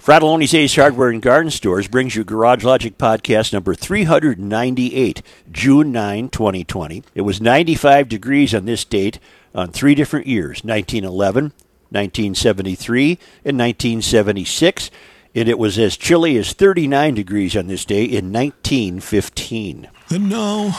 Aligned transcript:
Fratallone's 0.00 0.54
Ace 0.54 0.76
Hardware 0.76 1.10
and 1.10 1.20
Garden 1.20 1.50
Stores 1.50 1.86
brings 1.86 2.16
you 2.16 2.24
Garage 2.24 2.64
Logic 2.64 2.96
Podcast 2.96 3.52
number 3.52 3.74
398, 3.74 5.20
June 5.52 5.92
9, 5.92 6.30
2020. 6.30 7.02
It 7.14 7.20
was 7.20 7.42
95 7.42 8.08
degrees 8.08 8.54
on 8.54 8.64
this 8.64 8.82
date 8.86 9.18
on 9.54 9.70
three 9.70 9.94
different 9.94 10.26
years 10.26 10.64
1911, 10.64 11.52
1973, 11.90 13.18
and 13.44 13.58
1976. 13.58 14.90
And 15.34 15.50
it 15.50 15.58
was 15.58 15.78
as 15.78 15.98
chilly 15.98 16.38
as 16.38 16.54
39 16.54 17.12
degrees 17.12 17.54
on 17.54 17.66
this 17.66 17.84
day 17.84 18.04
in 18.04 18.32
1915. 18.32 19.86
And 20.08 20.30
now, 20.30 20.70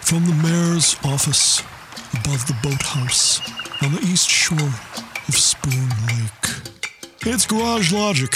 from 0.00 0.24
the 0.26 0.34
mayor's 0.42 0.96
office 1.04 1.60
above 2.12 2.44
the 2.48 2.56
boathouse 2.60 3.40
on 3.84 3.92
the 3.92 4.00
east 4.00 4.28
shore 4.28 4.58
of 4.58 5.34
Spoon 5.36 5.88
Lake, 6.08 6.83
it's 7.26 7.46
Garage 7.46 7.92
Logic 7.92 8.30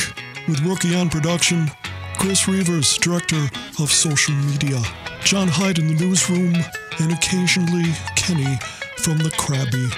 with 0.48 0.60
Rookie 0.60 0.94
on 0.94 1.10
production, 1.10 1.70
Chris 2.18 2.48
Reuvers, 2.48 2.96
director 2.96 3.48
of 3.78 3.92
social 3.92 4.34
media, 4.34 4.80
John 5.22 5.46
Hyde 5.46 5.78
in 5.78 5.88
the 5.88 6.04
newsroom, 6.04 6.54
and 6.98 7.12
occasionally 7.12 7.92
Kenny 8.16 8.56
from 8.96 9.18
the 9.18 9.30
Krabby 9.36 9.90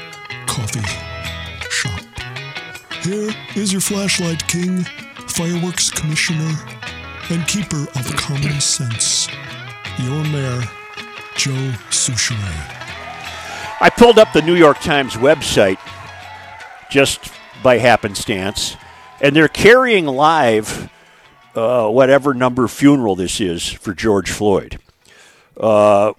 Coffee 0.47 0.83
Shop. 1.71 2.01
Here 3.03 3.31
is 3.55 3.73
your 3.73 3.81
flashlight 3.81 4.47
king, 4.49 4.83
fireworks 5.29 5.91
commissioner, 5.91 6.53
and 7.31 7.47
keeper 7.47 7.83
of 7.95 8.17
common 8.17 8.61
sense, 8.61 9.29
your 9.99 10.25
mayor, 10.25 10.63
Joe 11.37 11.73
Soucheray. 11.91 12.77
I 13.81 13.89
pulled 13.89 14.19
up 14.19 14.33
the 14.33 14.43
New 14.43 14.57
York 14.57 14.81
Times 14.81 15.15
website 15.15 15.79
just 16.91 17.31
by 17.63 17.79
happenstance, 17.79 18.77
and 19.21 19.35
they're 19.37 19.49
carrying 19.49 20.07
live 20.07 20.91
uh, 21.55 21.89
whatever 21.89 22.33
number 22.35 22.69
funeral 22.69 23.17
this 23.17 23.41
is 23.41 23.69
for 23.69 23.93
George 23.95 24.31
Floyd. 24.31 24.79
Uh, 25.59 26.13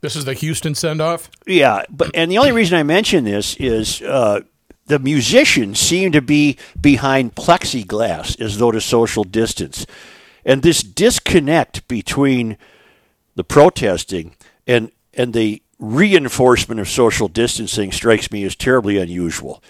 This 0.00 0.16
is 0.16 0.24
the 0.24 0.34
Houston 0.34 0.74
send 0.74 1.00
off? 1.00 1.30
yeah, 1.46 1.82
but 1.90 2.10
and 2.14 2.30
the 2.30 2.38
only 2.38 2.52
reason 2.52 2.78
I 2.78 2.82
mention 2.82 3.24
this 3.24 3.54
is 3.56 4.00
uh, 4.02 4.40
the 4.86 4.98
musicians 4.98 5.78
seem 5.78 6.12
to 6.12 6.22
be 6.22 6.56
behind 6.80 7.34
plexiglass 7.34 8.40
as 8.40 8.58
though 8.58 8.70
to 8.72 8.80
social 8.80 9.24
distance, 9.24 9.86
and 10.44 10.62
this 10.62 10.82
disconnect 10.82 11.86
between 11.88 12.56
the 13.34 13.44
protesting 13.44 14.34
and 14.66 14.90
and 15.14 15.32
the 15.34 15.62
reinforcement 15.78 16.80
of 16.80 16.88
social 16.88 17.28
distancing 17.28 17.92
strikes 17.92 18.32
me 18.32 18.42
as 18.44 18.56
terribly 18.56 18.98
unusual. 18.98 19.62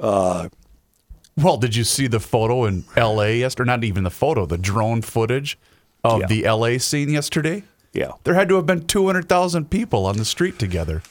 Well, 0.00 1.56
did 1.56 1.76
you 1.76 1.84
see 1.84 2.06
the 2.08 2.20
photo 2.20 2.64
in 2.64 2.84
LA 2.96 3.26
yesterday? 3.26 3.68
Not 3.68 3.84
even 3.84 4.04
the 4.04 4.10
photo, 4.10 4.44
the 4.46 4.58
drone 4.58 5.02
footage 5.02 5.58
of 6.02 6.20
Yeah. 6.22 6.26
the 6.26 6.48
LA 6.48 6.78
scene 6.78 7.10
yesterday? 7.10 7.62
Yeah. 7.92 8.12
There 8.24 8.34
had 8.34 8.48
to 8.48 8.56
have 8.56 8.66
been 8.66 8.86
200,000 8.86 9.70
people 9.70 10.04
on 10.06 10.16
the 10.16 10.24
street 10.24 10.58
together. 10.58 11.02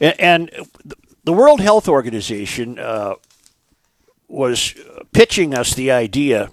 And, 0.00 0.20
and 0.20 0.50
the 1.24 1.32
World 1.32 1.60
Health 1.60 1.88
Organization 1.88 2.78
uh, 2.78 3.14
was 4.28 4.74
pitching 5.12 5.54
us 5.54 5.74
the 5.74 5.90
idea 5.90 6.50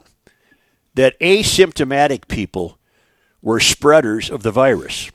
that 0.93 1.19
asymptomatic 1.19 2.27
people 2.27 2.77
were 3.41 3.59
spreaders 3.59 4.29
of 4.29 4.43
the 4.43 4.51
virus. 4.51 5.09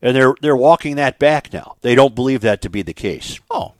And 0.00 0.16
they're, 0.16 0.34
they're 0.40 0.56
walking 0.56 0.96
that 0.96 1.18
back 1.18 1.52
now. 1.52 1.76
They 1.82 1.94
don't 1.94 2.14
believe 2.14 2.40
that 2.42 2.62
to 2.62 2.70
be 2.70 2.82
the 2.82 2.94
case. 2.94 3.40
Oh. 3.50 3.74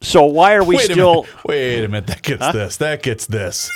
So 0.00 0.24
why 0.24 0.54
are 0.54 0.64
we 0.64 0.76
wait 0.76 0.90
still. 0.90 1.26
a. 1.44 1.48
Wait 1.48 1.84
a 1.84 1.88
minute. 1.88 2.06
That 2.06 2.22
gets 2.22 2.52
this. 2.52 2.76
That 2.76 3.02
gets 3.02 3.26
this. 3.26 3.70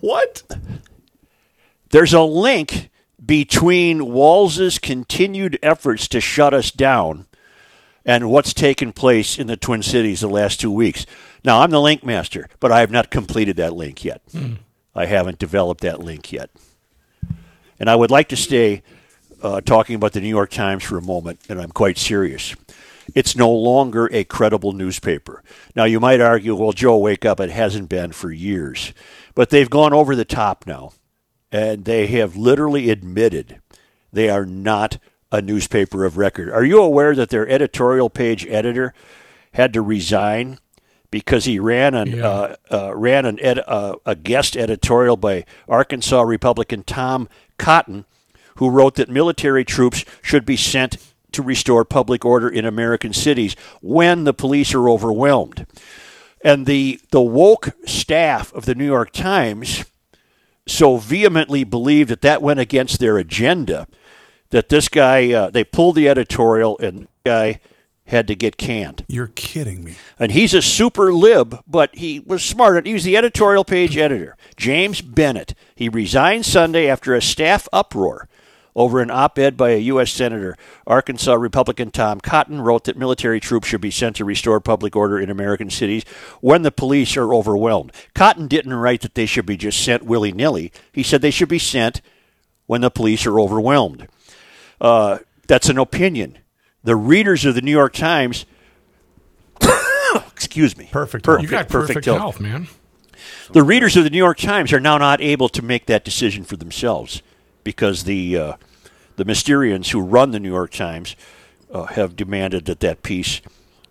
what? 0.00 0.42
There's 1.90 2.14
a 2.14 2.22
link 2.22 2.90
between 3.24 4.06
Walz's 4.06 4.78
continued 4.78 5.58
efforts 5.62 6.08
to 6.08 6.20
shut 6.20 6.54
us 6.54 6.70
down 6.70 7.26
and 8.04 8.30
what's 8.30 8.54
taken 8.54 8.92
place 8.92 9.38
in 9.38 9.46
the 9.46 9.56
Twin 9.56 9.82
Cities 9.82 10.20
the 10.20 10.28
last 10.28 10.60
two 10.60 10.70
weeks. 10.70 11.04
Now, 11.44 11.60
I'm 11.60 11.70
the 11.70 11.80
link 11.80 12.04
master, 12.04 12.48
but 12.58 12.72
I 12.72 12.80
have 12.80 12.90
not 12.90 13.10
completed 13.10 13.56
that 13.56 13.74
link 13.74 14.04
yet. 14.04 14.22
Hmm. 14.32 14.54
I 14.94 15.06
haven't 15.06 15.38
developed 15.38 15.82
that 15.82 16.00
link 16.00 16.32
yet. 16.32 16.50
And 17.78 17.88
I 17.88 17.96
would 17.96 18.10
like 18.10 18.28
to 18.28 18.36
stay 18.36 18.82
uh, 19.42 19.60
talking 19.60 19.94
about 19.96 20.12
the 20.12 20.20
New 20.20 20.28
York 20.28 20.50
Times 20.50 20.84
for 20.84 20.98
a 20.98 21.02
moment, 21.02 21.40
and 21.48 21.60
I'm 21.60 21.70
quite 21.70 21.98
serious. 21.98 22.54
It's 23.14 23.34
no 23.36 23.50
longer 23.50 24.08
a 24.12 24.24
credible 24.24 24.72
newspaper. 24.72 25.42
Now, 25.74 25.84
you 25.84 25.98
might 25.98 26.20
argue, 26.20 26.54
well, 26.54 26.72
Joe, 26.72 26.96
wake 26.98 27.24
up. 27.24 27.40
It 27.40 27.50
hasn't 27.50 27.88
been 27.88 28.12
for 28.12 28.30
years. 28.30 28.92
But 29.34 29.50
they've 29.50 29.70
gone 29.70 29.92
over 29.92 30.14
the 30.14 30.24
top 30.24 30.64
now, 30.66 30.92
and 31.50 31.84
they 31.84 32.06
have 32.08 32.36
literally 32.36 32.90
admitted 32.90 33.60
they 34.12 34.28
are 34.30 34.46
not 34.46 34.98
a 35.32 35.40
newspaper 35.42 36.04
of 36.04 36.16
record. 36.18 36.50
Are 36.50 36.64
you 36.64 36.80
aware 36.82 37.14
that 37.14 37.30
their 37.30 37.48
editorial 37.48 38.10
page 38.10 38.46
editor 38.46 38.92
had 39.54 39.72
to 39.72 39.82
resign 39.82 40.58
because 41.10 41.44
he 41.44 41.58
ran 41.58 41.94
an 41.94 42.08
Yeah. 42.18 42.28
uh, 42.28 42.56
uh, 42.70 42.96
ran 42.96 43.24
an 43.26 43.38
ed- 43.40 43.62
uh, 43.66 43.96
a 44.06 44.14
guest 44.14 44.56
editorial 44.56 45.16
by 45.16 45.44
Arkansas 45.68 46.20
Republican 46.22 46.82
Tom 46.84 47.28
Cotton, 47.58 48.04
who 48.56 48.70
wrote 48.70 48.96
that 48.96 49.08
military 49.08 49.64
troops 49.64 50.04
should 50.22 50.44
be 50.44 50.56
sent 50.56 50.96
to 51.32 51.42
restore 51.42 51.84
public 51.84 52.24
order 52.24 52.48
in 52.48 52.64
American 52.64 53.12
cities 53.12 53.54
when 53.80 54.24
the 54.24 54.34
police 54.34 54.74
are 54.74 54.88
overwhelmed. 54.88 55.66
And 56.42 56.66
the 56.66 57.00
the 57.10 57.20
woke 57.20 57.70
staff 57.86 58.52
of 58.54 58.64
the 58.64 58.74
New 58.74 58.86
York 58.86 59.12
Times 59.12 59.84
so 60.66 60.96
vehemently 60.96 61.64
believed 61.64 62.10
that 62.10 62.22
that 62.22 62.42
went 62.42 62.60
against 62.60 62.98
their 62.98 63.18
agenda 63.18 63.86
that 64.50 64.68
this 64.68 64.88
guy 64.88 65.32
uh, 65.32 65.50
they 65.50 65.64
pulled 65.64 65.96
the 65.96 66.08
editorial 66.08 66.78
and 66.78 67.02
the 67.02 67.08
guy 67.24 67.60
had 68.06 68.26
to 68.26 68.34
get 68.34 68.56
canned. 68.56 69.04
You're 69.06 69.28
kidding 69.28 69.84
me. 69.84 69.94
And 70.18 70.32
he's 70.32 70.52
a 70.52 70.60
super 70.60 71.12
lib, 71.12 71.60
but 71.66 71.94
he 71.94 72.18
was 72.18 72.44
smart. 72.44 72.84
He 72.84 72.92
was 72.92 73.04
the 73.04 73.16
editorial 73.16 73.64
page 73.64 73.96
editor. 73.96 74.36
James 74.56 75.00
Bennet. 75.00 75.54
He 75.76 75.88
resigned 75.88 76.44
Sunday 76.44 76.88
after 76.88 77.14
a 77.14 77.22
staff 77.22 77.68
uproar 77.72 78.28
over 78.80 79.00
an 79.00 79.10
op 79.10 79.38
ed 79.38 79.56
by 79.56 79.70
a 79.70 79.78
U.S. 79.78 80.10
Senator. 80.10 80.56
Arkansas 80.86 81.34
Republican 81.34 81.90
Tom 81.90 82.18
Cotton 82.20 82.60
wrote 82.62 82.84
that 82.84 82.96
military 82.96 83.38
troops 83.38 83.68
should 83.68 83.80
be 83.80 83.90
sent 83.90 84.16
to 84.16 84.24
restore 84.24 84.58
public 84.58 84.96
order 84.96 85.18
in 85.18 85.28
American 85.28 85.68
cities 85.68 86.04
when 86.40 86.62
the 86.62 86.72
police 86.72 87.16
are 87.16 87.34
overwhelmed. 87.34 87.92
Cotton 88.14 88.48
didn't 88.48 88.72
write 88.74 89.02
that 89.02 89.14
they 89.14 89.26
should 89.26 89.46
be 89.46 89.56
just 89.56 89.84
sent 89.84 90.04
willy 90.04 90.32
nilly. 90.32 90.72
He 90.92 91.02
said 91.02 91.20
they 91.20 91.30
should 91.30 91.48
be 91.48 91.58
sent 91.58 92.00
when 92.66 92.80
the 92.80 92.90
police 92.90 93.26
are 93.26 93.38
overwhelmed. 93.38 94.08
Uh, 94.80 95.18
that's 95.46 95.68
an 95.68 95.76
opinion. 95.78 96.38
The 96.82 96.96
readers 96.96 97.44
of 97.44 97.54
the 97.54 97.60
New 97.60 97.70
York 97.72 97.92
Times, 97.92 98.46
excuse 100.32 100.76
me, 100.76 100.88
Perfect. 100.90 101.26
You 101.26 101.38
You 101.40 101.48
got 101.48 101.68
perfect 101.68 101.88
perfect, 101.88 102.06
health. 102.06 102.18
health, 102.18 102.40
man. 102.40 102.68
The 103.52 103.62
readers 103.62 103.96
of 103.96 104.04
the 104.04 104.10
New 104.10 104.16
York 104.18 104.38
Times 104.38 104.72
are 104.72 104.80
now 104.80 104.96
not 104.96 105.20
able 105.20 105.50
to 105.50 105.60
make 105.60 105.84
that 105.86 106.04
decision 106.04 106.44
for 106.44 106.56
themselves 106.56 107.22
because 107.62 108.04
the 108.04 108.38
uh, 108.38 108.52
the 109.20 109.30
Mysterians 109.30 109.90
who 109.90 110.00
run 110.00 110.30
the 110.30 110.40
New 110.40 110.48
York 110.48 110.70
Times 110.70 111.14
uh, 111.70 111.84
have 111.84 112.16
demanded 112.16 112.64
that 112.64 112.80
that 112.80 113.02
piece 113.02 113.42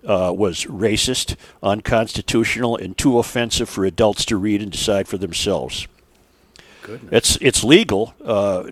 uh, 0.03 0.33
was 0.35 0.65
racist, 0.65 1.35
unconstitutional, 1.61 2.75
and 2.75 2.97
too 2.97 3.19
offensive 3.19 3.69
for 3.69 3.85
adults 3.85 4.25
to 4.25 4.37
read 4.37 4.59
and 4.59 4.71
decide 4.71 5.07
for 5.07 5.19
themselves. 5.19 5.87
It's 7.11 7.37
it's 7.41 7.63
legal. 7.63 8.15
Uh, 8.25 8.71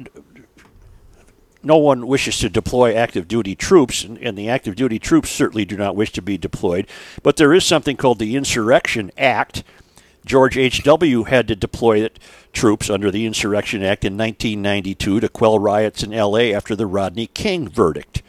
no 1.61 1.77
one 1.77 2.07
wishes 2.07 2.39
to 2.39 2.49
deploy 2.49 2.95
active 2.95 3.27
duty 3.27 3.53
troops, 3.53 4.03
and, 4.03 4.17
and 4.17 4.35
the 4.35 4.49
active 4.49 4.75
duty 4.75 4.97
troops 4.97 5.29
certainly 5.29 5.63
do 5.63 5.77
not 5.77 5.95
wish 5.95 6.11
to 6.13 6.23
be 6.23 6.39
deployed. 6.39 6.87
But 7.21 7.37
there 7.37 7.53
is 7.53 7.65
something 7.65 7.97
called 7.97 8.17
the 8.17 8.35
Insurrection 8.35 9.11
Act. 9.15 9.63
George 10.27 10.57
H.W. 10.57 11.23
had 11.23 11.47
to 11.47 11.55
deploy 11.55 12.07
troops 12.51 12.89
under 12.89 13.09
the 13.09 13.25
Insurrection 13.25 13.81
Act 13.81 14.03
in 14.03 14.17
1992 14.17 15.21
to 15.21 15.29
quell 15.29 15.57
riots 15.57 16.03
in 16.03 16.13
L.A. 16.13 16.53
after 16.53 16.75
the 16.75 16.85
Rodney 16.85 17.27
King 17.27 17.69
verdict. 17.69 18.21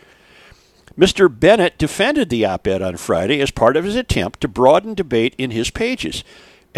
Mr. 0.97 1.29
Bennet 1.29 1.77
defended 1.77 2.31
the 2.31 2.45
op 2.45 2.67
ed 2.67 2.83
on 2.83 2.97
Friday 2.97 3.41
as 3.41 3.51
part 3.51 3.77
of 3.77 3.85
his 3.85 3.97
attempt 3.97 4.41
to 4.41 4.49
broaden 4.49 4.95
debate 4.95 5.35
in 5.39 5.51
his 5.51 5.71
pages. 5.71 6.23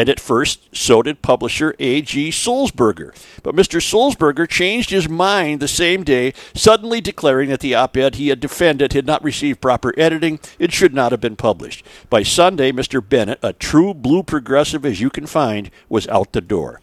And 0.00 0.08
at 0.08 0.18
first, 0.18 0.74
so 0.74 1.02
did 1.02 1.20
publisher 1.20 1.74
A.G. 1.78 2.30
Sulzberger. 2.30 3.14
But 3.42 3.54
Mr. 3.54 3.82
Sulzberger 3.82 4.48
changed 4.48 4.88
his 4.88 5.10
mind 5.10 5.60
the 5.60 5.68
same 5.68 6.04
day, 6.04 6.32
suddenly 6.54 7.02
declaring 7.02 7.50
that 7.50 7.60
the 7.60 7.74
op 7.74 7.98
ed 7.98 8.14
he 8.14 8.28
had 8.28 8.40
defended 8.40 8.94
had 8.94 9.04
not 9.04 9.22
received 9.22 9.60
proper 9.60 9.92
editing 9.98 10.40
and 10.58 10.72
should 10.72 10.94
not 10.94 11.12
have 11.12 11.20
been 11.20 11.36
published. 11.36 11.84
By 12.08 12.22
Sunday, 12.22 12.72
Mr. 12.72 13.06
Bennet, 13.06 13.40
a 13.42 13.52
true 13.52 13.92
blue 13.92 14.22
progressive 14.22 14.86
as 14.86 15.02
you 15.02 15.10
can 15.10 15.26
find, 15.26 15.70
was 15.90 16.08
out 16.08 16.32
the 16.32 16.40
door. 16.40 16.80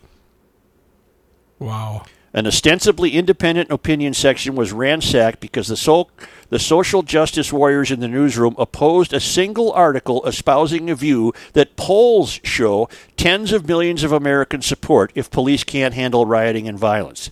Wow. 1.58 2.04
An 2.38 2.46
ostensibly 2.46 3.14
independent 3.14 3.72
opinion 3.72 4.14
section 4.14 4.54
was 4.54 4.72
ransacked 4.72 5.40
because 5.40 5.70
the, 5.70 5.76
so, 5.76 6.08
the 6.50 6.60
social 6.60 7.02
justice 7.02 7.52
warriors 7.52 7.90
in 7.90 8.00
the 8.00 8.08
newsroom 8.08 8.54
opposed 8.60 9.12
a 9.12 9.20
single 9.20 9.72
article 9.72 10.24
espousing 10.24 10.88
a 10.88 10.94
view 10.94 11.34
that 11.54 11.76
polls 11.76 12.40
show 12.44 12.90
tens 13.16 13.52
of 13.52 13.68
millions 13.68 14.04
of 14.04 14.12
Americans 14.12 14.68
support 14.68 15.12
if 15.16 15.32
police 15.32 15.64
can't 15.64 15.96
handle 15.96 16.28
rioting 16.28 16.68
and 16.68 16.78
violence. 16.78 17.32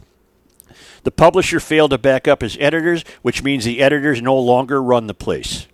The 1.03 1.11
publisher 1.11 1.59
failed 1.59 1.91
to 1.91 1.99
back 1.99 2.27
up 2.27 2.41
his 2.41 2.57
editors, 2.59 3.03
which 3.21 3.43
means 3.43 3.63
the 3.63 3.83
editors 3.83 4.23
no 4.23 4.35
longer 4.35 4.81
run 4.81 5.05
the 5.05 5.13
place. 5.13 5.67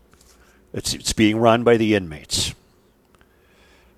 It's, 0.74 0.94
it's 0.94 1.13
being 1.13 1.38
run 1.38 1.63
by 1.63 1.78
the 1.78 1.95
inmates. 1.95 2.54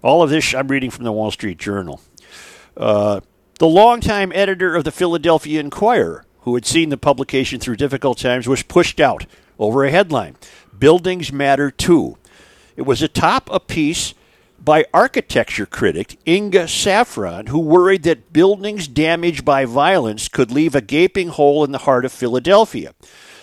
All 0.03 0.21
of 0.21 0.29
this 0.29 0.53
I'm 0.53 0.67
reading 0.67 0.91
from 0.91 1.05
the 1.05 1.11
Wall 1.11 1.31
Street 1.31 1.57
Journal. 1.57 2.01
Uh, 2.77 3.21
the 3.59 3.67
longtime 3.67 4.31
editor 4.33 4.75
of 4.75 4.83
the 4.83 4.91
Philadelphia 4.91 5.59
Inquirer, 5.59 6.25
who 6.41 6.55
had 6.55 6.65
seen 6.65 6.89
the 6.89 6.97
publication 6.97 7.59
through 7.59 7.75
difficult 7.75 8.17
times, 8.17 8.47
was 8.47 8.63
pushed 8.63 8.99
out 8.99 9.25
over 9.59 9.83
a 9.83 9.91
headline 9.91 10.35
Buildings 10.77 11.31
Matter 11.31 11.69
Too. 11.71 12.17
It 12.75 12.81
was 12.83 13.01
atop 13.01 13.49
a 13.51 13.59
piece 13.59 14.13
by 14.59 14.85
architecture 14.93 15.65
critic 15.65 16.17
Inga 16.25 16.67
Saffron, 16.67 17.47
who 17.47 17.59
worried 17.59 18.03
that 18.03 18.33
buildings 18.33 18.87
damaged 18.87 19.45
by 19.45 19.65
violence 19.65 20.27
could 20.27 20.51
leave 20.51 20.73
a 20.73 20.81
gaping 20.81 21.29
hole 21.29 21.63
in 21.63 21.71
the 21.71 21.79
heart 21.79 22.05
of 22.05 22.11
Philadelphia. 22.11 22.93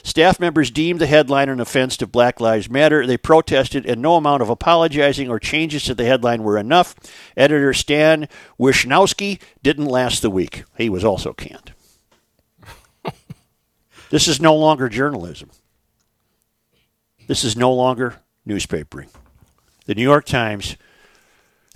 Staff 0.03 0.41
members 0.41 0.71
deemed 0.71 1.01
the 1.01 1.07
headline 1.07 1.49
an 1.49 1.61
offense 1.61 1.97
to 1.99 2.07
Black 2.07 2.41
Lives 2.41 2.71
Matter. 2.71 3.07
They 3.07 3.17
protested, 3.17 3.87
and 3.87 4.01
no 4.01 4.17
amount 4.17 4.43
of 4.43 4.49
apologizing 4.49 5.29
or 5.29 5.39
changes 5.39 5.85
to 5.85 5.95
the 5.95 6.05
headline 6.05 6.43
were 6.43 6.59
enough. 6.59 6.95
Editor 7.37 7.75
Stan 7.75 8.29
Wischnowski 8.59 9.41
didn't 9.63 9.87
last 9.87 10.23
the 10.23 10.31
week. 10.31 10.65
He 10.77 10.89
was 10.89 11.05
also 11.05 11.33
canned. 11.33 11.75
this 14.11 14.27
is 14.27 14.41
no 14.41 14.57
longer 14.57 14.89
journalism. 14.89 15.51
This 17.27 17.45
is 17.45 17.57
no 17.57 17.73
longer 17.73 18.17
newspapering. 18.47 19.09
The 19.87 19.95
New 19.95 20.03
York 20.03 20.25
Times 20.25 20.77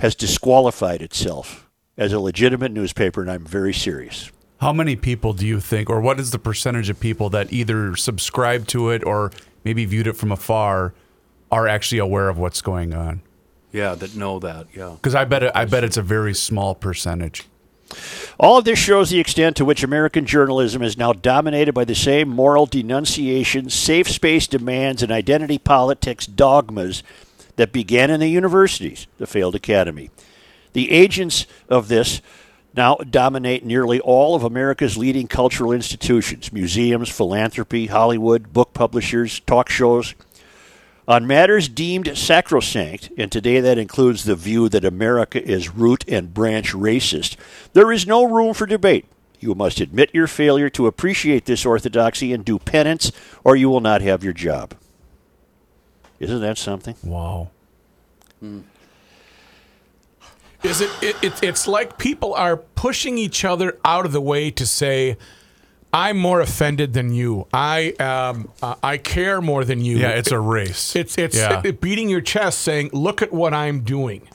has 0.01 0.15
disqualified 0.15 1.03
itself 1.03 1.69
as 1.97 2.13
a 2.13 2.21
legitimate 2.21 2.73
newspaper, 2.73 3.21
and 3.21 3.31
I'm 3.31 3.45
very 3.45 3.73
serious. 3.73 4.31
How 4.61 4.73
many 4.73 4.97
people 4.97 5.33
do 5.33 5.47
you 5.47 5.61
think, 5.61 5.91
or 5.91 6.01
what 6.01 6.19
is 6.21 6.31
the 6.31 6.39
percentage 6.39 6.89
of 6.89 7.01
people 7.01 7.29
that 7.31 7.53
either 7.53 7.97
subscribe 7.97 8.67
to 8.69 8.91
it 8.91 9.05
or 9.05 9.31
maybe 9.65 9.85
viewed 9.85 10.07
it 10.07 10.17
from 10.17 10.33
afar 10.33 10.95
are 11.51 11.69
actually 11.69 11.99
aware 11.99 12.29
of 12.29 12.39
what's 12.39 12.63
going 12.63 12.95
on? 12.95 13.21
Yeah, 13.73 13.95
that 13.97 14.15
know 14.15 14.39
that. 14.39 14.69
Yeah. 14.75 14.93
Because 14.95 15.15
I 15.15 15.25
bet 15.25 15.43
it, 15.43 15.53
I 15.55 15.65
bet 15.65 15.85
it's 15.85 15.97
a 15.97 16.03
very 16.03 16.35
small 16.35 16.75
percentage. 16.75 17.45
All 18.39 18.59
of 18.59 18.65
this 18.65 18.79
shows 18.79 19.11
the 19.11 19.21
extent 19.21 19.57
to 19.57 19.65
which 19.65 19.83
American 19.83 20.27
journalism 20.27 20.83
is 20.83 20.97
now 20.97 21.13
dominated 21.13 21.73
by 21.73 21.85
the 21.85 21.95
same 21.95 22.29
moral 22.29 22.67
denunciation, 22.67 23.71
safe 23.71 24.09
space 24.09 24.47
demands, 24.47 25.03
and 25.03 25.13
identity 25.13 25.59
politics 25.59 26.27
dogmas 26.27 27.03
that 27.57 27.73
began 27.73 28.11
in 28.11 28.21
the 28.21 28.29
universities, 28.29 29.07
the 29.19 29.27
failed 29.27 29.55
academy. 29.55 30.11
The 30.73 30.91
agents 30.91 31.47
of 31.69 31.89
this 31.89 32.21
now 32.77 32.97
dominate 32.97 33.65
nearly 33.65 34.01
all 34.01 34.35
of 34.35 34.43
America's 34.43 34.97
leading 34.97 35.29
cultural 35.29 35.73
institutions 35.73 36.53
museums, 36.53 37.09
philanthropy, 37.09 37.87
Hollywood, 37.87 38.53
book 38.53 38.75
publishers, 38.75 39.41
talk 39.41 39.69
shows. 39.69 40.15
On 41.07 41.27
matters 41.27 41.69
deemed 41.69 42.17
sacrosanct, 42.17 43.11
and 43.19 43.31
today 43.31 43.61
that 43.61 43.77
includes 43.77 44.25
the 44.25 44.35
view 44.35 44.71
that 44.71 44.87
America 44.87 45.43
is 45.43 45.75
root 45.75 46.03
and 46.09 46.33
branch 46.33 46.73
racist, 46.73 47.37
there 47.75 47.93
is 47.93 48.07
no 48.07 48.25
room 48.25 48.55
for 48.55 48.65
debate. 48.65 49.05
You 49.39 49.55
must 49.55 49.81
admit 49.81 50.15
your 50.15 50.27
failure 50.27 50.71
to 50.71 50.87
appreciate 50.87 51.45
this 51.45 51.67
orthodoxy 51.67 52.33
and 52.33 52.43
do 52.43 52.59
penance, 52.59 53.13
or 53.45 53.55
you 53.55 53.69
will 53.69 53.83
not 53.83 54.01
have 54.01 54.25
your 54.25 54.33
job. 54.33 54.75
Isn't 56.19 56.41
that 56.41 56.57
something? 56.57 56.97
Wow. 57.03 57.51
Hmm. 58.41 58.61
Is 60.65 60.81
it, 60.81 60.91
it, 61.03 61.17
it? 61.23 61.43
It's 61.43 61.69
like 61.69 61.99
people 61.99 62.33
are 62.35 62.57
pushing 62.57 63.19
each 63.19 63.45
other 63.45 63.79
out 63.85 64.07
of 64.07 64.13
the 64.13 64.21
way 64.21 64.51
to 64.53 64.67
say, 64.67 65.19
"I'm 65.93 66.17
more 66.17 66.41
offended 66.41 66.95
than 66.95 67.13
you. 67.13 67.47
I 67.53 67.91
um, 68.01 68.51
uh, 68.63 68.75
I 68.83 68.97
care 68.97 69.43
more 69.43 69.65
than 69.65 69.85
you." 69.85 69.99
Yeah, 69.99 70.11
it's 70.11 70.31
a 70.33 70.41
race. 70.41 70.97
It's 70.97 71.19
it's 71.19 71.37
Yeah. 71.37 71.61
it- 71.63 71.81
beating 71.83 72.09
your 72.09 72.23
chest, 72.23 72.61
saying, 72.61 72.91
"Look 72.95 73.21
at 73.21 73.31
what 73.33 73.53
I'm 73.53 73.81
doing." 73.81 74.27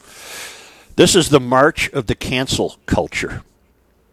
This 0.95 1.15
is 1.15 1.29
the 1.29 1.39
march 1.39 1.89
of 1.93 2.05
the 2.07 2.15
cancel 2.15 2.75
culture 2.85 3.41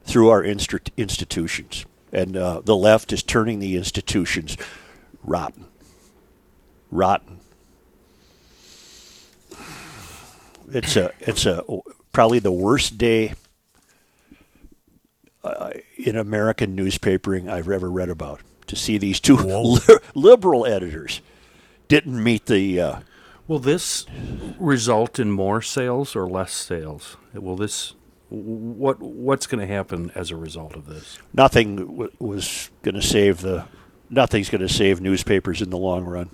through 0.04 0.30
our 0.30 0.42
instru- 0.42 0.88
institutions. 0.96 1.84
And 2.12 2.36
uh, 2.36 2.60
the 2.64 2.76
left 2.76 3.12
is 3.12 3.22
turning 3.24 3.58
the 3.58 3.76
institutions 3.76 4.56
rotten. 5.24 5.66
Rotten. 6.90 7.40
It's 10.72 10.96
a, 10.96 11.12
it's 11.20 11.44
a 11.46 11.62
probably 12.16 12.38
the 12.38 12.50
worst 12.50 12.96
day 12.96 13.34
uh, 15.44 15.68
in 15.98 16.16
American 16.16 16.74
newspapering 16.74 17.46
I've 17.46 17.68
ever 17.68 17.90
read 17.90 18.08
about. 18.08 18.40
To 18.68 18.74
see 18.74 18.96
these 18.96 19.20
two 19.20 19.36
li- 19.36 19.98
liberal 20.14 20.64
editors 20.64 21.20
didn't 21.88 22.24
meet 22.24 22.46
the 22.46 22.80
uh, 22.80 23.00
Will 23.46 23.58
this 23.58 24.06
result 24.58 25.18
in 25.18 25.30
more 25.30 25.60
sales 25.60 26.16
or 26.16 26.26
less 26.26 26.54
sales? 26.54 27.18
Will 27.34 27.54
this 27.54 27.92
what 28.30 28.98
what's 28.98 29.46
going 29.46 29.60
to 29.60 29.72
happen 29.72 30.10
as 30.14 30.30
a 30.30 30.36
result 30.36 30.74
of 30.74 30.86
this? 30.86 31.18
nothing 31.34 31.76
w- 31.76 32.10
was 32.18 32.70
going 32.82 32.94
to 32.94 33.02
save 33.02 33.42
the 33.42 33.66
nothing's 34.08 34.48
going 34.48 34.62
to 34.62 34.70
save 34.70 35.02
newspapers 35.02 35.60
in 35.60 35.68
the 35.68 35.76
long 35.76 36.06
run. 36.06 36.30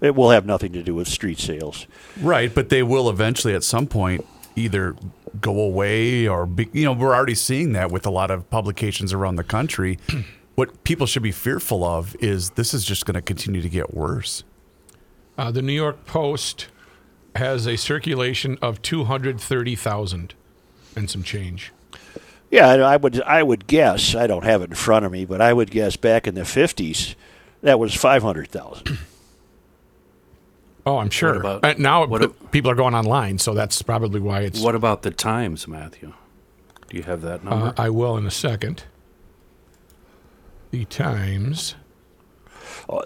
It 0.00 0.14
will 0.14 0.30
have 0.30 0.46
nothing 0.46 0.72
to 0.72 0.82
do 0.82 0.94
with 0.94 1.08
street 1.08 1.38
sales. 1.38 1.86
Right, 2.18 2.54
but 2.54 2.70
they 2.70 2.82
will 2.82 3.10
eventually 3.10 3.54
at 3.54 3.64
some 3.64 3.86
point 3.86 4.24
either 4.58 4.96
go 5.40 5.58
away 5.60 6.26
or 6.26 6.46
be, 6.46 6.68
you 6.72 6.84
know 6.84 6.92
we're 6.92 7.14
already 7.14 7.34
seeing 7.34 7.72
that 7.72 7.90
with 7.90 8.06
a 8.06 8.10
lot 8.10 8.30
of 8.30 8.48
publications 8.50 9.12
around 9.12 9.36
the 9.36 9.44
country. 9.44 9.98
what 10.54 10.82
people 10.84 11.06
should 11.06 11.22
be 11.22 11.32
fearful 11.32 11.84
of 11.84 12.16
is 12.20 12.50
this 12.50 12.74
is 12.74 12.84
just 12.84 13.06
going 13.06 13.14
to 13.14 13.22
continue 13.22 13.62
to 13.62 13.68
get 13.68 13.94
worse. 13.94 14.42
Uh, 15.36 15.50
the 15.50 15.62
New 15.62 15.72
York 15.72 16.04
Post 16.04 16.68
has 17.36 17.66
a 17.66 17.76
circulation 17.76 18.58
of 18.60 18.82
two 18.82 19.04
hundred 19.04 19.40
thirty 19.40 19.76
thousand 19.76 20.34
and 20.96 21.08
some 21.08 21.22
change. 21.22 21.72
Yeah, 22.50 22.68
I 22.68 22.94
I 22.94 22.96
would 22.96 23.22
I 23.22 23.42
would 23.42 23.66
guess 23.66 24.14
I 24.14 24.26
don't 24.26 24.44
have 24.44 24.62
it 24.62 24.70
in 24.70 24.74
front 24.74 25.04
of 25.04 25.12
me, 25.12 25.24
but 25.24 25.40
I 25.40 25.52
would 25.52 25.70
guess 25.70 25.96
back 25.96 26.26
in 26.26 26.34
the 26.34 26.44
fifties 26.44 27.14
that 27.62 27.78
was 27.78 27.94
five 27.94 28.22
hundred 28.22 28.50
thousand. 28.50 28.98
Oh, 30.88 30.98
I'm 30.98 31.10
sure. 31.10 31.34
about- 31.34 31.64
Uh, 31.64 31.74
now 31.78 32.06
what 32.06 32.20
p- 32.22 32.26
a- 32.26 32.46
people 32.48 32.70
are 32.70 32.74
going 32.74 32.94
online, 32.94 33.38
so 33.38 33.54
that's 33.54 33.82
probably 33.82 34.20
why 34.20 34.40
it's. 34.40 34.60
What 34.60 34.74
about 34.74 35.02
the 35.02 35.10
Times, 35.10 35.68
Matthew? 35.68 36.12
Do 36.88 36.96
you 36.96 37.02
have 37.02 37.20
that 37.22 37.44
number? 37.44 37.66
Uh, 37.68 37.72
I 37.76 37.90
will 37.90 38.16
in 38.16 38.26
a 38.26 38.30
second. 38.30 38.84
The 40.70 40.84
Times. 40.86 41.74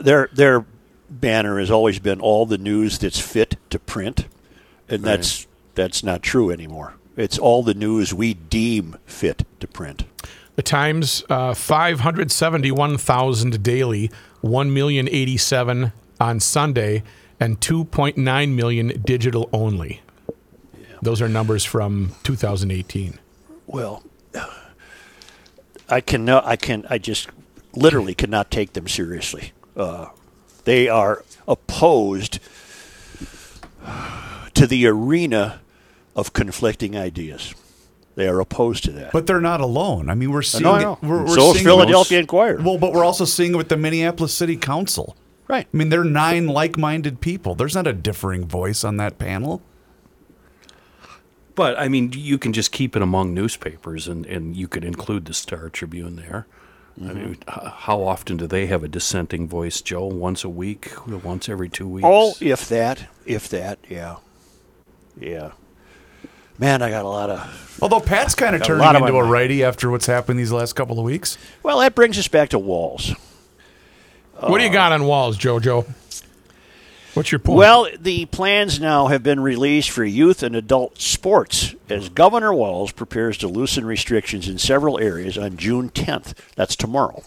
Their 0.00 0.28
their 0.32 0.64
banner 1.10 1.58
has 1.58 1.70
always 1.70 1.98
been 1.98 2.20
all 2.20 2.46
the 2.46 2.58
news 2.58 2.98
that's 2.98 3.18
fit 3.18 3.56
to 3.70 3.78
print, 3.78 4.26
and 4.88 5.02
that's 5.02 5.46
that's 5.74 6.04
not 6.04 6.22
true 6.22 6.50
anymore. 6.50 6.94
It's 7.16 7.38
all 7.38 7.62
the 7.62 7.74
news 7.74 8.14
we 8.14 8.34
deem 8.34 8.96
fit 9.06 9.44
to 9.60 9.66
print. 9.66 10.04
The 10.56 10.62
Times, 10.62 11.24
uh, 11.30 11.54
571,000 11.54 13.62
daily, 13.62 14.10
1,087 14.42 15.92
on 16.20 16.40
Sunday, 16.40 17.02
and 17.42 17.60
2.9 17.60 18.54
million 18.54 19.02
digital 19.04 19.50
only. 19.52 20.00
Those 21.02 21.20
are 21.20 21.28
numbers 21.28 21.64
from 21.64 22.12
2018. 22.22 23.18
Well, 23.66 24.04
I 25.88 26.00
can 26.00 26.28
I 26.28 26.54
can 26.54 26.86
I 26.88 26.98
just 26.98 27.28
literally 27.74 28.14
cannot 28.14 28.52
take 28.52 28.74
them 28.74 28.86
seriously. 28.86 29.52
Uh, 29.76 30.06
they 30.64 30.88
are 30.88 31.24
opposed 31.48 32.38
to 34.54 34.66
the 34.68 34.86
arena 34.86 35.60
of 36.14 36.32
conflicting 36.32 36.96
ideas. 36.96 37.54
They 38.14 38.28
are 38.28 38.38
opposed 38.38 38.84
to 38.84 38.92
that. 38.92 39.10
But 39.10 39.26
they're 39.26 39.40
not 39.40 39.60
alone. 39.60 40.08
I 40.08 40.14
mean, 40.14 40.30
we're 40.30 40.42
seeing 40.42 40.62
know, 40.64 40.72
I 40.72 40.92
it. 40.92 40.98
We're, 41.02 41.22
we're 41.22 41.28
So 41.34 41.52
seeing 41.54 41.64
it- 41.64 41.68
Philadelphia 41.68 42.20
Inquirer. 42.20 42.62
Well, 42.62 42.78
but 42.78 42.92
we're 42.92 43.04
also 43.04 43.24
seeing 43.24 43.54
it 43.54 43.56
with 43.56 43.70
the 43.70 43.76
Minneapolis 43.76 44.32
City 44.32 44.56
Council. 44.56 45.16
Right. 45.52 45.68
I 45.70 45.76
mean, 45.76 45.90
they're 45.90 46.02
nine 46.02 46.46
like-minded 46.46 47.20
people. 47.20 47.54
There's 47.54 47.74
not 47.74 47.86
a 47.86 47.92
differing 47.92 48.46
voice 48.46 48.84
on 48.84 48.96
that 48.96 49.18
panel. 49.18 49.60
But 51.54 51.78
I 51.78 51.88
mean, 51.88 52.10
you 52.14 52.38
can 52.38 52.54
just 52.54 52.72
keep 52.72 52.96
it 52.96 53.02
among 53.02 53.34
newspapers, 53.34 54.08
and, 54.08 54.24
and 54.24 54.56
you 54.56 54.66
could 54.66 54.82
include 54.82 55.26
the 55.26 55.34
Star 55.34 55.68
Tribune 55.68 56.16
there. 56.16 56.46
I 56.96 57.04
mm-hmm. 57.04 57.18
mean, 57.18 57.38
how 57.46 58.02
often 58.02 58.38
do 58.38 58.46
they 58.46 58.64
have 58.64 58.82
a 58.82 58.88
dissenting 58.88 59.46
voice, 59.46 59.82
Joe? 59.82 60.06
Once 60.06 60.42
a 60.42 60.48
week, 60.48 60.90
once 61.06 61.50
every 61.50 61.68
two 61.68 61.86
weeks. 61.86 62.08
Oh, 62.10 62.32
if 62.40 62.66
that, 62.70 63.10
if 63.26 63.50
that, 63.50 63.78
yeah, 63.90 64.16
yeah. 65.20 65.52
Man, 66.58 66.80
I 66.80 66.88
got 66.88 67.04
a 67.04 67.08
lot 67.08 67.28
of. 67.28 67.78
Although 67.82 68.00
Pat's 68.00 68.34
kind 68.34 68.54
of 68.54 68.62
Got 68.62 68.64
a 68.64 68.68
turning 68.68 68.84
lot 68.86 68.96
into 68.96 69.16
a 69.18 69.22
righty 69.22 69.62
after 69.62 69.90
what's 69.90 70.06
happened 70.06 70.38
these 70.38 70.50
last 70.50 70.72
couple 70.72 70.98
of 70.98 71.04
weeks. 71.04 71.36
Well, 71.62 71.80
that 71.80 71.94
brings 71.94 72.18
us 72.18 72.28
back 72.28 72.48
to 72.50 72.58
Walz. 72.58 73.14
What 74.50 74.58
do 74.58 74.64
you 74.64 74.70
uh, 74.70 74.74
got 74.74 74.92
on 74.92 75.04
Walz, 75.04 75.38
JoJo? 75.38 75.86
What's 77.14 77.30
your 77.30 77.38
point? 77.38 77.58
Well, 77.58 77.88
the 77.98 78.24
plans 78.26 78.80
now 78.80 79.08
have 79.08 79.22
been 79.22 79.40
released 79.40 79.90
for 79.90 80.04
youth 80.04 80.42
and 80.42 80.56
adult 80.56 81.00
sports 81.00 81.74
as 81.88 82.06
mm-hmm. 82.06 82.14
Governor 82.14 82.54
Walz 82.54 82.92
prepares 82.92 83.36
to 83.38 83.48
loosen 83.48 83.84
restrictions 83.84 84.48
in 84.48 84.58
several 84.58 84.98
areas 84.98 85.36
on 85.36 85.58
June 85.58 85.90
10th. 85.90 86.34
That's 86.56 86.74
tomorrow. 86.74 87.22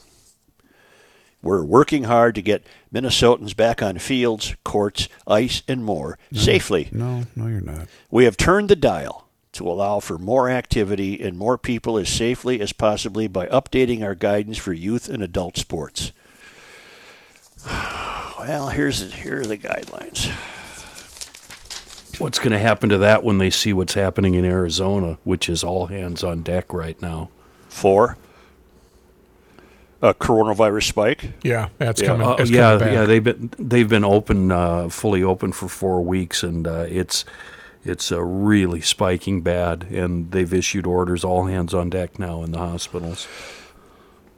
We're 1.43 1.63
working 1.63 2.05
hard 2.05 2.33
to 2.35 2.41
get 2.41 2.65
Minnesotans 2.91 3.55
back 3.55 3.83
on 3.83 3.99
fields, 3.99 4.55
courts, 4.63 5.07
ice, 5.27 5.61
and 5.67 5.85
more 5.85 6.17
safely. 6.33 6.89
No, 6.91 7.25
no, 7.35 7.45
you're 7.45 7.61
not. 7.61 7.87
We 8.09 8.25
have 8.25 8.35
turned 8.35 8.69
the 8.69 8.75
dial 8.75 9.27
to 9.51 9.69
allow 9.69 9.99
for 9.99 10.17
more 10.17 10.49
activity 10.49 11.21
and 11.21 11.37
more 11.37 11.59
people 11.59 11.99
as 11.99 12.09
safely 12.09 12.59
as 12.59 12.73
possibly 12.73 13.27
by 13.27 13.45
updating 13.47 14.03
our 14.03 14.15
guidance 14.15 14.57
for 14.57 14.73
youth 14.73 15.07
and 15.07 15.21
adult 15.21 15.57
sports. 15.57 16.11
Well, 17.65 18.69
here's 18.69 18.99
the, 18.99 19.15
here 19.15 19.41
are 19.41 19.45
the 19.45 19.57
guidelines. 19.57 20.29
What's 22.19 22.39
going 22.39 22.51
to 22.51 22.59
happen 22.59 22.89
to 22.89 22.97
that 22.99 23.23
when 23.23 23.39
they 23.39 23.49
see 23.49 23.73
what's 23.73 23.95
happening 23.95 24.35
in 24.35 24.45
Arizona, 24.45 25.17
which 25.23 25.49
is 25.49 25.63
all 25.63 25.87
hands 25.87 26.23
on 26.23 26.43
deck 26.43 26.71
right 26.71 27.01
now? 27.01 27.29
for 27.75 28.17
a 30.01 30.13
coronavirus 30.13 30.83
spike. 30.87 31.33
yeah, 31.43 31.69
that's 31.77 32.01
coming. 32.01 32.25
Uh, 32.25 32.35
it's 32.39 32.49
yeah, 32.49 32.77
coming 32.77 32.79
back. 32.79 32.93
yeah. 32.93 33.05
They've 33.05 33.23
been 33.23 33.51
they've 33.59 33.89
been 33.89 34.05
open, 34.05 34.51
uh, 34.51 34.89
fully 34.89 35.23
open 35.23 35.51
for 35.51 35.67
four 35.67 36.01
weeks, 36.01 36.41
and 36.41 36.65
uh, 36.67 36.85
it's 36.87 37.25
it's 37.83 38.11
uh, 38.11 38.23
really 38.23 38.81
spiking 38.81 39.41
bad. 39.41 39.83
And 39.83 40.31
they've 40.31 40.53
issued 40.53 40.87
orders, 40.87 41.23
all 41.23 41.45
hands 41.45 41.73
on 41.73 41.89
deck 41.89 42.17
now 42.17 42.43
in 42.43 42.51
the 42.51 42.59
hospitals. 42.59 43.27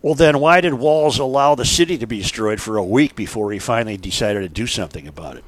Well, 0.02 0.14
then 0.14 0.40
why 0.40 0.62
did 0.62 0.76
Walz 0.76 1.18
allow 1.18 1.56
the 1.56 1.66
city 1.66 1.98
to 1.98 2.08
be 2.08 2.20
destroyed 2.20 2.62
for 2.62 2.78
a 2.78 2.84
week 2.84 3.16
before 3.16 3.52
he 3.52 3.60
finally 3.60 3.98
decided 3.98 4.42
to 4.42 4.50
do 4.50 4.68
something 4.68 5.08
about 5.08 5.38
it? 5.38 5.44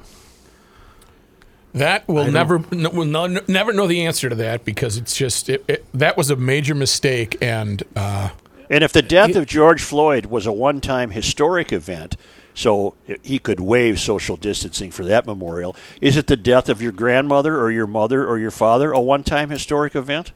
That 1.74 2.08
we'll 2.08 2.32
never 2.32 2.66
no, 2.72 2.90
we'll 2.90 3.06
no, 3.06 3.28
never 3.48 3.72
know 3.74 3.86
the 3.86 4.06
answer 4.06 4.28
to 4.28 4.36
that 4.36 4.66
because 4.66 4.98
it's 4.98 5.16
just 5.16 5.50
it, 5.50 5.64
it, 5.68 5.86
that 5.94 6.18
was 6.18 6.32
a 6.32 6.36
major 6.36 6.74
mistake 6.74 7.38
and 7.42 7.84
uh, 7.96 8.30
And 8.72 8.84
if 8.84 8.92
the 8.94 9.02
death 9.02 9.36
of 9.36 9.46
George 9.48 9.82
Floyd 9.82 10.28
was 10.28 10.46
a 10.46 10.52
one 10.52 10.80
time 10.82 11.12
historic 11.12 11.72
event, 11.72 12.16
so 12.54 12.96
he 13.24 13.40
could 13.40 13.60
waive 13.60 14.00
social 14.00 14.36
distancing 14.36 14.92
for 14.92 15.04
that 15.06 15.26
memorial, 15.26 15.76
is 16.02 16.18
it 16.18 16.28
the 16.28 16.38
death 16.38 16.70
of 16.70 16.82
your 16.82 16.92
grandmother 16.92 17.60
or 17.60 17.72
your 17.72 17.88
mother 17.88 18.28
or 18.28 18.38
your 18.38 18.52
father 18.52 18.92
a 18.92 19.00
one 19.00 19.24
time 19.24 19.50
historic 19.50 19.96
event? 19.96 20.32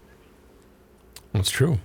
that's 1.31 1.49
true. 1.49 1.79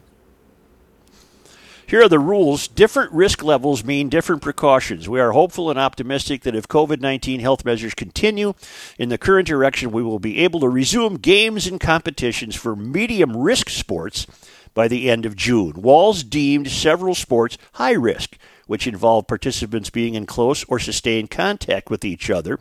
Here 1.89 2.03
are 2.03 2.09
the 2.09 2.19
rules. 2.19 2.69
Different 2.69 3.13
risk 3.13 3.43
levels 3.43 3.83
mean 3.83 4.11
different 4.11 4.43
precautions. 4.43 5.09
We 5.09 5.21
are 5.21 5.33
hopeful 5.33 5.71
and 5.71 5.79
optimistic 5.79 6.43
that 6.43 6.55
if 6.55 6.69
COVID 6.69 7.01
19 7.01 7.41
health 7.41 7.65
measures 7.65 7.95
continue 7.95 8.53
in 8.99 9.09
the 9.09 9.17
current 9.17 9.49
direction, 9.49 9.91
we 9.91 10.03
will 10.03 10.19
be 10.19 10.41
able 10.41 10.61
to 10.61 10.69
resume 10.69 11.15
games 11.15 11.67
and 11.67 11.81
competitions 11.81 12.55
for 12.55 12.77
medium 12.77 13.35
risk 13.35 13.71
sports 13.71 14.27
by 14.75 14.87
the 14.87 15.09
end 15.09 15.25
of 15.25 15.35
June. 15.35 15.81
Walz 15.81 16.23
deemed 16.25 16.69
several 16.69 17.15
sports 17.15 17.57
high 17.73 17.95
risk, 17.95 18.37
which 18.67 18.87
involve 18.87 19.27
participants 19.27 19.89
being 19.89 20.13
in 20.13 20.27
close 20.27 20.65
or 20.65 20.79
sustained 20.79 21.31
contact 21.31 21.89
with 21.89 22.05
each 22.05 22.29
other, 22.29 22.61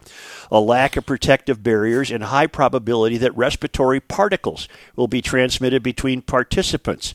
a 0.49 0.61
lack 0.61 0.95
of 0.95 1.05
protective 1.05 1.61
barriers, 1.61 2.11
and 2.11 2.23
high 2.23 2.47
probability 2.47 3.17
that 3.17 3.35
respiratory 3.35 3.99
particles 3.99 4.69
will 4.95 5.09
be 5.09 5.21
transmitted 5.21 5.83
between 5.83 6.21
participants. 6.21 7.13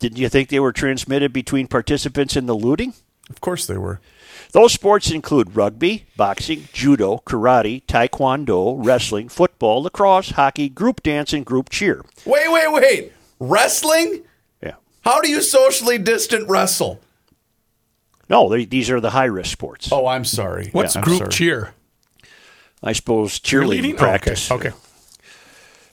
Didn't 0.00 0.18
you 0.18 0.28
think 0.28 0.48
they 0.48 0.58
were 0.60 0.72
transmitted 0.72 1.32
between 1.32 1.68
participants 1.68 2.34
in 2.36 2.46
the 2.46 2.54
looting? 2.56 2.94
Of 3.28 3.40
course 3.40 3.66
they 3.66 3.78
were. 3.78 4.00
Those 4.52 4.72
sports 4.72 5.10
include 5.12 5.54
rugby, 5.54 6.06
boxing, 6.16 6.66
judo, 6.72 7.22
karate, 7.24 7.84
taekwondo, 7.86 8.84
wrestling, 8.84 9.28
football, 9.28 9.82
lacrosse, 9.84 10.30
hockey, 10.30 10.68
group 10.68 11.02
dance, 11.04 11.32
and 11.32 11.46
group 11.46 11.68
cheer. 11.70 12.04
Wait, 12.26 12.50
wait, 12.50 12.72
wait. 12.72 13.12
Wrestling? 13.38 14.22
Yeah. 14.60 14.74
How 15.02 15.20
do 15.20 15.30
you 15.30 15.40
socially 15.40 15.98
distant 15.98 16.48
wrestle? 16.48 17.00
No, 18.28 18.48
they, 18.48 18.64
these 18.64 18.90
are 18.90 19.00
the 19.00 19.10
high 19.10 19.24
risk 19.26 19.52
sports. 19.52 19.90
Oh, 19.92 20.06
I'm 20.06 20.24
sorry. 20.24 20.70
What's 20.72 20.96
I'm 20.96 21.02
group 21.02 21.18
sorry. 21.18 21.30
cheer? 21.30 21.74
I 22.82 22.92
suppose 22.92 23.38
cheerleading 23.38 23.94
Oh, 23.94 23.98
practice. 23.98 24.50
Okay. 24.50 24.68
okay. 24.68 24.76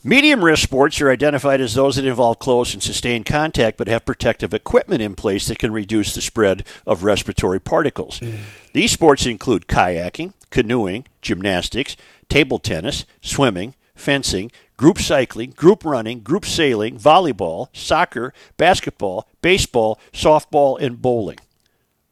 Medium 0.07 0.41
risk 0.41 0.63
sports 0.63 1.01
are 1.01 1.11
identified 1.11 1.59
as 1.59 1.73
those 1.73 1.97
that 1.97 2.05
involve 2.05 2.39
close 2.39 2.73
and 2.73 2.81
sustained 2.81 3.25
contact 3.25 3.75
but 3.77 3.89
have 3.89 4.05
protective 4.05 4.53
equipment 4.53 5.01
in 5.01 5.15
place 5.15 5.47
that 5.47 5.59
can 5.59 5.73
reduce 5.73 6.15
the 6.15 6.21
spread 6.21 6.65
of 6.85 7.03
respiratory 7.03 7.59
particles. 7.59 8.21
Mm. 8.21 8.37
These 8.71 8.93
sports 8.93 9.25
include 9.25 9.67
kayaking, 9.67 10.31
canoeing, 10.49 11.07
gymnastics, 11.21 11.97
table 12.29 12.57
tennis, 12.57 13.03
swimming, 13.21 13.75
fencing, 13.95 14.49
group 14.77 14.97
cycling, 14.97 15.49
group 15.49 15.83
running, 15.83 16.21
group 16.21 16.45
sailing, 16.45 16.97
volleyball, 16.97 17.67
soccer, 17.73 18.33
basketball, 18.55 19.27
baseball, 19.41 19.99
softball, 20.13 20.79
and 20.79 21.01
bowling. 21.01 21.39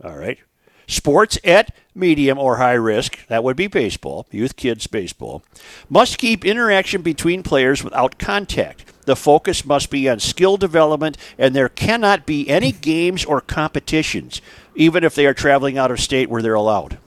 All 0.03 0.17
right. 0.17 0.39
Sports 0.85 1.37
at 1.45 1.73
medium 1.95 2.37
or 2.37 2.57
high 2.57 2.73
risk, 2.73 3.25
that 3.27 3.43
would 3.43 3.55
be 3.55 3.67
baseball, 3.67 4.27
youth 4.31 4.55
kids 4.55 4.87
baseball, 4.87 5.43
must 5.89 6.17
keep 6.17 6.45
interaction 6.45 7.01
between 7.01 7.41
players 7.41 7.83
without 7.83 8.19
contact. 8.19 8.85
The 9.05 9.15
focus 9.15 9.65
must 9.65 9.89
be 9.89 10.09
on 10.09 10.19
skill 10.19 10.57
development, 10.57 11.17
and 11.37 11.55
there 11.55 11.69
cannot 11.69 12.25
be 12.25 12.49
any 12.49 12.71
games 12.71 13.23
or 13.23 13.39
competitions, 13.39 14.41
even 14.75 15.03
if 15.03 15.15
they 15.15 15.25
are 15.25 15.33
traveling 15.33 15.77
out 15.77 15.91
of 15.91 15.99
state 15.99 16.29
where 16.29 16.41
they're 16.41 16.53
allowed. 16.53 16.97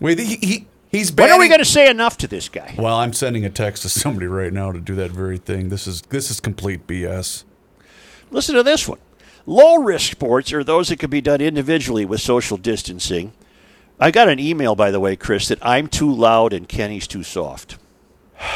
Wait, 0.00 0.18
he, 0.18 0.36
he 0.36 0.66
he's 0.90 1.12
When 1.12 1.30
are 1.30 1.38
we 1.38 1.48
going 1.48 1.60
to 1.60 1.64
say 1.64 1.88
enough 1.88 2.16
to 2.18 2.26
this 2.26 2.48
guy? 2.48 2.74
Well, 2.78 2.96
I'm 2.96 3.12
sending 3.12 3.44
a 3.44 3.50
text 3.50 3.82
to 3.82 3.88
somebody 3.88 4.26
right 4.26 4.52
now 4.52 4.72
to 4.72 4.80
do 4.80 4.94
that 4.96 5.10
very 5.10 5.38
thing. 5.38 5.68
This 5.68 5.86
is 5.86 6.02
this 6.02 6.30
is 6.30 6.40
complete 6.40 6.86
BS. 6.86 7.44
Listen 8.30 8.54
to 8.54 8.62
this 8.62 8.88
one. 8.88 8.98
Low 9.44 9.76
risk 9.76 10.10
sports 10.10 10.52
are 10.52 10.64
those 10.64 10.88
that 10.88 10.98
can 10.98 11.10
be 11.10 11.20
done 11.20 11.40
individually 11.40 12.04
with 12.04 12.20
social 12.20 12.56
distancing. 12.56 13.32
I 14.02 14.10
got 14.10 14.28
an 14.28 14.40
email, 14.40 14.74
by 14.74 14.90
the 14.90 14.98
way, 14.98 15.14
Chris, 15.14 15.46
that 15.48 15.58
I'm 15.62 15.86
too 15.86 16.12
loud 16.12 16.52
and 16.52 16.68
Kenny's 16.68 17.06
too 17.06 17.22
soft. 17.22 17.78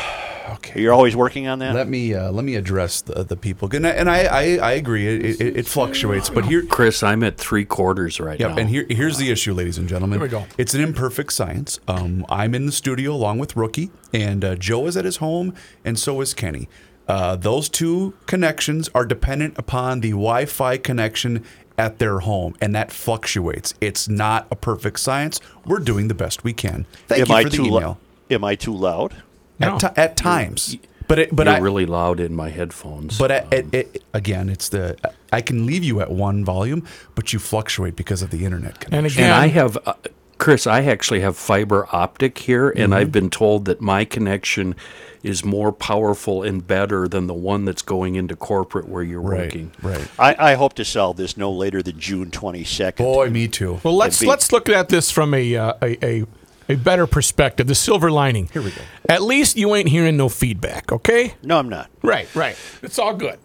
Okay. 0.49 0.81
You're 0.81 0.93
always 0.93 1.17
working 1.17 1.49
on 1.49 1.59
that? 1.59 1.75
Let 1.75 1.89
me 1.89 2.15
uh, 2.15 2.31
let 2.31 2.45
me 2.45 2.55
address 2.55 3.01
the, 3.01 3.25
the 3.25 3.37
people, 3.37 3.69
and 3.75 3.85
I 3.85 3.91
and 3.91 4.09
I, 4.09 4.21
I, 4.27 4.43
I 4.59 4.73
agree. 4.75 5.05
It, 5.09 5.41
it, 5.41 5.57
it 5.57 5.67
fluctuates, 5.67 6.31
but 6.31 6.45
here, 6.45 6.63
Chris, 6.63 7.03
I'm 7.03 7.25
at 7.25 7.37
three 7.37 7.65
quarters 7.65 8.21
right 8.21 8.39
Yep, 8.39 8.51
now. 8.51 8.57
and 8.59 8.69
here, 8.69 8.87
here's 8.89 9.19
the 9.19 9.33
issue, 9.33 9.53
ladies 9.55 9.77
and 9.77 9.89
gentlemen. 9.89 10.21
Here 10.21 10.27
we 10.27 10.31
go. 10.31 10.47
It's 10.57 10.73
an 10.73 10.83
imperfect 10.83 11.33
science. 11.33 11.81
Um, 11.89 12.25
I'm 12.29 12.55
in 12.55 12.67
the 12.67 12.73
studio 12.73 13.13
along 13.13 13.41
with 13.41 13.57
Rookie, 13.57 13.91
and 14.13 14.45
uh, 14.45 14.55
Joe 14.55 14.87
is 14.87 14.97
at 14.97 15.05
his 15.05 15.17
home, 15.17 15.53
and 15.85 15.99
so 15.99 16.21
is 16.21 16.33
Kenny. 16.33 16.69
Uh, 17.09 17.35
those 17.37 17.69
two 17.69 18.15
connections 18.27 18.89
are 18.95 19.05
dependent 19.05 19.59
upon 19.59 20.01
the 20.01 20.11
Wi-Fi 20.11 20.79
connection 20.79 21.45
at 21.79 21.99
their 21.99 22.21
home, 22.21 22.55
and 22.61 22.75
that 22.75 22.91
fluctuates. 22.91 23.75
It's 23.81 24.09
not 24.09 24.47
a 24.51 24.57
perfect 24.57 25.01
science. 25.01 25.41
We're 25.65 25.79
doing 25.81 26.09
the 26.09 26.15
best 26.15 26.45
we 26.45 26.53
can. 26.53 26.87
Thank 27.09 27.23
am 27.23 27.29
you 27.29 27.35
I 27.35 27.43
for 27.45 27.49
the 27.51 27.57
too 27.57 27.65
email. 27.67 27.81
loud? 27.81 27.97
Am 28.31 28.45
I 28.45 28.55
too 28.55 28.75
loud? 28.75 29.15
No. 29.59 29.75
At, 29.77 29.81
ti- 29.81 30.01
at 30.01 30.17
times, 30.17 30.77
but 31.09 31.19
it, 31.19 31.35
but 31.35 31.47
You're 31.47 31.57
I, 31.57 31.59
really 31.59 31.87
loud 31.87 32.21
in 32.21 32.35
my 32.35 32.51
headphones. 32.51 33.19
But 33.19 33.31
at, 33.31 33.53
at, 33.55 33.75
at- 33.75 33.99
again, 34.13 34.49
it's 34.49 34.69
the 34.69 34.97
I 35.33 35.41
can 35.41 35.65
leave 35.67 35.85
you 35.85 36.01
at 36.01 36.11
one 36.11 36.45
volume, 36.45 36.87
but 37.15 37.33
you 37.33 37.39
fluctuate 37.39 37.97
because 37.97 38.23
of 38.23 38.31
the 38.31 38.45
internet 38.45 38.81
connection. 38.81 38.95
And 38.99 39.07
again, 39.07 39.25
and 39.25 39.33
I 39.35 39.47
have, 39.49 39.79
uh, 39.87 39.95
Chris, 40.39 40.67
I 40.67 40.83
actually 40.85 41.21
have 41.21 41.37
fiber 41.37 41.89
optic 41.93 42.39
here, 42.39 42.69
and 42.69 42.79
Mm-hmm. 42.79 42.93
I've 42.93 43.13
been 43.13 43.31
told 43.31 43.65
that 43.65 43.81
my 43.81 44.05
connection 44.05 44.75
is 45.23 45.45
more 45.45 45.73
powerful 45.73 46.43
and 46.43 46.65
better 46.67 47.09
than 47.09 47.27
the 47.27 47.35
one 47.35 47.65
that's 47.65 47.83
going 47.83 48.15
into 48.17 48.37
corporate 48.37 48.87
where 48.89 49.03
you're 49.03 49.21
right, 49.21 49.41
working. 49.47 49.73
right. 49.83 50.09
I, 50.19 50.53
I 50.53 50.55
hope 50.55 50.75
to 50.75 50.85
solve 50.85 51.17
this 51.17 51.37
no 51.37 51.51
later 51.51 51.83
than 51.83 51.99
June 51.99 52.31
22nd. 52.31 52.97
Boy, 52.99 53.31
me 53.31 53.49
too. 53.49 53.81
well, 53.83 53.97
let's 53.97 54.21
be- 54.21 54.27
let's 54.27 54.53
look 54.53 54.69
at 54.69 54.89
this 54.89 55.11
from 55.11 55.33
a, 55.35 55.57
uh, 55.57 55.73
a 55.83 56.05
a 56.05 56.25
a 56.69 56.75
better 56.77 57.07
perspective. 57.07 57.67
The 57.67 57.75
silver 57.75 58.11
lining. 58.11 58.49
Here 58.53 58.61
we 58.63 58.71
go. 58.73 58.83
At 59.09 59.23
least 59.23 59.57
you 59.57 59.75
ain't 59.75 59.89
hearing 59.89 60.17
no 60.17 60.29
feedback. 60.29 60.93
Okay. 60.93 61.35
No, 61.43 61.59
I'm 61.59 61.69
not. 61.69 61.89
Right. 62.03 62.33
Right. 62.35 62.57
It's 62.83 62.99
all 62.99 63.15
good. 63.15 63.39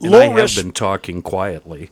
And 0.00 0.10
Low 0.12 0.20
I 0.20 0.24
have 0.26 0.36
risk- 0.36 0.56
been 0.62 0.72
talking 0.72 1.20
quietly. 1.22 1.90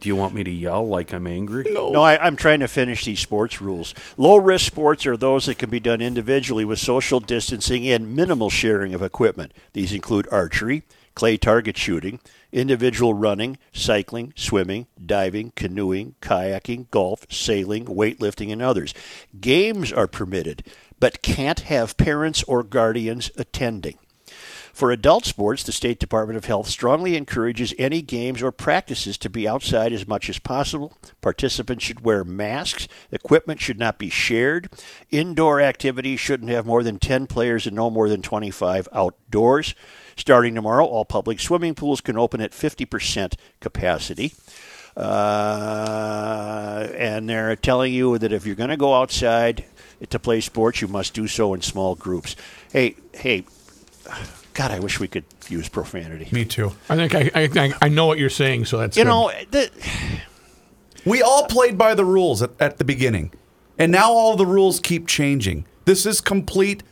Do 0.00 0.08
you 0.08 0.16
want 0.16 0.34
me 0.34 0.42
to 0.44 0.50
yell 0.50 0.86
like 0.86 1.12
I'm 1.12 1.26
angry? 1.26 1.66
No, 1.70 2.02
I, 2.02 2.16
I'm 2.24 2.36
trying 2.36 2.60
to 2.60 2.68
finish 2.68 3.04
these 3.04 3.20
sports 3.20 3.60
rules. 3.60 3.94
Low 4.16 4.36
risk 4.36 4.64
sports 4.66 5.06
are 5.06 5.16
those 5.16 5.46
that 5.46 5.58
can 5.58 5.68
be 5.68 5.80
done 5.80 6.00
individually 6.00 6.64
with 6.64 6.78
social 6.78 7.20
distancing 7.20 7.86
and 7.86 8.16
minimal 8.16 8.48
sharing 8.48 8.94
of 8.94 9.02
equipment. 9.02 9.52
These 9.74 9.92
include 9.92 10.26
archery, 10.32 10.84
clay 11.14 11.36
target 11.36 11.76
shooting, 11.76 12.18
individual 12.50 13.12
running, 13.12 13.58
cycling, 13.72 14.32
swimming, 14.36 14.86
diving, 15.04 15.52
canoeing, 15.54 16.14
kayaking, 16.22 16.90
golf, 16.90 17.26
sailing, 17.30 17.84
weightlifting, 17.84 18.50
and 18.50 18.62
others. 18.62 18.94
Games 19.38 19.92
are 19.92 20.06
permitted, 20.06 20.64
but 20.98 21.20
can't 21.22 21.60
have 21.60 21.98
parents 21.98 22.42
or 22.44 22.62
guardians 22.62 23.30
attending. 23.36 23.98
For 24.80 24.90
adult 24.90 25.26
sports, 25.26 25.62
the 25.62 25.72
State 25.72 25.98
Department 25.98 26.38
of 26.38 26.46
Health 26.46 26.66
strongly 26.66 27.14
encourages 27.14 27.74
any 27.76 28.00
games 28.00 28.42
or 28.42 28.50
practices 28.50 29.18
to 29.18 29.28
be 29.28 29.46
outside 29.46 29.92
as 29.92 30.08
much 30.08 30.30
as 30.30 30.38
possible. 30.38 30.96
Participants 31.20 31.84
should 31.84 32.02
wear 32.02 32.24
masks. 32.24 32.88
Equipment 33.12 33.60
should 33.60 33.78
not 33.78 33.98
be 33.98 34.08
shared. 34.08 34.70
Indoor 35.10 35.60
activities 35.60 36.18
shouldn't 36.18 36.48
have 36.48 36.64
more 36.64 36.82
than 36.82 36.98
10 36.98 37.26
players 37.26 37.66
and 37.66 37.76
no 37.76 37.90
more 37.90 38.08
than 38.08 38.22
25 38.22 38.88
outdoors. 38.90 39.74
Starting 40.16 40.54
tomorrow, 40.54 40.86
all 40.86 41.04
public 41.04 41.40
swimming 41.40 41.74
pools 41.74 42.00
can 42.00 42.16
open 42.16 42.40
at 42.40 42.52
50% 42.52 43.34
capacity. 43.60 44.32
Uh, 44.96 46.88
and 46.96 47.28
they're 47.28 47.54
telling 47.54 47.92
you 47.92 48.16
that 48.16 48.32
if 48.32 48.46
you're 48.46 48.56
going 48.56 48.70
to 48.70 48.78
go 48.78 48.94
outside 48.94 49.66
to 50.08 50.18
play 50.18 50.40
sports, 50.40 50.80
you 50.80 50.88
must 50.88 51.12
do 51.12 51.26
so 51.26 51.52
in 51.52 51.60
small 51.60 51.94
groups. 51.94 52.34
Hey, 52.72 52.96
hey, 53.12 53.44
God, 54.60 54.72
I 54.72 54.78
wish 54.78 55.00
we 55.00 55.08
could 55.08 55.24
use 55.48 55.70
profanity. 55.70 56.28
Me 56.32 56.44
too. 56.44 56.72
I 56.90 56.96
think 56.96 57.14
I, 57.14 57.30
I 57.34 57.72
I 57.80 57.88
know 57.88 58.04
what 58.04 58.18
you're 58.18 58.28
saying, 58.28 58.66
so 58.66 58.76
that's 58.76 58.94
You 58.94 59.04
good. 59.04 59.08
know, 59.08 59.32
the, 59.50 59.70
We 61.06 61.22
all 61.22 61.46
played 61.46 61.78
by 61.78 61.94
the 61.94 62.04
rules 62.04 62.42
at, 62.42 62.50
at 62.60 62.76
the 62.76 62.84
beginning, 62.84 63.32
and 63.78 63.90
now 63.90 64.12
all 64.12 64.36
the 64.36 64.44
rules 64.44 64.78
keep 64.78 65.06
changing. 65.06 65.64
This 65.86 66.04
is 66.04 66.20
complete 66.20 66.82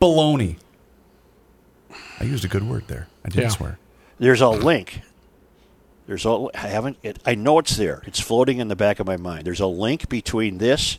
baloney. 0.00 0.56
I 2.18 2.24
used 2.24 2.46
a 2.46 2.48
good 2.48 2.66
word 2.66 2.84
there. 2.88 3.08
I 3.26 3.28
didn't 3.28 3.42
Yeah. 3.42 3.48
swear. 3.50 3.78
there's 4.18 4.40
a 4.40 4.48
link. 4.48 5.02
There's 6.06 6.24
a. 6.24 6.48
I 6.54 6.68
haven't. 6.68 6.96
It, 7.02 7.18
I 7.26 7.34
know 7.34 7.58
it's 7.58 7.76
there. 7.76 8.02
It's 8.06 8.20
floating 8.20 8.56
in 8.58 8.68
the 8.68 8.76
back 8.76 9.00
of 9.00 9.06
my 9.06 9.18
mind. 9.18 9.44
There's 9.44 9.60
a 9.60 9.66
link 9.66 10.08
between 10.08 10.56
this 10.56 10.96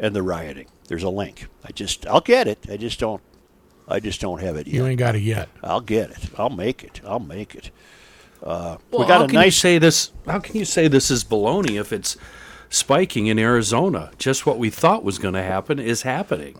and 0.00 0.16
the 0.16 0.22
rioting. 0.22 0.68
There's 0.88 1.02
a 1.02 1.10
link. 1.10 1.48
I 1.62 1.70
just. 1.72 2.06
I'll 2.06 2.22
get 2.22 2.48
it. 2.48 2.60
I 2.70 2.78
just 2.78 2.98
don't. 2.98 3.20
I 3.88 4.00
just 4.00 4.20
don't 4.20 4.40
have 4.40 4.56
it 4.56 4.66
yet. 4.66 4.74
you 4.74 4.86
ain't 4.86 4.98
got 4.98 5.14
it 5.14 5.22
yet. 5.22 5.48
I'll 5.62 5.80
get 5.80 6.10
it. 6.10 6.30
I'll 6.38 6.50
make 6.50 6.82
it. 6.84 7.00
I'll 7.06 7.20
make 7.20 7.54
it. 7.54 7.70
Uh, 8.42 8.76
Well, 8.90 9.02
we 9.02 9.06
got 9.06 9.18
how 9.18 9.24
a 9.24 9.26
can 9.26 9.34
you 9.34 9.40
nice. 9.40 9.56
say 9.56 9.78
this? 9.78 10.10
How 10.26 10.38
can 10.38 10.56
you 10.56 10.64
say 10.64 10.88
this 10.88 11.10
is 11.10 11.24
baloney 11.24 11.78
if 11.80 11.92
it's 11.92 12.16
spiking 12.70 13.26
in 13.26 13.38
Arizona? 13.38 14.10
Just 14.18 14.46
what 14.46 14.58
we 14.58 14.70
thought 14.70 15.04
was 15.04 15.18
going 15.18 15.34
to 15.34 15.42
happen 15.42 15.78
is 15.78 16.02
happening. 16.02 16.58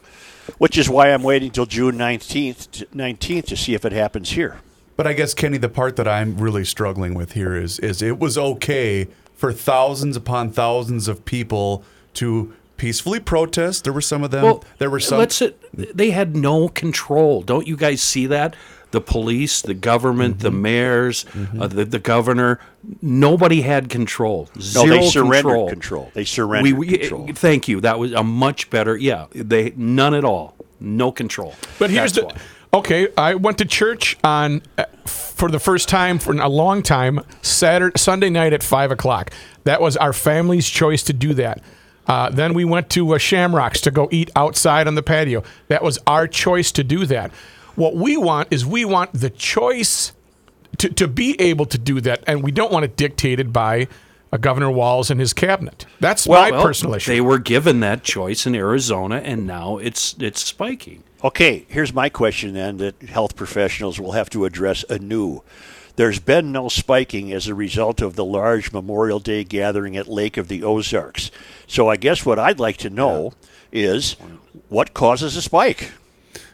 which 0.59 0.77
is 0.77 0.89
why 0.91 1.09
I'm 1.11 1.23
waiting 1.23 1.51
till 1.51 1.65
June 1.65 1.97
19th, 1.97 2.87
19th 2.95 3.47
to 3.47 3.57
see 3.57 3.73
if 3.75 3.85
it 3.87 3.93
happens 3.93 4.31
here. 4.33 4.59
But 4.97 5.07
I 5.07 5.15
guess 5.15 5.33
Kenny, 5.33 5.57
the 5.57 5.71
part 5.71 5.97
that 5.97 6.07
I'm 6.07 6.37
really 6.37 6.65
struggling 6.67 7.15
with 7.15 7.33
here 7.33 7.57
is 7.57 7.79
is 7.79 8.03
it 8.03 8.19
was 8.19 8.37
okay 8.37 9.09
for 9.35 9.53
thousands 9.53 10.17
upon 10.17 10.51
thousands 10.53 11.09
of 11.09 11.25
people 11.25 11.83
to 12.15 12.53
peacefully 12.77 13.21
protest. 13.21 13.85
There 13.85 13.93
were 13.93 14.01
some 14.01 14.23
of 14.25 14.31
them. 14.31 14.61
there 14.79 14.91
were 14.91 15.01
some. 15.01 15.19
Let's. 15.19 15.43
They 15.73 16.11
had 16.11 16.37
no 16.37 16.69
control. 16.69 17.43
Don't 17.43 17.67
you 17.67 17.77
guys 17.77 18.03
see 18.03 18.27
that? 18.27 18.55
The 18.91 19.01
police, 19.01 19.61
the 19.61 19.75
government, 19.75 20.39
the 20.39 20.51
Mm-hmm. 20.51 20.63
mayors, 20.63 21.27
uh, 21.59 21.67
the, 21.67 21.85
the 21.85 21.99
governor. 21.99 22.61
Nobody 23.03 23.63
had 23.63 23.89
control. 23.89 24.49
No, 24.55 24.61
Zero 24.61 24.87
they 24.87 25.09
surrendered 25.09 25.43
control. 25.43 25.69
control. 25.69 26.11
They 26.15 26.25
surrendered 26.25 26.79
We, 26.79 26.87
we, 26.87 26.99
control. 26.99 27.29
Thank 27.35 27.67
you. 27.67 27.81
That 27.81 27.99
was 27.99 28.13
a 28.13 28.23
much 28.23 28.71
better. 28.71 28.97
Yeah, 28.97 29.27
they 29.33 29.73
none 29.77 30.15
at 30.15 30.25
all. 30.25 30.55
No 30.79 31.11
control. 31.11 31.55
But 31.81 31.91
here's 31.91 32.13
That's 32.13 32.35
the. 32.35 32.39
why. 32.39 32.79
Okay, 32.79 33.09
I 33.17 33.35
went 33.37 33.59
to 33.59 33.65
church 33.65 34.17
on 34.25 34.63
uh, 34.79 34.85
for 35.07 35.49
the 35.51 35.61
first 35.61 35.89
time 35.89 36.19
for 36.21 36.33
a 36.33 36.49
long 36.49 36.83
time 36.83 37.21
Saturday 37.43 37.99
Sunday 37.99 38.31
night 38.31 38.53
at 38.53 38.63
five 38.63 38.91
o'clock. 38.93 39.33
That 39.65 39.81
was 39.81 39.97
our 39.97 40.13
family's 40.13 40.69
choice 40.69 41.03
to 41.05 41.13
do 41.13 41.35
that. 41.35 41.63
Uh, 42.07 42.29
then 42.31 42.55
we 42.55 42.65
went 42.65 42.91
to 42.91 43.15
uh, 43.15 43.19
Shamrocks 43.19 43.81
to 43.83 43.91
go 43.91 44.09
eat 44.11 44.31
outside 44.37 44.87
on 44.87 44.95
the 44.95 45.03
patio. 45.03 45.43
That 45.69 45.83
was 45.83 45.99
our 46.07 46.29
choice 46.29 46.71
to 46.73 46.85
do 46.85 47.07
that. 47.07 47.33
What 47.77 47.97
we 47.97 48.17
want 48.17 48.49
is 48.51 48.65
we 48.65 48.85
want 48.85 49.13
the 49.13 49.31
choice 49.31 50.13
to, 50.79 50.89
to 50.91 51.09
be 51.09 51.41
able 51.41 51.67
to 51.67 51.79
do 51.79 52.01
that, 52.03 52.23
and 52.27 52.43
we 52.43 52.53
don't 52.53 52.73
want 52.73 52.85
it 52.85 52.97
dictated 52.97 53.53
by 53.53 53.89
uh, 54.33 54.37
Governor 54.37 54.71
Walz 54.71 55.11
and 55.11 55.19
his 55.19 55.33
cabinet. 55.33 55.87
That's 56.01 56.29
my 56.29 56.51
Well, 56.51 56.63
personal 56.63 56.95
issue. 56.95 57.13
They 57.13 57.21
were 57.21 57.39
given 57.39 57.81
that 57.81 58.03
choice 58.03 58.47
in 58.47 58.55
Arizona, 58.55 59.17
and 59.17 59.47
now 59.47 59.79
it's 59.79 60.15
it's 60.19 60.45
spiking. 60.45 61.03
Okay, 61.23 61.65
here's 61.69 61.95
my 61.95 62.09
question 62.11 62.53
then 62.53 62.77
that 62.79 63.01
health 63.03 63.35
professionals 63.35 63.99
will 63.99 64.13
have 64.13 64.29
to 64.31 64.45
address 64.45 64.85
anew. 64.91 65.43
There's 65.97 66.19
been 66.19 66.51
no 66.53 66.69
spiking 66.69 67.33
as 67.33 67.47
a 67.47 67.55
result 67.55 68.03
of 68.03 68.17
the 68.17 68.25
large 68.25 68.73
Memorial 68.73 69.21
Day 69.21 69.45
gathering 69.45 69.97
at 69.97 70.09
Lake 70.09 70.37
of 70.37 70.49
the 70.49 70.63
Ozarks. 70.65 71.31
So 71.75 71.89
I 71.89 71.97
guess 71.97 72.25
what 72.25 72.39
I'd 72.39 72.61
like 72.61 72.77
to 72.79 72.89
know 72.89 73.33
is 73.73 74.15
what 74.69 74.95
causes 74.95 75.35
a 75.35 75.43
spike? 75.43 75.91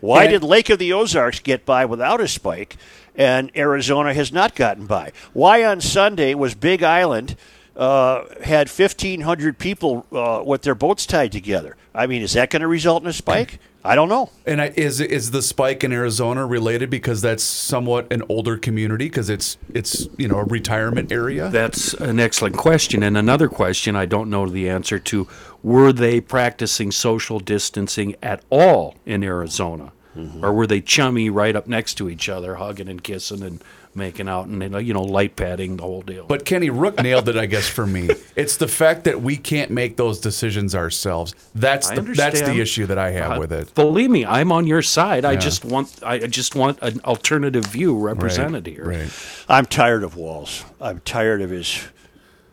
Why 0.01 0.23
And- 0.25 0.33
did 0.33 0.43
Lake 0.43 0.71
of 0.71 0.79
the 0.79 0.95
Ozarks 0.95 1.41
get 1.41 1.67
by 1.67 1.85
without 1.85 2.23
a 2.23 2.27
spike 2.27 2.79
and 3.15 3.51
Arizona 3.55 4.15
has 4.15 4.33
not 4.33 4.55
gotten 4.55 4.87
by? 4.87 5.13
Why 5.35 5.63
on 5.63 5.83
Sunday 5.83 6.33
was 6.33 6.55
Big 6.55 6.83
Island 6.83 7.37
uh, 7.77 8.23
had 8.43 8.71
1,500 8.71 9.59
people 9.59 10.07
uh, 10.11 10.43
with 10.43 10.63
their 10.63 10.75
boats 10.75 11.05
tied 11.05 11.33
together? 11.33 11.77
I 11.95 12.07
mean, 12.07 12.23
is 12.23 12.35
that 12.35 12.51
going 12.51 12.63
to 12.63 12.69
result 12.69 13.03
in 13.03 13.09
a 13.09 13.13
spike? 13.13 13.59
I 13.83 13.95
don't 13.95 14.09
know. 14.09 14.31
And 14.47 14.61
I, 14.61 14.73
is 14.77 15.01
is 15.01 15.31
the 15.31 15.43
spike 15.43 15.83
in 15.83 15.93
Arizona 15.93 16.45
related 16.45 16.91
because 16.91 17.23
that's 17.23 17.43
somewhat 17.43 18.13
an 18.13 18.23
older 18.29 18.59
community 18.59 19.07
because 19.07 19.31
it's 19.31 19.57
it's 19.73 20.07
you 20.19 20.29
know 20.29 20.39
a 20.39 20.45
retirement 20.45 21.11
area? 21.11 21.49
That's 21.49 21.95
an 21.95 22.21
excellent 22.21 22.57
question. 22.57 23.03
And 23.03 23.17
another 23.17 23.49
question 23.49 23.97
I 23.97 24.05
don't 24.05 24.29
know 24.29 24.47
the 24.47 24.69
answer 24.69 24.99
to 24.99 25.27
were 25.63 25.93
they 25.93 26.21
practicing 26.21 26.93
social 26.93 27.41
distancing 27.41 28.17
at 28.23 28.45
all 28.51 28.97
in 29.07 29.25
Arizona? 29.25 29.93
Mm-hmm. 30.17 30.45
Or 30.45 30.53
were 30.53 30.67
they 30.67 30.81
chummy 30.81 31.31
right 31.31 31.55
up 31.55 31.67
next 31.67 31.95
to 31.95 32.11
each 32.11 32.29
other, 32.29 32.57
hugging 32.57 32.89
and 32.89 33.03
kissing 33.03 33.43
and 33.43 33.63
making 33.95 34.29
out 34.29 34.47
and, 34.47 34.87
you 34.87 34.95
know, 34.95 35.03
light 35.03 35.37
padding, 35.37 35.77
the 35.77 35.83
whole 35.83 36.03
deal? 36.03 36.27
But 36.27 36.45
Kenny 36.45 36.71
Rook 36.71 37.03
nailed 37.03 37.29
it, 37.29 37.37
I 37.37 37.47
guess, 37.47 37.69
for 37.69 37.87
me. 37.87 38.09
It's 38.37 38.57
the 38.57 38.69
fact 38.69 39.05
that 39.05 39.21
we 39.23 39.37
can't 39.37 39.71
make 39.71 39.97
those 39.97 40.21
decisions 40.21 40.75
ourselves. 40.75 41.35
That's 41.55 41.91
the 41.91 42.03
that's 42.03 42.41
the 42.41 42.61
issue 42.61 42.87
that 42.87 42.99
I 42.99 43.11
have 43.11 43.33
Uh, 43.37 43.41
with 43.41 43.53
it. 43.53 43.75
Believe 43.75 44.11
me, 44.11 44.25
I'm 44.25 44.53
on 44.53 44.67
your 44.67 44.83
side. 44.83 45.25
I 45.25 45.37
just 45.37 45.65
want 45.65 46.01
I 46.03 46.19
just 46.27 46.55
want 46.55 46.79
an 46.83 47.01
alternative 47.05 47.65
view 47.67 47.99
represented 47.99 48.67
Right, 48.67 48.75
here. 48.77 48.85
Right. 48.85 49.11
I'm 49.49 49.67
tired 49.67 50.03
of 50.05 50.17
Walz. 50.17 50.65
I'm 50.81 51.01
tired 51.01 51.43
of 51.43 51.51
his 51.51 51.89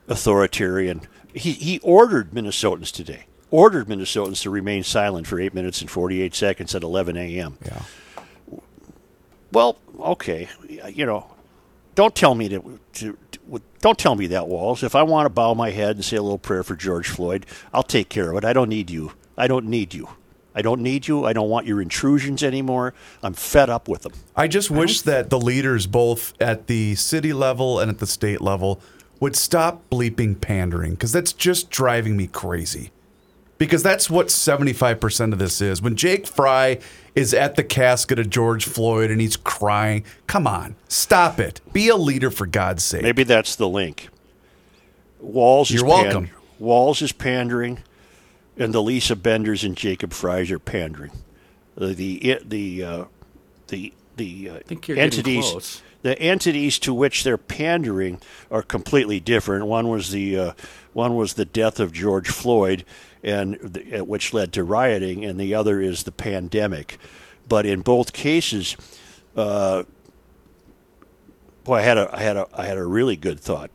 authoritarian. 0.08 1.02
He, 1.34 1.52
he 1.54 1.80
ordered 1.80 2.32
Minnesotans 2.32 2.92
today, 2.92 3.26
ordered 3.52 3.88
Minnesotans 3.88 4.42
to 4.42 4.50
remain 4.50 4.84
silent 4.84 5.28
for 5.28 5.40
8 5.40 5.54
minutes 5.54 5.82
and 5.82 5.90
48 5.92 6.34
seconds 6.34 6.74
at 6.74 6.84
11 6.84 7.16
a.m. 7.18 7.58
Yeah. 7.64 7.82
Well, 9.52 9.78
okay, 10.00 10.50
you 10.90 11.06
know, 11.06 11.28
don't 11.96 12.14
tell 12.14 12.36
me 12.36 12.50
to, 12.50 12.80
to, 12.94 13.18
to 13.32 13.62
don't 13.80 13.98
tell 13.98 14.16
me 14.16 14.28
that 14.28 14.48
Walz. 14.48 14.84
If 14.84 14.96
I 14.96 15.04
want 15.04 15.26
to 15.26 15.30
bow 15.30 15.54
my 15.54 15.72
head 15.72 15.96
and 15.96 16.06
say 16.06 16.18
a 16.18 16.22
little 16.22 16.38
prayer 16.38 16.64
for 16.64 16.76
George 16.76 17.08
Floyd, 17.08 17.46
I'll 17.74 17.84
take 17.84 18.10
care 18.10 18.32
of 18.32 18.38
it. 18.38 18.46
I 18.46 18.54
don't 18.54 18.70
need 18.70 18.90
you. 18.90 19.14
I 19.38 19.48
don't 19.48 19.66
need 19.66 19.94
you. 19.94 20.10
I 20.54 20.64
don't 20.64 20.82
need 20.82 21.08
you. 21.08 21.24
I 21.24 21.34
don't 21.34 21.50
want 21.50 21.68
your 21.68 21.82
intrusions 21.82 22.42
anymore. 22.42 22.96
I'm 23.22 23.34
fed 23.34 23.70
up 23.70 23.88
with 23.88 24.02
them. 24.02 24.14
I 24.36 24.48
just 24.48 24.72
wish 24.72 25.02
that 25.04 25.30
the 25.30 25.40
leaders, 25.40 25.86
both 25.86 26.34
at 26.42 26.66
the 26.66 26.96
city 26.96 27.32
level 27.32 27.80
and 27.80 27.92
at 27.92 28.00
the 28.00 28.08
state 28.08 28.42
level, 28.42 28.82
would 29.20 29.36
stop 29.36 29.88
bleeping 29.92 30.40
pandering 30.40 30.92
because 30.92 31.12
that's 31.12 31.32
just 31.32 31.70
driving 31.70 32.18
me 32.18 32.26
crazy. 32.26 32.92
Because 33.58 33.82
that's 33.82 34.10
what 34.10 34.28
75% 34.28 35.34
of 35.34 35.40
this 35.40 35.62
is. 35.62 35.82
When 35.82 35.96
Jake 35.96 36.28
Frey 36.28 36.80
is 37.16 37.34
at 37.34 37.56
the 37.56 37.64
casket 37.64 38.20
of 38.20 38.30
George 38.30 38.66
Floyd 38.66 39.10
and 39.10 39.20
he's 39.20 39.36
crying, 39.36 40.04
come 40.28 40.46
on, 40.46 40.76
stop 40.88 41.40
it. 41.40 41.62
Be 41.74 41.90
a 41.90 41.96
leader 41.96 42.30
for 42.30 42.46
God's 42.46 42.84
sake. 42.84 43.02
Maybe 43.02 43.24
that's 43.24 43.56
the 43.56 43.68
link. 43.68 44.10
Walz 45.20 45.70
is 45.72 45.78
You're 45.78 45.86
welcome. 45.86 46.30
Walz 46.60 47.02
is 47.02 47.12
pandering, 47.12 47.80
and 48.58 48.74
the 48.74 48.82
Lisa 48.82 49.16
Benders 49.16 49.64
and 49.64 49.76
Jacob 49.76 50.12
Freys 50.12 50.52
are 50.52 50.60
pandering. 50.60 51.12
The 51.76 51.94
the 51.94 52.40
the 52.46 52.84
uh, 52.84 53.06
the, 53.68 53.94
the 54.16 54.50
uh, 54.50 54.60
think 54.66 54.88
you're 54.88 54.96
getting 54.96 55.20
entities 55.20 55.52
close. 55.52 55.82
the 56.02 56.20
entities 56.20 56.80
to 56.80 56.94
which 56.94 57.24
they're 57.24 57.38
pandering 57.38 58.20
are 58.50 58.64
completely 58.64 59.20
different. 59.20 59.68
One 59.68 59.90
was 59.90 60.12
the 60.12 60.38
uh, 60.38 60.52
one 60.94 61.16
was 61.16 61.34
the 61.36 61.46
death 61.46 61.80
of 61.80 61.92
George 61.92 62.30
Floyd, 62.30 62.84
and 63.28 63.56
the, 63.62 64.00
uh, 64.00 64.04
which 64.04 64.34
led 64.34 64.54
to 64.54 64.64
rioting, 64.64 65.26
and 65.26 65.40
the 65.40 65.54
other 65.54 65.82
is 65.82 66.04
the 66.04 66.12
pandemic. 66.12 66.98
But 67.48 67.66
in 67.66 67.82
both 67.82 68.14
cases, 68.14 68.78
uh, 69.36 69.84
boy, 71.64 71.76
I 71.76 71.82
had 71.82 71.98
a 71.98 72.10
I 72.14 72.22
had 72.22 72.38
a 72.38 72.48
I 72.54 72.66
had 72.66 72.78
a 72.78 72.86
really 72.86 73.16
good 73.16 73.40
thought. 73.40 73.72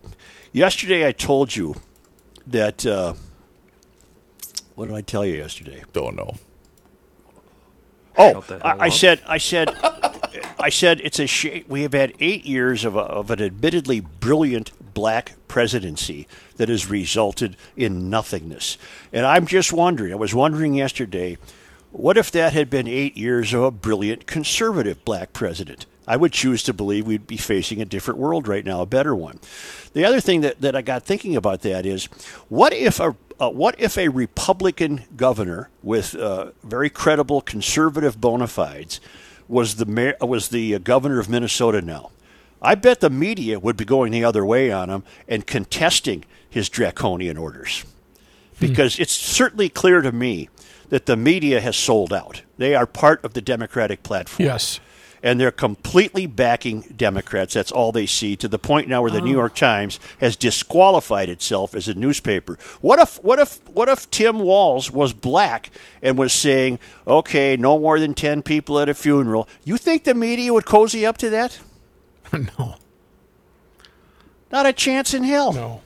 Yesterday, 0.52 1.06
I 1.06 1.12
told 1.12 1.54
you 1.54 1.76
that. 2.46 2.84
Uh, 2.86 3.14
what 4.74 4.88
did 4.88 4.96
I 4.96 5.02
tell 5.02 5.24
you 5.24 5.34
yesterday? 5.34 5.84
Don't 5.92 6.16
know. 6.16 6.36
Oh, 8.16 8.34
Shut 8.34 8.46
the 8.48 8.58
hell 8.58 8.76
I, 8.80 8.86
I 8.86 8.88
said, 8.88 9.20
I 9.26 9.38
said, 9.38 9.76
I 10.58 10.68
said, 10.68 11.00
it's 11.00 11.18
a 11.18 11.26
shame. 11.26 11.64
We 11.68 11.82
have 11.82 11.92
had 11.92 12.14
eight 12.20 12.44
years 12.44 12.84
of, 12.84 12.96
a, 12.96 13.00
of 13.00 13.30
an 13.30 13.42
admittedly 13.42 14.00
brilliant 14.00 14.72
black 14.94 15.34
presidency 15.48 16.26
that 16.56 16.68
has 16.68 16.88
resulted 16.88 17.56
in 17.76 18.10
nothingness. 18.10 18.78
And 19.12 19.26
I'm 19.26 19.46
just 19.46 19.72
wondering. 19.72 20.12
I 20.12 20.16
was 20.16 20.34
wondering 20.34 20.74
yesterday, 20.74 21.38
what 21.90 22.16
if 22.16 22.30
that 22.32 22.52
had 22.52 22.70
been 22.70 22.86
eight 22.88 23.16
years 23.16 23.52
of 23.52 23.62
a 23.62 23.70
brilliant 23.70 24.26
conservative 24.26 25.04
black 25.04 25.32
president? 25.32 25.86
I 26.06 26.16
would 26.16 26.32
choose 26.32 26.62
to 26.64 26.72
believe 26.72 27.06
we'd 27.06 27.26
be 27.26 27.36
facing 27.36 27.80
a 27.80 27.84
different 27.84 28.18
world 28.18 28.48
right 28.48 28.64
now, 28.64 28.82
a 28.82 28.86
better 28.86 29.14
one. 29.14 29.38
The 29.92 30.04
other 30.04 30.20
thing 30.20 30.40
that, 30.40 30.60
that 30.60 30.74
I 30.74 30.82
got 30.82 31.04
thinking 31.04 31.36
about 31.36 31.60
that 31.62 31.86
is, 31.86 32.06
what 32.48 32.72
if 32.72 32.98
a 32.98 33.14
uh, 33.42 33.50
what 33.50 33.74
if 33.78 33.98
a 33.98 34.08
Republican 34.08 35.02
governor 35.16 35.68
with 35.82 36.14
uh, 36.14 36.52
very 36.62 36.88
credible 36.88 37.40
conservative 37.40 38.20
bona 38.20 38.46
fides 38.46 39.00
was 39.48 39.74
the 39.76 39.84
mayor, 39.84 40.14
was 40.20 40.50
the 40.50 40.76
uh, 40.76 40.78
governor 40.78 41.18
of 41.18 41.28
Minnesota 41.28 41.82
now? 41.82 42.12
I 42.62 42.76
bet 42.76 43.00
the 43.00 43.10
media 43.10 43.58
would 43.58 43.76
be 43.76 43.84
going 43.84 44.12
the 44.12 44.22
other 44.22 44.46
way 44.46 44.70
on 44.70 44.88
him 44.88 45.02
and 45.26 45.44
contesting 45.44 46.24
his 46.48 46.68
draconian 46.68 47.36
orders. 47.36 47.84
Because 48.60 49.00
it's 49.00 49.12
certainly 49.12 49.68
clear 49.68 50.02
to 50.02 50.12
me 50.12 50.48
that 50.90 51.06
the 51.06 51.16
media 51.16 51.60
has 51.60 51.76
sold 51.76 52.12
out. 52.12 52.42
They 52.58 52.76
are 52.76 52.86
part 52.86 53.24
of 53.24 53.34
the 53.34 53.40
Democratic 53.40 54.04
platform 54.04 54.46
Yes. 54.46 54.78
And 55.22 55.38
they're 55.40 55.52
completely 55.52 56.26
backing 56.26 56.80
Democrats. 56.96 57.54
That's 57.54 57.70
all 57.70 57.92
they 57.92 58.06
see 58.06 58.34
to 58.36 58.48
the 58.48 58.58
point 58.58 58.88
now 58.88 59.02
where 59.02 59.10
the 59.10 59.20
New 59.20 59.30
York 59.32 59.54
Times 59.54 60.00
has 60.20 60.34
disqualified 60.34 61.28
itself 61.28 61.74
as 61.76 61.86
a 61.86 61.94
newspaper. 61.94 62.58
What 62.80 62.98
if 62.98 63.22
what 63.22 63.38
if 63.38 63.60
what 63.68 63.88
if 63.88 64.10
Tim 64.10 64.40
Walz 64.40 64.90
was 64.90 65.12
black 65.12 65.70
and 66.02 66.18
was 66.18 66.32
saying, 66.32 66.80
"Okay, 67.06 67.56
no 67.56 67.78
more 67.78 68.00
than 68.00 68.14
10 68.14 68.42
people 68.42 68.80
at 68.80 68.88
a 68.88 68.94
funeral." 68.94 69.48
You 69.64 69.76
think 69.76 70.02
the 70.04 70.14
media 70.14 70.52
would 70.52 70.66
cozy 70.66 71.06
up 71.06 71.18
to 71.18 71.30
that? 71.30 71.60
no. 72.32 72.76
Not 74.50 74.66
a 74.66 74.72
chance 74.72 75.14
in 75.14 75.22
hell. 75.22 75.52
No. 75.52 75.80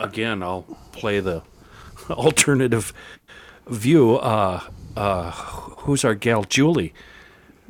again, 0.00 0.42
I'll 0.42 0.62
play 0.92 1.20
the 1.20 1.42
alternative 2.10 2.92
view. 3.68 4.16
Uh, 4.16 4.60
uh, 4.96 5.30
who's 5.30 6.04
our 6.04 6.14
gal, 6.14 6.44
Julie? 6.44 6.92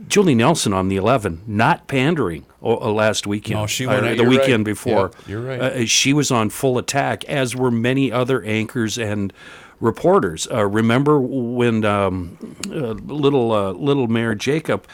Julie 0.09 0.35
Nelson 0.35 0.73
on 0.73 0.89
the 0.89 0.97
11, 0.97 1.43
not 1.47 1.87
pandering 1.87 2.47
uh, 2.63 2.91
last 2.91 3.27
weekend. 3.27 3.61
No, 3.61 3.67
she 3.67 3.87
went 3.87 4.07
or 4.07 4.15
the 4.15 4.23
you're 4.23 4.29
weekend 4.29 4.67
right. 4.67 4.73
before. 4.73 5.11
Yeah, 5.21 5.29
you're 5.29 5.41
right. 5.41 5.61
Uh, 5.61 5.87
she 5.87 6.13
was 6.13 6.31
on 6.31 6.51
full 6.51 6.79
attack, 6.79 7.25
as 7.25 7.55
were 7.55 7.71
many 7.71 8.11
other 8.11 8.43
anchors 8.43 8.99
and 8.99 9.33
reporters. 9.81 10.47
Uh, 10.51 10.67
remember 10.67 11.21
when 11.21 11.85
um, 11.85 12.57
uh, 12.69 12.93
little 12.93 13.53
uh, 13.53 13.73
little 13.73 14.07
Mayor 14.07 14.35
Jacob 14.35 14.87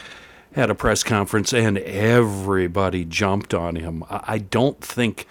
had 0.53 0.71
a 0.71 0.75
press 0.75 1.03
conference 1.03 1.53
and 1.53 1.79
everybody 1.79 3.05
jumped 3.05 3.53
on 3.55 3.77
him? 3.77 4.05
I, 4.11 4.25
I 4.27 4.39
don't 4.39 4.81
think. 4.81 5.27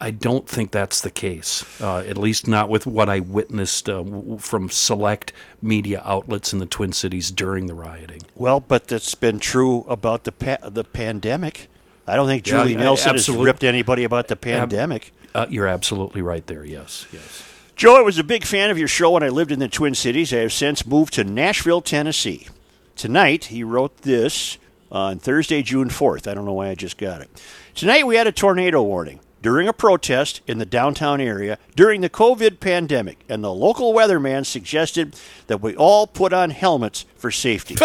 I 0.00 0.10
don't 0.10 0.46
think 0.48 0.70
that's 0.72 1.00
the 1.00 1.10
case, 1.10 1.64
uh, 1.80 1.98
at 1.98 2.18
least 2.18 2.46
not 2.48 2.68
with 2.68 2.86
what 2.86 3.08
I 3.08 3.20
witnessed 3.20 3.88
uh, 3.88 4.02
w- 4.02 4.38
from 4.38 4.68
select 4.68 5.32
media 5.62 6.02
outlets 6.04 6.52
in 6.52 6.58
the 6.58 6.66
Twin 6.66 6.92
Cities 6.92 7.30
during 7.30 7.66
the 7.66 7.74
rioting. 7.74 8.20
Well, 8.34 8.60
but 8.60 8.88
that's 8.88 9.14
been 9.14 9.38
true 9.38 9.82
about 9.88 10.24
the 10.24 10.32
pa- 10.32 10.68
the 10.68 10.84
pandemic. 10.84 11.68
I 12.06 12.16
don't 12.16 12.26
think 12.26 12.46
Yeah, 12.46 12.58
Julie 12.64 12.76
I- 12.76 12.80
Nelson 12.80 13.12
has 13.12 13.28
ripped 13.30 13.64
anybody 13.64 14.04
about 14.04 14.28
the 14.28 14.36
pandemic. 14.36 15.12
Uh, 15.34 15.46
you're 15.48 15.68
absolutely 15.68 16.20
right 16.22 16.46
there. 16.46 16.64
Yes, 16.64 17.06
yes. 17.12 17.42
Joe, 17.76 17.96
I 17.96 18.02
was 18.02 18.18
a 18.18 18.24
big 18.24 18.44
fan 18.44 18.70
of 18.70 18.78
your 18.78 18.88
show 18.88 19.12
when 19.12 19.22
I 19.22 19.28
lived 19.30 19.50
in 19.52 19.58
the 19.58 19.68
Twin 19.68 19.94
Cities. 19.94 20.32
I 20.32 20.38
have 20.38 20.52
since 20.52 20.86
moved 20.86 21.14
to 21.14 21.24
Nashville, 21.24 21.80
Tennessee. 21.80 22.46
Tonight, 22.94 23.46
he 23.46 23.64
wrote 23.64 23.96
this 24.02 24.58
on 24.92 25.18
Thursday, 25.18 25.62
June 25.62 25.88
4th. 25.88 26.28
I 26.28 26.34
don't 26.34 26.44
know 26.44 26.52
why 26.52 26.68
I 26.68 26.74
just 26.76 26.98
got 26.98 27.20
it. 27.20 27.30
Tonight, 27.74 28.06
we 28.06 28.14
had 28.14 28.28
a 28.28 28.32
tornado 28.32 28.80
warning 28.82 29.18
during 29.44 29.68
a 29.68 29.74
protest 29.74 30.40
in 30.46 30.56
the 30.56 30.64
downtown 30.64 31.20
area 31.20 31.58
during 31.76 32.00
the 32.00 32.08
COVID 32.08 32.60
pandemic, 32.60 33.22
and 33.28 33.44
the 33.44 33.52
local 33.52 33.92
weatherman 33.92 34.46
suggested 34.46 35.14
that 35.48 35.60
we 35.60 35.76
all 35.76 36.06
put 36.06 36.32
on 36.32 36.48
helmets 36.48 37.04
for 37.14 37.30
safety. 37.30 37.76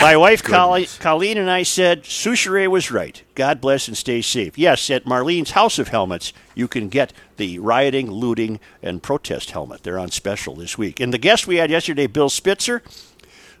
My 0.00 0.16
wife 0.16 0.44
Colleen, 0.44 0.86
Colleen 1.00 1.38
and 1.38 1.50
I 1.50 1.64
said 1.64 2.04
Soucheray 2.04 2.68
was 2.68 2.92
right. 2.92 3.20
God 3.34 3.60
bless 3.60 3.88
and 3.88 3.96
stay 3.96 4.22
safe. 4.22 4.56
Yes, 4.56 4.88
at 4.90 5.06
Marlene's 5.06 5.50
House 5.50 5.76
of 5.80 5.88
Helmets, 5.88 6.32
you 6.54 6.68
can 6.68 6.88
get 6.88 7.12
the 7.36 7.58
rioting, 7.58 8.08
looting, 8.08 8.60
and 8.80 9.02
protest 9.02 9.50
helmet. 9.50 9.82
They're 9.82 9.98
on 9.98 10.12
special 10.12 10.54
this 10.54 10.78
week. 10.78 11.00
And 11.00 11.12
the 11.12 11.18
guest 11.18 11.48
we 11.48 11.56
had 11.56 11.72
yesterday, 11.72 12.06
Bill 12.06 12.30
Spitzer, 12.30 12.80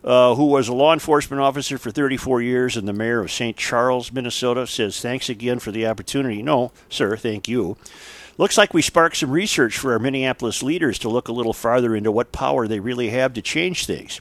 uh, 0.06 0.36
who 0.36 0.46
was 0.46 0.68
a 0.68 0.72
law 0.74 0.92
enforcement 0.92 1.42
officer 1.42 1.76
for 1.76 1.90
34 1.90 2.40
years 2.40 2.76
and 2.76 2.86
the 2.86 2.92
mayor 2.92 3.20
of 3.20 3.32
St. 3.32 3.56
Charles, 3.56 4.12
Minnesota, 4.12 4.66
says 4.66 5.00
thanks 5.00 5.28
again 5.28 5.58
for 5.58 5.72
the 5.72 5.86
opportunity. 5.86 6.42
No, 6.42 6.70
sir, 6.88 7.16
thank 7.16 7.48
you. 7.48 7.76
Looks 8.38 8.56
like 8.56 8.72
we 8.72 8.82
sparked 8.82 9.16
some 9.16 9.30
research 9.30 9.76
for 9.76 9.92
our 9.92 9.98
Minneapolis 9.98 10.62
leaders 10.62 10.98
to 11.00 11.08
look 11.08 11.26
a 11.26 11.32
little 11.32 11.52
farther 11.52 11.96
into 11.96 12.12
what 12.12 12.32
power 12.32 12.68
they 12.68 12.80
really 12.80 13.08
have 13.08 13.32
to 13.32 13.42
change 13.42 13.86
things. 13.86 14.20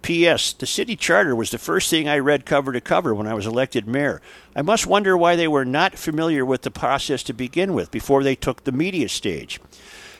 P.S. 0.00 0.52
The 0.52 0.64
city 0.64 0.96
charter 0.96 1.34
was 1.34 1.50
the 1.50 1.58
first 1.58 1.90
thing 1.90 2.08
I 2.08 2.18
read 2.18 2.46
cover 2.46 2.72
to 2.72 2.80
cover 2.80 3.12
when 3.14 3.26
I 3.26 3.34
was 3.34 3.46
elected 3.46 3.88
mayor. 3.88 4.22
I 4.54 4.62
must 4.62 4.86
wonder 4.86 5.16
why 5.16 5.34
they 5.34 5.48
were 5.48 5.64
not 5.64 5.98
familiar 5.98 6.44
with 6.44 6.62
the 6.62 6.70
process 6.70 7.24
to 7.24 7.32
begin 7.32 7.74
with 7.74 7.90
before 7.90 8.22
they 8.22 8.36
took 8.36 8.62
the 8.62 8.72
media 8.72 9.08
stage. 9.08 9.60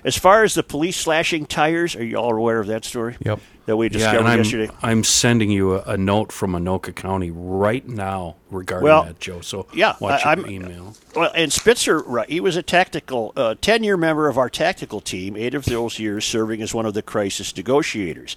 As 0.04 0.16
far 0.16 0.44
as 0.44 0.54
the 0.54 0.62
police 0.62 0.96
slashing 0.96 1.46
tires, 1.46 1.96
are 1.96 2.04
you 2.04 2.16
all 2.16 2.34
aware 2.34 2.60
of 2.60 2.66
that 2.68 2.84
story? 2.84 3.16
Yep. 3.24 3.40
That 3.66 3.76
we 3.76 3.86
Yeah, 3.86 3.90
discovered 3.90 4.18
and 4.20 4.28
I'm, 4.28 4.38
yesterday. 4.38 4.70
I'm 4.82 5.04
sending 5.04 5.50
you 5.50 5.74
a, 5.74 5.82
a 5.82 5.96
note 5.98 6.32
from 6.32 6.52
Anoka 6.52 6.94
County 6.94 7.30
right 7.30 7.86
now 7.86 8.36
regarding 8.50 8.84
Well, 8.84 9.04
that, 9.04 9.20
Joe. 9.20 9.40
So 9.42 9.66
yeah, 9.74 9.94
watch 10.00 10.24
I- 10.24 10.34
your 10.36 10.44
I'm- 10.46 10.50
email. 10.50 10.94
Well, 11.14 11.30
and 11.34 11.52
Spitzer, 11.52 11.98
right, 12.00 12.28
he 12.30 12.40
was 12.40 12.56
a 12.56 12.62
tactical, 12.62 13.32
uh, 13.36 13.56
10 13.60 13.84
year 13.84 13.96
member 13.98 14.28
of 14.28 14.38
our 14.38 14.48
tactical 14.48 15.00
team, 15.00 15.36
eight 15.36 15.52
of 15.54 15.64
those 15.66 15.98
years 15.98 16.24
serving 16.24 16.62
as 16.62 16.72
one 16.72 16.86
of 16.86 16.94
the 16.94 17.02
crisis 17.02 17.54
negotiators. 17.54 18.36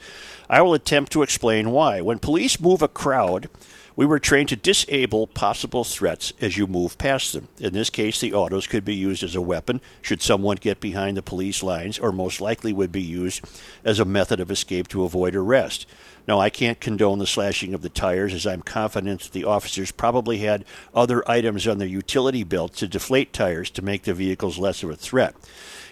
I 0.50 0.62
will 0.64 0.74
attempt 0.74 1.14
to 1.14 1.22
explain 1.22 1.72
why. 1.72 2.02
When 2.02 2.20
police 2.20 2.60
move 2.60 2.82
a 2.82 2.88
crowd, 2.90 3.48
we 3.96 4.06
were 4.06 4.20
trained 4.20 4.50
to 4.50 4.56
disable 4.56 5.28
possible 5.28 5.84
threats 5.84 6.34
as 6.40 6.58
you 6.58 6.68
move 6.68 6.98
past 6.98 7.34
them. 7.34 7.48
In 7.60 7.74
this 7.74 7.90
case, 7.90 8.20
the 8.20 8.34
autos 8.34 8.68
could 8.68 8.86
be 8.86 8.96
used 8.96 9.24
as 9.24 9.36
a 9.36 9.42
weapon 9.42 9.82
should 10.02 10.22
someone 10.22 10.58
get 10.58 10.80
behind 10.80 11.18
the 11.18 11.22
police 11.22 11.62
lines, 11.62 12.00
or 12.00 12.12
most 12.12 12.40
likely 12.40 12.74
would 12.74 12.92
be 12.92 13.02
used 13.02 13.42
as 13.84 14.00
a 14.00 14.06
method 14.06 14.40
of 14.40 14.52
escape 14.52 14.88
to 14.90 15.04
avoid 15.04 15.36
arrest. 15.36 15.86
Now, 16.28 16.40
I 16.40 16.50
can't 16.50 16.80
condone 16.80 17.20
the 17.20 17.28
slashing 17.28 17.74
of 17.74 17.82
the 17.82 17.90
tires, 17.90 18.34
as 18.34 18.46
I'm 18.46 18.62
confident 18.62 19.22
that 19.22 19.32
the 19.32 19.44
officers 19.44 19.92
probably 19.92 20.38
had 20.38 20.66
other 20.94 21.30
items 21.30 21.68
on 21.68 21.80
their 21.80 21.88
utility 21.88 22.44
belt 22.44 22.76
to 22.76 22.88
deflate 22.88 23.34
tires 23.34 23.70
to 23.72 23.82
make 23.82 24.04
the 24.04 24.14
vehicles 24.14 24.58
less 24.58 24.84
of 24.84 24.92
a 24.92 24.96
threat. 24.96 25.36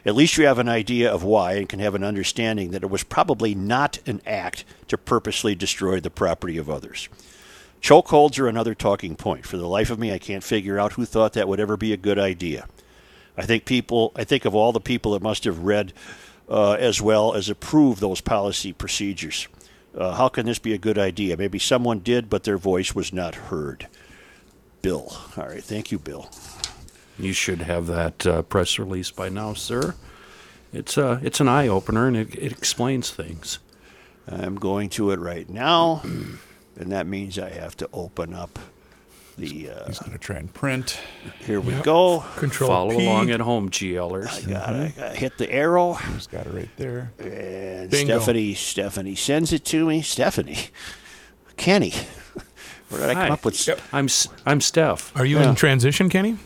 At 0.06 0.16
least 0.16 0.38
you 0.38 0.46
have 0.46 0.60
an 0.60 0.70
idea 0.70 1.12
of 1.12 1.24
why 1.24 1.54
and 1.54 1.68
can 1.68 1.80
have 1.80 1.96
an 1.96 2.04
understanding 2.04 2.72
that 2.72 2.84
it 2.84 2.90
was 2.90 3.04
probably 3.04 3.54
not 3.54 4.00
an 4.08 4.22
act 4.26 4.64
to 4.88 4.98
purposely 4.98 5.56
destroy 5.56 6.00
the 6.00 6.10
property 6.10 6.58
of 6.58 6.70
others. 6.70 7.10
Chokeholds 7.82 8.40
are 8.40 8.48
another 8.48 8.76
talking 8.76 9.16
point. 9.16 9.46
For 9.46 9.58
the 9.58 9.68
life 9.68 9.90
of 9.90 10.00
me, 10.00 10.14
I 10.14 10.20
can't 10.20 10.44
figure 10.44 10.80
out 10.80 10.94
who 10.94 11.06
thought 11.06 11.34
that 11.34 11.48
would 11.48 11.60
ever 11.60 11.78
be 11.78 11.94
a 11.94 11.98
good 11.98 12.20
idea. 12.20 12.68
I 13.38 13.46
think 13.46 13.66
people. 13.66 14.12
I 14.16 14.24
think 14.24 14.46
of 14.46 14.54
all 14.54 14.72
the 14.72 14.82
people 14.82 15.14
that 15.14 15.22
must 15.22 15.46
have 15.46 15.60
read 15.60 15.94
uh, 16.50 16.74
as 16.74 17.02
well 17.02 17.34
as 17.34 17.50
approved 17.50 18.02
those 18.02 18.22
policy 18.22 18.74
procedures. 18.74 19.48
Uh, 19.98 20.14
how 20.14 20.28
can 20.28 20.46
this 20.46 20.60
be 20.60 20.74
a 20.74 20.78
good 20.78 20.98
idea? 20.98 21.38
Maybe 21.38 21.58
someone 21.58 22.00
did, 22.00 22.30
but 22.30 22.44
their 22.44 22.58
voice 22.58 22.94
was 22.94 23.14
not 23.14 23.36
heard. 23.36 23.88
Bill. 24.82 25.12
All 25.38 25.48
right. 25.48 25.64
Thank 25.64 25.92
you, 25.92 26.00
Bill. 26.00 26.30
You 27.18 27.34
should 27.34 27.62
have 27.62 27.88
that 27.88 28.26
uh, 28.26 28.42
press 28.44 28.80
release 28.80 29.12
by 29.12 29.30
now, 29.30 29.54
sir. 29.54 29.96
It's 30.72 30.98
uh, 30.98 31.20
it's 31.24 31.40
an 31.40 31.48
eye 31.48 31.68
opener 31.68 32.08
and 32.08 32.16
it, 32.16 32.36
it 32.36 32.52
explains 32.52 33.10
things. 33.10 33.60
I'm 34.28 34.56
going 34.56 34.90
to 34.90 35.12
it 35.12 35.20
right 35.20 35.50
now, 35.50 36.04
and 36.80 36.92
that 36.92 37.06
means 37.08 37.38
I 37.38 37.50
have 37.50 37.78
to 37.78 37.90
open 37.94 38.34
up 38.34 38.58
the. 39.38 39.70
Uh, 39.70 39.86
He's 39.88 40.00
going 40.00 40.12
to 40.12 40.18
try 40.18 40.38
and 40.38 40.54
print. 40.54 41.00
here 41.46 41.62
we 41.62 41.74
go. 41.82 42.24
Control 42.38 42.70
Follow 42.70 42.98
P. 42.98 43.06
along 43.06 43.30
at 43.32 43.40
home, 43.40 43.70
GLers. 43.70 44.48
Got 44.50 44.76
it. 44.76 44.98
I 45.00 45.16
hit 45.16 45.38
the 45.38 45.52
arrow, 45.52 45.94
He's 45.94 46.28
got 46.28 46.48
it 46.48 46.54
right 46.54 46.70
there. 46.78 47.12
and 47.20 47.90
Bingo. 47.90 48.18
Stephanie. 48.20 48.54
Stephanie 48.56 49.16
sends 49.16 49.54
it 49.54 49.64
to 49.66 49.86
me. 49.86 50.02
Stephanie, 50.02 50.58
Kenny. 51.58 51.94
Where 52.90 53.02
did 53.02 53.10
I 53.12 53.14
come 53.14 53.32
up 53.34 53.46
with? 53.46 53.70
I'm. 53.94 54.06
S- 54.06 54.28
I'm 54.46 54.62
Steph. 54.62 55.16
Are 55.16 55.26
you 55.26 55.38
in 55.40 55.54
transition, 55.56 56.10
Kenny? 56.10 56.38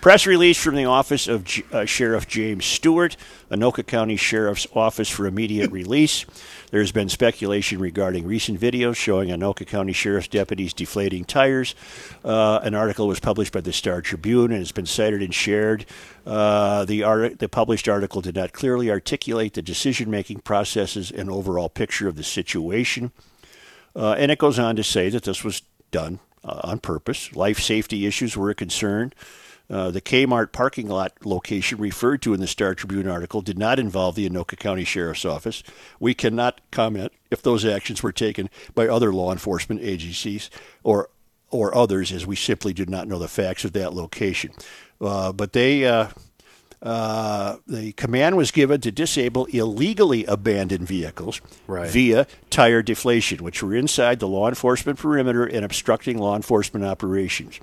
Press 0.00 0.26
release 0.26 0.60
from 0.60 0.74
the 0.74 0.86
office 0.86 1.28
of 1.28 1.44
J- 1.44 1.62
uh, 1.70 1.84
Sheriff 1.84 2.26
James 2.26 2.64
Stewart, 2.64 3.16
Anoka 3.52 3.86
County 3.86 4.16
Sheriff's 4.16 4.66
Office 4.74 5.08
for 5.08 5.26
immediate 5.26 5.70
release. 5.70 6.26
There's 6.72 6.90
been 6.90 7.10
speculation 7.10 7.80
regarding 7.80 8.26
recent 8.26 8.58
videos 8.58 8.96
showing 8.96 9.28
Anoka 9.28 9.66
County 9.66 9.92
Sheriff's 9.92 10.26
deputies 10.26 10.72
deflating 10.72 11.26
tires. 11.26 11.74
Uh, 12.24 12.60
an 12.62 12.74
article 12.74 13.06
was 13.06 13.20
published 13.20 13.52
by 13.52 13.60
the 13.60 13.74
Star 13.74 14.00
Tribune 14.00 14.52
and 14.52 14.60
has 14.60 14.72
been 14.72 14.86
cited 14.86 15.20
and 15.20 15.34
shared. 15.34 15.84
Uh, 16.26 16.86
the, 16.86 17.02
art- 17.02 17.40
the 17.40 17.48
published 17.50 17.90
article 17.90 18.22
did 18.22 18.36
not 18.36 18.54
clearly 18.54 18.90
articulate 18.90 19.52
the 19.52 19.60
decision 19.60 20.10
making 20.10 20.40
processes 20.40 21.10
and 21.10 21.28
overall 21.28 21.68
picture 21.68 22.08
of 22.08 22.16
the 22.16 22.24
situation. 22.24 23.12
Uh, 23.94 24.12
and 24.12 24.32
it 24.32 24.38
goes 24.38 24.58
on 24.58 24.74
to 24.74 24.82
say 24.82 25.10
that 25.10 25.24
this 25.24 25.44
was 25.44 25.60
done 25.90 26.20
uh, 26.42 26.62
on 26.64 26.78
purpose. 26.78 27.36
Life 27.36 27.60
safety 27.60 28.06
issues 28.06 28.34
were 28.34 28.48
a 28.48 28.54
concern. 28.54 29.12
Uh, 29.72 29.90
the 29.90 30.02
Kmart 30.02 30.52
parking 30.52 30.86
lot 30.86 31.14
location 31.24 31.78
referred 31.78 32.20
to 32.22 32.34
in 32.34 32.40
the 32.40 32.46
Star 32.46 32.74
Tribune 32.74 33.08
article 33.08 33.40
did 33.40 33.58
not 33.58 33.78
involve 33.78 34.14
the 34.14 34.28
Anoka 34.28 34.58
County 34.58 34.84
Sheriff's 34.84 35.24
Office. 35.24 35.62
We 35.98 36.12
cannot 36.12 36.60
comment 36.70 37.10
if 37.30 37.40
those 37.40 37.64
actions 37.64 38.02
were 38.02 38.12
taken 38.12 38.50
by 38.74 38.86
other 38.86 39.14
law 39.14 39.32
enforcement 39.32 39.80
agencies 39.80 40.50
or 40.84 41.08
or 41.50 41.74
others, 41.74 42.12
as 42.12 42.26
we 42.26 42.36
simply 42.36 42.72
do 42.72 42.86
not 42.86 43.06
know 43.08 43.18
the 43.18 43.28
facts 43.28 43.64
of 43.64 43.72
that 43.72 43.94
location. 43.94 44.52
Uh, 45.00 45.32
but 45.32 45.52
they. 45.54 45.84
Uh, 46.82 47.58
the 47.68 47.92
command 47.92 48.36
was 48.36 48.50
given 48.50 48.80
to 48.80 48.90
disable 48.90 49.44
illegally 49.46 50.24
abandoned 50.24 50.84
vehicles 50.88 51.40
Right. 51.68 51.88
via 51.88 52.26
tire 52.50 52.82
deflation, 52.82 53.44
which 53.44 53.62
were 53.62 53.72
inside 53.76 54.18
the 54.18 54.26
law 54.26 54.48
enforcement 54.48 54.98
perimeter 54.98 55.44
and 55.44 55.64
obstructing 55.64 56.18
law 56.18 56.34
enforcement 56.34 56.84
operations. 56.84 57.60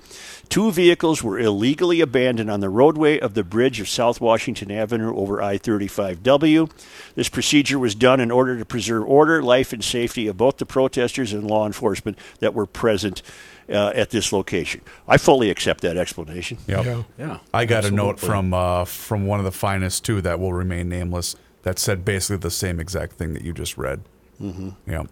Two 0.48 0.72
vehicles 0.72 1.22
were 1.22 1.38
illegally 1.38 2.00
abandoned 2.00 2.50
on 2.50 2.60
the 2.60 2.70
roadway 2.70 3.18
of 3.18 3.34
the 3.34 3.44
bridge 3.44 3.78
of 3.78 3.90
South 3.90 4.22
Washington 4.22 4.70
Avenue 4.70 5.14
over 5.14 5.42
I 5.42 5.58
35W. 5.58 6.70
This 7.14 7.28
procedure 7.28 7.78
was 7.78 7.94
done 7.94 8.20
in 8.20 8.30
order 8.30 8.58
to 8.58 8.64
preserve 8.64 9.04
order, 9.06 9.42
life, 9.42 9.74
and 9.74 9.84
safety 9.84 10.28
of 10.28 10.38
both 10.38 10.56
the 10.56 10.66
protesters 10.66 11.34
and 11.34 11.44
law 11.46 11.66
enforcement 11.66 12.16
that 12.38 12.54
were 12.54 12.66
present 12.66 13.20
uh, 13.70 13.92
at 13.94 14.10
this 14.10 14.32
location. 14.32 14.80
I 15.08 15.16
fully 15.16 15.50
accept 15.50 15.80
that 15.82 15.96
explanation. 15.96 16.58
Yep. 16.66 16.84
Yeah. 16.84 17.02
Yeah. 17.18 17.38
I 17.54 17.64
got 17.64 17.84
a 17.84 17.90
note 17.90 18.18
from 18.18 18.52
uh, 18.52 18.84
from 18.84 19.26
one 19.26 19.38
of 19.38 19.44
the 19.44 19.52
finest 19.52 20.04
too 20.04 20.20
that 20.22 20.40
will 20.40 20.52
remain 20.52 20.88
nameless 20.88 21.36
that 21.62 21.78
said 21.78 22.04
basically 22.04 22.38
the 22.38 22.50
same 22.50 22.80
exact 22.80 23.14
thing 23.14 23.34
that 23.34 23.42
you 23.42 23.52
just 23.52 23.76
read. 23.76 24.02
Mm-hmm. 24.40 24.70
Yeah. 24.90 25.04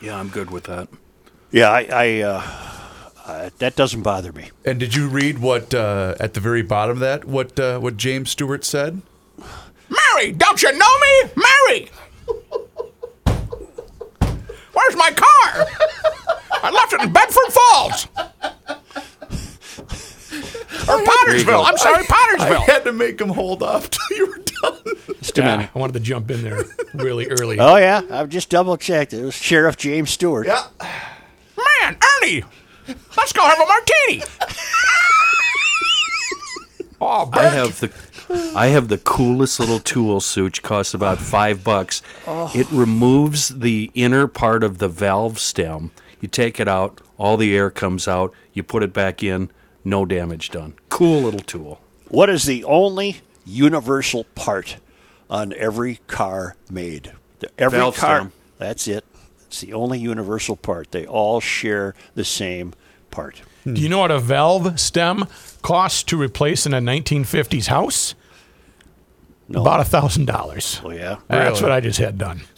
Yeah, 0.00 0.18
I'm 0.18 0.28
good 0.28 0.50
with 0.50 0.64
that. 0.64 0.88
Yeah, 1.50 1.70
I, 1.70 1.88
I 1.90 2.20
uh, 2.20 2.42
uh, 3.26 3.50
that 3.58 3.74
doesn't 3.74 4.02
bother 4.02 4.32
me. 4.32 4.50
And 4.64 4.78
did 4.78 4.94
you 4.94 5.08
read 5.08 5.38
what 5.38 5.74
uh, 5.74 6.14
at 6.20 6.34
the 6.34 6.40
very 6.40 6.62
bottom 6.62 6.96
of 6.96 7.00
that 7.00 7.24
what 7.24 7.58
uh, 7.58 7.78
what 7.78 7.96
James 7.96 8.30
Stewart 8.30 8.64
said? 8.64 9.02
Mary, 9.88 10.32
don't 10.32 10.62
you 10.62 10.76
know 10.76 10.98
me? 10.98 11.30
Mary! 11.36 11.90
Where's 14.78 14.96
my 14.96 15.10
car? 15.10 15.66
I 16.62 16.70
left 16.70 16.92
it 16.92 17.02
in 17.02 17.12
Bedford 17.12 17.52
Falls. 17.52 18.06
Or 20.88 20.98
Pottersville. 21.04 21.64
I'm 21.66 21.76
sorry, 21.76 22.04
I 22.04 22.06
Pottersville. 22.06 22.66
had 22.66 22.84
to 22.84 22.92
make 22.92 23.20
him 23.20 23.28
hold 23.30 23.62
off 23.62 23.90
till 24.08 24.16
you 24.16 24.26
were 24.26 24.38
done. 24.38 24.94
Just 25.20 25.36
a 25.38 25.42
Yeah. 25.42 25.68
I 25.74 25.78
wanted 25.78 25.94
to 25.94 26.00
jump 26.00 26.30
in 26.30 26.42
there 26.42 26.62
really 26.94 27.26
early. 27.26 27.58
Oh 27.58 27.76
yeah, 27.76 28.02
I've 28.10 28.28
just 28.28 28.48
double 28.50 28.76
checked. 28.76 29.12
It 29.12 29.22
was 29.24 29.34
Sheriff 29.34 29.76
James 29.76 30.10
Stewart. 30.10 30.46
Yeah. 30.46 30.64
Man, 31.80 31.96
Ernie, 32.22 32.44
let's 33.16 33.32
go 33.32 33.42
have 33.42 33.58
a 33.60 33.66
martini. 33.66 34.22
oh, 37.00 37.28
I 37.32 37.42
have 37.48 37.80
the 37.80 37.88
I 38.30 38.66
have 38.68 38.88
the 38.88 38.98
coolest 38.98 39.58
little 39.60 39.78
tool, 39.80 40.20
Such. 40.20 40.62
Costs 40.62 40.94
about 40.94 41.18
five 41.18 41.64
bucks. 41.64 42.02
It 42.26 42.70
removes 42.70 43.48
the 43.60 43.90
inner 43.94 44.26
part 44.26 44.62
of 44.62 44.78
the 44.78 44.88
valve 44.88 45.38
stem. 45.38 45.90
You 46.20 46.28
take 46.28 46.58
it 46.60 46.68
out, 46.68 47.00
all 47.16 47.36
the 47.36 47.56
air 47.56 47.70
comes 47.70 48.08
out. 48.08 48.32
You 48.52 48.62
put 48.62 48.82
it 48.82 48.92
back 48.92 49.22
in, 49.22 49.50
no 49.84 50.04
damage 50.04 50.50
done. 50.50 50.74
Cool 50.88 51.22
little 51.22 51.40
tool. 51.40 51.80
What 52.08 52.28
is 52.28 52.44
the 52.44 52.64
only 52.64 53.18
universal 53.46 54.24
part 54.34 54.76
on 55.30 55.52
every 55.54 55.96
car 56.06 56.56
made? 56.70 57.12
Every 57.56 57.78
Valve 57.78 57.96
car. 57.96 58.18
stem. 58.20 58.32
That's 58.58 58.88
it. 58.88 59.04
It's 59.46 59.60
the 59.60 59.72
only 59.72 59.98
universal 59.98 60.56
part. 60.56 60.90
They 60.90 61.06
all 61.06 61.40
share 61.40 61.94
the 62.14 62.24
same 62.24 62.74
part. 63.10 63.42
Do 63.64 63.80
you 63.80 63.88
know 63.88 63.98
what 64.00 64.10
a 64.10 64.18
valve 64.18 64.78
stem 64.80 65.26
costs 65.62 66.02
to 66.04 66.20
replace 66.20 66.66
in 66.66 66.74
a 66.74 66.80
1950s 66.80 67.66
house? 67.66 68.14
No. 69.48 69.62
About 69.62 69.80
a 69.80 69.84
thousand 69.84 70.26
dollars. 70.26 70.80
Oh 70.84 70.90
yeah. 70.90 71.16
That's 71.28 71.62
what 71.62 71.72
I 71.72 71.80
just 71.80 71.98
had 71.98 72.18
done. 72.18 72.42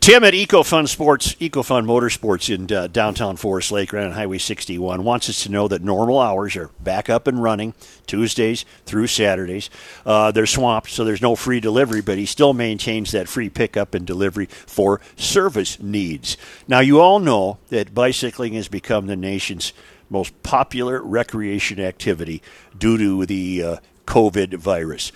Tim 0.00 0.24
at 0.24 0.32
EcoFun 0.32 0.88
Sports, 0.88 1.34
EcoFun 1.34 1.84
Motorsports 1.84 2.52
in 2.52 2.74
uh, 2.74 2.86
downtown 2.86 3.36
Forest 3.36 3.70
Lake, 3.70 3.92
right 3.92 4.06
on 4.06 4.12
Highway 4.12 4.38
61, 4.38 5.04
wants 5.04 5.28
us 5.28 5.42
to 5.42 5.50
know 5.50 5.68
that 5.68 5.82
normal 5.82 6.18
hours 6.18 6.56
are 6.56 6.70
back 6.80 7.10
up 7.10 7.26
and 7.26 7.42
running 7.42 7.74
Tuesdays 8.06 8.64
through 8.86 9.08
Saturdays. 9.08 9.68
Uh, 10.06 10.30
they're 10.30 10.46
swamped, 10.46 10.88
so 10.88 11.04
there's 11.04 11.20
no 11.20 11.36
free 11.36 11.60
delivery, 11.60 12.00
but 12.00 12.16
he 12.16 12.24
still 12.24 12.54
maintains 12.54 13.12
that 13.12 13.28
free 13.28 13.50
pickup 13.50 13.92
and 13.94 14.06
delivery 14.06 14.46
for 14.46 15.02
service 15.16 15.78
needs. 15.82 16.38
Now, 16.66 16.80
you 16.80 16.98
all 16.98 17.18
know 17.18 17.58
that 17.68 17.94
bicycling 17.94 18.54
has 18.54 18.68
become 18.68 19.06
the 19.06 19.16
nation's 19.16 19.74
most 20.08 20.42
popular 20.42 21.02
recreation 21.02 21.78
activity 21.78 22.42
due 22.78 22.96
to 22.96 23.26
the 23.26 23.62
uh, 23.62 23.76
COVID 24.06 24.54
virus 24.54 25.12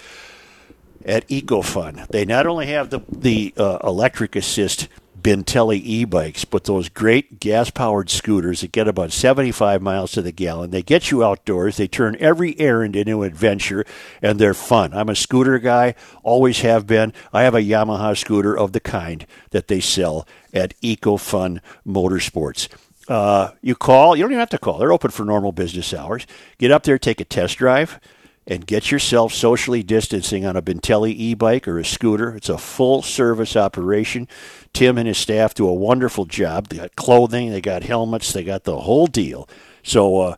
at 1.04 1.28
EcoFun. 1.28 2.06
They 2.08 2.24
not 2.24 2.46
only 2.46 2.66
have 2.66 2.90
the 2.90 3.00
the 3.10 3.54
uh, 3.56 3.78
electric 3.84 4.36
assist 4.36 4.88
Bentelli 5.24 5.80
e-bikes, 5.82 6.44
but 6.44 6.64
those 6.64 6.90
great 6.90 7.40
gas-powered 7.40 8.10
scooters 8.10 8.60
that 8.60 8.72
get 8.72 8.86
about 8.86 9.10
75 9.10 9.80
miles 9.80 10.12
to 10.12 10.22
the 10.22 10.32
gallon. 10.32 10.70
They 10.70 10.82
get 10.82 11.10
you 11.10 11.24
outdoors. 11.24 11.78
They 11.78 11.88
turn 11.88 12.14
every 12.20 12.60
errand 12.60 12.94
into 12.94 13.22
an 13.22 13.28
adventure, 13.28 13.86
and 14.20 14.38
they're 14.38 14.52
fun. 14.52 14.92
I'm 14.92 15.08
a 15.08 15.16
scooter 15.16 15.58
guy, 15.58 15.94
always 16.22 16.60
have 16.60 16.86
been. 16.86 17.14
I 17.32 17.44
have 17.44 17.54
a 17.54 17.62
Yamaha 17.62 18.14
scooter 18.18 18.56
of 18.56 18.72
the 18.72 18.80
kind 18.80 19.26
that 19.50 19.68
they 19.68 19.80
sell 19.80 20.28
at 20.52 20.78
EcoFun 20.82 21.60
Motorsports. 21.86 22.68
Uh, 23.08 23.52
you 23.62 23.74
call. 23.74 24.16
You 24.16 24.24
don't 24.24 24.32
even 24.32 24.40
have 24.40 24.50
to 24.50 24.58
call. 24.58 24.78
They're 24.78 24.92
open 24.92 25.10
for 25.10 25.24
normal 25.24 25.52
business 25.52 25.94
hours. 25.94 26.26
Get 26.58 26.70
up 26.70 26.82
there, 26.82 26.98
take 26.98 27.20
a 27.20 27.24
test 27.24 27.56
drive 27.56 27.98
and 28.46 28.66
get 28.66 28.90
yourself 28.90 29.32
socially 29.32 29.82
distancing 29.82 30.44
on 30.44 30.56
a 30.56 30.62
Bentelli 30.62 31.12
e-bike 31.12 31.66
or 31.66 31.78
a 31.78 31.84
scooter. 31.84 32.36
It's 32.36 32.48
a 32.48 32.58
full 32.58 33.02
service 33.02 33.56
operation. 33.56 34.28
Tim 34.72 34.98
and 34.98 35.08
his 35.08 35.18
staff 35.18 35.54
do 35.54 35.66
a 35.66 35.72
wonderful 35.72 36.26
job. 36.26 36.68
They 36.68 36.76
got 36.76 36.96
clothing, 36.96 37.50
they 37.50 37.60
got 37.60 37.84
helmets, 37.84 38.32
they 38.32 38.44
got 38.44 38.64
the 38.64 38.80
whole 38.80 39.06
deal. 39.06 39.48
So 39.82 40.20
uh, 40.20 40.36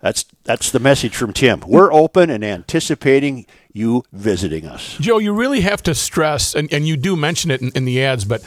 that's 0.00 0.24
that's 0.44 0.70
the 0.70 0.80
message 0.80 1.16
from 1.16 1.32
Tim. 1.32 1.60
We're 1.66 1.92
open 1.92 2.30
and 2.30 2.44
anticipating 2.44 3.46
you 3.72 4.04
visiting 4.12 4.66
us. 4.66 4.96
Joe, 5.00 5.18
you 5.18 5.32
really 5.32 5.62
have 5.62 5.82
to 5.84 5.94
stress, 5.94 6.54
and, 6.54 6.72
and 6.72 6.86
you 6.86 6.96
do 6.96 7.16
mention 7.16 7.50
it 7.50 7.60
in, 7.60 7.70
in 7.74 7.84
the 7.84 8.02
ads, 8.02 8.24
but 8.24 8.42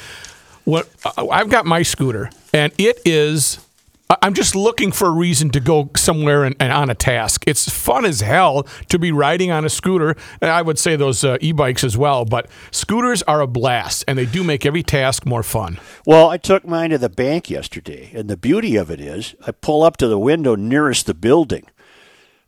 what 0.63 0.89
uh, 1.03 1.27
I've 1.27 1.49
got 1.49 1.65
my 1.65 1.83
scooter, 1.83 2.29
and 2.53 2.73
it 2.77 2.99
is. 3.05 3.59
I'm 4.09 4.33
just 4.33 4.55
looking 4.55 4.93
for 4.93 5.07
a 5.07 5.11
reason 5.11 5.49
to 5.49 5.59
go 5.59 5.89
somewhere 5.97 6.45
and, 6.45 6.55
and 6.59 6.71
on 6.71 6.89
a 6.89 6.95
task. 6.95 7.43
It's 7.45 7.69
fun 7.69 8.05
as 8.05 8.21
hell 8.21 8.63
to 8.87 8.97
be 8.97 9.11
riding 9.11 9.51
on 9.51 9.65
a 9.65 9.69
scooter, 9.69 10.15
and 10.41 10.49
I 10.49 10.61
would 10.61 10.79
say 10.79 10.95
those 10.95 11.25
uh, 11.25 11.37
e-bikes 11.41 11.83
as 11.83 11.97
well. 11.97 12.23
But 12.23 12.47
scooters 12.71 13.21
are 13.23 13.41
a 13.41 13.47
blast, 13.47 14.05
and 14.07 14.17
they 14.17 14.25
do 14.25 14.45
make 14.45 14.65
every 14.65 14.83
task 14.83 15.25
more 15.25 15.43
fun. 15.43 15.79
Well, 16.05 16.29
I 16.29 16.37
took 16.37 16.65
mine 16.65 16.91
to 16.91 16.97
the 16.97 17.09
bank 17.09 17.49
yesterday, 17.49 18.11
and 18.13 18.29
the 18.29 18.37
beauty 18.37 18.77
of 18.77 18.89
it 18.89 19.01
is 19.01 19.35
I 19.45 19.51
pull 19.51 19.83
up 19.83 19.97
to 19.97 20.07
the 20.07 20.19
window 20.19 20.55
nearest 20.55 21.05
the 21.05 21.13
building. 21.13 21.65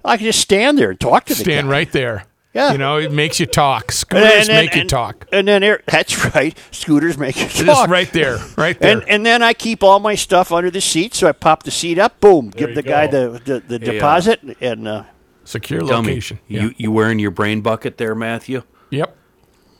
I 0.05 0.15
can 0.15 0.27
just 0.27 0.39
stand 0.39 0.77
there 0.77 0.91
and 0.91 0.99
talk 0.99 1.25
to 1.25 1.33
the 1.33 1.43
Stand 1.43 1.67
guy. 1.67 1.71
right 1.71 1.91
there. 1.91 2.23
Yeah. 2.59 2.71
you 2.73 2.77
know 2.77 2.97
it 2.97 3.11
makes 3.11 3.39
you 3.39 3.45
talk. 3.45 3.85
And 3.85 3.93
Scooters 3.93 4.47
then- 4.47 4.65
make 4.65 4.75
you 4.75 4.83
talk. 4.85 5.25
And 5.31 5.47
then 5.47 5.61
there, 5.61 5.81
that's 5.87 6.33
right. 6.35 6.57
Scooters 6.71 7.17
make 7.17 7.35
you 7.37 7.47
Just 7.47 7.65
talk. 7.65 7.89
right 7.89 8.11
there, 8.11 8.37
right 8.57 8.77
there. 8.79 8.91
And 8.99 9.09
and 9.09 9.25
then 9.25 9.41
I 9.41 9.53
keep 9.53 9.81
all 9.83 9.99
my 9.99 10.15
stuff 10.15 10.51
under 10.51 10.69
the 10.69 10.81
seat, 10.81 11.13
so 11.13 11.27
I 11.27 11.31
pop 11.31 11.63
the 11.63 11.71
seat 11.71 11.97
up, 11.97 12.19
boom, 12.19 12.49
give 12.49 12.69
you 12.69 12.75
the 12.75 12.83
guy 12.83 13.07
the 13.07 13.41
the, 13.43 13.59
the 13.61 13.79
Hey, 13.85 13.89
uh, 13.89 13.93
deposit, 13.93 14.39
and 14.61 14.87
uh, 14.87 15.03
Secure 15.45 15.79
Dummy, 15.81 16.09
location. 16.09 16.39
you 16.47 16.61
Yeah. 16.61 16.69
you 16.77 16.91
wearing 16.91 17.17
your 17.19 17.31
brain 17.31 17.61
bucket 17.61 17.97
there, 17.97 18.13
Matthew? 18.15 18.63
Yep. 18.89 19.15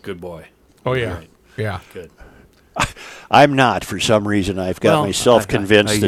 Good 0.01 0.21
boy. 0.21 0.47
Oh 0.85 0.93
yeah. 0.93 1.21
Yeah. 1.57 1.79
Good. 1.93 2.11
I'm 3.31 3.53
not 3.53 3.85
for 3.85 3.99
some 3.99 4.27
reason. 4.27 4.57
I've 4.57 4.79
got 4.79 4.93
Well, 4.93 5.05
myself 5.05 5.41
I- 5.41 5.43
I- 5.43 5.47
convinced 5.47 6.03
I- 6.03 6.07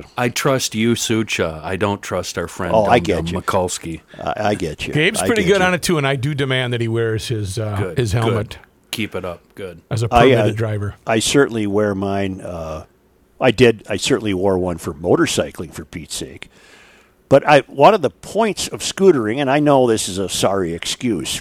that 0.00 0.04
I 0.18 0.28
trust 0.30 0.74
you, 0.74 0.94
Sucha. 0.94 1.62
I 1.62 1.76
don't 1.76 2.02
trust 2.02 2.36
our 2.38 2.48
friend 2.48 2.74
Oh, 2.74 2.86
I 2.86 2.98
get 2.98 3.30
you. 3.30 3.38
Mikulski. 3.40 4.00
I, 4.18 4.34
I 4.50 4.54
get 4.56 4.86
you. 4.86 4.92
Gabe's 4.92 5.22
pretty 5.22 5.44
good 5.44 5.60
you. 5.60 5.64
on 5.66 5.74
it 5.74 5.82
too, 5.82 5.96
and 5.98 6.06
I 6.06 6.16
do 6.16 6.34
demand 6.34 6.72
that 6.72 6.80
he 6.80 6.88
wears 6.88 7.28
his 7.28 7.58
uh, 7.58 7.76
Good. 7.76 7.98
his 7.98 8.12
helmet 8.12 8.50
Good. 8.50 8.56
Keep 8.90 9.14
it 9.14 9.24
up. 9.24 9.42
Good. 9.54 9.80
as 9.90 10.02
a 10.02 10.08
I, 10.10 10.32
uh, 10.32 10.36
permitted 10.38 10.56
driver. 10.56 10.94
I 11.06 11.20
certainly 11.20 11.66
wear 11.68 11.94
mine. 11.94 12.40
Uh, 12.40 12.86
I 13.40 13.52
did. 13.52 13.84
I 13.88 13.96
certainly 13.96 14.34
wore 14.34 14.58
one 14.58 14.78
for 14.78 14.92
motorcycling, 14.92 15.72
for 15.72 15.84
Pete's 15.84 16.16
sake. 16.16 16.50
But 17.28 17.46
I, 17.48 17.60
one 17.68 17.94
of 17.94 18.02
the 18.02 18.10
points 18.10 18.66
of 18.66 18.80
scootering, 18.80 19.38
and 19.38 19.48
I 19.48 19.60
know 19.60 19.86
this 19.86 20.08
is 20.08 20.18
a 20.18 20.28
sorry 20.28 20.74
excuse, 20.74 21.40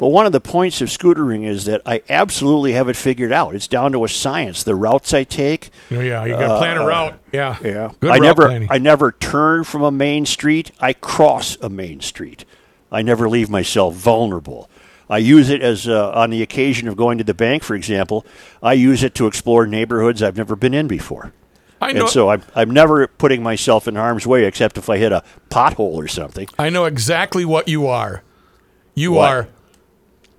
but 0.00 0.08
one 0.08 0.24
of 0.24 0.32
the 0.32 0.40
points 0.40 0.80
of 0.80 0.88
scootering 0.88 1.46
is 1.46 1.66
that 1.66 1.82
I 1.84 2.02
absolutely 2.08 2.72
have 2.72 2.88
it 2.88 2.96
figured 2.96 3.32
out. 3.32 3.54
It's 3.54 3.68
down 3.68 3.92
to 3.92 4.02
a 4.02 4.08
science. 4.08 4.62
The 4.64 4.74
routes 4.74 5.12
I 5.12 5.24
take, 5.24 5.68
Oh, 5.90 6.00
yeah, 6.00 6.24
you 6.24 6.32
got 6.32 6.54
to 6.54 6.58
plan 6.58 6.78
a 6.78 6.86
route. 6.86 7.18
Yeah. 7.32 7.58
yeah. 7.62 7.92
Good 8.00 8.10
I 8.10 8.18
never 8.18 8.46
planning. 8.46 8.68
I 8.70 8.78
never 8.78 9.12
turn 9.12 9.62
from 9.64 9.82
a 9.82 9.90
main 9.90 10.24
street. 10.24 10.70
I 10.80 10.94
cross 10.94 11.58
a 11.60 11.68
main 11.68 12.00
street. 12.00 12.46
I 12.90 13.02
never 13.02 13.28
leave 13.28 13.50
myself 13.50 13.94
vulnerable. 13.94 14.70
I 15.10 15.18
use 15.18 15.50
it 15.50 15.60
as 15.60 15.86
uh, 15.86 16.12
on 16.12 16.30
the 16.30 16.42
occasion 16.42 16.88
of 16.88 16.96
going 16.96 17.18
to 17.18 17.24
the 17.24 17.34
bank, 17.34 17.62
for 17.62 17.74
example. 17.76 18.24
I 18.62 18.72
use 18.72 19.02
it 19.02 19.14
to 19.16 19.26
explore 19.26 19.66
neighborhoods 19.66 20.22
I've 20.22 20.36
never 20.38 20.56
been 20.56 20.72
in 20.72 20.88
before. 20.88 21.32
I 21.78 21.92
know. 21.92 22.00
And 22.02 22.08
so 22.08 22.30
I'm, 22.30 22.42
I'm 22.54 22.70
never 22.70 23.06
putting 23.06 23.42
myself 23.42 23.86
in 23.86 23.96
harm's 23.96 24.26
way 24.26 24.44
except 24.46 24.78
if 24.78 24.88
I 24.88 24.96
hit 24.96 25.12
a 25.12 25.22
pothole 25.50 25.94
or 25.94 26.08
something. 26.08 26.48
I 26.58 26.70
know 26.70 26.86
exactly 26.86 27.44
what 27.44 27.68
you 27.68 27.86
are. 27.86 28.22
You 28.94 29.12
What? 29.12 29.28
are 29.30 29.48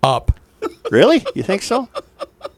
up. 0.04 0.40
Really? 0.92 1.24
You 1.36 1.44
think 1.44 1.62
so? 1.64 1.90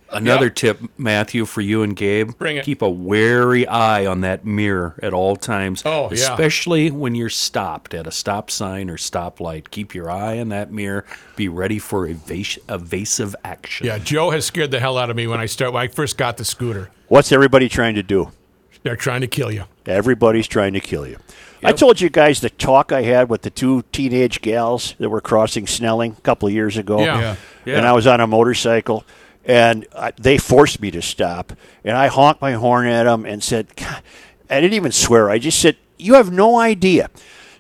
Another 0.10 0.52
tip, 0.52 0.80
Matthew, 0.98 1.46
for 1.46 1.62
you 1.62 1.82
and 1.82 1.96
Gabe: 1.96 2.38
Bring 2.38 2.58
it. 2.58 2.66
keep 2.66 2.84
a 2.84 2.90
wary 2.90 3.66
eye 3.66 4.06
on 4.06 4.22
that 4.22 4.46
mirror 4.46 4.96
at 5.02 5.12
all 5.12 5.36
times. 5.36 5.82
Oh, 5.86 6.04
yeah. 6.12 6.32
especially 6.32 6.92
when 6.92 7.16
you're 7.16 7.30
stopped 7.30 7.96
at 7.96 8.06
a 8.06 8.12
stop 8.12 8.52
sign 8.52 8.92
or 8.92 8.98
stoplight. 8.98 9.72
Keep 9.72 9.96
your 9.96 10.12
eye 10.12 10.40
on 10.40 10.50
that 10.50 10.72
mirror. 10.72 11.06
Be 11.36 11.48
ready 11.48 11.80
for 11.80 12.08
evas- 12.08 12.60
evasive 12.70 13.36
action. 13.44 13.88
Yeah, 13.88 13.98
Joe 13.98 14.30
has 14.30 14.46
scared 14.46 14.70
the 14.70 14.80
hell 14.80 15.00
out 15.00 15.10
of 15.10 15.16
me 15.16 15.26
when 15.26 15.40
I 15.40 15.48
start 15.48 15.74
when 15.74 15.82
I 15.82 15.88
first 15.88 16.16
got 16.16 16.38
the 16.38 16.46
scooter. 16.46 16.92
What's 17.08 17.32
everybody 17.32 17.68
trying 17.68 17.96
to 17.96 18.04
do? 18.04 18.32
They're 18.84 18.96
trying 18.96 19.22
to 19.22 19.28
kill 19.28 19.52
you. 19.52 19.64
Everybody's 19.86 20.48
trying 20.48 20.74
to 20.74 20.80
kill 20.80 21.08
you. 21.08 21.18
I 21.66 21.72
told 21.72 22.02
you 22.02 22.10
guys 22.10 22.42
the 22.42 22.50
talk 22.50 22.92
I 22.92 23.04
had 23.04 23.30
with 23.30 23.44
the 23.44 23.50
two 23.50 23.84
teenage 23.94 24.42
gals 24.42 24.96
that 25.00 25.08
were 25.10 25.22
crossing 25.22 25.66
Snelling 25.66 26.16
a 26.18 26.22
couple 26.22 26.48
of 26.50 26.54
years 26.54 26.76
ago. 26.76 27.00
Yeah. 27.00 27.20
Yeah. 27.20 27.36
Yeah. 27.66 27.78
And 27.78 27.88
I 27.88 27.94
was 27.94 28.06
on 28.06 28.20
a 28.20 28.28
motorcycle, 28.28 29.06
and 29.46 29.88
uh, 29.94 30.12
they 30.20 30.38
forced 30.38 30.82
me 30.82 30.92
to 30.92 31.02
stop. 31.02 31.54
And 31.86 31.96
I 31.96 32.08
honked 32.08 32.42
my 32.42 32.52
horn 32.54 32.88
at 32.88 33.04
them 33.04 33.26
and 33.26 33.42
said, 33.42 33.74
"God," 33.78 34.04
I 34.50 34.60
didn't 34.60 34.74
even 34.74 34.92
swear. 34.92 35.30
I 35.30 35.40
just 35.40 35.60
said, 35.60 35.78
You 35.98 36.16
have 36.16 36.32
no 36.34 36.60
idea. 36.60 37.10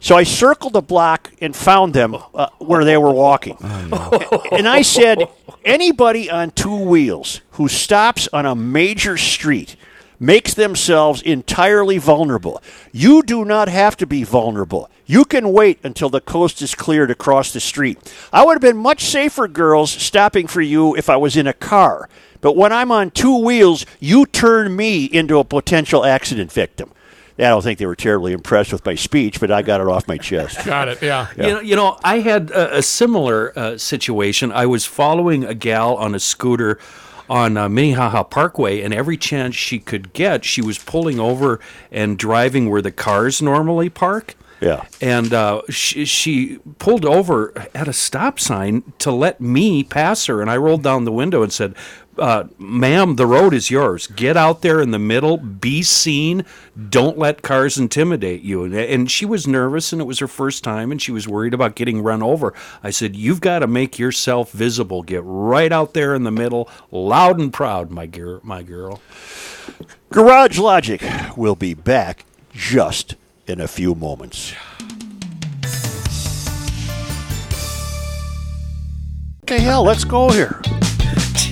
So 0.02 0.18
I 0.18 0.24
circled 0.24 0.74
the 0.74 0.82
block 0.82 1.32
and 1.40 1.56
found 1.56 1.94
them 1.94 2.18
uh, 2.36 2.48
where 2.60 2.84
they 2.84 2.98
were 2.98 3.14
walking. 3.14 3.56
and 3.62 4.68
I 4.68 4.82
said, 4.82 5.30
Anybody 5.64 6.30
on 6.30 6.52
two 6.52 6.76
wheels 6.76 7.40
who 7.52 7.70
stops 7.70 8.28
on 8.34 8.46
a 8.46 8.54
major 8.54 9.16
street 9.18 9.78
makes 10.24 10.54
themselves 10.54 11.22
entirely 11.22 11.98
vulnerable. 11.98 12.64
You 12.94 13.24
do 13.24 13.44
not 13.44 13.68
have 13.68 13.98
to 13.98 14.08
be 14.08 14.24
vulnerable. 14.24 14.90
You 15.06 15.26
can 15.26 15.52
wait 15.52 15.80
until 15.84 16.10
the 16.10 16.22
coast 16.22 16.62
is 16.62 16.76
clear 16.76 17.06
to 17.08 17.14
cross 17.14 17.52
the 17.52 17.60
street. 17.60 18.00
I 18.32 18.46
would 18.46 18.54
have 18.54 18.62
been 18.62 18.78
much 18.78 19.04
safer, 19.04 19.50
girls, 19.50 19.92
stopping 19.92 20.48
for 20.48 20.62
you 20.62 20.96
if 20.96 21.10
I 21.10 21.18
was 21.18 21.36
in 21.36 21.46
a 21.46 21.54
car. 21.54 22.08
But 22.40 22.56
when 22.56 22.72
I'm 22.72 22.92
on 22.92 23.12
two 23.12 23.38
wheels, 23.38 23.86
you 24.00 24.26
turn 24.26 24.76
me 24.76 25.06
into 25.06 25.40
a 25.40 25.44
potential 25.44 26.06
accident 26.06 26.54
victim. 26.54 26.92
I 27.38 27.44
don't 27.44 27.64
think 27.64 27.80
they 27.80 27.86
were 27.86 27.96
terribly 27.96 28.32
impressed 28.32 28.72
with 28.72 28.86
my 28.86 28.96
speech, 28.96 29.40
but 29.40 29.52
I 29.52 29.62
got 29.62 29.82
it 29.82 29.88
off 29.88 30.08
my 30.08 30.18
chest. 30.18 30.64
Got 30.66 30.88
it. 30.88 31.02
Yeah. 31.02 31.28
You 31.36 31.44
know, 31.44 31.60
you 31.60 31.76
know, 31.76 32.00
I 32.04 32.20
had 32.20 32.52
a, 32.52 32.78
a 32.78 32.82
similar 32.84 33.58
uh, 33.58 33.78
situation. 33.78 34.52
I 34.52 34.68
was 34.68 34.86
following 34.86 35.44
a 35.44 35.56
gal 35.56 35.96
on 35.96 36.14
a 36.14 36.20
scooter 36.20 36.80
on 37.30 37.58
uh, 37.58 37.70
Minnehaha 37.70 38.24
Parkway, 38.24 38.82
and 38.82 38.94
every 38.94 39.18
chance 39.18 39.56
she 39.56 39.80
could 39.80 40.14
get, 40.14 40.46
she 40.46 40.62
was 40.62 40.78
pulling 40.78 41.20
over 41.20 41.60
and 41.92 42.18
driving 42.18 42.70
where 42.70 42.82
the 42.82 42.92
cars 42.92 43.42
normally 43.42 43.90
park. 43.90 44.36
Yeah. 44.62 44.86
And 45.02 45.34
uh, 45.34 45.62
she, 45.70 46.06
she 46.06 46.60
pulled 46.80 47.04
over 47.04 47.54
at 47.76 47.90
a 47.90 47.94
stop 47.94 48.40
sign 48.40 48.94
to 49.00 49.12
let 49.12 49.42
me 49.42 49.84
pass 49.84 50.26
her. 50.28 50.42
And 50.42 50.50
I 50.50 50.56
rolled 50.56 50.84
down 50.84 51.04
the 51.04 51.12
window 51.12 51.44
and 51.44 51.52
said, 51.52 51.76
uh, 52.18 52.46
Ma'am, 52.58 53.16
the 53.16 53.26
road 53.26 53.54
is 53.54 53.72
yours. 53.72 54.08
Get 54.08 54.38
out 54.38 54.62
there 54.62 54.82
in 54.82 54.92
the 54.92 55.00
middle, 55.00 55.38
be 55.38 55.82
seen. 55.82 56.46
Don't 56.90 57.18
let 57.18 57.42
cars 57.42 57.78
intimidate 57.78 58.42
you. 58.42 58.64
And, 58.64 58.76
and 58.76 59.12
she 59.12 59.26
was 59.26 59.48
nervous, 59.48 59.92
and 59.92 60.02
it 60.02 60.06
was 60.06 60.20
her 60.20 60.28
first 60.28 60.64
time, 60.64 60.92
and 60.92 61.02
she 61.02 61.12
was 61.12 61.28
worried 61.28 61.54
about 61.54 61.76
getting 61.76 62.02
run 62.02 62.22
over. 62.22 62.54
I 62.84 62.92
said, 62.92 63.16
You've 63.16 63.42
got 63.42 63.60
to 63.60 63.68
make 63.68 63.98
yourself 63.98 64.52
visible. 64.52 65.04
Get 65.04 65.22
right 65.24 65.72
out 65.72 65.94
there 65.94 66.14
in 66.14 66.24
the 66.24 66.32
middle, 66.32 66.70
loud 66.92 67.40
and 67.40 67.52
proud, 67.52 67.90
my, 67.90 68.06
girl, 68.06 68.40
my 68.44 68.64
girl. 68.64 69.02
Garage 70.10 70.60
Logic 70.60 71.02
will 71.36 71.56
be 71.56 71.74
back 71.74 72.26
just 72.52 73.16
in 73.48 73.60
a 73.60 73.68
few 73.68 73.96
moments. 73.96 74.54
Okay, 79.44 79.60
hell, 79.60 79.84
let's 79.84 80.04
go 80.06 80.30
here. 80.30 80.62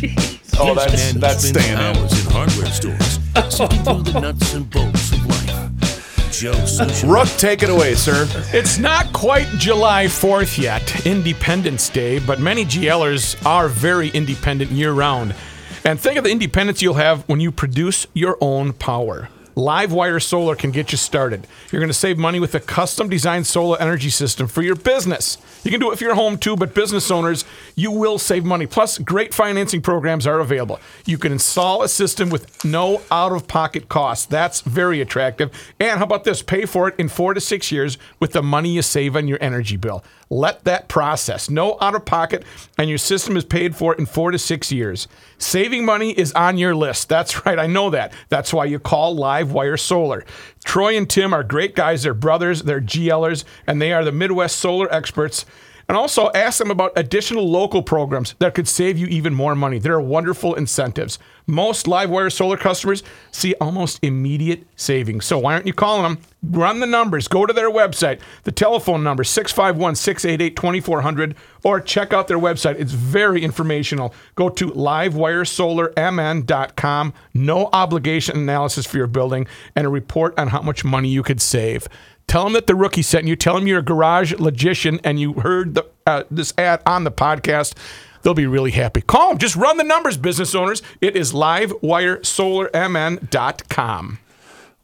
Oh, 0.64 0.76
that's 0.76 1.14
that's 1.14 1.48
staying 1.48 1.74
in. 1.74 1.80
hours 1.80 2.24
in 2.26 2.32
hardware 2.32 2.68
stores, 2.68 3.20
sifting 3.50 3.84
through 3.84 4.04
the 4.04 4.20
nuts 4.22 4.54
and 4.54 4.70
bolts 4.70 5.12
of 5.12 5.26
life. 5.26 6.32
Joe 6.32 6.54
Social. 6.66 7.10
Rook, 7.10 7.28
take 7.30 7.64
it 7.64 7.70
away, 7.70 7.96
sir. 7.96 8.28
It's 8.54 8.78
not 8.78 9.12
quite 9.12 9.48
July 9.58 10.06
4th 10.06 10.58
yet, 10.60 11.06
Independence 11.06 11.90
Day, 11.90 12.20
but 12.20 12.40
many 12.40 12.64
GLers 12.64 13.44
are 13.46 13.68
very 13.68 14.10
independent 14.10 14.72
year 14.72 14.94
round. 14.94 15.36
And 15.84 16.00
think 16.00 16.18
of 16.18 16.24
the 16.24 16.32
independence 16.32 16.82
you'll 16.82 16.94
have 16.94 17.28
when 17.28 17.40
you 17.40 17.52
produce 17.52 18.06
your 18.14 18.38
own 18.40 18.74
power. 18.74 19.30
Livewire 19.56 20.22
Solar 20.22 20.56
can 20.56 20.72
get 20.72 20.92
you 20.92 20.98
started. 20.98 21.46
You're 21.72 21.82
going 21.82 21.90
to 21.90 21.94
save 21.94 22.18
money 22.18 22.40
with 22.40 22.56
a 22.56 22.60
custom 22.60 23.10
designed 23.10 23.46
solar 23.48 23.80
energy 23.82 24.10
system 24.10 24.48
for 24.48 24.62
your 24.62 24.76
business. 24.76 25.38
You 25.64 25.72
can 25.72 25.80
do 25.80 25.92
it 25.92 25.98
for 25.98 26.04
your 26.04 26.16
home 26.16 26.38
too, 26.38 26.56
but 26.56 26.74
business 26.74 27.12
owners, 27.12 27.46
you 27.76 27.92
will 27.92 28.18
save 28.18 28.44
money. 28.44 28.66
Plus, 28.66 28.98
great 28.98 29.34
financing 29.34 29.82
programs 29.82 30.26
are 30.26 30.40
available. 30.40 30.80
You 31.06 31.18
can 31.18 31.32
install 31.32 31.84
a 31.84 31.90
system 31.90 32.30
with 32.30 32.64
no 32.66 33.02
out 33.12 33.32
of 33.32 33.48
pocket 33.48 33.88
costs. 33.88 34.26
That's 34.26 34.62
very 34.62 35.02
attractive. 35.02 35.52
And 35.80 36.00
how 36.00 36.06
about 36.06 36.24
this? 36.24 36.42
Pay 36.42 36.66
for 36.66 36.88
it 36.88 36.96
in 36.98 37.10
four 37.10 37.34
to 37.34 37.42
six 37.42 37.72
years 37.72 37.98
with 38.20 38.32
the 38.34 38.42
money 38.42 38.70
you 38.70 38.82
save 38.82 39.16
on 39.16 39.28
your 39.28 39.38
energy 39.42 39.78
bill. 39.78 40.04
Let 40.32 40.64
that 40.64 40.88
process. 40.88 41.50
No 41.50 41.78
out 41.82 41.94
of 41.94 42.06
pocket, 42.06 42.46
and 42.78 42.88
your 42.88 42.98
system 42.98 43.36
is 43.36 43.44
paid 43.44 43.76
for 43.76 43.94
in 43.96 44.06
four 44.06 44.32
to 44.32 44.40
six 44.40 44.72
years. 44.72 45.10
Saving 45.38 45.84
money 45.84 46.12
is 46.12 46.32
on 46.34 46.58
your 46.58 46.74
list. 46.74 47.10
That's 47.10 47.46
right. 47.46 47.60
I 47.60 47.68
know 47.68 47.90
that. 47.90 48.14
That's 48.30 48.54
why 48.54 48.64
you 48.64 48.80
call 48.80 49.16
Livewire 49.18 49.78
Solar. 49.78 50.24
Troy 50.64 50.96
and 50.96 51.10
Tim 51.10 51.34
are 51.34 51.44
great 51.44 51.76
guys. 51.76 52.04
They're 52.04 52.14
brothers, 52.14 52.64
they're 52.64 52.82
GLers, 52.82 53.44
and 53.66 53.82
they 53.82 53.94
are 53.94 54.06
the 54.06 54.12
Midwest 54.12 54.58
solar 54.58 54.92
experts. 54.94 55.46
And 55.92 55.98
also 55.98 56.32
ask 56.34 56.58
them 56.58 56.72
about 56.72 56.94
additional 56.96 57.52
local 57.52 57.84
programs 57.84 58.34
that 58.40 58.54
could 58.54 58.66
save 58.66 58.98
you 58.98 59.08
even 59.08 59.34
more 59.34 59.56
money. 59.56 59.78
There 59.78 59.94
are 59.94 60.00
wonderful 60.00 60.56
incentives. 60.56 61.20
Most 61.48 61.86
Livewire 61.86 62.32
solar 62.32 62.56
customers 62.56 63.04
see 63.32 63.56
almost 63.60 64.00
immediate 64.02 64.66
savings. 64.78 65.26
So 65.26 65.38
why 65.38 65.52
aren't 65.52 65.68
you 65.68 65.74
calling 65.74 66.04
them? 66.04 66.20
Run 66.44 66.80
the 66.80 66.86
numbers. 66.86 67.28
Go 67.28 67.46
to 67.46 67.52
their 67.52 67.70
website. 67.70 68.22
The 68.44 68.54
telephone 68.54 69.04
number 69.04 69.26
651 69.26 69.96
688 69.96 70.56
2400 70.56 71.36
or 71.66 71.82
check 71.82 72.14
out 72.14 72.30
their 72.30 72.40
website. 72.40 72.80
It's 72.80 72.94
very 72.94 73.44
informational. 73.44 74.14
Go 74.36 74.48
to 74.48 74.72
livewiresolarmn.com. 74.72 77.14
No 77.34 77.70
obligation 77.74 78.38
analysis 78.38 78.86
for 78.86 78.96
your 78.96 79.08
building 79.08 79.46
and 79.76 79.86
a 79.86 79.90
report 79.90 80.40
on 80.40 80.48
how 80.48 80.62
much 80.62 80.86
money 80.86 81.10
you 81.10 81.22
could 81.22 81.42
save. 81.42 81.90
Tell 82.32 82.46
them 82.46 82.54
that 82.54 82.66
the 82.66 82.76
rookie 82.76 83.02
sent 83.02 83.28
you. 83.28 83.36
Tell 83.36 83.56
them 83.56 83.68
you're 83.68 83.80
a 83.80 83.84
garage 83.84 84.34
logician 84.40 85.02
and 85.04 85.20
you 85.20 85.34
heard 85.34 85.76
the, 85.76 85.86
uh, 86.08 86.24
this 86.32 86.54
ad 86.58 86.82
on 86.86 87.04
the 87.04 87.12
podcast. 87.12 87.74
They'll 88.22 88.34
be 88.34 88.48
really 88.48 88.72
happy. 88.72 89.02
Call 89.02 89.28
them. 89.28 89.38
Just 89.38 89.58
run 89.58 89.76
the 89.76 89.84
numbers, 89.84 90.16
business 90.16 90.56
owners. 90.56 90.82
It 91.02 91.18
is 91.18 91.34
livewiresolarmn.com. 91.34 94.20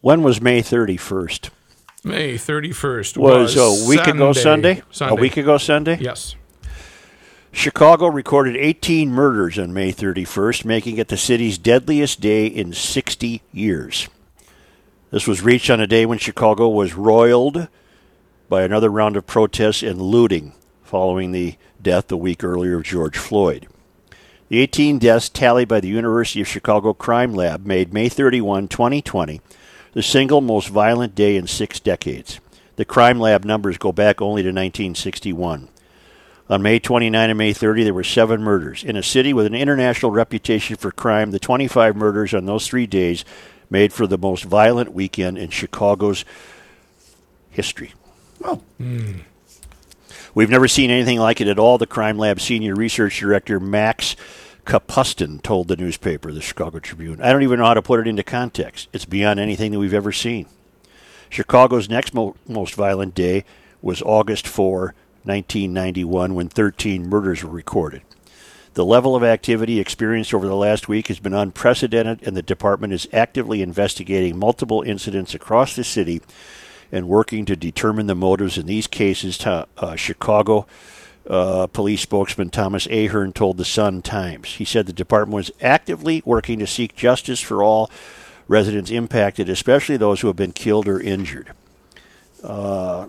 When 0.01 0.23
was 0.23 0.41
May 0.41 0.61
31st? 0.61 1.49
May 2.03 2.33
31st 2.33 3.15
Was, 3.15 3.55
was, 3.55 3.85
a 3.85 3.87
week 3.87 4.05
ago 4.05 4.33
Sunday? 4.33 4.81
Sunday. 4.91 5.13
A 5.13 5.15
week 5.15 5.37
ago 5.37 5.57
Sunday? 5.57 5.97
Yes. 6.01 6.35
Chicago 7.53 8.07
recorded 8.07 8.57
18 8.57 9.09
murders 9.09 9.57
on 9.57 9.73
May 9.73 9.93
31st, 9.93 10.65
making 10.65 10.97
it 10.97 11.07
the 11.07 11.15
city's 11.15 11.57
deadliest 11.57 12.19
day 12.19 12.45
in 12.45 12.73
60 12.73 13.41
years. 13.53 14.09
This 15.09 15.27
was 15.27 15.41
reached 15.41 15.69
on 15.69 15.79
a 15.79 15.87
day 15.87 16.05
when 16.05 16.17
Chicago 16.17 16.67
was 16.67 16.95
roiled 16.95 17.69
by 18.49 18.63
another 18.63 18.89
round 18.89 19.15
of 19.15 19.25
protests 19.25 19.81
and 19.81 20.01
looting 20.01 20.53
following 20.83 21.31
the 21.31 21.55
death 21.81 22.11
a 22.11 22.17
week 22.17 22.43
earlier 22.43 22.77
of 22.77 22.83
George 22.83 23.17
Floyd. 23.17 23.67
The 24.49 24.59
18 24.59 24.99
deaths 24.99 25.29
tallied 25.29 25.67
by 25.67 25.79
the 25.79 25.87
University 25.87 26.41
of 26.41 26.47
Chicago 26.47 26.93
Crime 26.93 27.33
Lab 27.33 27.65
made 27.65 27.93
May 27.93 28.09
31, 28.09 28.67
2020, 28.67 29.41
the 29.93 30.03
single 30.03 30.41
most 30.41 30.69
violent 30.69 31.15
day 31.15 31.35
in 31.35 31.47
six 31.47 31.79
decades. 31.79 32.39
The 32.75 32.85
Crime 32.85 33.19
Lab 33.19 33.45
numbers 33.45 33.77
go 33.77 33.91
back 33.91 34.21
only 34.21 34.41
to 34.43 34.49
1961. 34.49 35.69
On 36.49 36.61
May 36.61 36.79
29 36.79 37.29
and 37.29 37.37
May 37.37 37.51
30, 37.51 37.83
there 37.83 37.93
were 37.93 38.03
seven 38.05 38.41
murders. 38.41 38.83
In 38.83 38.95
a 38.95 39.03
city 39.03 39.33
with 39.33 39.45
an 39.45 39.55
international 39.55 40.11
reputation 40.11 40.77
for 40.77 40.91
crime, 40.91 41.31
the 41.31 41.39
25 41.39 41.95
murders 41.97 42.33
on 42.33 42.45
those 42.45 42.67
three 42.67 42.87
days 42.87 43.25
made 43.69 43.93
for 43.93 44.07
the 44.07 44.17
most 44.17 44.43
violent 44.43 44.93
weekend 44.93 45.37
in 45.37 45.49
Chicago's 45.49 46.25
history. 47.49 47.93
Oh, 48.43 48.61
We've 50.33 50.49
never 50.49 50.67
seen 50.67 50.91
anything 50.91 51.17
like 51.19 51.41
it 51.41 51.47
at 51.47 51.57
all, 51.57 51.79
the 51.79 51.87
Crime 51.87 52.17
Lab 52.19 52.39
senior 52.39 52.75
research 52.75 53.19
director 53.19 53.59
Max 53.59 54.15
Kapustin 54.65 55.41
told 55.41 55.67
the 55.67 55.75
newspaper, 55.75 56.31
the 56.31 56.41
Chicago 56.41 56.77
Tribune. 56.77 57.21
I 57.21 57.31
don't 57.31 57.41
even 57.41 57.57
know 57.57 57.65
how 57.65 57.73
to 57.73 57.81
put 57.81 57.99
it 57.99 58.07
into 58.07 58.21
context. 58.23 58.87
It's 58.93 59.05
beyond 59.05 59.39
anything 59.39 59.71
that 59.71 59.79
we've 59.79 59.93
ever 59.95 60.11
seen. 60.11 60.45
Chicago's 61.29 61.89
next 61.89 62.13
mo- 62.13 62.35
most 62.47 62.75
violent 62.75 63.15
day 63.15 63.45
was 63.81 64.01
August 64.03 64.47
4, 64.47 64.93
1991, 65.23 66.35
when 66.35 66.49
13 66.49 67.09
murders 67.09 67.43
were 67.43 67.49
recorded. 67.49 68.01
The 68.77 68.85
level 68.85 69.15
of 69.15 69.23
activity 69.23 69.79
experienced 69.79 70.35
over 70.35 70.45
the 70.45 70.55
last 70.55 70.87
week 70.87 71.07
has 71.07 71.19
been 71.19 71.33
unprecedented, 71.33 72.21
and 72.21 72.37
the 72.37 72.43
department 72.43 72.93
is 72.93 73.07
actively 73.11 73.63
investigating 73.63 74.37
multiple 74.37 74.83
incidents 74.83 75.33
across 75.33 75.75
the 75.75 75.83
city 75.83 76.21
and 76.91 77.07
working 77.07 77.43
to 77.45 77.55
determine 77.55 78.05
the 78.05 78.13
motives 78.13 78.55
in 78.55 78.67
these 78.67 78.85
cases. 78.85 79.43
Uh, 79.43 79.65
Chicago 79.95 80.67
uh, 81.27 81.65
police 81.65 82.01
spokesman 82.01 82.51
Thomas 82.51 82.85
Ahern 82.91 83.33
told 83.33 83.57
the 83.57 83.65
Sun 83.65 84.03
Times. 84.03 84.47
He 84.47 84.63
said 84.63 84.85
the 84.85 84.93
department 84.93 85.33
was 85.33 85.49
actively 85.59 86.21
working 86.23 86.59
to 86.59 86.67
seek 86.67 86.95
justice 86.95 87.41
for 87.41 87.63
all 87.63 87.89
residents 88.47 88.91
impacted, 88.91 89.49
especially 89.49 89.97
those 89.97 90.21
who 90.21 90.27
have 90.27 90.35
been 90.35 90.53
killed 90.53 90.87
or 90.87 91.01
injured. 91.01 91.51
Uh, 92.43 93.07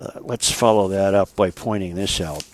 uh, 0.00 0.20
let's 0.20 0.50
follow 0.50 0.88
that 0.88 1.14
up 1.14 1.34
by 1.36 1.50
pointing 1.50 1.94
this 1.94 2.20
out. 2.20 2.44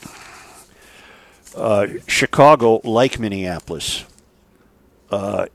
Uh, 1.57 1.87
Chicago, 2.07 2.81
like 2.85 3.19
Minneapolis, 3.19 4.05
uh, 5.11 5.47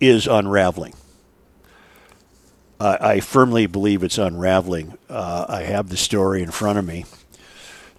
is 0.00 0.26
unraveling. 0.26 0.94
I 2.82 3.20
firmly 3.20 3.66
believe 3.66 4.02
it's 4.02 4.16
unraveling. 4.16 4.96
Uh, 5.06 5.44
I 5.46 5.64
have 5.64 5.90
the 5.90 5.98
story 5.98 6.42
in 6.42 6.50
front 6.50 6.78
of 6.78 6.86
me. 6.86 7.04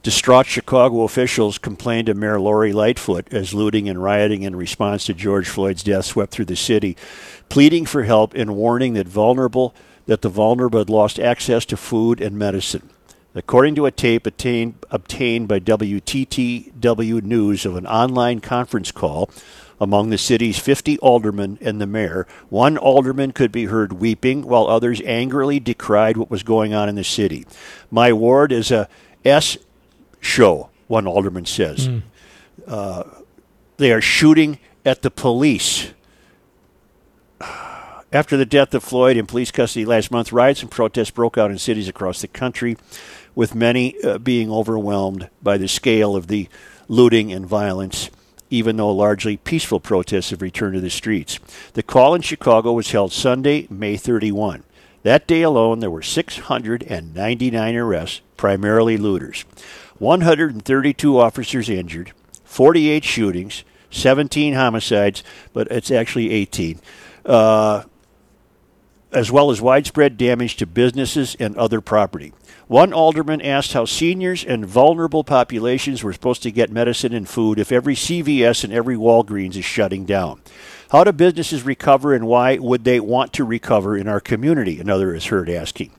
Distraught 0.01 0.47
Chicago 0.47 1.03
officials 1.03 1.59
complained 1.59 2.07
to 2.07 2.15
Mayor 2.15 2.39
Lori 2.39 2.73
Lightfoot 2.73 3.31
as 3.31 3.53
looting 3.53 3.87
and 3.87 4.01
rioting 4.01 4.41
in 4.41 4.55
response 4.55 5.05
to 5.05 5.13
George 5.13 5.47
Floyd's 5.47 5.83
death 5.83 6.05
swept 6.05 6.31
through 6.31 6.45
the 6.45 6.55
city, 6.55 6.97
pleading 7.49 7.85
for 7.85 8.03
help 8.03 8.33
and 8.33 8.55
warning 8.55 8.95
that 8.95 9.07
vulnerable 9.07 9.75
that 10.07 10.23
the 10.23 10.29
vulnerable 10.29 10.79
had 10.79 10.89
lost 10.89 11.19
access 11.19 11.63
to 11.65 11.77
food 11.77 12.19
and 12.19 12.35
medicine. 12.39 12.89
According 13.33 13.75
to 13.75 13.85
a 13.85 13.91
tape 13.91 14.27
obtained, 14.27 14.75
obtained 14.89 15.47
by 15.47 15.59
WTTW 15.59 17.21
News 17.23 17.65
of 17.65 17.77
an 17.77 17.87
online 17.87 18.41
conference 18.41 18.91
call 18.91 19.29
among 19.79 20.09
the 20.09 20.17
city's 20.17 20.59
50 20.59 20.99
aldermen 20.99 21.57
and 21.61 21.79
the 21.79 21.87
mayor, 21.87 22.27
one 22.49 22.77
alderman 22.77 23.31
could 23.31 23.51
be 23.51 23.65
heard 23.65 23.93
weeping 23.93 24.43
while 24.43 24.67
others 24.67 25.01
angrily 25.05 25.59
decried 25.59 26.17
what 26.17 26.29
was 26.29 26.43
going 26.43 26.73
on 26.73 26.89
in 26.89 26.95
the 26.95 27.03
city. 27.03 27.45
My 27.89 28.11
ward 28.11 28.51
is 28.51 28.69
a 28.69 28.89
S 29.23 29.57
show, 30.19 30.69
one 30.87 31.07
alderman 31.07 31.45
says. 31.45 31.89
Uh, 32.67 33.03
they 33.77 33.91
are 33.91 34.01
shooting 34.01 34.59
at 34.85 35.01
the 35.01 35.11
police. 35.11 35.93
After 38.13 38.35
the 38.35 38.45
death 38.45 38.73
of 38.73 38.83
Floyd 38.83 39.15
in 39.15 39.25
police 39.25 39.51
custody 39.51 39.85
last 39.85 40.11
month, 40.11 40.33
riots 40.33 40.61
and 40.61 40.69
protests 40.69 41.11
broke 41.11 41.37
out 41.37 41.49
in 41.49 41.57
cities 41.57 41.87
across 41.87 42.19
the 42.19 42.27
country, 42.27 42.75
with 43.35 43.55
many 43.55 44.01
uh, 44.03 44.17
being 44.17 44.51
overwhelmed 44.51 45.29
by 45.41 45.57
the 45.57 45.67
scale 45.67 46.15
of 46.15 46.27
the 46.27 46.47
looting 46.87 47.31
and 47.31 47.45
violence, 47.45 48.09
even 48.49 48.77
though 48.77 48.91
largely 48.91 49.37
peaceful 49.37 49.79
protests 49.79 50.31
have 50.31 50.41
returned 50.41 50.73
to 50.73 50.81
the 50.81 50.89
streets. 50.89 51.39
The 51.73 51.83
call 51.83 52.13
in 52.13 52.21
Chicago 52.21 52.73
was 52.73 52.91
held 52.91 53.11
Sunday, 53.13 53.67
May 53.69 53.97
31. 53.97 54.63
That 55.03 55.27
day 55.27 55.41
alone, 55.41 55.79
there 55.79 55.89
were 55.89 56.01
699 56.01 57.75
arrests, 57.75 58.21
primarily 58.37 58.97
looters, 58.97 59.45
132 59.97 61.19
officers 61.19 61.69
injured, 61.69 62.11
48 62.43 63.03
shootings, 63.03 63.63
17 63.89 64.53
homicides, 64.53 65.23
but 65.53 65.67
it's 65.71 65.91
actually 65.91 66.31
18. 66.31 66.79
Uh, 67.25 67.83
as 69.11 69.31
well 69.31 69.51
as 69.51 69.61
widespread 69.61 70.17
damage 70.17 70.55
to 70.57 70.65
businesses 70.65 71.35
and 71.39 71.55
other 71.57 71.81
property. 71.81 72.33
One 72.71 72.93
alderman 72.93 73.41
asked 73.41 73.73
how 73.73 73.83
seniors 73.83 74.45
and 74.45 74.65
vulnerable 74.65 75.25
populations 75.25 76.05
were 76.05 76.13
supposed 76.13 76.41
to 76.43 76.51
get 76.51 76.71
medicine 76.71 77.13
and 77.13 77.27
food 77.27 77.59
if 77.59 77.69
every 77.69 77.95
CVS 77.95 78.63
and 78.63 78.71
every 78.71 78.95
Walgreens 78.95 79.57
is 79.57 79.65
shutting 79.65 80.05
down. 80.05 80.41
How 80.89 81.03
do 81.03 81.11
businesses 81.11 81.63
recover 81.63 82.13
and 82.13 82.27
why 82.27 82.59
would 82.59 82.85
they 82.85 83.01
want 83.01 83.33
to 83.33 83.43
recover 83.43 83.97
in 83.97 84.07
our 84.07 84.21
community? 84.21 84.79
Another 84.79 85.13
is 85.13 85.25
heard 85.25 85.49
asking. 85.49 85.91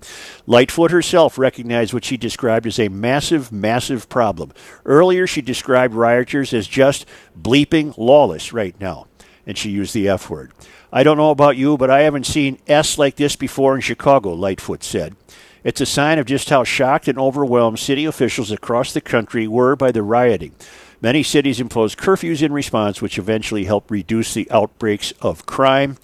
Lightfoot 0.47 0.93
herself 0.93 1.37
recognized 1.37 1.93
what 1.93 2.07
she 2.07 2.17
described 2.17 2.67
as 2.67 2.79
a 2.79 2.89
massive, 2.89 3.53
massive 3.53 4.09
problem. 4.09 4.55
Earlier, 4.87 5.27
she 5.27 5.43
described 5.43 5.93
rioters 5.93 6.55
as 6.55 6.67
just 6.67 7.05
bleeping 7.39 7.93
lawless 7.99 8.55
right 8.55 8.75
now, 8.81 9.09
and 9.47 9.59
she 9.59 9.69
used 9.69 9.93
the 9.93 10.09
F 10.09 10.31
word. 10.31 10.53
I 10.91 11.03
don't 11.03 11.19
know 11.19 11.33
about 11.33 11.59
you, 11.59 11.77
but 11.77 11.91
I 11.91 12.01
haven't 12.01 12.25
seen 12.25 12.61
S 12.67 12.97
like 12.97 13.17
this 13.17 13.37
before 13.37 13.75
in 13.75 13.83
Chicago, 13.83 14.33
Lightfoot 14.33 14.83
said. 14.83 15.17
It's 15.65 15.81
a 15.81 15.87
sign 15.87 16.19
of 16.19 16.27
just 16.27 16.51
how 16.51 16.65
shocked 16.65 17.07
and 17.07 17.19
overwhelmed 17.19 17.79
city 17.79 18.05
officials 18.05 18.51
across 18.51 18.93
the 18.93 19.01
country 19.01 19.47
were 19.47 19.77
by 19.77 19.93
the 19.93 20.03
rioting. 20.03 20.55
Many 21.01 21.23
cities 21.23 21.61
imposed 21.61 21.99
curfews 21.99 22.43
in 22.43 22.53
response, 22.53 23.01
which 23.01 23.19
eventually 23.19 23.65
helped 23.65 23.91
reduce 23.91 24.35
the 24.35 24.51
outbreaks 24.51 25.13
of 25.21 25.47
crime. 25.47 25.99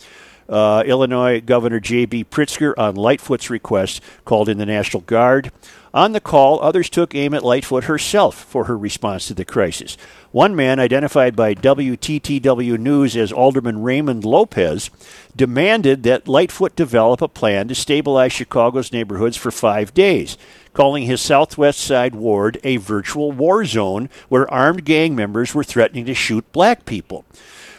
Uh, 0.48 0.82
Illinois 0.86 1.40
Governor 1.40 1.80
J.B. 1.80 2.24
Pritzker, 2.24 2.72
on 2.78 2.94
Lightfoot's 2.94 3.50
request, 3.50 4.00
called 4.24 4.48
in 4.48 4.58
the 4.58 4.66
National 4.66 5.02
Guard. 5.02 5.52
On 5.98 6.12
the 6.12 6.20
call, 6.20 6.62
others 6.62 6.88
took 6.88 7.12
aim 7.16 7.34
at 7.34 7.42
Lightfoot 7.42 7.84
herself 7.84 8.36
for 8.36 8.66
her 8.66 8.78
response 8.78 9.26
to 9.26 9.34
the 9.34 9.44
crisis. 9.44 9.96
One 10.30 10.54
man, 10.54 10.78
identified 10.78 11.34
by 11.34 11.54
WTTW 11.54 12.78
News 12.78 13.16
as 13.16 13.32
Alderman 13.32 13.82
Raymond 13.82 14.24
Lopez, 14.24 14.90
demanded 15.34 16.04
that 16.04 16.28
Lightfoot 16.28 16.76
develop 16.76 17.20
a 17.20 17.26
plan 17.26 17.66
to 17.66 17.74
stabilize 17.74 18.32
Chicago's 18.32 18.92
neighborhoods 18.92 19.36
for 19.36 19.50
five 19.50 19.92
days, 19.92 20.38
calling 20.72 21.02
his 21.02 21.20
Southwest 21.20 21.80
Side 21.80 22.14
ward 22.14 22.60
a 22.62 22.76
virtual 22.76 23.32
war 23.32 23.64
zone 23.64 24.08
where 24.28 24.48
armed 24.54 24.84
gang 24.84 25.16
members 25.16 25.52
were 25.52 25.64
threatening 25.64 26.04
to 26.04 26.14
shoot 26.14 26.44
black 26.52 26.84
people. 26.84 27.24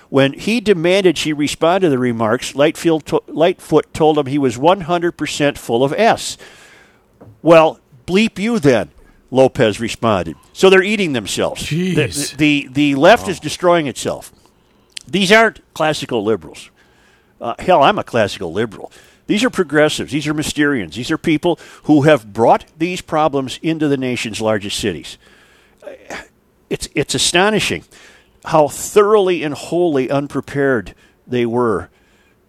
When 0.10 0.34
he 0.34 0.60
demanded 0.60 1.18
she 1.18 1.32
respond 1.32 1.84
to 1.84 1.90
the 1.90 1.98
remarks, 1.98 2.52
Lightfield 2.52 3.06
to- 3.06 3.24
Lightfoot 3.32 3.94
told 3.94 4.18
him 4.18 4.26
he 4.26 4.38
was 4.38 4.58
100% 4.58 5.58
full 5.58 5.86
of 5.86 5.94
S. 5.94 6.38
Well, 7.42 7.80
bleep 8.10 8.40
you 8.40 8.60
then, 8.60 8.90
Lopez 9.32 9.80
responded. 9.80 10.36
So 10.54 10.70
they're 10.70 10.84
eating 10.84 11.14
themselves. 11.14 11.64
Jeez. 11.64 12.36
The, 12.36 12.66
the, 12.66 12.70
the 12.72 12.96
left 12.96 13.28
is 13.28 13.40
destroying 13.40 13.88
itself. 13.88 14.34
These 15.08 15.32
aren't 15.32 15.62
classical 15.74 16.24
liberals. 16.24 16.72
Uh, 17.40 17.56
hell, 17.60 17.84
I'm 17.84 18.00
a 18.00 18.04
classical 18.04 18.52
liberal. 18.52 18.92
These 19.28 19.44
are 19.44 19.50
progressives. 19.50 20.12
These 20.12 20.28
are 20.28 20.34
Mysterians. 20.34 20.96
These 20.96 21.12
are 21.12 21.18
people 21.18 21.60
who 21.84 22.02
have 22.02 22.34
brought 22.34 22.66
these 22.78 23.02
problems 23.02 23.60
into 23.62 23.88
the 23.88 23.98
nation's 23.98 24.42
largest 24.42 24.80
cities. 24.80 25.18
It's, 26.70 26.90
it's 26.96 27.16
astonishing 27.16 27.84
how 28.46 28.68
thoroughly 28.68 29.44
and 29.44 29.54
wholly 29.54 30.10
unprepared 30.10 30.96
they 31.28 31.46
were 31.46 31.90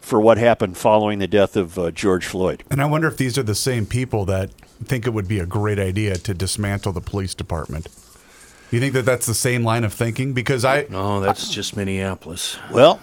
for 0.01 0.21
what 0.21 0.39
happened 0.39 0.77
following 0.77 1.19
the 1.19 1.29
death 1.29 1.57
of 1.57 1.79
uh, 1.79 1.91
George 1.91 2.27
Floyd. 2.27 2.65
And 2.71 2.81
I 2.83 2.87
wonder 2.87 3.07
if 3.07 3.17
these 3.17 3.39
are 3.39 3.43
the 3.43 3.55
same 3.55 3.87
people 3.87 4.25
that 4.27 4.51
think 4.83 5.07
it 5.07 5.11
would 5.11 5.29
be 5.29 5.39
a 5.39 5.47
great 5.47 5.79
idea 5.79 6.17
to 6.17 6.35
dismantle 6.35 6.93
the 6.93 7.01
police 7.01 7.35
department. 7.35 7.87
You 8.71 8.81
think 8.81 8.95
that 8.95 9.05
that's 9.05 9.27
the 9.27 9.35
same 9.35 9.65
line 9.65 9.85
of 9.85 9.93
thinking? 9.93 10.33
Because 10.33 10.65
I, 10.65 10.87
No, 10.89 11.21
that's 11.21 11.51
just 11.51 11.77
Minneapolis. 11.77 12.57
Well, 12.71 13.01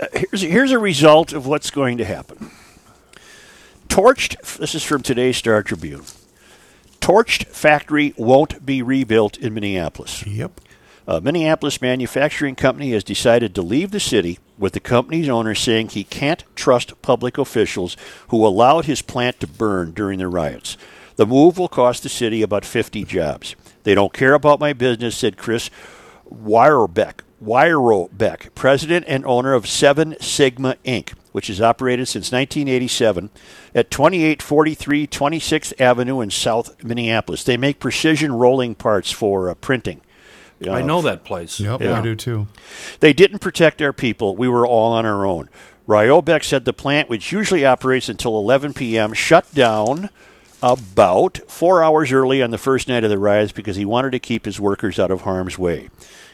uh, 0.00 0.06
here's, 0.12 0.42
here's 0.42 0.72
a 0.72 0.78
result 0.78 1.32
of 1.32 1.46
what's 1.46 1.70
going 1.70 1.98
to 1.98 2.04
happen. 2.04 2.50
Torched, 3.88 4.58
this 4.58 4.74
is 4.74 4.82
from 4.82 5.02
today's 5.02 5.36
Star 5.36 5.62
Tribune. 5.62 6.02
Torched 7.00 7.46
factory 7.46 8.12
won't 8.16 8.66
be 8.66 8.82
rebuilt 8.82 9.38
in 9.38 9.54
Minneapolis. 9.54 10.26
yep. 10.26 10.60
A 11.06 11.22
Minneapolis 11.22 11.80
manufacturing 11.80 12.54
company 12.54 12.90
has 12.90 13.02
decided 13.02 13.54
to 13.54 13.62
leave 13.62 13.92
the 13.92 14.00
city, 14.00 14.38
with 14.58 14.72
the 14.72 14.80
company's 14.80 15.28
owner 15.28 15.54
saying 15.54 15.88
he 15.88 16.04
can't 16.04 16.44
trust 16.54 17.00
public 17.02 17.38
officials 17.38 17.96
who 18.28 18.46
allowed 18.46 18.84
his 18.84 19.02
plant 19.02 19.40
to 19.40 19.46
burn 19.46 19.92
during 19.92 20.18
the 20.18 20.28
riots. 20.28 20.76
The 21.16 21.26
move 21.26 21.58
will 21.58 21.68
cost 21.68 22.02
the 22.02 22.08
city 22.08 22.42
about 22.42 22.64
50 22.64 23.04
jobs. 23.04 23.56
They 23.84 23.94
don't 23.94 24.12
care 24.12 24.34
about 24.34 24.60
my 24.60 24.72
business, 24.72 25.16
said 25.16 25.36
Kris 25.36 25.70
Wyrobek, 26.30 27.20
Wyrobek, 27.42 28.54
president 28.54 29.04
and 29.08 29.24
owner 29.24 29.54
of 29.54 29.68
Seven 29.68 30.16
Sigma 30.20 30.76
Inc., 30.84 31.14
which 31.32 31.46
has 31.48 31.60
operated 31.60 32.08
since 32.08 32.32
1987 32.32 33.30
at 33.74 33.90
2843 33.90 35.06
26th 35.06 35.80
Avenue 35.80 36.20
in 36.20 36.30
South 36.30 36.82
Minneapolis. 36.82 37.44
They 37.44 37.56
make 37.56 37.80
precision 37.80 38.32
rolling 38.32 38.74
parts 38.74 39.10
for 39.10 39.50
uh, 39.50 39.54
printing. 39.54 40.00
I 40.66 40.82
know 40.82 41.02
that 41.02 41.24
place. 41.24 41.60
Yep, 41.60 41.80
Yeah. 41.80 41.98
I 41.98 42.02
do 42.02 42.14
too. 42.16 42.46
They 43.00 43.12
didn't 43.12 43.38
protect 43.38 43.80
our 43.80 43.92
people. 43.92 44.36
We 44.36 44.48
were 44.48 44.66
all 44.66 44.92
on 44.92 45.06
our 45.06 45.24
own. 45.24 45.48
Wyrobek 45.86 46.44
said 46.44 46.64
the 46.64 46.72
plant, 46.72 47.08
which 47.08 47.32
usually 47.32 47.64
operates 47.64 48.08
until 48.08 48.36
11 48.38 48.74
p.m., 48.74 49.12
shut 49.14 49.46
down 49.54 50.10
about 50.62 51.38
four 51.48 51.82
hours 51.82 52.12
early 52.12 52.42
on 52.42 52.50
the 52.50 52.58
first 52.58 52.88
night 52.88 53.04
of 53.04 53.10
the 53.10 53.18
riots 53.18 53.52
because 53.52 53.76
he 53.76 53.84
wanted 53.84 54.10
to 54.12 54.18
keep 54.18 54.44
his 54.44 54.60
workers 54.60 54.98
out 54.98 55.10
of 55.10 55.22
harm's 55.22 55.58
way. 55.58 55.88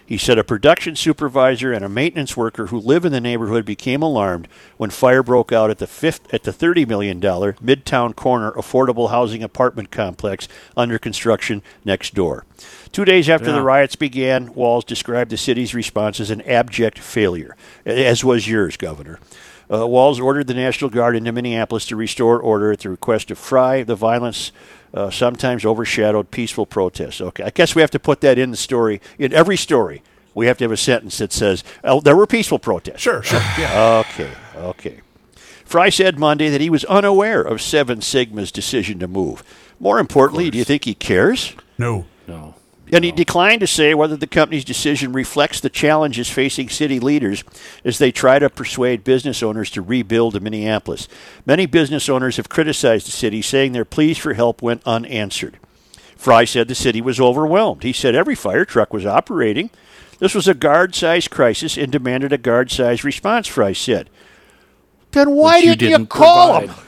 He 0.07 0.18
said 0.18 0.38
a 0.38 0.44
production 0.44 0.96
supervisor 0.96 1.72
and 1.72 1.84
a 1.84 1.88
maintenance 1.88 2.36
worker 2.36 2.66
who 2.66 2.78
live 2.78 3.05
in 3.05 3.12
the 3.12 3.20
neighborhood 3.20 3.64
became 3.64 4.02
alarmed 4.02 4.48
when 4.76 4.90
fire 4.90 5.22
broke 5.22 5.50
out 5.50 5.70
at 5.70 5.78
the 5.78 5.86
fifth, 5.86 6.32
at 6.32 6.42
the 6.42 6.50
$30 6.50 6.86
million 6.86 7.20
Midtown 7.20 8.14
Corner 8.14 8.52
affordable 8.52 9.11
housing 9.11 9.42
apartment 9.42 9.90
complex 9.90 10.46
under 10.76 10.98
construction 10.98 11.62
next 11.84 12.14
door. 12.14 12.44
Two 12.92 13.05
days 13.05 13.28
after 13.28 13.50
the 13.50 13.62
riots 13.62 13.96
began, 13.96 14.52
Walz 14.55 14.84
described 14.84 15.30
the 15.30 15.36
city's 15.36 15.74
response 15.74 16.20
as 16.20 16.30
an 16.30 16.42
abject 16.42 16.98
failure, 16.98 17.57
as 17.86 18.22
was 18.22 18.46
yours, 18.46 18.76
Governor. 18.76 19.18
Uh, 19.72 19.86
Walz 19.86 20.20
ordered 20.20 20.46
the 20.46 20.55
National 20.55 20.90
Guard 20.90 21.16
into 21.16 21.32
Minneapolis 21.32 21.86
to 21.86 21.96
restore 21.96 22.38
order 22.38 22.72
at 22.72 22.80
the 22.80 22.90
request 22.90 23.30
of 23.30 23.38
Frey. 23.38 23.82
The 23.82 23.96
violence 23.96 24.52
uh, 24.95 25.11
sometimes 25.11 25.64
overshadowed 25.66 26.30
peaceful 26.30 26.64
protests. 26.64 27.20
Okay, 27.20 27.42
I 27.42 27.51
guess 27.51 27.74
we 27.74 27.82
have 27.82 27.90
to 27.90 27.99
put 27.99 28.20
that 28.22 28.38
in 28.38 28.51
the 28.51 28.57
story. 28.57 29.01
In 29.18 29.32
every 29.32 29.57
story, 29.57 30.03
we 30.34 30.47
have 30.47 30.57
to 30.59 30.64
have 30.64 30.72
a 30.72 30.76
sentence 30.76 31.18
that 31.18 31.32
says, 31.32 31.62
oh, 31.82 32.01
there 32.01 32.16
were 32.16 32.26
peaceful 32.26 32.59
protests. 32.59 33.01
Sure, 33.01 33.22
sure. 33.22 33.40
Yeah. 33.59 34.05
Okay, 34.09 34.30
okay. 34.57 35.01
Frey 35.64 35.90
said 35.90 36.18
Monday 36.18 36.49
that 36.49 36.61
he 36.61 36.70
was 36.70 36.84
unaware 36.84 37.42
of 37.42 37.61
Seven 37.61 38.01
Sigma's 38.01 38.53
decision 38.53 38.99
to 39.01 39.09
move. 39.09 39.42
More 39.80 39.99
importantly, 39.99 40.51
do 40.51 40.59
you 40.59 40.64
think 40.64 40.84
he 40.84 40.95
cares? 40.95 41.55
no. 41.78 42.07
No. 42.26 42.55
And 42.95 43.05
he 43.05 43.11
declined 43.11 43.59
to 43.59 43.66
say 43.66 43.92
whether 43.92 44.16
the 44.16 44.28
company's 44.28 44.64
decision 44.64 45.12
reflects 45.12 45.59
the 45.59 45.68
challenges 45.68 46.30
facing 46.30 46.68
city 46.68 47.01
leaders 47.01 47.42
as 47.84 47.99
they 47.99 48.12
try 48.12 48.38
to 48.38 48.49
persuade 48.49 49.03
business 49.03 49.42
owners 49.42 49.68
to 49.70 49.82
rebuild 49.82 50.36
in 50.36 50.45
Minneapolis. 50.45 51.09
Many 51.45 51.66
business 51.66 52.09
owners 52.09 52.36
have 52.36 52.49
criticized 52.49 53.09
the 53.09 53.11
city, 53.11 53.42
saying 53.42 53.72
their 53.72 53.84
pleas 53.84 54.16
for 54.16 54.34
help 54.34 54.62
went 54.62 54.80
unanswered. 54.86 55.59
Frey 56.16 56.47
said 56.47 56.68
the 56.68 56.76
city 56.76 57.01
was 57.01 57.18
overwhelmed. 57.20 57.82
He 57.82 57.92
said 57.92 58.14
every 58.14 58.36
fire 58.36 58.64
truck 58.64 58.92
was 58.92 59.05
operating. 59.05 59.70
This 60.20 60.32
was 60.32 60.47
a 60.47 60.55
guard 60.55 60.95
sized 60.95 61.32
crisis 61.32 61.76
and 61.76 61.90
demanded 61.90 62.32
a 62.32 62.38
guard 62.38 62.70
sized 62.70 63.05
response, 63.05 63.49
Frey 63.49 63.74
said. 63.74 64.09
Then 65.11 65.32
why 65.32 65.57
Which 65.57 65.64
you 65.64 65.74
didn't 65.74 66.01
you 66.01 66.07
call 66.07 66.61
provide. 66.61 66.76
him? 66.76 66.84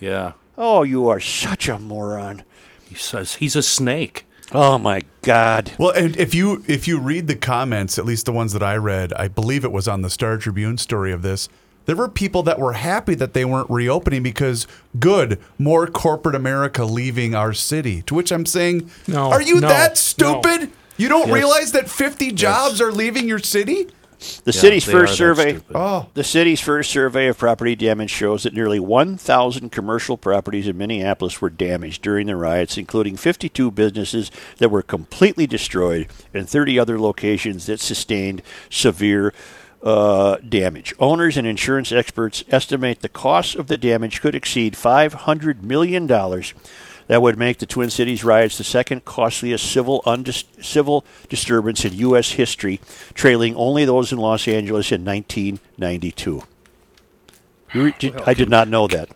Yeah. 0.00 0.32
Oh, 0.58 0.82
you 0.82 1.08
are 1.08 1.20
such 1.20 1.68
a 1.68 1.78
moron. 1.78 2.42
He 2.88 2.96
says 2.96 3.36
he's 3.36 3.54
a 3.54 3.62
snake. 3.62 4.26
Oh, 4.52 4.78
my 4.78 5.02
God. 5.22 5.72
Well, 5.78 5.90
and 5.90 6.16
if 6.16 6.34
you 6.34 6.62
if 6.68 6.86
you 6.86 6.98
read 7.00 7.26
the 7.26 7.34
comments, 7.36 7.98
at 7.98 8.04
least 8.04 8.26
the 8.26 8.32
ones 8.32 8.52
that 8.52 8.62
I 8.62 8.76
read, 8.76 9.12
I 9.14 9.28
believe 9.28 9.64
it 9.64 9.72
was 9.72 9.88
on 9.88 10.02
the 10.02 10.10
Star 10.10 10.38
Tribune 10.38 10.78
story 10.78 11.12
of 11.12 11.22
this. 11.22 11.48
There 11.86 11.96
were 11.96 12.08
people 12.08 12.42
that 12.44 12.58
were 12.58 12.72
happy 12.72 13.14
that 13.14 13.32
they 13.32 13.44
weren't 13.44 13.70
reopening 13.70 14.22
because 14.22 14.66
good, 14.98 15.40
more 15.58 15.86
corporate 15.86 16.34
America 16.34 16.84
leaving 16.84 17.34
our 17.34 17.52
city. 17.52 18.02
To 18.02 18.14
which 18.14 18.32
I'm 18.32 18.44
saying, 18.46 18.90
No, 19.06 19.30
are 19.30 19.42
you 19.42 19.60
no, 19.60 19.68
that 19.68 19.96
stupid? 19.96 20.70
You 20.96 21.08
don't 21.08 21.28
Yes. 21.28 21.34
realize 21.34 21.72
that 21.72 21.88
50 21.90 22.32
jobs 22.32 22.80
are 22.80 22.90
leaving 22.90 23.28
your 23.28 23.38
city? 23.38 23.86
The 24.18 24.52
Yeah, 24.52 24.60
city's 24.60 24.84
first 24.84 25.16
survey. 25.16 25.60
Oh, 25.74 26.06
The 26.14 26.24
city's 26.24 26.60
first 26.60 26.90
survey 26.90 27.28
of 27.28 27.36
property 27.38 27.76
damage 27.76 28.10
shows 28.10 28.44
that 28.44 28.54
nearly 28.54 28.80
1,000 28.80 29.70
commercial 29.70 30.16
properties 30.16 30.66
in 30.66 30.78
Minneapolis 30.78 31.40
were 31.40 31.50
damaged 31.50 32.02
during 32.02 32.26
the 32.26 32.36
riots, 32.36 32.78
including 32.78 33.16
52 33.16 33.70
businesses 33.70 34.30
that 34.58 34.70
were 34.70 34.82
completely 34.82 35.46
destroyed 35.46 36.08
and 36.32 36.48
30 36.48 36.78
other 36.78 36.98
locations 36.98 37.66
that 37.66 37.80
sustained 37.80 38.42
severe 38.70 39.32
uh, 39.82 40.36
damage. 40.38 40.94
Owners 40.98 41.36
and 41.36 41.46
insurance 41.46 41.92
experts 41.92 42.42
estimate 42.48 43.00
the 43.02 43.08
cost 43.08 43.54
of 43.54 43.66
the 43.68 43.76
damage 43.76 44.20
could 44.20 44.34
exceed 44.34 44.74
$500 44.74 45.62
million. 45.62 46.08
That 47.08 47.22
would 47.22 47.38
make 47.38 47.58
the 47.58 47.66
Twin 47.66 47.90
Cities 47.90 48.24
riots 48.24 48.58
the 48.58 48.64
second 48.64 49.04
costliest 49.04 49.70
civil 49.70 50.02
undis- 50.06 50.44
civil 50.64 51.04
disturbance 51.28 51.84
in 51.84 51.94
U.S. 51.94 52.32
history, 52.32 52.80
trailing 53.14 53.54
only 53.54 53.84
those 53.84 54.10
in 54.12 54.18
Los 54.18 54.48
Angeles 54.48 54.90
in 54.90 55.04
1992. 55.04 56.42
You 57.72 57.82
re- 57.82 57.94
I 58.24 58.34
did 58.34 58.48
not 58.48 58.68
know 58.68 58.86
that. 58.88 59.10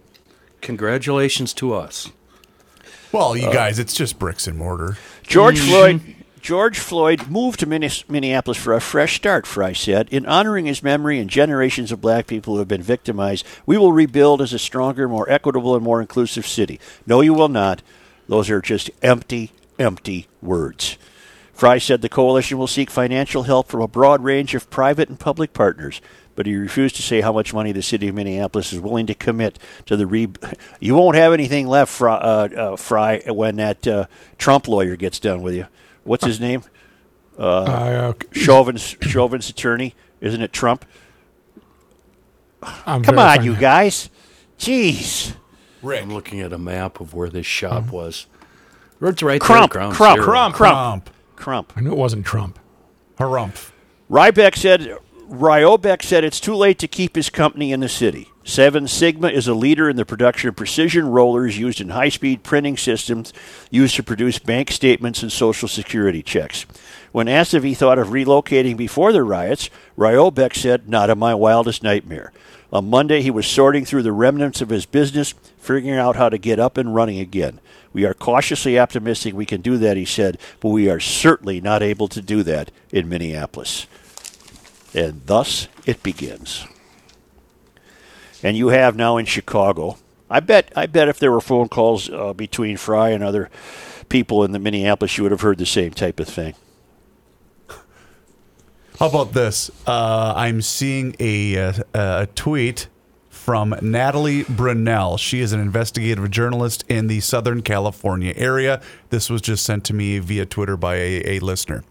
Congratulations 0.61 1.53
to 1.55 1.74
us. 1.74 2.11
well, 3.12 3.36
you 3.36 3.49
uh, 3.49 3.53
guys, 3.53 3.78
it's 3.78 3.95
just 3.95 4.18
bricks 4.18 4.47
and 4.47 4.57
mortar. 4.57 4.97
George 5.22 5.59
mm-hmm. 5.59 5.68
Floyd. 5.68 6.16
George 6.41 6.78
Floyd 6.78 7.28
moved 7.28 7.61
to 7.61 7.66
Minneapolis 7.66 8.57
for 8.57 8.72
a 8.72 8.80
fresh 8.80 9.16
start, 9.16 9.47
Frey 9.47 9.74
said. 9.74 10.09
In 10.11 10.24
honoring 10.24 10.64
his 10.64 10.82
memory 10.82 11.18
and 11.18 11.28
generations 11.28 11.93
of 11.93 12.01
black 12.01 12.26
people 12.26 12.55
who 12.55 12.61
have 12.61 12.68
been 12.68 12.82
victimized, 12.82 13.47
we 13.66 13.76
will 13.76 13.93
rebuild 13.93 14.41
as 14.41 14.55
a 14.55 14.59
stronger, 14.59 15.07
more 15.07 15.30
equitable, 15.30 15.74
and 15.74 15.84
more 15.84 16.01
inclusive 16.01 16.47
city. 16.47 16.80
No, 17.07 17.20
you 17.20 17.34
will 17.34 17.49
not. 17.49 17.82
Those 18.26 18.49
are 18.49 18.62
just 18.62 18.91
empty, 19.03 19.53
empty 19.78 20.28
words. 20.41 20.97
Frey 21.53 21.78
said 21.78 22.01
the 22.01 22.09
coalition 22.09 22.57
will 22.57 22.66
seek 22.66 22.91
financial 22.91 23.43
help 23.43 23.68
from 23.68 23.82
a 23.82 23.88
broad 23.88 24.24
range 24.24 24.55
of 24.55 24.70
private 24.70 25.11
and 25.11 25.20
public 25.20 25.53
partners, 25.53 26.01
but 26.34 26.47
he 26.47 26.57
refused 26.57 26.97
to 26.97 27.03
say 27.03 27.20
how 27.20 27.34
much 27.34 27.53
money 27.53 27.70
the 27.72 27.82
city 27.82 28.09
of 28.09 28.14
Minneapolis 28.14 28.72
is 28.72 28.80
willing 28.80 29.07
to 29.07 29.14
commit 29.14 29.59
to 29.84 29.95
the 29.95 30.07
re. 30.07 30.28
You 30.80 30.95
won't 30.95 31.16
have 31.16 31.34
anything 31.34 31.66
left, 31.66 31.93
Frey, 31.93 32.12
uh, 32.12 32.16
uh, 32.16 32.76
Frey 32.76 33.22
when 33.26 33.57
that 33.57 33.86
uh, 33.86 34.07
Trump 34.38 34.68
lawyer 34.68 34.97
gets 34.97 35.20
done 35.20 35.43
with 35.43 35.55
you. 35.55 35.66
What's 36.05 36.25
his 36.25 36.41
name? 36.41 36.63
Uh, 37.39 37.43
uh, 37.43 37.65
uh, 37.65 38.13
Chauvin's 38.33 38.97
Chauvin's 39.01 39.49
attorney, 39.49 39.95
isn't 40.21 40.43
it 40.43 40.53
Trump? 40.53 40.85
I'm 42.63 43.03
Come 43.03 43.19
on, 43.19 43.43
you 43.45 43.57
guys. 43.57 44.11
Jeez. 44.59 45.35
Rick. 45.83 46.03
I'm 46.03 46.13
looking 46.13 46.41
at 46.41 46.53
a 46.53 46.59
map 46.59 47.01
of 47.01 47.15
where 47.15 47.31
this 47.31 47.47
shop 47.47 47.85
mm-hmm. 47.85 47.93
was. 47.93 48.27
It's 49.01 49.23
right 49.23 49.41
Crump, 49.41 49.73
there. 49.73 49.81
ground 49.81 49.95
crump, 49.95 50.17
zero. 50.17 50.27
crump, 50.27 50.55
crump, 50.55 51.11
crump. 51.37 51.73
I 51.75 51.81
knew 51.81 51.93
it 51.93 51.97
wasn't 51.97 52.27
Trump. 52.27 52.59
Harumph. 53.19 53.71
Wyrobek 54.11 54.57
said, 54.57 54.99
Wyrobek 55.31 56.03
said 56.03 56.24
it's 56.24 56.41
too 56.41 56.57
late 56.57 56.81
to 56.81 56.89
keep 56.89 57.14
his 57.14 57.31
company 57.31 57.70
in 57.70 57.78
the 57.78 57.89
city. 57.89 58.28
Seven 58.43 58.89
Sigma 58.89 59.28
is 59.28 59.47
a 59.47 59.55
leader 59.55 59.89
in 59.89 59.95
the 59.95 60.05
production 60.05 60.49
of 60.49 60.57
precision 60.57 61.07
rollers 61.07 61.57
used 61.57 61.81
in 61.81 61.91
high-speed 61.91 62.43
printing 62.43 62.76
systems 62.76 63.33
used 63.70 63.95
to 63.95 64.03
produce 64.03 64.41
bank 64.41 64.72
statements 64.72 65.22
and 65.22 65.31
social 65.31 65.68
security 65.68 66.20
checks. 66.20 66.66
When 67.12 67.28
asked 67.28 67.55
if 67.55 67.62
he 67.62 67.74
thought 67.74 68.01
of 68.01 68.09
relocating 68.09 68.76
before 68.76 69.12
the 69.12 69.22
riots, 69.22 69.70
Wyrobek 69.97 70.57
said, 70.57 70.89
"Not 70.89 71.11
in 71.11 71.18
my 71.18 71.33
wildest 71.37 71.85
nightmare." 71.85 72.33
On 72.72 72.91
Monday, 72.91 73.22
he 73.22 73.31
was 73.31 73.47
sorting 73.47 73.85
through 73.85 74.03
the 74.03 74.12
remnants 74.12 74.61
of 74.61 74.70
his 74.70 74.85
business, 74.85 75.35
figuring 75.61 75.97
out 75.97 76.16
how 76.16 76.28
to 76.28 76.39
get 76.39 76.59
up 76.59 76.76
and 76.76 76.93
running 76.93 77.20
again. 77.20 77.61
We 77.93 78.05
are 78.05 78.14
cautiously 78.14 78.81
optimistic 78.81 79.35
we 79.35 79.47
can 79.47 79.61
do 79.61 79.76
that, 79.78 79.97
he 79.97 80.05
said, 80.05 80.39
but 80.59 80.70
we 80.70 80.91
are 80.91 81.01
certainly 81.01 81.61
not 81.61 81.85
able 81.85 82.09
to 82.09 82.20
do 82.20 82.43
that 82.43 82.72
in 82.91 83.09
Minneapolis. 83.09 83.87
And 84.95 85.22
thus 85.26 85.68
it 85.86 86.03
begins. 86.03 86.66
And 88.43 88.57
you 88.57 88.68
have 88.68 88.97
now 88.97 89.16
in 89.16 89.26
Chicago. 89.26 89.99
I 90.28 90.41
bet. 90.41 90.72
I 90.76 90.86
bet 90.86 91.09
if 91.09 91.18
there 91.18 91.32
were 91.32 91.41
phone 91.41 91.68
calls 91.68 92.09
uh, 92.09 92.32
between 92.32 92.76
Frey 92.76 93.14
and 93.14 93.22
other 93.22 93.51
people 94.09 94.45
in 94.45 94.53
the 94.53 94.59
Minneapolis, 94.59 95.16
you 95.18 95.24
would 95.24 95.32
have 95.32 95.41
heard 95.41 95.59
the 95.59 95.66
same 95.66 95.93
type 95.93 96.20
of 96.20 96.28
thing. 96.28 96.55
How 98.99 99.09
about 99.09 99.32
this? 99.32 99.70
Uh, 99.86 100.34
I'm 100.36 100.61
seeing 100.61 101.16
a, 101.18 101.57
uh, 101.57 101.72
a 101.95 102.28
tweet 102.34 102.88
from 103.30 103.74
Natalie 103.80 104.45
Brunell. 104.45 105.18
She 105.18 105.41
is 105.41 105.53
an 105.55 105.61
investigative 105.61 106.30
journalist 106.30 106.84
in 106.88 107.07
the 107.07 107.20
Southern 107.20 107.62
California 107.62 108.34
area. 108.36 108.82
This 109.09 109.30
was 109.30 109.41
just 109.41 109.64
sent 109.64 109.84
to 109.86 109.95
me 109.95 110.18
via 110.18 110.45
Twitter 110.45 110.76
by 110.76 110.97
a, 110.97 111.22
a 111.24 111.38
listener. 111.41 111.82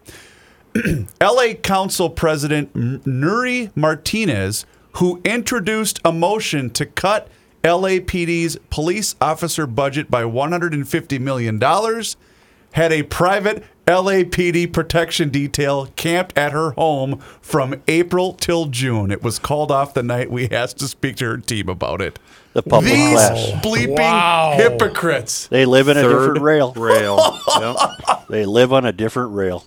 LA 1.20 1.54
Council 1.62 2.10
President 2.10 2.72
Nury 2.74 3.70
Martinez, 3.76 4.66
who 4.96 5.20
introduced 5.24 6.00
a 6.04 6.12
motion 6.12 6.70
to 6.70 6.86
cut 6.86 7.28
LAPD's 7.62 8.56
police 8.70 9.14
officer 9.20 9.66
budget 9.66 10.10
by 10.10 10.22
$150 10.22 11.20
million, 11.20 11.60
had 12.72 12.92
a 12.92 13.02
private 13.04 13.64
LAPD 13.86 14.72
protection 14.72 15.28
detail 15.30 15.88
camped 15.96 16.38
at 16.38 16.52
her 16.52 16.70
home 16.72 17.18
from 17.40 17.74
April 17.88 18.32
till 18.34 18.66
June. 18.66 19.10
It 19.10 19.22
was 19.22 19.38
called 19.40 19.72
off 19.72 19.94
the 19.94 20.02
night 20.04 20.30
we 20.30 20.48
asked 20.50 20.78
to 20.78 20.86
speak 20.88 21.16
to 21.16 21.24
her 21.26 21.36
team 21.38 21.68
about 21.68 22.00
it. 22.00 22.18
The 22.52 22.62
public 22.62 22.92
These 22.92 23.12
class. 23.14 23.38
bleeping 23.64 23.96
Wow. 23.98 24.54
hypocrites. 24.56 25.48
They 25.48 25.64
live 25.66 25.88
in 25.88 25.96
a 25.96 26.02
different 26.02 26.40
rail. 26.40 26.72
Rail. 26.74 27.38
Yep. 27.60 27.76
They 28.28 28.44
live 28.46 28.72
on 28.72 28.84
a 28.84 28.92
different 28.92 29.34
rail. 29.34 29.64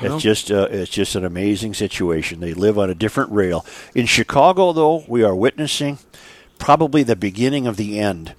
It's 0.00 0.22
just 0.22 0.50
uh, 0.50 0.68
it's 0.70 0.90
just 0.90 1.14
an 1.14 1.24
amazing 1.24 1.74
situation. 1.74 2.40
They 2.40 2.54
live 2.54 2.78
on 2.78 2.90
a 2.90 2.94
different 2.94 3.32
rail. 3.32 3.64
In 3.94 4.06
Chicago, 4.06 4.72
though, 4.72 5.04
we 5.08 5.22
are 5.22 5.34
witnessing 5.34 5.98
probably 6.58 7.02
the 7.02 7.16
beginning 7.16 7.66
of 7.66 7.76
the 7.76 7.98
end, 7.98 8.34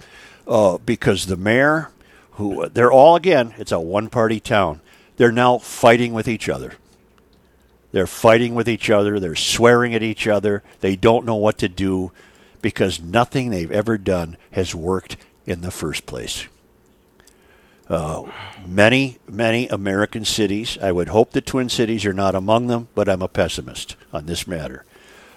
uh, 0.47 0.77
because 0.79 1.25
the 1.25 1.37
mayor, 1.37 1.89
who 2.33 2.67
they're 2.69 2.91
all 2.91 3.15
again, 3.15 3.53
it's 3.57 3.71
a 3.71 3.79
one-party 3.79 4.39
town. 4.39 4.81
They're 5.17 5.31
now 5.31 5.57
fighting 5.57 6.13
with 6.13 6.27
each 6.27 6.47
other. 6.47 6.73
They're 7.91 8.07
fighting 8.07 8.53
with 8.53 8.69
each 8.69 8.89
other. 8.89 9.19
They're 9.19 9.35
swearing 9.35 9.95
at 9.95 10.03
each 10.03 10.27
other. 10.27 10.61
They 10.81 10.95
don't 10.95 11.25
know 11.25 11.35
what 11.35 11.57
to 11.59 11.69
do 11.69 12.11
because 12.61 13.01
nothing 13.01 13.49
they've 13.49 13.71
ever 13.71 13.97
done 13.97 14.37
has 14.51 14.75
worked 14.75 15.17
in 15.45 15.61
the 15.61 15.71
first 15.71 16.05
place. 16.05 16.47
Uh, 17.89 18.23
many, 18.65 19.17
many 19.27 19.67
American 19.69 20.25
cities, 20.25 20.77
I 20.81 20.91
would 20.91 21.07
hope 21.07 21.31
the 21.31 21.41
Twin 21.41 21.69
Cities 21.69 22.05
are 22.05 22.13
not 22.13 22.35
among 22.35 22.67
them, 22.67 22.89
but 22.95 23.07
I'm 23.07 23.21
a 23.21 23.29
pessimist 23.29 23.95
on 24.11 24.25
this 24.25 24.45
matter. 24.45 24.83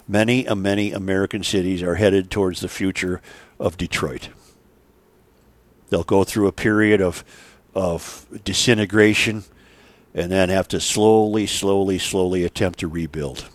Many, 0.09 0.49
uh, 0.49 0.57
many 0.57 0.93
American 0.93 1.45
cities 1.45 1.83
are 1.83 1.95
headed 1.95 2.31
towards 2.31 2.61
the 2.61 2.69
future 2.69 3.23
of 3.61 3.77
Detroit. 3.77 4.31
They'll 5.91 6.03
go 6.03 6.25
through 6.25 6.49
a 6.49 6.53
period 6.53 7.01
of, 7.01 7.25
of 7.75 8.27
disintegration 8.45 9.45
and 10.13 10.33
then 10.33 10.49
have 10.49 10.67
to 10.69 10.81
slowly, 10.81 11.47
slowly, 11.47 11.99
slowly 11.99 12.45
attempt 12.45 12.81
to 12.81 12.89
rebuild. 12.89 13.49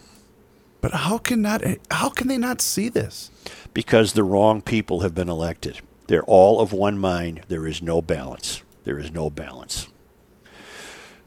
But 0.79 0.93
how 0.93 1.17
can 1.17 1.41
not 1.41 1.63
how 1.89 2.09
can 2.09 2.27
they 2.27 2.37
not 2.37 2.61
see 2.61 2.89
this? 2.89 3.31
Because 3.73 4.13
the 4.13 4.23
wrong 4.23 4.61
people 4.61 4.99
have 4.99 5.15
been 5.15 5.29
elected. 5.29 5.81
They're 6.07 6.23
all 6.23 6.61
of 6.61 6.71
one 6.71 6.99
mind. 6.99 7.41
There 7.47 7.65
is 7.65 7.81
no 7.81 8.01
balance. 8.01 8.61
There 8.85 8.97
is 8.97 9.11
no 9.11 9.29
balance. 9.29 9.87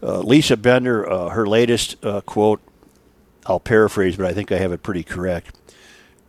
Uh, 0.02 0.20
Lisa 0.20 0.56
Bender, 0.56 1.11
uh, 1.11 1.28
her 1.30 1.46
latest 1.46 1.96
uh, 2.04 2.20
quote, 2.22 2.61
I'll 3.46 3.61
paraphrase, 3.61 4.16
but 4.16 4.26
I 4.26 4.32
think 4.32 4.52
I 4.52 4.59
have 4.59 4.72
it 4.72 4.82
pretty 4.82 5.02
correct. 5.02 5.56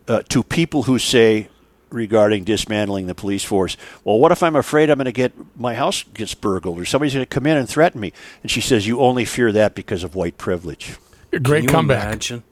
Uh, 0.08 0.24
to 0.30 0.44
people 0.44 0.84
who 0.84 0.98
say 0.98 1.50
regarding 1.92 2.44
dismantling 2.44 3.08
the 3.08 3.14
police 3.14 3.44
force, 3.44 3.78
well, 4.04 4.18
what 4.18 4.32
if 4.32 4.42
I'm 4.42 4.56
afraid 4.56 4.90
I'm 4.90 4.98
going 4.98 5.06
to 5.06 5.12
get 5.12 5.34
my 5.56 5.76
house 5.76 6.04
gets 6.04 6.34
burgled 6.34 6.80
or 6.80 6.86
somebody's 6.86 7.14
going 7.14 7.26
to 7.26 7.30
come 7.30 7.46
in 7.46 7.58
and 7.58 7.70
threaten 7.70 8.02
me? 8.02 8.12
And 8.42 8.50
she 8.50 8.62
says, 8.62 8.88
you 8.88 9.00
only 9.00 9.26
fear 9.26 9.52
that 9.52 9.76
because 9.76 10.04
of 10.04 10.16
white 10.16 10.38
privilege. 10.38 10.98
Great 11.32 11.44
Can 11.44 11.64
you 11.64 11.70
comeback. 11.70 12.04
Imagine, 12.06 12.44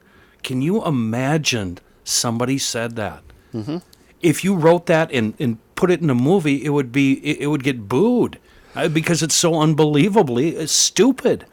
can 0.43 0.61
you 0.61 0.85
imagine 0.85 1.79
somebody 2.03 2.59
said 2.59 2.95
that? 2.95 3.23
Mm-hmm. 3.55 3.77
If 4.21 4.43
you 4.43 4.55
wrote 4.55 4.85
that 4.85 5.11
and, 5.11 5.33
and 5.39 5.57
put 5.73 5.89
it 5.89 6.01
in 6.01 6.11
a 6.11 6.15
movie, 6.15 6.63
it 6.63 6.69
would 6.69 6.91
be 6.91 7.13
it, 7.25 7.39
it 7.39 7.47
would 7.47 7.63
get 7.63 7.87
booed 7.87 8.37
because 8.87 9.23
it's 9.23 9.35
so 9.35 9.59
unbelievably 9.59 10.57
uh, 10.57 10.67
stupid. 10.67 11.45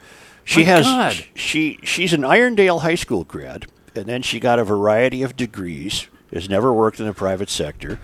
She 0.45 0.61
My 0.61 0.67
has 0.67 0.85
God. 0.85 1.25
she 1.35 1.79
she's 1.83 2.13
an 2.13 2.23
Irondale 2.23 2.83
High 2.83 2.97
School 2.97 3.25
grad, 3.25 3.67
and 3.95 4.07
then 4.07 4.23
she 4.23 4.41
got 4.41 4.59
a 4.59 4.65
variety 4.65 5.23
of 5.23 5.37
degrees. 5.37 6.09
Has 6.33 6.49
never 6.49 6.73
worked 6.73 6.99
in 6.99 7.07
the 7.07 7.15
private 7.15 7.49
sector. 7.49 8.01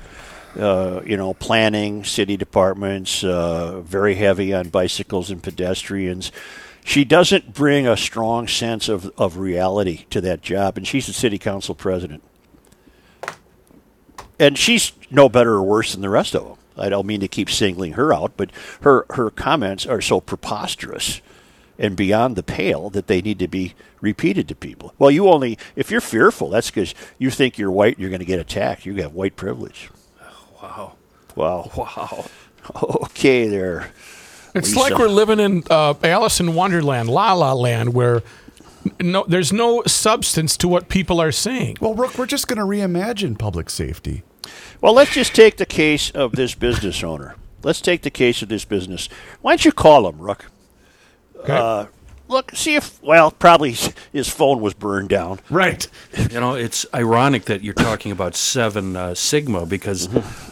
Uh, 0.57 1.01
you 1.05 1.17
know, 1.17 1.35
planning, 1.35 2.03
city 2.03 2.37
departments, 2.37 3.23
uh, 3.23 3.81
very 3.83 4.17
heavy 4.17 4.53
on 4.53 4.69
bicycles 4.69 5.31
and 5.31 5.43
pedestrians. 5.43 6.33
She 6.85 7.05
doesn't 7.05 7.55
bring 7.55 7.87
a 7.87 7.97
strong 7.97 8.49
sense 8.49 8.89
of, 8.89 9.13
of 9.17 9.37
reality 9.37 10.07
to 10.11 10.21
that 10.23 10.43
job, 10.43 10.77
and 10.77 10.87
she's 10.87 11.07
the 11.07 11.13
city 11.13 11.39
council 11.39 11.75
president. 11.75 12.23
And 14.41 14.57
she's 14.59 14.93
no 15.11 15.29
better 15.29 15.53
or 15.53 15.63
worse 15.63 15.93
than 15.93 16.01
the 16.01 16.09
rest 16.09 16.35
of 16.35 16.45
them. 16.45 16.57
I 16.81 16.89
don't 16.89 17.07
mean 17.07 17.21
to 17.21 17.29
keep 17.29 17.51
singling 17.51 17.93
her 17.93 18.13
out, 18.13 18.33
but 18.37 18.51
her, 18.83 19.07
her 19.11 19.31
comments 19.31 19.87
are 19.87 20.01
so 20.01 20.21
preposterous 20.21 21.21
and 21.79 21.97
beyond 21.97 22.37
the 22.37 22.43
pale 22.43 22.91
that 22.91 23.07
they 23.07 23.23
need 23.23 23.39
to 23.39 23.49
be 23.49 23.75
repeated 24.01 24.47
to 24.49 24.55
people. 24.55 24.95
Well, 24.99 25.11
you 25.11 25.29
only, 25.29 25.59
if 25.77 25.91
you're 25.91 26.01
fearful, 26.01 26.51
that's 26.51 26.71
because 26.71 26.95
you 27.19 27.31
think 27.31 27.59
you're 27.59 27.71
white, 27.71 27.99
you're 27.99 28.11
going 28.11 28.21
to 28.21 28.27
get 28.27 28.39
attacked. 28.39 28.85
You 28.85 28.95
have 28.97 29.15
white 29.15 29.37
privilege. 29.37 29.91
Wow. 30.63 30.95
Wow. 31.35 31.71
Wow. 31.77 32.27
Okay, 33.03 33.49
there. 33.49 33.91
It's 34.55 34.77
Lisa. 34.77 34.81
like 34.81 34.99
we're 34.99 35.09
living 35.09 35.41
in 35.41 35.65
uh, 35.71 35.95
Alice 36.03 36.41
in 36.41 36.55
Wonderland, 36.55 37.09
La 37.09 37.33
La 37.33 37.55
Land, 37.55 37.95
where 37.95 38.23
no, 39.01 39.25
there's 39.27 39.53
no 39.53 39.83
substance 39.87 40.57
to 40.59 40.69
what 40.69 40.89
people 40.89 41.21
are 41.21 41.33
saying. 41.33 41.79
Well, 41.81 41.95
Rook, 41.95 42.19
we're 42.19 42.27
just 42.27 42.49
going 42.49 42.59
to 42.59 42.65
reimagine 42.65 43.39
public 43.39 43.71
safety. 43.71 44.23
Well, 44.81 44.95
let's 44.95 45.13
just 45.13 45.35
take 45.35 45.57
the 45.57 45.67
case 45.67 46.11
of 46.11 46.33
this 46.33 46.55
business 46.55 47.05
owner. 47.05 47.37
Let's 47.63 47.81
take 47.81 48.03
the 48.03 48.11
case 48.11 48.41
of 48.41 48.49
this 48.49 48.65
business. 48.65 49.09
Why 49.43 49.53
don't 49.53 49.65
you 49.65 49.73
call 49.73 50.09
him, 50.09 50.19
Rook? 50.19 50.47
Okay? 51.37 51.53
Uh, 51.55 51.87
look, 52.29 52.53
see 52.55 52.77
if, 52.77 53.03
well, 53.03 53.31
probably 53.31 53.77
his 54.13 54.29
phone 54.29 54.63
was 54.63 54.73
burned 54.73 55.11
down. 55.11 55.41
Right. 55.51 55.87
You 56.31 56.41
know, 56.41 56.55
it's 56.55 56.87
ironic 56.95 57.45
that 57.45 57.63
you're 57.63 57.75
talking 57.75 58.11
about 58.11 58.35
Seven 58.35 58.97
uh, 58.97 59.15
Sigma 59.15 59.67
because 59.67 60.09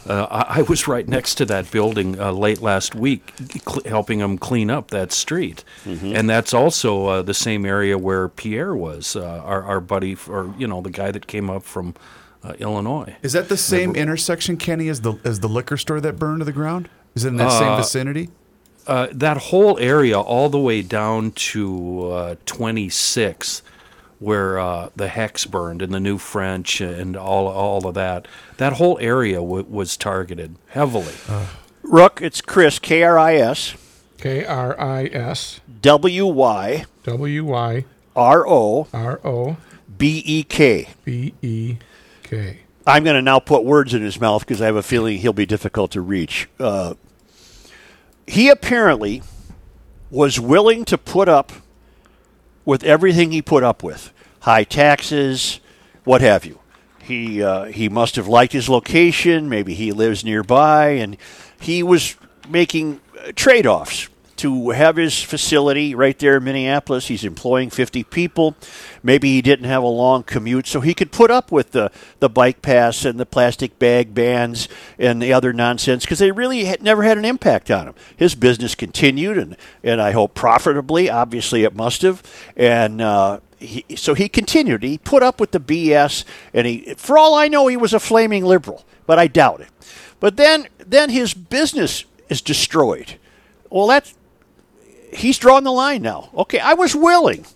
uh, 0.07 0.27
I, 0.31 0.59
I 0.59 0.63
was 0.63 0.87
right 0.87 1.09
next 1.09 1.37
to 1.37 1.47
that 1.47 1.71
building 1.71 2.21
uh, 2.21 2.33
late 2.33 2.61
last 2.61 2.95
week, 2.95 3.33
cl- 3.67 3.83
helping 3.87 4.19
them 4.19 4.37
clean 4.37 4.69
up 4.69 4.91
that 4.91 5.11
street, 5.13 5.65
and 5.87 6.29
that's 6.29 6.53
also 6.53 7.07
uh, 7.07 7.23
the 7.23 7.35
same 7.35 7.65
area 7.65 7.97
where 7.97 8.29
Pierre 8.29 8.75
was, 8.75 9.17
uh, 9.17 9.43
our, 9.45 9.63
our 9.63 9.81
buddy, 9.81 10.17
or 10.29 10.55
you 10.59 10.67
know, 10.67 10.83
the 10.83 10.91
guy 10.91 11.11
that 11.11 11.27
came 11.27 11.49
up 11.49 11.63
from 11.63 11.95
uh, 12.43 12.55
Illinois. 12.59 13.17
Is 13.23 13.33
that 13.33 13.49
the 13.49 13.57
same 13.57 13.95
intersection, 13.95 14.57
Kenny, 14.57 14.89
as 14.89 15.01
the 15.03 15.15
as 15.25 15.41
the 15.41 15.49
liquor 15.49 15.77
store 15.77 16.01
that 16.01 16.19
burned 16.19 16.41
to 16.41 16.45
the 16.45 16.53
ground? 16.53 16.89
Is 17.15 17.25
it 17.25 17.29
in 17.29 17.37
that 17.37 17.51
same 17.53 17.77
vicinity? 17.77 18.31
Uh, 18.87 19.09
that 19.13 19.37
whole 19.37 19.79
area, 19.79 20.19
all 20.19 20.49
the 20.49 20.59
way 20.59 20.81
down 20.81 21.31
to 21.33 22.09
uh, 22.11 22.35
26, 22.47 23.63
where 24.19 24.59
uh, 24.59 24.89
the 24.97 25.09
hex 25.09 25.45
burned 25.45 25.83
and 25.83 25.93
the 25.93 26.01
New 26.01 26.17
French 26.17 26.81
and 26.81 27.17
all 27.17 27.49
all 27.49 27.87
of 27.87 27.95
that, 27.95 28.27
that 28.57 28.75
whole 28.75 28.99
area 29.01 29.37
w- 29.37 29.67
was 29.69 29.97
targeted 29.97 30.57
heavily. 30.69 31.13
Rook, 31.83 32.21
it's 32.23 32.41
Chris, 32.41 32.79
K 32.79 33.03
R 33.03 33.19
I 33.19 33.35
S 33.35 33.75
K 34.19 34.45
R 34.45 34.79
I 34.81 35.05
S 35.07 35.61
W 35.81 36.27
Y 36.27 36.85
W 37.05 37.45
Y 37.45 37.85
R 38.17 38.49
O 38.49 38.89
R 38.93 39.21
O 39.25 39.57
B 39.97 40.23
E 40.25 40.43
K. 40.45 40.89
B 41.05 41.35
E 41.43 41.77
K. 42.29 42.59
I'm 42.87 43.05
going 43.05 43.17
to 43.17 43.23
now 43.23 43.39
put 43.39 43.65
words 43.65 43.95
in 43.95 44.03
his 44.03 44.21
mouth 44.21 44.41
because 44.41 44.63
I 44.63 44.67
have 44.67 44.77
a 44.77 44.83
feeling 44.83 45.19
he'll 45.19 45.33
be 45.33 45.47
difficult 45.47 45.91
to 45.93 46.01
reach. 46.01 46.49
Uh, 46.59 46.95
he 48.27 48.49
apparently 48.49 49.23
was 50.11 50.39
willing 50.41 50.85
to 50.87 50.97
put 50.97 51.29
up 51.29 51.53
with 52.65 52.85
everything 52.85 53.31
he 53.31 53.43
put 53.43 53.63
up 53.63 53.83
with 53.83 54.13
high 54.41 54.65
taxes, 54.65 55.61
what 56.05 56.21
have 56.21 56.45
you. 56.45 56.59
He, 57.03 57.43
uh, 57.43 57.65
he 57.65 57.89
must 57.89 58.17
have 58.17 58.29
liked 58.29 58.53
his 58.53 58.69
location. 58.69 59.49
Maybe 59.49 59.75
he 59.75 59.93
lives 59.93 60.25
nearby, 60.25 60.91
and 60.91 61.17
he 61.61 61.83
was 61.83 62.17
making 62.49 63.01
trade 63.35 63.67
offs 63.67 64.09
to 64.39 64.71
have 64.71 64.97
his 64.97 65.21
facility 65.23 65.95
right 65.95 66.19
there 66.19 66.39
in 66.39 66.45
Minneapolis. 66.45 67.09
He's 67.09 67.25
employing 67.25 67.71
50 67.71 68.05
people. 68.05 68.57
Maybe 69.03 69.33
he 69.33 69.43
didn't 69.43 69.67
have 69.67 69.83
a 69.83 69.89
long 69.89 70.23
commute, 70.23 70.67
so 70.67 70.81
he 70.81 70.95
could 70.95 71.13
put 71.13 71.31
up 71.31 71.53
with 71.53 71.73
the, 71.73 71.91
the 72.21 72.29
bike 72.29 72.63
pass 72.63 73.05
and 73.05 73.19
the 73.19 73.27
plastic 73.27 73.79
bag 73.79 74.15
bans 74.15 74.69
and 74.99 75.21
the 75.21 75.33
other 75.33 75.53
nonsense 75.53 76.05
because 76.05 76.19
they 76.19 76.33
really 76.33 76.65
had 76.65 76.83
never 76.83 77.03
had 77.03 77.19
an 77.19 77.25
impact 77.25 77.71
on 77.71 77.89
him. 77.89 77.95
His 78.17 78.35
business 78.35 78.75
continued, 78.75 79.39
and, 79.39 79.57
and 79.83 80.01
I 80.01 80.13
hope 80.13 80.35
profitably. 80.35 81.11
Obviously, 81.11 81.65
it 81.65 81.75
must 81.75 82.03
have. 82.03 82.23
And 82.57 83.01
uh, 83.01 83.41
he, 83.59 83.85
so 83.97 84.15
he 84.15 84.29
continued. 84.29 84.83
He 84.83 84.99
put 84.99 85.23
up 85.23 85.41
with 85.41 85.51
the 85.51 85.61
BS, 85.61 86.25
and 86.55 86.67
he, 86.67 86.95
for 86.97 87.19
all 87.19 87.35
I 87.35 87.49
know, 87.49 87.67
he 87.67 87.77
was 87.77 87.93
a 87.93 88.01
flaming 88.01 88.45
liberal, 88.45 88.85
but 89.07 89.19
I 89.19 89.27
doubt 89.27 89.61
it. 89.61 89.69
But 90.21 90.37
then, 90.37 90.69
then 90.79 91.11
his 91.11 91.35
business 91.35 92.05
is 92.29 92.41
destroyed. 92.41 93.17
Well, 93.71 93.87
that's 93.87 94.15
he's 95.13 95.39
drawing 95.39 95.65
the 95.65 95.73
line 95.73 96.03
now. 96.03 96.31
Okay, 96.37 96.59
I 96.59 96.75
was 96.75 96.95
willing. 96.95 97.47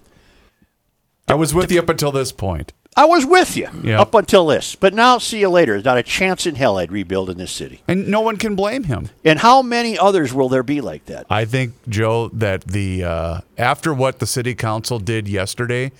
I 1.28 1.34
was 1.34 1.54
with 1.54 1.70
you 1.72 1.78
up 1.80 1.88
until 1.88 2.12
this 2.12 2.32
point. 2.32 2.72
I 2.94 3.06
was 3.06 3.24
with 3.24 3.56
you 3.56 3.68
Yeah. 3.82 4.00
up 4.02 4.14
until 4.14 4.46
this. 4.48 4.74
But 4.74 4.92
now, 4.92 5.16
see 5.16 5.40
you 5.40 5.48
later. 5.48 5.72
There's 5.72 5.84
not 5.86 5.96
a 5.96 6.02
chance 6.02 6.46
in 6.46 6.56
hell 6.56 6.76
I'd 6.78 6.92
rebuild 6.92 7.30
in 7.30 7.38
this 7.38 7.50
city. 7.50 7.80
And 7.88 8.08
no 8.08 8.20
one 8.20 8.36
can 8.36 8.54
blame 8.54 8.84
him. 8.84 9.08
And 9.24 9.38
how 9.38 9.62
many 9.62 9.98
others 9.98 10.34
will 10.34 10.50
there 10.50 10.62
be 10.62 10.82
like 10.82 11.06
that? 11.06 11.24
I 11.30 11.46
think, 11.46 11.72
Joe, 11.88 12.28
that 12.34 12.64
the 12.66 13.04
uh, 13.04 13.40
after 13.56 13.94
what 13.94 14.18
the 14.18 14.26
city 14.26 14.54
council 14.54 14.98
did 14.98 15.26
yesterday, 15.26 15.90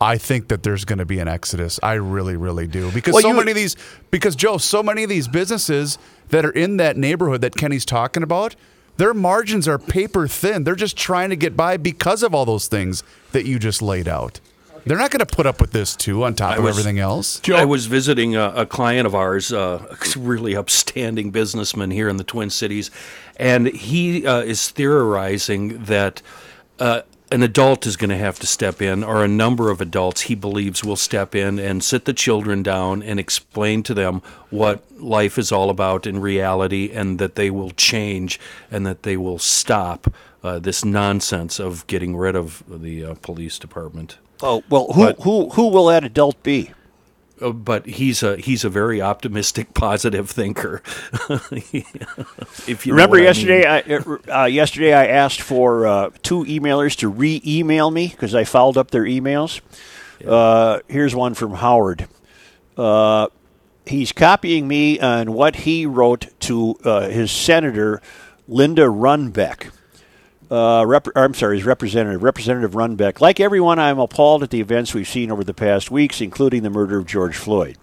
I 0.00 0.16
think 0.16 0.48
that 0.48 0.62
there's 0.62 0.86
going 0.86 1.00
to 1.00 1.04
be 1.04 1.18
an 1.18 1.28
exodus. 1.28 1.78
I 1.82 1.94
really, 1.94 2.36
really 2.36 2.66
do 2.66 2.90
because 2.92 3.12
Well, 3.12 3.22
so 3.22 3.28
you- 3.28 3.34
many 3.36 3.50
of 3.50 3.56
these, 3.56 3.76
because 4.10 4.34
Joe, 4.34 4.56
so 4.56 4.82
many 4.82 5.02
of 5.02 5.10
these 5.10 5.28
businesses 5.28 5.98
that 6.30 6.46
are 6.46 6.50
in 6.52 6.78
that 6.78 6.96
neighborhood 6.96 7.42
that 7.42 7.56
Kenny's 7.56 7.84
talking 7.84 8.22
about, 8.22 8.56
their 8.98 9.14
margins 9.14 9.66
are 9.66 9.78
paper 9.78 10.28
thin. 10.28 10.64
They're 10.64 10.74
just 10.74 10.96
trying 10.96 11.30
to 11.30 11.36
get 11.36 11.56
by 11.56 11.76
because 11.76 12.22
of 12.22 12.34
all 12.34 12.44
those 12.44 12.66
things 12.68 13.02
that 13.32 13.46
you 13.46 13.58
just 13.58 13.80
laid 13.80 14.06
out. 14.06 14.40
They're 14.84 14.98
not 14.98 15.10
going 15.10 15.24
to 15.24 15.26
put 15.26 15.46
up 15.46 15.60
with 15.60 15.72
this 15.72 15.94
too, 15.96 16.24
on 16.24 16.34
top 16.34 16.58
of 16.58 16.64
was- 16.64 16.78
everything 16.78 16.98
else. 16.98 17.40
I 17.48 17.64
was 17.64 17.86
visiting 17.86 18.36
a, 18.36 18.50
a 18.50 18.66
client 18.66 19.06
of 19.06 19.14
ours, 19.14 19.52
uh, 19.52 19.86
a 19.90 20.18
really 20.18 20.56
upstanding 20.56 21.30
businessman 21.30 21.90
here 21.90 22.08
in 22.08 22.16
the 22.16 22.24
Twin 22.24 22.50
Cities, 22.50 22.90
and 23.36 23.68
he 23.68 24.26
uh, 24.26 24.40
is 24.40 24.68
theorizing 24.70 25.84
that 25.84 26.22
uh, 26.78 27.02
an 27.30 27.42
adult 27.42 27.86
is 27.86 27.96
going 27.96 28.10
to 28.10 28.16
have 28.16 28.38
to 28.38 28.46
step 28.46 28.80
in, 28.80 29.04
or 29.04 29.22
a 29.22 29.28
number 29.28 29.70
of 29.70 29.80
adults 29.80 30.22
he 30.22 30.34
believes 30.34 30.82
will 30.84 30.96
step 30.96 31.34
in 31.34 31.58
and 31.58 31.84
sit 31.84 32.04
the 32.04 32.12
children 32.14 32.62
down 32.62 33.02
and 33.02 33.20
explain 33.20 33.82
to 33.84 33.94
them 33.94 34.22
what 34.50 34.82
life 35.00 35.38
is 35.38 35.52
all 35.52 35.70
about 35.70 36.06
in 36.06 36.20
reality, 36.20 36.90
and 36.92 37.18
that 37.18 37.34
they 37.34 37.50
will 37.50 37.70
change 37.70 38.40
and 38.70 38.86
that 38.86 39.02
they 39.02 39.16
will 39.16 39.38
stop 39.38 40.12
uh, 40.42 40.58
this 40.58 40.84
nonsense 40.84 41.58
of 41.58 41.86
getting 41.86 42.16
rid 42.16 42.34
of 42.36 42.62
the 42.68 43.04
uh, 43.04 43.14
police 43.22 43.58
department. 43.58 44.18
Oh 44.40 44.62
well, 44.70 44.92
who 44.94 45.04
But- 45.06 45.20
who 45.20 45.50
who 45.50 45.68
will 45.68 45.86
that 45.86 46.04
adult 46.04 46.42
be? 46.42 46.70
Uh, 47.40 47.52
but 47.52 47.86
he's 47.86 48.22
a 48.22 48.36
he's 48.36 48.64
a 48.64 48.68
very 48.68 49.00
optimistic, 49.00 49.74
positive 49.74 50.30
thinker. 50.30 50.82
if 51.30 52.86
you 52.86 52.92
Remember 52.92 53.18
I 53.18 53.22
yesterday? 53.22 53.82
mean. 53.86 54.18
I, 54.28 54.42
uh, 54.42 54.46
yesterday 54.46 54.92
I 54.92 55.06
asked 55.06 55.40
for 55.40 55.86
uh, 55.86 56.10
two 56.22 56.44
emailers 56.44 56.96
to 56.98 57.08
re-email 57.08 57.90
me 57.90 58.08
because 58.08 58.34
I 58.34 58.44
fouled 58.44 58.76
up 58.76 58.90
their 58.90 59.04
emails. 59.04 59.60
Uh, 60.26 60.80
here's 60.88 61.14
one 61.14 61.34
from 61.34 61.54
Howard. 61.54 62.08
Uh, 62.76 63.28
he's 63.86 64.12
copying 64.12 64.66
me 64.68 64.98
on 65.00 65.32
what 65.32 65.56
he 65.56 65.86
wrote 65.86 66.28
to 66.40 66.76
uh, 66.84 67.08
his 67.08 67.30
senator, 67.30 68.00
Linda 68.46 68.82
Runbeck. 68.86 69.70
Uh, 70.50 70.84
rep- 70.86 71.08
I'm 71.14 71.34
sorry, 71.34 71.56
his 71.58 71.66
representative, 71.66 72.22
Representative 72.22 72.72
Runbeck. 72.72 73.20
Like 73.20 73.38
everyone, 73.38 73.78
I'm 73.78 73.98
appalled 73.98 74.42
at 74.42 74.50
the 74.50 74.60
events 74.60 74.94
we've 74.94 75.08
seen 75.08 75.30
over 75.30 75.44
the 75.44 75.52
past 75.52 75.90
weeks, 75.90 76.20
including 76.20 76.62
the 76.62 76.70
murder 76.70 76.98
of 76.98 77.06
George 77.06 77.36
Floyd. 77.36 77.76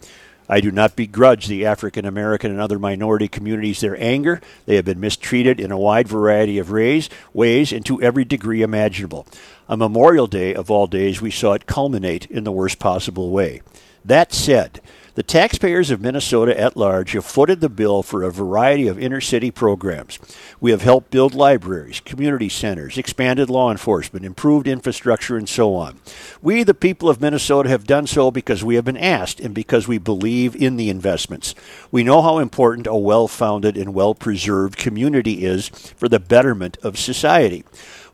I 0.47 0.61
do 0.61 0.72
not 0.72 0.95
begrudge 0.95 1.47
the 1.47 1.66
African 1.66 2.05
American 2.05 2.51
and 2.51 2.59
other 2.59 2.78
minority 2.78 3.28
communities 3.28 3.82
their 3.82 3.99
anger. 4.01 4.41
They 4.66 4.76
have 4.76 4.86
been 4.86 4.99
mistreated 4.99 5.59
in 5.59 5.72
a 5.72 5.78
wide 5.78 6.07
variety 6.07 6.59
of 6.59 6.72
ways, 6.72 7.09
ways 7.34 7.72
and 7.72 7.86
to 7.86 8.01
every 8.01 8.26
degree 8.26 8.61
imaginable. 8.61 9.28
On 9.68 9.80
Memorial 9.80 10.28
Day, 10.28 10.53
of 10.53 10.70
all 10.70 10.86
days, 10.86 11.22
we 11.22 11.32
saw 11.32 11.53
it 11.53 11.66
culminate 11.66 12.28
in 12.28 12.43
the 12.43 12.51
worst 12.51 12.78
possible 12.78 13.32
way. 13.32 13.61
That 14.03 14.34
said, 14.34 14.82
the 15.16 15.24
taxpayers 15.24 15.91
of 15.91 16.01
Minnesota 16.01 16.59
at 16.59 16.76
large 16.76 17.13
have 17.13 17.24
footed 17.24 17.61
the 17.61 17.70
bill 17.70 18.03
for 18.03 18.22
a 18.22 18.32
variety 18.32 18.88
of 18.88 18.99
inner 18.99 19.22
city 19.22 19.49
programs. 19.49 20.20
We 20.59 20.72
have 20.72 20.82
helped 20.82 21.09
build 21.09 21.34
libraries, 21.34 22.01
community 22.01 22.49
centers, 22.49 22.97
expanded 22.97 23.49
law 23.49 23.72
enforcement, 23.72 24.26
improved 24.26 24.68
infrastructure, 24.68 25.38
and 25.38 25.47
so 25.47 25.74
on. 25.74 25.99
We, 26.41 26.63
the 26.63 26.74
people 26.74 27.09
of 27.09 27.22
Minnesota, 27.22 27.70
have 27.70 27.88
done 27.88 28.07
so 28.07 28.30
because 28.30 28.61
we 28.61 28.76
have 28.76 28.84
been 28.84 28.97
asked 28.97 29.39
and 29.39 29.55
because 29.55 29.88
we 29.88 29.97
believe 29.97 30.53
in 30.53 30.76
the 30.76 30.89
investments. 30.89 31.55
We 31.91 32.03
know 32.03 32.22
how 32.22 32.39
important 32.39 32.86
a 32.86 32.95
well 32.95 33.30
founded 33.30 33.78
and 33.78 33.93
well 33.93 34.16
preserved 34.16 34.78
community 34.78 35.45
is 35.45 35.70
for 35.70 36.09
the 36.09 36.20
betterment 36.20 36.78
of 36.84 36.99
society. 36.99 37.63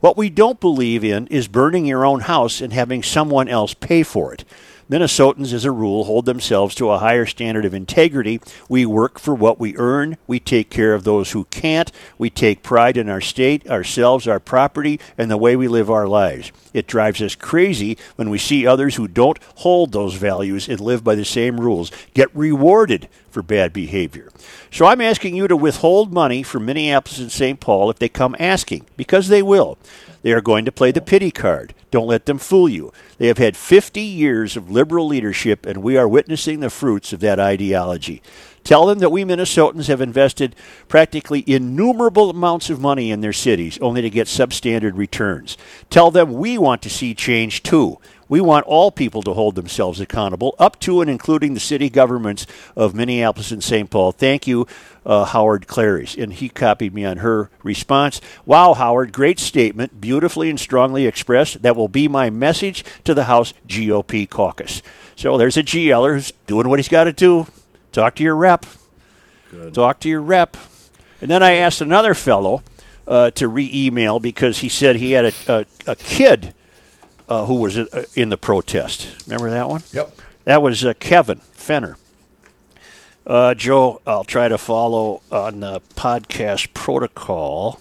What 0.01 0.17
we 0.17 0.29
don't 0.29 0.59
believe 0.59 1.03
in 1.03 1.27
is 1.27 1.47
burning 1.47 1.85
your 1.85 2.05
own 2.05 2.21
house 2.21 2.61
and 2.61 2.73
having 2.73 3.01
someone 3.01 3.47
else 3.47 3.73
pay 3.73 4.03
for 4.03 4.33
it. 4.33 4.45
Minnesotans, 4.89 5.53
as 5.53 5.65
a 5.65 5.71
rule, 5.71 6.05
hold 6.05 6.25
themselves 6.25 6.75
to 6.75 6.89
a 6.89 6.99
higher 6.99 7.25
standard 7.25 7.65
of 7.65 7.73
integrity. 7.73 8.41
We 8.67 8.85
work 8.85 9.19
for 9.19 9.33
what 9.33 9.59
we 9.59 9.77
earn. 9.77 10.17
We 10.27 10.39
take 10.39 10.69
care 10.69 10.93
of 10.93 11.03
those 11.03 11.31
who 11.31 11.45
can't. 11.45 11.91
We 12.17 12.29
take 12.29 12.63
pride 12.63 12.97
in 12.97 13.09
our 13.09 13.21
state, 13.21 13.69
ourselves, 13.69 14.27
our 14.27 14.39
property, 14.39 14.99
and 15.17 15.29
the 15.29 15.37
way 15.37 15.55
we 15.55 15.67
live 15.67 15.89
our 15.89 16.07
lives. 16.07 16.51
It 16.73 16.87
drives 16.87 17.21
us 17.21 17.35
crazy 17.35 17.97
when 18.15 18.29
we 18.29 18.37
see 18.37 18.65
others 18.65 18.95
who 18.95 19.07
don't 19.07 19.39
hold 19.55 19.91
those 19.91 20.15
values 20.15 20.67
and 20.67 20.79
live 20.79 21.03
by 21.03 21.15
the 21.15 21.25
same 21.25 21.59
rules 21.59 21.91
get 22.13 22.35
rewarded 22.35 23.07
for 23.31 23.41
bad 23.41 23.73
behavior. 23.73 24.29
So 24.71 24.85
I'm 24.85 25.01
asking 25.01 25.35
you 25.35 25.47
to 25.47 25.55
withhold 25.55 26.13
money 26.13 26.43
from 26.43 26.65
Minneapolis 26.65 27.19
and 27.19 27.31
St. 27.31 27.59
Paul 27.59 27.89
if 27.89 27.99
they 27.99 28.09
come 28.09 28.35
asking, 28.39 28.85
because 28.97 29.27
they 29.27 29.41
will. 29.41 29.77
They 30.21 30.33
are 30.33 30.41
going 30.41 30.65
to 30.65 30.71
play 30.71 30.91
the 30.91 31.01
pity 31.01 31.31
card. 31.31 31.73
Don't 31.89 32.07
let 32.07 32.25
them 32.25 32.37
fool 32.37 32.69
you. 32.69 32.93
They 33.17 33.27
have 33.27 33.39
had 33.39 33.57
50 33.57 34.01
years 34.01 34.55
of 34.55 34.69
liberal 34.69 35.07
leadership, 35.07 35.65
and 35.65 35.81
we 35.81 35.97
are 35.97 36.07
witnessing 36.07 36.59
the 36.59 36.69
fruits 36.69 37.11
of 37.11 37.19
that 37.21 37.39
ideology. 37.39 38.21
Tell 38.63 38.85
them 38.85 38.99
that 38.99 39.09
we 39.09 39.23
Minnesotans 39.23 39.87
have 39.87 40.01
invested 40.01 40.55
practically 40.87 41.43
innumerable 41.47 42.29
amounts 42.29 42.69
of 42.69 42.79
money 42.79 43.09
in 43.09 43.21
their 43.21 43.33
cities 43.33 43.79
only 43.81 44.01
to 44.03 44.09
get 44.09 44.27
substandard 44.27 44.95
returns. 44.95 45.57
Tell 45.89 46.11
them 46.11 46.33
we 46.33 46.57
want 46.57 46.81
to 46.83 46.89
see 46.89 47.15
change 47.15 47.63
too. 47.63 47.97
We 48.31 48.39
want 48.39 48.65
all 48.65 48.91
people 48.91 49.21
to 49.23 49.33
hold 49.33 49.55
themselves 49.55 49.99
accountable, 49.99 50.55
up 50.57 50.79
to 50.79 51.01
and 51.01 51.09
including 51.09 51.53
the 51.53 51.59
city 51.59 51.89
governments 51.89 52.47
of 52.77 52.95
Minneapolis 52.95 53.51
and 53.51 53.61
St. 53.61 53.89
Paul. 53.89 54.13
Thank 54.13 54.47
you, 54.47 54.67
uh, 55.05 55.25
Howard 55.25 55.67
Clary's. 55.67 56.15
And 56.15 56.31
he 56.31 56.47
copied 56.47 56.93
me 56.93 57.03
on 57.03 57.17
her 57.17 57.49
response. 57.61 58.21
Wow, 58.45 58.73
Howard, 58.73 59.11
great 59.11 59.37
statement, 59.37 59.99
beautifully 59.99 60.49
and 60.49 60.57
strongly 60.57 61.07
expressed. 61.07 61.61
That 61.61 61.75
will 61.75 61.89
be 61.89 62.07
my 62.07 62.29
message 62.29 62.85
to 63.03 63.13
the 63.13 63.25
House 63.25 63.53
GOP 63.67 64.29
caucus. 64.29 64.81
So 65.17 65.37
there's 65.37 65.57
a 65.57 65.63
GLer 65.63 66.13
who's 66.13 66.31
doing 66.47 66.69
what 66.69 66.79
he's 66.79 66.87
got 66.87 67.03
to 67.03 67.11
do. 67.13 67.47
Talk 67.91 68.15
to 68.15 68.23
your 68.23 68.37
rep. 68.37 68.65
Talk 69.73 69.99
to 69.99 70.07
your 70.07 70.21
rep. 70.21 70.55
And 71.19 71.29
then 71.29 71.43
I 71.43 71.55
asked 71.55 71.81
another 71.81 72.13
fellow 72.13 72.63
uh, 73.05 73.31
to 73.31 73.49
re-email 73.49 74.21
because 74.21 74.59
he 74.59 74.69
said 74.69 74.95
he 74.95 75.11
had 75.11 75.25
a, 75.25 75.33
a, 75.49 75.65
a 75.85 75.95
kid 75.97 76.53
uh, 77.31 77.45
who 77.45 77.55
was 77.55 77.77
uh, 77.77 78.03
in 78.13 78.27
the 78.27 78.35
protest. 78.35 79.07
Remember 79.25 79.49
that 79.49 79.69
one? 79.69 79.83
Yep. 79.93 80.17
That 80.43 80.61
was 80.61 80.83
uh, 80.83 80.93
Kevin 80.99 81.39
Fenner. 81.53 81.95
Uh, 83.25 83.53
Joe, 83.53 84.01
I'll 84.05 84.25
try 84.25 84.49
to 84.49 84.57
follow 84.57 85.21
on 85.31 85.61
the 85.61 85.79
podcast 85.95 86.73
protocol. 86.73 87.79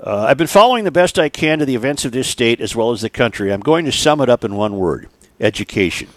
Uh, 0.00 0.26
I've 0.28 0.38
been 0.38 0.46
following 0.46 0.84
the 0.84 0.90
best 0.90 1.18
I 1.18 1.28
can 1.28 1.58
to 1.58 1.66
the 1.66 1.74
events 1.74 2.06
of 2.06 2.12
this 2.12 2.26
state 2.26 2.58
as 2.58 2.74
well 2.74 2.90
as 2.90 3.02
the 3.02 3.10
country. 3.10 3.52
I'm 3.52 3.60
going 3.60 3.84
to 3.84 3.92
sum 3.92 4.22
it 4.22 4.30
up 4.30 4.44
in 4.44 4.54
one 4.54 4.78
word 4.78 5.10
education. 5.38 6.08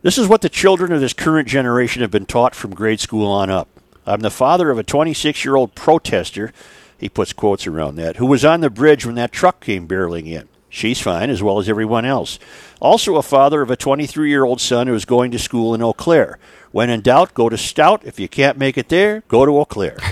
This 0.00 0.16
is 0.16 0.28
what 0.28 0.40
the 0.40 0.48
children 0.48 0.92
of 0.92 1.00
this 1.02 1.12
current 1.12 1.46
generation 1.46 2.00
have 2.00 2.10
been 2.10 2.24
taught 2.24 2.54
from 2.54 2.74
grade 2.74 3.00
school 3.00 3.26
on 3.30 3.50
up. 3.50 3.68
I'm 4.06 4.20
the 4.20 4.30
father 4.30 4.70
of 4.70 4.78
a 4.78 4.82
26 4.82 5.44
year 5.44 5.56
old 5.56 5.74
protester, 5.74 6.54
he 6.96 7.10
puts 7.10 7.34
quotes 7.34 7.66
around 7.66 7.96
that, 7.96 8.16
who 8.16 8.24
was 8.24 8.46
on 8.46 8.62
the 8.62 8.70
bridge 8.70 9.04
when 9.04 9.16
that 9.16 9.32
truck 9.32 9.60
came 9.60 9.86
barreling 9.86 10.26
in. 10.26 10.48
She's 10.70 11.00
fine, 11.00 11.30
as 11.30 11.42
well 11.42 11.58
as 11.58 11.68
everyone 11.68 12.04
else. 12.04 12.38
Also, 12.80 13.16
a 13.16 13.22
father 13.22 13.62
of 13.62 13.70
a 13.70 13.76
23 13.76 14.28
year 14.28 14.44
old 14.44 14.60
son 14.60 14.86
who 14.86 14.94
is 14.94 15.04
going 15.04 15.30
to 15.30 15.38
school 15.38 15.74
in 15.74 15.82
Eau 15.82 15.92
Claire. 15.92 16.38
When 16.70 16.90
in 16.90 17.00
doubt, 17.00 17.32
go 17.32 17.48
to 17.48 17.56
Stout. 17.56 18.04
If 18.04 18.20
you 18.20 18.28
can't 18.28 18.58
make 18.58 18.76
it 18.76 18.90
there, 18.90 19.22
go 19.28 19.46
to 19.46 19.58
Eau 19.58 19.64
Claire. 19.64 19.96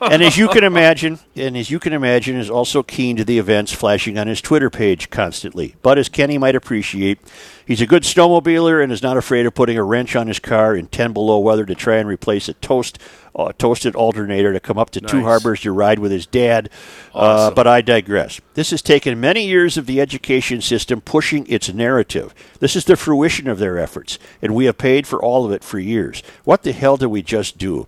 and 0.00 0.22
as 0.22 0.36
you 0.36 0.48
can 0.48 0.64
imagine, 0.64 1.20
and 1.36 1.56
as 1.56 1.70
you 1.70 1.78
can 1.78 1.92
imagine, 1.92 2.36
is 2.36 2.50
also 2.50 2.82
keen 2.82 3.16
to 3.16 3.24
the 3.24 3.38
events 3.38 3.72
flashing 3.72 4.18
on 4.18 4.26
his 4.26 4.40
Twitter 4.40 4.68
page 4.68 5.10
constantly. 5.10 5.76
But 5.82 5.96
as 5.96 6.08
Kenny 6.08 6.38
might 6.38 6.56
appreciate, 6.56 7.20
he's 7.66 7.80
a 7.80 7.86
good 7.86 8.02
snowmobiler 8.02 8.82
and 8.82 8.92
is 8.92 9.02
not 9.02 9.16
afraid 9.16 9.46
of 9.46 9.54
putting 9.54 9.78
a 9.78 9.84
wrench 9.84 10.16
on 10.16 10.26
his 10.26 10.38
car 10.38 10.74
in 10.74 10.86
10 10.86 11.12
below 11.12 11.38
weather 11.38 11.64
to 11.64 11.74
try 11.74 11.96
and 11.96 12.08
replace 12.08 12.48
a 12.48 12.54
toast, 12.54 12.98
uh, 13.34 13.52
toasted 13.58 13.94
alternator 13.94 14.52
to 14.52 14.60
come 14.60 14.78
up 14.78 14.90
to 14.90 15.00
Two 15.00 15.22
Harbors 15.22 15.60
to 15.60 15.72
ride 15.72 15.98
with 15.98 16.12
his 16.12 16.26
dad. 16.26 16.70
Uh, 17.14 17.50
but 17.50 17.66
I 17.66 17.80
digress. 17.80 18.40
This 18.54 18.70
has 18.70 18.82
taken 18.82 19.20
many 19.20 19.46
years 19.46 19.76
of 19.76 19.86
the 19.86 20.00
education 20.00 20.60
system 20.60 21.00
pushing 21.00 21.46
its 21.46 21.72
narrative. 21.72 22.34
This 22.60 22.76
is 22.76 22.84
the 22.84 22.96
fruition 22.96 23.48
of 23.48 23.58
their 23.58 23.78
efforts, 23.78 24.18
and 24.40 24.54
we 24.54 24.66
have 24.66 24.78
paid 24.78 25.06
for 25.06 25.22
all 25.22 25.44
of 25.44 25.52
it 25.52 25.64
for 25.64 25.78
years. 25.78 26.22
What 26.44 26.62
the 26.62 26.72
hell 26.72 26.96
did 26.96 27.06
we 27.06 27.22
just 27.22 27.58
do? 27.58 27.86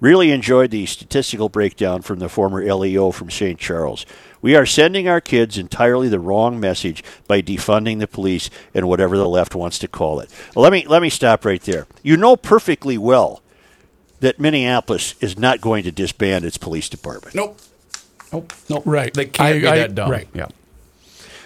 Really 0.00 0.32
enjoyed 0.32 0.70
the 0.70 0.86
statistical 0.86 1.48
breakdown 1.48 2.02
from 2.02 2.18
the 2.18 2.28
former 2.28 2.62
LEO 2.62 3.10
from 3.10 3.30
St. 3.30 3.58
Charles. 3.58 4.04
We 4.44 4.54
are 4.56 4.66
sending 4.66 5.08
our 5.08 5.22
kids 5.22 5.56
entirely 5.56 6.10
the 6.10 6.18
wrong 6.20 6.60
message 6.60 7.02
by 7.26 7.40
defunding 7.40 7.98
the 7.98 8.06
police 8.06 8.50
and 8.74 8.86
whatever 8.86 9.16
the 9.16 9.26
left 9.26 9.54
wants 9.54 9.78
to 9.78 9.88
call 9.88 10.20
it. 10.20 10.28
Let 10.54 10.70
me 10.70 10.86
let 10.86 11.00
me 11.00 11.08
stop 11.08 11.46
right 11.46 11.62
there. 11.62 11.86
You 12.02 12.18
know 12.18 12.36
perfectly 12.36 12.98
well 12.98 13.40
that 14.20 14.38
Minneapolis 14.38 15.14
is 15.22 15.38
not 15.38 15.62
going 15.62 15.82
to 15.84 15.90
disband 15.90 16.44
its 16.44 16.58
police 16.58 16.90
department. 16.90 17.34
Nope. 17.34 17.58
Nope. 18.34 18.52
Nope. 18.68 18.82
Right. 18.84 19.14
They 19.14 19.24
can't 19.24 19.56
I- 19.56 19.60
be 19.60 19.66
I- 19.66 19.76
that 19.78 19.94
dumb. 19.94 20.10
right. 20.10 20.28
Yeah. 20.34 20.48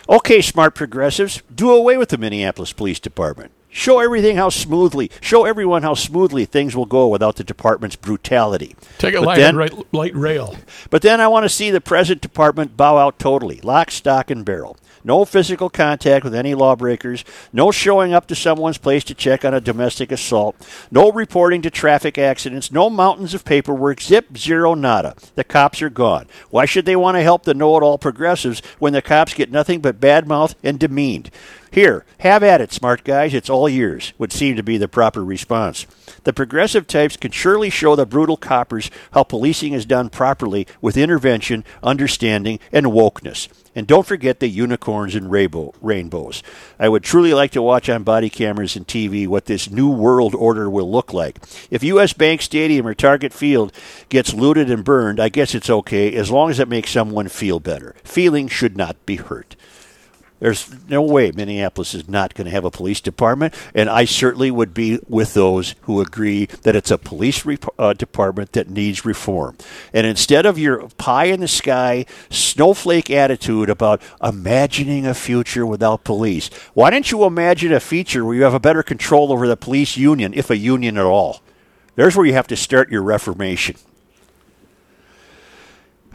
Okay, 0.09 0.41
smart 0.43 0.75
progressives, 0.75 1.41
do 1.55 1.71
away 1.71 1.99
with 1.99 2.09
the 2.09 2.19
Minneapolis 2.19 2.73
Police 2.73 2.99
Department. 2.99 3.53
Show 3.79 4.01
everything 4.01 4.35
how 4.37 4.49
smoothly, 4.49 5.09
show 5.21 5.45
everyone 5.45 5.85
how 5.85 5.95
smoothly 5.95 6.45
things 6.47 6.75
will 6.75 6.85
go 6.85 7.07
without 7.07 7.37
the 7.37 7.45
department's 7.45 7.95
brutality. 7.95 8.75
Take 8.99 9.15
a 9.15 9.21
But 9.21 9.27
light, 9.27 9.37
then- 9.37 9.55
right, 9.55 9.73
light 9.95 10.17
rail. 10.17 10.57
But 10.91 11.03
then 11.03 11.21
I 11.21 11.29
want 11.29 11.45
to 11.45 11.49
see 11.49 11.71
the 11.71 11.81
present 11.81 12.21
department 12.21 12.77
bow 12.77 12.97
out 12.99 13.21
totally, 13.21 13.61
lock, 13.63 13.93
stock, 13.93 14.33
and 14.33 14.45
barrel. 14.45 14.77
No 15.05 15.25
physical 15.25 15.71
contact 15.71 16.25
with 16.25 16.35
any 16.35 16.57
lawbreakers. 16.57 17.25
No 17.53 17.71
showing 17.71 18.13
up 18.13 18.27
to 18.27 18.35
someone's 18.35 18.79
place 18.79 19.05
to 19.05 19.15
check 19.15 19.45
on 19.45 19.55
a 19.55 19.61
domestic 19.61 20.11
assault. 20.11 20.57
No 20.91 21.13
reporting 21.13 21.63
to 21.63 21.71
traffic 21.71 22.19
accidents. 22.19 22.73
No 22.73 22.91
mountains 22.91 23.33
of 23.33 23.45
paperwork. 23.45 24.01
Zip, 24.01 24.37
zero, 24.37 24.75
nada. 24.75 25.15
The 25.37 25.45
cops 25.45 25.81
are 25.83 25.89
gone. 25.89 26.27
Why 26.51 26.65
should 26.67 26.85
they 26.85 26.97
want 26.97 27.17
to 27.17 27.23
help 27.23 27.45
the 27.45 27.55
know 27.55 27.77
it 27.77 27.85
all 27.85 27.97
progressives 27.97 28.61
when 28.81 28.93
the 28.93 29.01
cops 29.01 29.35
get 29.35 29.53
nothing 29.53 29.81
but 29.81 30.01
bad 30.01 30.27
mouth 30.27 30.57
and 30.65 30.81
demeaned? 30.81 31.31
Here, 31.71 32.05
have 32.21 32.43
at 32.43 32.61
it, 32.61 32.73
smart 32.73 33.05
guys. 33.05 33.35
It's 33.35 33.51
all 33.51 33.69
yours, 33.69 34.13
would 34.19 34.33
seem 34.33 34.57
to 34.57 34.63
be 34.63 34.79
the 34.79 34.89
proper 34.89 35.25
response. 35.25 35.87
The 36.25 36.33
progressive 36.33 36.87
types 36.87 37.17
can 37.17 37.31
surely 37.31 37.71
show 37.71 37.95
the 37.95 38.07
brutal 38.07 38.37
coppers 38.37 38.91
how 39.13 39.23
policing 39.23 39.73
is 39.75 39.87
done 39.87 40.09
properly 40.09 40.67
with 40.81 40.97
intervention, 40.97 41.65
understanding, 41.83 42.59
and 42.73 42.87
wokeness. 42.87 43.49
And 43.75 43.87
don't 43.87 44.07
forget 44.07 44.41
the 44.41 44.49
unicorns 44.49 45.15
and 45.15 45.31
rainbow, 45.31 45.73
rainbows. 45.81 46.43
I 46.79 46.89
would 46.89 47.05
truly 47.05 47.33
like 47.33 47.53
to 47.53 47.63
watch 47.63 47.89
on 47.89 48.03
body 48.03 48.29
cameras 48.29 48.75
and 48.75 48.87
TV 48.87 49.29
what 49.29 49.45
this 49.45 49.71
new 49.71 49.89
world 49.89 50.35
order 50.35 50.69
will 50.69 50.91
look 50.91 51.13
like. 51.13 51.39
If 51.71 51.85
U.S. 51.85 52.13
Bank 52.13 52.43
Stadium 52.43 52.87
or 52.87 52.95
Target 52.95 53.33
Field 53.33 53.73
gets 54.09 54.35
looted 54.35 54.71
and 54.71 54.83
burned, 54.83 55.21
I 55.21 55.29
guess 55.29 55.55
it's 55.55 55.71
okay 55.71 56.15
as 56.15 56.31
long 56.31 56.51
as 56.51 56.59
it 56.59 56.69
makes 56.69 56.91
someone 56.91 57.29
feel 57.29 57.61
better. 57.61 57.95
Feeling 58.03 58.49
should 58.49 58.77
not 58.77 59.05
be 59.07 59.17
hurt. 59.17 59.55
There's 60.41 60.73
no 60.89 61.03
way 61.03 61.33
Minneapolis 61.33 61.95
is 61.95 62.09
not 62.09 62.35
going 62.35 62.45
to 62.45 62.51
have 62.53 62.65
a 62.65 62.71
police 62.71 63.01
department, 63.01 63.55
and 63.75 63.91
I 63.91 64.05
certainly 64.05 64.53
would 64.53 64.73
be 64.73 65.01
with 65.09 65.35
those 65.35 65.75
who 65.83 66.01
agree 66.01 66.47
that 66.63 66.77
it's 66.77 66.93
a 66.93 66.99
police 66.99 67.45
rep- 67.45 67.65
uh, 67.79 67.93
department 67.93 68.53
that 68.53 68.71
needs 68.71 69.05
reform. 69.05 69.57
And 69.93 70.07
instead 70.07 70.47
of 70.47 70.57
your 70.57 70.89
pie 70.91 71.25
in 71.25 71.41
the 71.41 71.49
sky, 71.49 72.07
snowflake 72.31 73.11
attitude 73.11 73.69
about 73.69 74.01
imagining 74.23 75.07
a 75.07 75.15
future 75.15 75.67
without 75.67 76.05
police, 76.05 76.51
why 76.73 76.91
don't 76.91 77.11
you 77.11 77.25
imagine 77.25 77.73
a 77.73 77.81
future 77.81 78.25
where 78.25 78.37
you 78.37 78.45
have 78.45 78.55
a 78.55 78.61
better 78.61 78.85
control 78.85 79.33
over 79.33 79.49
the 79.49 79.57
police 79.57 79.97
union, 79.97 80.33
if 80.35 80.51
a 80.51 80.57
union 80.57 80.97
at 80.97 81.05
all? 81.05 81.43
There's 81.97 82.15
where 82.15 82.27
you 82.27 82.35
have 82.35 82.47
to 82.49 82.57
start 82.57 82.93
your 82.93 83.03
reformation. 83.03 83.75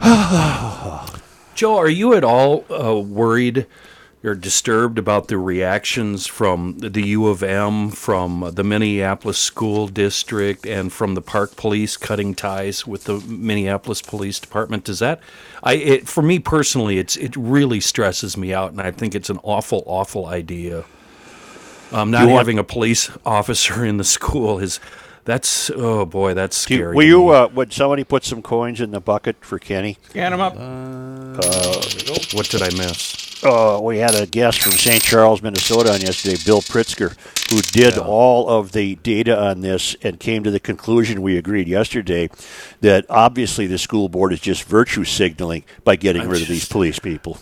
Joe, 1.54 1.76
are 1.76 1.90
you 1.90 2.14
at 2.14 2.24
all 2.24 2.64
uh, 2.72 2.98
worried 2.98 3.66
or 4.24 4.34
disturbed 4.34 4.98
about 4.98 5.28
the 5.28 5.36
reactions 5.36 6.26
from 6.26 6.78
the 6.78 7.06
U 7.08 7.26
of 7.26 7.42
M, 7.42 7.90
from 7.90 8.52
the 8.54 8.64
Minneapolis 8.64 9.38
School 9.38 9.86
District, 9.86 10.66
and 10.66 10.90
from 10.90 11.14
the 11.14 11.20
Park 11.20 11.56
Police 11.56 11.98
cutting 11.98 12.34
ties 12.34 12.86
with 12.86 13.04
the 13.04 13.20
Minneapolis 13.20 14.00
Police 14.00 14.40
Department? 14.40 14.84
Does 14.84 15.00
that, 15.00 15.20
I, 15.62 15.74
it, 15.74 16.08
for 16.08 16.22
me 16.22 16.38
personally, 16.38 16.98
it's 16.98 17.16
it 17.16 17.36
really 17.36 17.80
stresses 17.80 18.36
me 18.36 18.54
out, 18.54 18.72
and 18.72 18.80
I 18.80 18.90
think 18.90 19.14
it's 19.14 19.30
an 19.30 19.40
awful, 19.42 19.82
awful 19.86 20.26
idea. 20.26 20.84
Um, 21.92 22.10
not 22.10 22.28
having 22.28 22.58
a 22.58 22.64
police 22.64 23.10
officer 23.26 23.84
in 23.84 23.98
the 23.98 24.04
school 24.04 24.58
is. 24.58 24.80
That's 25.24 25.70
oh 25.74 26.04
boy, 26.04 26.34
that's 26.34 26.64
Do 26.64 26.74
you- 26.74 26.80
scary. 26.80 26.94
will 26.96 27.04
you? 27.04 27.28
Uh, 27.30 27.48
would 27.54 27.72
somebody 27.72 28.04
put 28.04 28.24
some 28.24 28.42
coins 28.42 28.80
in 28.80 28.90
the 28.90 29.00
bucket 29.00 29.36
for 29.40 29.58
Kenny? 29.58 29.98
Scan 30.10 30.32
them 30.32 30.40
up. 30.40 30.54
what 32.34 32.48
did 32.48 32.62
I 32.62 32.70
miss? 32.76 33.22
uh, 33.44 33.78
we 33.82 33.98
had 33.98 34.14
a 34.14 34.26
guest 34.26 34.60
from 34.62 34.72
St. 34.72 35.02
Charles, 35.02 35.42
Minnesota 35.42 35.92
on 35.92 36.00
yesterday, 36.00 36.36
Bill 36.46 36.62
Pritzker, 36.62 37.14
who 37.50 37.60
did 37.60 37.98
all 37.98 38.48
of 38.48 38.72
the 38.72 38.94
data 38.96 39.38
on 39.38 39.60
this 39.60 39.94
and 40.02 40.18
came 40.18 40.42
to 40.44 40.50
the 40.50 40.60
conclusion 40.60 41.20
we 41.20 41.36
agreed 41.36 41.68
yesterday 41.68 42.30
that 42.80 43.04
obviously 43.10 43.66
the 43.66 43.76
school 43.78 44.08
board 44.08 44.32
is 44.32 44.40
just 44.40 44.64
virtue 44.64 45.04
signaling 45.04 45.64
by 45.84 45.96
getting 45.96 46.26
rid 46.26 46.40
of 46.42 46.48
these 46.48 46.66
police 46.66 46.98
people. 46.98 47.38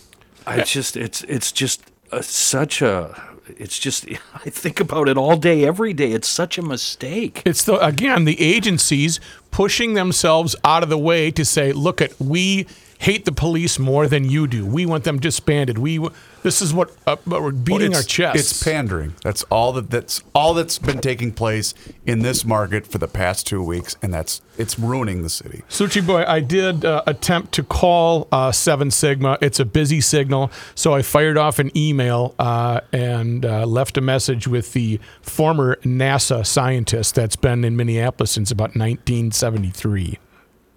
I 0.46 0.62
just 0.62 0.96
it's 0.96 1.22
it's 1.24 1.52
just 1.52 1.82
uh, 2.10 2.20
such 2.20 2.82
a 2.82 3.20
it's 3.46 3.78
just 3.78 4.06
I 4.34 4.50
think 4.50 4.80
about 4.80 5.08
it 5.08 5.16
all 5.16 5.36
day 5.36 5.64
every 5.64 5.92
day. 5.92 6.12
It's 6.12 6.28
such 6.28 6.58
a 6.58 6.62
mistake. 6.62 7.42
It's 7.44 7.64
the 7.64 7.78
again 7.84 8.24
the 8.24 8.40
agencies 8.40 9.20
pushing 9.50 9.94
themselves 9.94 10.56
out 10.64 10.82
of 10.82 10.88
the 10.88 10.98
way 10.98 11.30
to 11.30 11.44
say, 11.44 11.72
look 11.72 12.00
at 12.00 12.18
we 12.20 12.66
hate 13.02 13.24
the 13.24 13.32
police 13.32 13.80
more 13.80 14.06
than 14.06 14.24
you 14.30 14.46
do. 14.46 14.64
We 14.64 14.86
want 14.86 15.02
them 15.02 15.18
disbanded. 15.18 15.76
We 15.76 15.98
this 16.42 16.62
is 16.62 16.72
what, 16.72 16.92
uh, 17.06 17.16
we're 17.26 17.50
beating 17.50 17.92
it's, 17.92 17.96
our 17.98 18.02
chests. 18.02 18.52
It's 18.52 18.62
pandering. 18.62 19.14
That's 19.22 19.42
all 19.44 19.72
that. 19.72 19.90
That's 19.90 20.22
all 20.34 20.54
that's 20.54 20.78
been 20.78 21.00
taking 21.00 21.32
place 21.32 21.74
in 22.06 22.20
this 22.20 22.44
market 22.44 22.86
for 22.86 22.98
the 22.98 23.08
past 23.08 23.46
two 23.46 23.62
weeks, 23.62 23.96
and 24.02 24.14
that's 24.14 24.40
it's 24.56 24.78
ruining 24.78 25.22
the 25.22 25.28
city. 25.28 25.62
Suchi 25.68 26.04
boy, 26.04 26.24
I 26.26 26.40
did 26.40 26.84
uh, 26.84 27.02
attempt 27.06 27.52
to 27.54 27.64
call 27.64 28.28
uh, 28.30 28.52
Seven 28.52 28.90
Sigma. 28.90 29.36
It's 29.40 29.58
a 29.58 29.64
busy 29.64 30.00
signal, 30.00 30.52
so 30.76 30.94
I 30.94 31.02
fired 31.02 31.36
off 31.36 31.58
an 31.58 31.76
email 31.76 32.34
uh, 32.38 32.82
and 32.92 33.44
uh, 33.44 33.66
left 33.66 33.96
a 33.96 34.00
message 34.00 34.46
with 34.46 34.72
the 34.74 35.00
former 35.22 35.76
NASA 35.82 36.46
scientist 36.46 37.16
that's 37.16 37.36
been 37.36 37.64
in 37.64 37.76
Minneapolis 37.76 38.30
since 38.30 38.52
about 38.52 38.76
1973. 38.76 40.18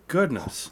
Goodness. 0.07 0.71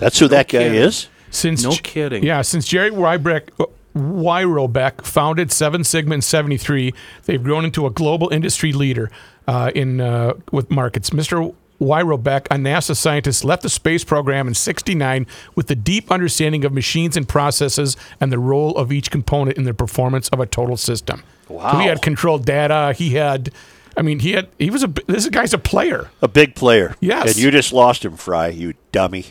That's 0.00 0.18
who 0.18 0.28
that 0.28 0.48
guy 0.48 0.58
kidding. 0.58 0.74
is? 0.74 1.08
Since 1.30 1.62
No 1.62 1.70
kidding. 1.70 2.24
Yeah, 2.24 2.42
since 2.42 2.66
Jerry 2.66 2.90
Wybeck, 2.90 3.50
Wyrobek 3.96 5.04
founded 5.04 5.52
Seven 5.52 5.84
Sigma 5.84 6.14
in 6.16 6.22
'73, 6.22 6.92
they've 7.26 7.42
grown 7.42 7.64
into 7.64 7.86
a 7.86 7.90
global 7.90 8.28
industry 8.30 8.72
leader 8.72 9.10
uh, 9.46 9.70
in 9.74 10.00
uh, 10.00 10.34
with 10.52 10.70
markets. 10.70 11.10
Mr. 11.10 11.54
Wyrobek, 11.80 12.46
a 12.46 12.56
NASA 12.56 12.96
scientist, 12.96 13.44
left 13.44 13.62
the 13.62 13.68
space 13.68 14.04
program 14.04 14.48
in 14.48 14.54
'69 14.54 15.26
with 15.54 15.66
the 15.68 15.76
deep 15.76 16.10
understanding 16.10 16.64
of 16.64 16.72
machines 16.72 17.16
and 17.16 17.28
processes 17.28 17.96
and 18.20 18.32
the 18.32 18.38
role 18.38 18.76
of 18.76 18.92
each 18.92 19.10
component 19.10 19.56
in 19.56 19.64
the 19.64 19.74
performance 19.74 20.28
of 20.28 20.40
a 20.40 20.46
total 20.46 20.76
system. 20.76 21.22
Wow. 21.48 21.72
So 21.72 21.78
he 21.78 21.86
had 21.86 22.02
controlled 22.02 22.44
data. 22.44 22.92
He 22.96 23.10
had, 23.14 23.50
I 23.96 24.02
mean, 24.02 24.20
he 24.20 24.32
had. 24.32 24.48
He 24.58 24.70
was 24.70 24.84
a. 24.84 24.88
This 25.06 25.28
guy's 25.28 25.52
a 25.52 25.58
player. 25.58 26.10
A 26.22 26.28
big 26.28 26.54
player. 26.54 26.96
Yes. 27.00 27.32
And 27.32 27.36
you 27.36 27.50
just 27.50 27.72
lost 27.72 28.04
him, 28.04 28.16
Frey, 28.16 28.52
you 28.52 28.74
dummy. 28.92 29.26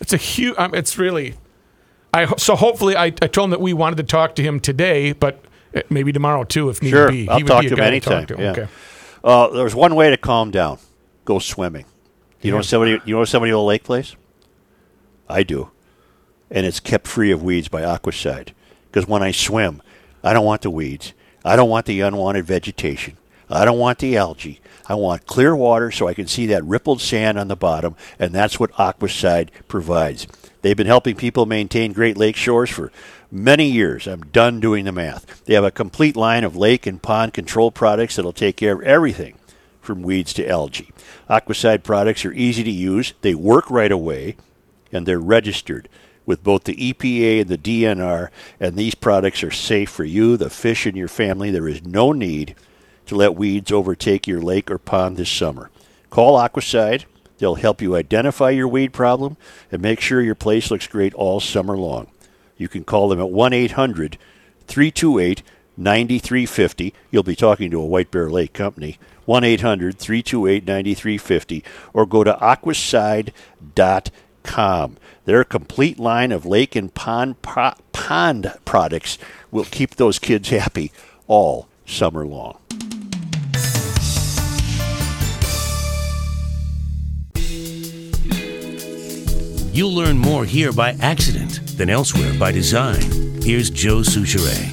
It's 0.00 0.12
a 0.12 0.16
huge. 0.16 0.54
Um, 0.58 0.74
it's 0.74 0.98
really. 0.98 1.34
I 2.14 2.26
so 2.36 2.56
hopefully 2.56 2.96
I, 2.96 3.06
I 3.06 3.10
told 3.10 3.46
him 3.46 3.50
that 3.50 3.60
we 3.60 3.72
wanted 3.74 3.96
to 3.96 4.02
talk 4.02 4.34
to 4.36 4.42
him 4.42 4.60
today, 4.60 5.12
but 5.12 5.44
uh, 5.74 5.82
maybe 5.90 6.12
tomorrow 6.12 6.44
too 6.44 6.68
if 6.70 6.82
need 6.82 6.90
Sure, 6.90 7.10
be. 7.10 7.28
I'll 7.28 7.38
would 7.38 7.46
talk 7.46 7.60
be 7.62 7.66
a 7.66 7.70
to 7.70 7.76
him 7.76 7.80
anytime. 7.82 8.26
talk 8.26 8.36
to. 8.36 8.42
yeah. 8.42 8.50
Okay. 8.52 8.68
Uh, 9.24 9.48
there's 9.48 9.74
one 9.74 9.94
way 9.94 10.10
to 10.10 10.16
calm 10.16 10.50
down: 10.50 10.78
go 11.24 11.38
swimming. 11.38 11.84
You 12.42 12.52
know 12.52 12.62
somebody. 12.62 13.00
You 13.04 13.16
know 13.16 13.24
somebody 13.24 13.50
a 13.52 13.58
lake 13.58 13.82
place. 13.84 14.14
I 15.28 15.42
do, 15.42 15.70
and 16.50 16.64
it's 16.64 16.78
kept 16.80 17.06
free 17.06 17.32
of 17.32 17.42
weeds 17.42 17.68
by 17.68 17.82
Aquacide. 17.82 18.50
Because 18.90 19.08
when 19.08 19.22
I 19.22 19.32
swim, 19.32 19.82
I 20.22 20.32
don't 20.32 20.44
want 20.44 20.62
the 20.62 20.70
weeds. 20.70 21.12
I 21.44 21.56
don't 21.56 21.68
want 21.68 21.86
the 21.86 22.00
unwanted 22.00 22.44
vegetation. 22.44 23.16
I 23.48 23.64
don't 23.64 23.78
want 23.78 23.98
the 23.98 24.16
algae. 24.16 24.60
I 24.88 24.94
want 24.94 25.26
clear 25.26 25.54
water 25.54 25.90
so 25.90 26.06
I 26.06 26.14
can 26.14 26.26
see 26.26 26.46
that 26.46 26.64
rippled 26.64 27.00
sand 27.00 27.38
on 27.38 27.48
the 27.48 27.56
bottom, 27.56 27.96
and 28.18 28.32
that's 28.32 28.60
what 28.60 28.72
Aquacide 28.72 29.48
provides. 29.68 30.26
They've 30.62 30.76
been 30.76 30.86
helping 30.86 31.16
people 31.16 31.46
maintain 31.46 31.92
Great 31.92 32.16
Lake 32.16 32.36
shores 32.36 32.70
for 32.70 32.92
many 33.30 33.66
years. 33.66 34.06
I'm 34.06 34.22
done 34.22 34.60
doing 34.60 34.84
the 34.84 34.92
math. 34.92 35.44
They 35.44 35.54
have 35.54 35.64
a 35.64 35.70
complete 35.70 36.16
line 36.16 36.44
of 36.44 36.56
lake 36.56 36.86
and 36.86 37.02
pond 37.02 37.34
control 37.34 37.70
products 37.70 38.16
that'll 38.16 38.32
take 38.32 38.56
care 38.56 38.74
of 38.74 38.82
everything 38.82 39.38
from 39.80 40.02
weeds 40.02 40.32
to 40.34 40.48
algae. 40.48 40.92
Aquacide 41.30 41.82
products 41.82 42.24
are 42.24 42.32
easy 42.32 42.64
to 42.64 42.70
use, 42.70 43.14
they 43.22 43.34
work 43.34 43.70
right 43.70 43.92
away, 43.92 44.36
and 44.92 45.06
they're 45.06 45.20
registered 45.20 45.88
with 46.24 46.42
both 46.42 46.64
the 46.64 46.74
EPA 46.74 47.42
and 47.42 47.48
the 47.48 47.58
DNR, 47.58 48.30
and 48.58 48.76
these 48.76 48.96
products 48.96 49.44
are 49.44 49.50
safe 49.50 49.88
for 49.88 50.04
you, 50.04 50.36
the 50.36 50.50
fish, 50.50 50.86
and 50.86 50.96
your 50.96 51.08
family. 51.08 51.50
There 51.50 51.68
is 51.68 51.84
no 51.84 52.12
need 52.12 52.56
to 53.06 53.14
let 53.14 53.34
weeds 53.34 53.72
overtake 53.72 54.26
your 54.26 54.40
lake 54.40 54.70
or 54.70 54.78
pond 54.78 55.16
this 55.16 55.30
summer. 55.30 55.70
Call 56.10 56.38
Aquacide. 56.38 57.04
They'll 57.38 57.56
help 57.56 57.82
you 57.82 57.96
identify 57.96 58.50
your 58.50 58.68
weed 58.68 58.92
problem 58.92 59.36
and 59.70 59.82
make 59.82 60.00
sure 60.00 60.20
your 60.20 60.34
place 60.34 60.70
looks 60.70 60.86
great 60.86 61.14
all 61.14 61.40
summer 61.40 61.76
long. 61.76 62.06
You 62.56 62.68
can 62.68 62.84
call 62.84 63.08
them 63.08 63.20
at 63.20 63.30
1 63.30 63.52
800 63.52 64.18
328 64.66 65.42
9350. 65.76 66.94
You'll 67.10 67.22
be 67.22 67.36
talking 67.36 67.70
to 67.70 67.80
a 67.80 67.86
White 67.86 68.10
Bear 68.10 68.30
Lake 68.30 68.54
company. 68.54 68.98
1 69.26 69.44
800 69.44 69.98
328 69.98 70.66
9350 70.66 71.64
or 71.92 72.06
go 72.06 72.24
to 72.24 72.32
aquacide.com. 72.34 73.32
Their 75.24 75.44
complete 75.44 75.98
line 75.98 76.32
of 76.32 76.46
lake 76.46 76.76
and 76.76 76.94
pond, 76.94 77.42
po- 77.42 77.74
pond 77.92 78.54
products 78.64 79.18
will 79.50 79.64
keep 79.64 79.96
those 79.96 80.18
kids 80.20 80.48
happy 80.50 80.92
all 81.26 81.68
summer 81.84 82.24
long. 82.24 82.58
You'll 89.76 89.92
learn 89.92 90.16
more 90.16 90.46
here 90.46 90.72
by 90.72 90.96
accident 91.02 91.60
than 91.76 91.90
elsewhere 91.90 92.32
by 92.38 92.50
design. 92.50 93.02
Here's 93.42 93.68
Joe 93.68 93.98
Soucheray. 93.98 94.72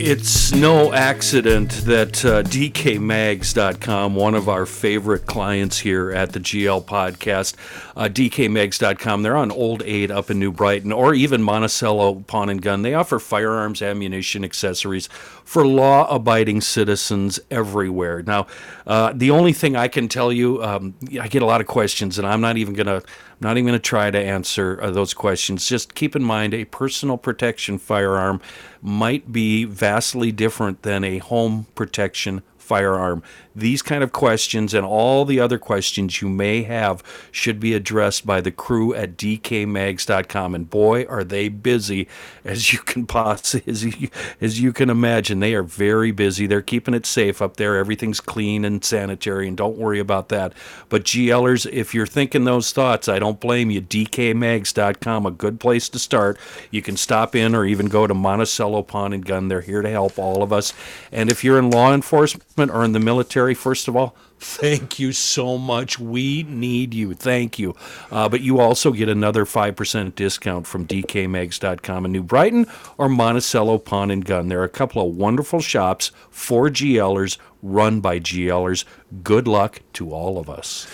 It's 0.00 0.52
no 0.52 0.92
accident 0.92 1.72
that 1.84 2.24
uh, 2.24 2.44
DKMags.com, 2.44 4.14
one 4.14 4.36
of 4.36 4.48
our 4.48 4.66
favorite 4.66 5.26
clients 5.26 5.80
here 5.80 6.12
at 6.12 6.32
the 6.32 6.38
GL 6.38 6.84
podcast, 6.84 7.56
uh, 7.96 8.04
DKMags.com, 8.04 9.24
they're 9.24 9.36
on 9.36 9.50
Old 9.50 9.82
8 9.82 10.12
up 10.12 10.30
in 10.30 10.38
New 10.38 10.52
Brighton 10.52 10.92
or 10.92 11.12
even 11.12 11.42
Monticello 11.42 12.14
Pawn 12.28 12.50
and 12.50 12.62
Gun. 12.62 12.82
They 12.82 12.94
offer 12.94 13.18
firearms, 13.18 13.82
ammunition, 13.82 14.44
accessories 14.44 15.08
for 15.44 15.66
law 15.66 16.06
abiding 16.08 16.60
citizens 16.60 17.40
everywhere. 17.50 18.22
Now, 18.22 18.46
uh, 18.86 19.12
the 19.12 19.32
only 19.32 19.52
thing 19.52 19.74
I 19.74 19.88
can 19.88 20.08
tell 20.08 20.32
you, 20.32 20.62
um, 20.62 20.94
I 21.20 21.26
get 21.26 21.42
a 21.42 21.46
lot 21.46 21.60
of 21.60 21.66
questions, 21.66 22.16
and 22.16 22.26
I'm 22.26 22.40
not 22.40 22.56
even 22.56 22.74
going 22.74 22.86
to 22.86 23.02
not 23.40 23.56
even 23.56 23.66
going 23.66 23.78
to 23.78 23.78
try 23.78 24.10
to 24.10 24.18
answer 24.18 24.78
uh, 24.82 24.90
those 24.90 25.14
questions. 25.14 25.66
Just 25.66 25.94
keep 25.94 26.14
in 26.14 26.22
mind 26.22 26.54
a 26.54 26.66
personal 26.66 27.16
protection 27.16 27.78
firearm 27.78 28.40
might 28.82 29.32
be 29.32 29.64
vastly 29.64 30.30
different 30.30 30.82
than 30.82 31.04
a 31.04 31.18
home 31.18 31.66
protection 31.74 32.42
firearm. 32.58 33.22
These 33.54 33.82
kind 33.82 34.02
of 34.02 34.12
questions 34.12 34.74
and 34.74 34.86
all 34.86 35.24
the 35.24 35.40
other 35.40 35.58
questions 35.58 36.20
you 36.20 36.28
may 36.28 36.62
have 36.62 37.02
should 37.30 37.60
be 37.60 37.74
addressed 37.74 38.26
by 38.26 38.40
the 38.40 38.50
crew 38.50 38.94
at 38.94 39.16
dkmags.com. 39.16 40.54
And 40.54 40.70
boy, 40.70 41.04
are 41.04 41.24
they 41.24 41.48
busy 41.48 42.08
as 42.44 42.72
you 42.72 42.78
can 42.80 43.06
possibly 43.06 43.62
as 43.66 43.84
you, 43.84 44.08
as 44.40 44.60
you 44.60 44.72
can 44.72 44.90
imagine. 44.90 45.40
They 45.40 45.54
are 45.54 45.62
very 45.62 46.10
busy. 46.10 46.46
They're 46.46 46.62
keeping 46.62 46.94
it 46.94 47.06
safe 47.06 47.40
up 47.40 47.56
there. 47.56 47.76
Everything's 47.76 48.20
clean 48.20 48.64
and 48.64 48.84
sanitary, 48.84 49.48
and 49.48 49.56
don't 49.56 49.76
worry 49.76 49.98
about 49.98 50.28
that. 50.28 50.52
But 50.88 51.04
GLers, 51.04 51.70
if 51.70 51.94
you're 51.94 52.06
thinking 52.06 52.44
those 52.44 52.72
thoughts, 52.72 53.08
I 53.08 53.18
don't 53.18 53.40
blame 53.40 53.70
you. 53.70 53.80
dkmags.com, 53.80 55.26
a 55.26 55.30
good 55.30 55.60
place 55.60 55.88
to 55.90 55.98
start. 55.98 56.38
You 56.70 56.82
can 56.82 56.96
stop 56.96 57.34
in 57.34 57.54
or 57.54 57.64
even 57.64 57.86
go 57.86 58.06
to 58.06 58.14
Monticello 58.14 58.82
Pawn 58.82 59.12
and 59.12 59.24
Gun. 59.24 59.48
They're 59.48 59.60
here 59.60 59.82
to 59.82 59.90
help 59.90 60.18
all 60.18 60.42
of 60.42 60.52
us. 60.52 60.72
And 61.12 61.30
if 61.30 61.44
you're 61.44 61.58
in 61.58 61.70
law 61.70 61.92
enforcement 61.92 62.70
or 62.70 62.84
in 62.84 62.92
the 62.92 63.00
military, 63.00 63.39
first 63.54 63.88
of 63.88 63.96
all, 63.96 64.14
thank 64.38 64.98
you 64.98 65.12
so 65.12 65.58
much. 65.58 65.98
We 65.98 66.42
need 66.44 66.94
you. 66.94 67.14
Thank 67.14 67.58
you. 67.58 67.74
Uh, 68.10 68.28
but 68.28 68.40
you 68.40 68.60
also 68.60 68.92
get 68.92 69.08
another 69.08 69.44
5% 69.44 70.14
discount 70.14 70.66
from 70.66 70.86
dkmags.com 70.86 72.04
in 72.04 72.12
New 72.12 72.22
Brighton 72.22 72.66
or 72.98 73.08
Monticello 73.08 73.78
Pawn 73.78 74.10
and 74.10 74.24
Gun. 74.24 74.48
There 74.48 74.60
are 74.60 74.64
a 74.64 74.68
couple 74.68 75.06
of 75.06 75.16
wonderful 75.16 75.60
shops 75.60 76.10
for 76.30 76.68
GLers, 76.68 77.38
run 77.62 78.00
by 78.00 78.18
GLers. 78.20 78.84
Good 79.22 79.46
luck 79.46 79.80
to 79.94 80.12
all 80.12 80.38
of 80.38 80.48
us. 80.48 80.86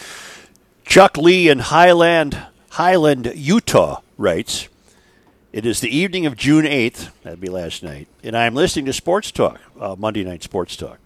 Chuck 0.84 1.16
Lee 1.16 1.48
in 1.48 1.58
Highland, 1.58 2.46
Highland, 2.70 3.32
Utah 3.34 4.00
writes, 4.16 4.68
It 5.52 5.66
is 5.66 5.80
the 5.80 5.94
evening 5.94 6.26
of 6.26 6.36
June 6.36 6.64
8th, 6.64 7.10
that'd 7.22 7.40
be 7.40 7.48
last 7.48 7.82
night, 7.82 8.06
and 8.22 8.36
I 8.36 8.46
am 8.46 8.54
listening 8.54 8.86
to 8.86 8.92
Sports 8.92 9.32
Talk, 9.32 9.60
uh, 9.80 9.96
Monday 9.98 10.22
Night 10.22 10.42
Sports 10.42 10.76
Talk. 10.76 10.98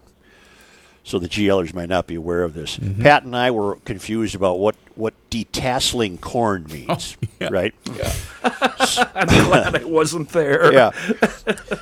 So 1.11 1.19
the 1.19 1.29
GLers 1.29 1.75
might 1.75 1.89
not 1.89 2.07
be 2.07 2.15
aware 2.15 2.45
of 2.45 2.55
this. 2.55 2.77
Mm-hmm. 2.77 3.03
Pat 3.03 3.25
and 3.25 3.35
I 3.35 3.51
were 3.51 3.75
confused 3.85 4.37
about 4.37 4.61
what, 4.61 4.77
what 4.95 5.13
detasseling 5.29 6.21
corn 6.21 6.67
oh, 6.69 6.73
means, 6.73 7.17
right? 7.51 7.75
I'm 8.45 9.27
glad 9.27 9.75
I 9.75 9.85
wasn't 9.87 10.29
there. 10.29 10.73
yeah. 10.73 10.93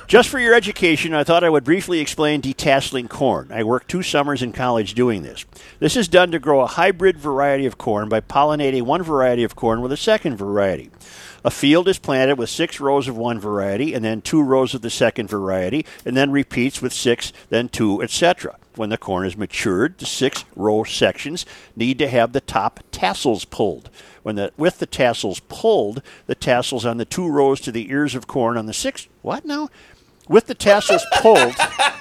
Just 0.07 0.29
for 0.29 0.39
your 0.39 0.55
education, 0.55 1.13
I 1.13 1.23
thought 1.23 1.43
I 1.43 1.49
would 1.51 1.63
briefly 1.63 1.99
explain 1.99 2.41
detasseling 2.41 3.07
corn. 3.07 3.51
I 3.51 3.63
worked 3.63 3.87
two 3.87 4.01
summers 4.01 4.41
in 4.41 4.51
college 4.51 4.95
doing 4.95 5.21
this. 5.21 5.45
This 5.77 5.95
is 5.95 6.07
done 6.07 6.31
to 6.31 6.39
grow 6.39 6.61
a 6.61 6.67
hybrid 6.67 7.19
variety 7.19 7.67
of 7.67 7.77
corn 7.77 8.09
by 8.09 8.21
pollinating 8.21 8.81
one 8.81 9.03
variety 9.03 9.43
of 9.43 9.55
corn 9.55 9.81
with 9.81 9.91
a 9.91 9.97
second 9.97 10.37
variety. 10.37 10.89
A 11.45 11.51
field 11.51 11.87
is 11.87 11.99
planted 11.99 12.39
with 12.39 12.49
six 12.49 12.79
rows 12.79 13.07
of 13.07 13.15
one 13.15 13.39
variety 13.39 13.93
and 13.93 14.03
then 14.03 14.21
two 14.21 14.41
rows 14.41 14.73
of 14.73 14.81
the 14.81 14.89
second 14.89 15.29
variety, 15.29 15.85
and 16.03 16.17
then 16.17 16.31
repeats 16.31 16.81
with 16.81 16.93
six, 16.93 17.31
then 17.49 17.69
two, 17.69 18.01
etc. 18.01 18.57
When 18.79 18.89
the 18.89 18.97
corn 18.97 19.25
is 19.27 19.35
matured, 19.35 19.97
the 19.97 20.05
six 20.05 20.45
row 20.55 20.85
sections 20.85 21.45
need 21.75 21.99
to 21.99 22.07
have 22.07 22.31
the 22.31 22.39
top 22.39 22.79
tassels 22.91 23.43
pulled. 23.43 23.89
When 24.23 24.35
the 24.37 24.53
with 24.55 24.79
the 24.79 24.85
tassels 24.85 25.41
pulled, 25.41 26.01
the 26.27 26.33
tassels 26.35 26.85
on 26.85 26.95
the 26.95 27.03
two 27.03 27.27
rows 27.27 27.59
to 27.61 27.73
the 27.73 27.91
ears 27.91 28.15
of 28.15 28.25
corn 28.25 28.55
on 28.57 28.67
the 28.67 28.73
six 28.73 29.09
what 29.21 29.43
now? 29.43 29.67
With 30.29 30.45
the 30.47 30.55
tassels 30.55 31.03
pulled, 31.15 31.55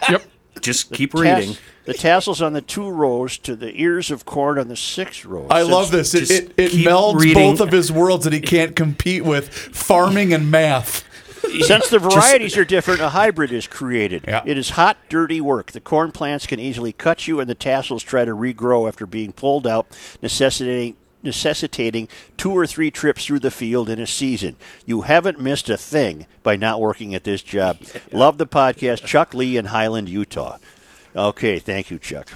Yep. 0.09 0.23
Just 0.61 0.93
keep 0.93 1.11
tas- 1.15 1.21
reading. 1.21 1.57
the 1.85 1.95
tassels 1.95 2.41
on 2.41 2.53
the 2.53 2.63
two 2.63 2.89
rows 2.89 3.39
to 3.39 3.57
the 3.57 3.73
ears 3.81 4.13
of 4.13 4.25
corn 4.25 4.57
on 4.57 4.69
the 4.69 4.77
six 4.77 5.25
rows. 5.25 5.49
I 5.51 5.63
Since- 5.63 5.73
love 5.73 5.91
this. 5.91 6.15
It, 6.15 6.19
just 6.21 6.31
it, 6.33 6.53
it 6.59 6.71
melds 6.73 7.19
reading. 7.21 7.35
both 7.35 7.61
of 7.61 7.73
his 7.73 7.91
worlds 7.91 8.23
that 8.23 8.33
he 8.33 8.41
can't 8.41 8.77
compete 8.77 9.25
with 9.25 9.49
farming 9.53 10.33
and 10.33 10.49
math. 10.49 11.05
Since 11.61 11.91
the 11.91 11.99
varieties 11.99 12.57
are 12.57 12.65
different, 12.65 13.01
a 13.01 13.11
hybrid 13.11 13.53
is 13.53 13.67
created. 13.67 14.25
Yeah. 14.27 14.43
It 14.45 14.59
is 14.59 14.71
hot, 14.71 14.97
dirty 15.09 15.41
work. 15.41 15.73
The 15.73 15.81
corn 15.81 16.13
plants 16.13 16.47
can 16.47 16.61
easily 16.61 16.93
cut 16.93 17.27
you, 17.27 17.41
and 17.41 17.49
the 17.49 17.55
tassels 17.55 18.03
try 18.03 18.25
to 18.25 18.33
regrow 18.33 18.89
after 18.89 19.07
being 19.07 19.33
pulled 19.33 19.67
out, 19.67 19.87
necessitating 20.23 20.97
necessitating 21.21 22.09
two 22.37 22.53
or 22.53 22.65
three 22.65 22.93
trips 22.93 23.27
through 23.27 23.41
the 23.41 23.51
field 23.51 23.91
in 23.91 23.99
a 23.99 24.07
season. 24.07 24.55
You 24.87 25.03
haven't 25.03 25.41
missed 25.41 25.69
a 25.69 25.77
thing 25.77 26.27
by 26.45 26.55
not 26.55 26.81
working 26.81 27.13
at 27.13 27.25
this 27.25 27.43
job. 27.43 27.79
Love 28.13 28.39
the 28.39 28.47
podcast, 28.47 29.05
Chuck 29.05 29.35
Lee 29.35 29.57
in 29.57 29.67
Highland, 29.67 30.09
Utah. 30.09 30.59
Okay, 31.17 31.59
thank 31.59 31.91
you, 31.91 31.99
Chuck. 31.99 32.29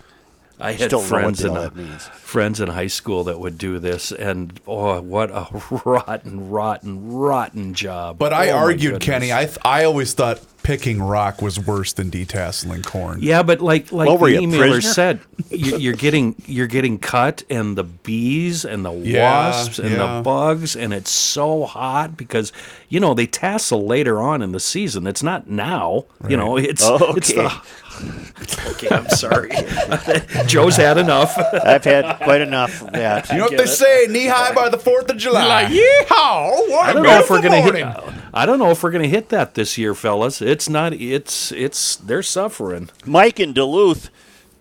I 0.63 0.73
had 0.73 0.89
Still 0.91 1.01
don't 1.01 1.11
know 1.11 1.17
what 1.17 1.23
friends 1.23 1.45
in 1.45 1.53
hell 1.53 1.63
that 1.63 1.77
means. 1.77 2.03
friends 2.09 2.61
in 2.61 2.69
high 2.69 2.87
school 2.87 3.25
that 3.25 3.39
would 3.41 3.59
do 3.59 3.79
this, 3.79 4.13
and 4.13 4.59
oh, 4.67 5.01
what 5.03 5.31
a 5.31 5.47
rotten, 5.85 6.49
rotten, 6.51 7.13
rotten 7.13 7.75
job! 7.75 8.19
But 8.19 8.33
oh 8.33 8.37
I 8.37 8.49
Oh, 8.51 8.53
my 8.57 8.59
argued. 8.59 9.01
Kenny. 9.01 9.33
I 9.33 9.45
th- 9.47 9.59
I 9.65 9.85
always 9.85 10.15
thought 10.15 10.41
picking 10.63 11.03
rock 11.03 11.43
was 11.43 11.59
worse 11.59 11.93
than 11.93 12.11
detasseling 12.11 12.85
corn. 12.85 13.19
yeah, 13.23 13.43
but 13.43 13.61
like 13.61 13.91
like 13.93 14.09
What 14.09 14.21
were 14.21 14.29
the 14.31 14.35
you, 14.35 14.49
a 14.49 14.53
emailer 14.53 14.71
prisoner? 14.73 14.93
said, 14.93 15.21
you, 15.51 15.77
you're 15.79 15.95
getting 15.95 16.35
you're 16.47 16.67
getting 16.67 16.99
cut, 16.99 17.43
and 17.51 17.77
the 17.77 17.85
bees 17.85 18.65
and 18.65 18.85
the 18.85 18.93
Yeah, 18.93 19.23
wasps 19.49 19.79
and 19.79 19.91
yeah. 19.91 20.17
the 20.17 20.23
bugs, 20.23 20.77
and 20.77 20.93
it's 20.93 21.11
so 21.11 21.65
hot 21.65 22.17
because 22.17 22.53
you 22.89 23.01
know 23.01 23.15
they 23.15 23.27
tassel 23.27 23.87
later 23.87 24.21
on 24.21 24.43
in 24.43 24.53
the 24.53 24.61
season. 24.61 25.07
It's 25.07 25.23
not 25.23 25.49
now. 25.49 26.05
You 26.29 26.37
know, 26.37 26.57
it's 26.57 26.83
Oh, 26.85 27.15
it's 27.17 27.31
okay. 27.33 27.43
the. 27.43 27.63
Okay, 28.71 28.89
I'm 28.91 29.09
sorry. 29.11 29.51
Joe's 30.47 30.77
had 30.77 30.97
enough. 30.99 31.37
I've 31.39 31.85
had 31.85 32.17
quite 32.17 32.41
enough 32.41 32.81
of 32.83 32.93
that. 32.93 33.29
You 33.31 33.37
know 33.39 33.45
what 33.45 33.57
they 33.59 33.67
say? 33.67 34.07
Knee 34.09 34.27
high 34.27 34.53
by 34.55 34.71
the 34.71 34.79
Fourth 34.79 35.11
of 35.11 35.19
July. 35.19 35.47
Like, 35.47 35.69
yeehaw! 35.69 36.69
What 36.71 36.87
I 36.87 36.91
a 36.91 36.95
don't 36.95 37.03
know 37.03 37.19
if 37.21 37.31
we're 37.31 37.43
gonna 37.43 37.61
morning. 37.63 37.87
hit. 37.87 38.12
I 38.35 38.47
don't 38.47 38.59
know 38.59 38.71
if 38.71 38.83
we're 38.83 38.91
gonna 38.91 39.09
hit 39.09 39.29
that 39.29 39.55
this 39.55 39.77
year, 39.77 39.95
fellas. 39.95 40.41
It's 40.41 40.69
not. 40.69 40.95
It's 40.95 41.53
it's. 41.53 41.97
They're 41.97 42.23
suffering. 42.23 42.89
Mike 43.05 43.39
in 43.39 43.53
Duluth 43.53 44.11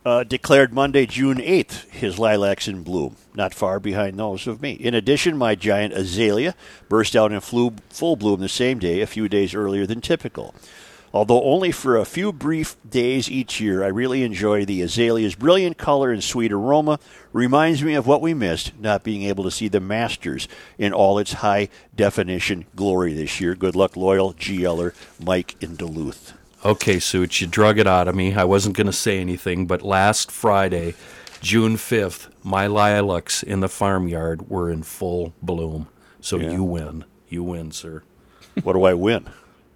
uh, 0.05 0.23
declared 0.23 0.73
Monday, 0.73 1.05
June 1.05 1.37
8th, 1.37 1.89
his 1.89 2.17
lilacs 2.17 2.67
in 2.67 2.83
bloom, 2.83 3.15
not 3.35 3.53
far 3.53 3.79
behind 3.79 4.17
those 4.17 4.47
of 4.47 4.61
me. 4.61 4.71
In 4.71 4.93
addition, 4.93 5.37
my 5.37 5.55
giant 5.55 5.93
azalea 5.93 6.55
burst 6.89 7.15
out 7.15 7.31
in 7.31 7.39
full 7.39 8.15
bloom 8.15 8.39
the 8.39 8.49
same 8.49 8.79
day, 8.79 9.01
a 9.01 9.07
few 9.07 9.29
days 9.29 9.53
earlier 9.53 9.85
than 9.85 10.01
typical. 10.01 10.55
Although 11.13 11.43
only 11.43 11.71
for 11.71 11.97
a 11.97 12.05
few 12.05 12.31
brief 12.31 12.77
days 12.89 13.29
each 13.29 13.59
year, 13.59 13.83
I 13.83 13.87
really 13.87 14.23
enjoy 14.23 14.63
the 14.63 14.81
azalea's 14.81 15.35
brilliant 15.35 15.77
color 15.77 16.11
and 16.11 16.23
sweet 16.23 16.53
aroma. 16.53 16.99
Reminds 17.33 17.83
me 17.83 17.95
of 17.95 18.07
what 18.07 18.21
we 18.21 18.33
missed, 18.33 18.71
not 18.79 19.03
being 19.03 19.23
able 19.23 19.43
to 19.43 19.51
see 19.51 19.67
the 19.67 19.81
Masters 19.81 20.47
in 20.77 20.93
all 20.93 21.19
its 21.19 21.33
high 21.33 21.67
definition 21.95 22.65
glory 22.75 23.13
this 23.13 23.41
year. 23.41 23.55
Good 23.55 23.75
luck, 23.75 23.97
loyal 23.97 24.33
GLer 24.33 24.93
Mike 25.19 25.61
in 25.61 25.75
Duluth. 25.75 26.33
Okay, 26.63 26.99
Suits, 26.99 27.41
you 27.41 27.47
drug 27.47 27.77
it 27.77 27.87
out 27.87 28.07
of 28.07 28.15
me. 28.15 28.33
I 28.33 28.45
wasn't 28.45 28.77
gonna 28.77 28.93
say 28.93 29.19
anything, 29.19 29.65
but 29.65 29.81
last 29.81 30.31
Friday, 30.31 30.93
June 31.41 31.75
fifth, 31.75 32.29
my 32.43 32.67
lilacs 32.67 33.43
in 33.43 33.59
the 33.59 33.67
farmyard 33.67 34.49
were 34.49 34.69
in 34.69 34.83
full 34.83 35.33
bloom. 35.41 35.87
So 36.21 36.37
you 36.37 36.63
win. 36.63 37.03
You 37.27 37.43
win, 37.43 37.71
sir. 37.71 38.03
What 38.63 38.73
do 38.73 38.83
I 38.83 38.93
win? 38.93 39.27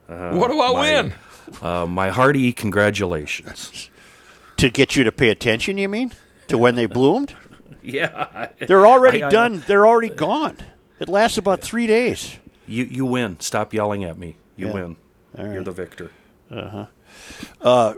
What 0.07 0.51
do 0.51 0.59
I 0.61 0.71
win? 0.79 1.13
Uh, 1.61 1.85
my 1.85 2.09
hearty 2.09 2.51
congratulations. 2.53 3.89
To 4.57 4.69
get 4.69 4.95
you 4.95 5.03
to 5.03 5.11
pay 5.11 5.29
attention, 5.29 5.77
you 5.77 5.89
mean? 5.89 6.11
To 6.47 6.57
when 6.57 6.75
they 6.75 6.85
bloomed? 6.85 7.35
Yeah. 7.81 8.47
They're 8.59 8.87
already 8.87 9.21
I- 9.21 9.27
I- 9.27 9.29
done. 9.29 9.63
They're 9.67 9.85
already 9.85 10.09
gone. 10.09 10.57
It 10.99 11.07
lasts 11.07 11.37
about 11.37 11.61
three 11.61 11.85
days. 11.85 12.37
You 12.65 12.83
you 12.85 13.05
win. 13.05 13.39
Stop 13.39 13.75
yelling 13.75 14.03
at 14.03 14.17
me. 14.17 14.37
You 14.57 14.67
Yeah. 14.67 14.73
win. 14.73 14.95
You're 15.37 15.63
the 15.63 15.71
victor. 15.71 16.09
Uh-huh. 16.49 16.85
Uh 17.61 17.93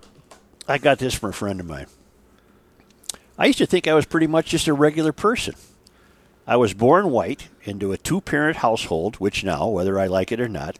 I 0.68 0.78
got 0.78 1.00
this 1.00 1.14
from 1.14 1.30
a 1.30 1.34
friend 1.34 1.62
of 1.62 1.66
mine. 1.68 1.86
I 3.38 3.46
used 3.46 3.60
to 3.60 3.66
think 3.66 3.88
I 3.88 3.94
was 3.94 4.06
pretty 4.06 4.28
much 4.28 4.48
just 4.48 4.68
a 4.68 4.74
regular 4.74 5.14
person. 5.14 5.56
I 6.46 6.58
was 6.58 6.74
born 6.74 7.10
white 7.10 7.48
into 7.64 7.94
a 7.94 7.98
two 7.98 8.20
parent 8.20 8.58
household, 8.58 9.16
which 9.22 9.46
now, 9.46 9.68
whether 9.70 9.98
I 9.98 10.08
like 10.08 10.34
it 10.34 10.42
or 10.42 10.50
not, 10.50 10.78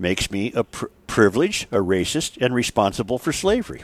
makes 0.00 0.30
me 0.30 0.52
a 0.52 0.64
pr- 0.64 0.86
privileged, 1.06 1.66
a 1.70 1.78
racist, 1.78 2.40
and 2.40 2.54
responsible 2.54 3.18
for 3.18 3.32
slavery. 3.32 3.82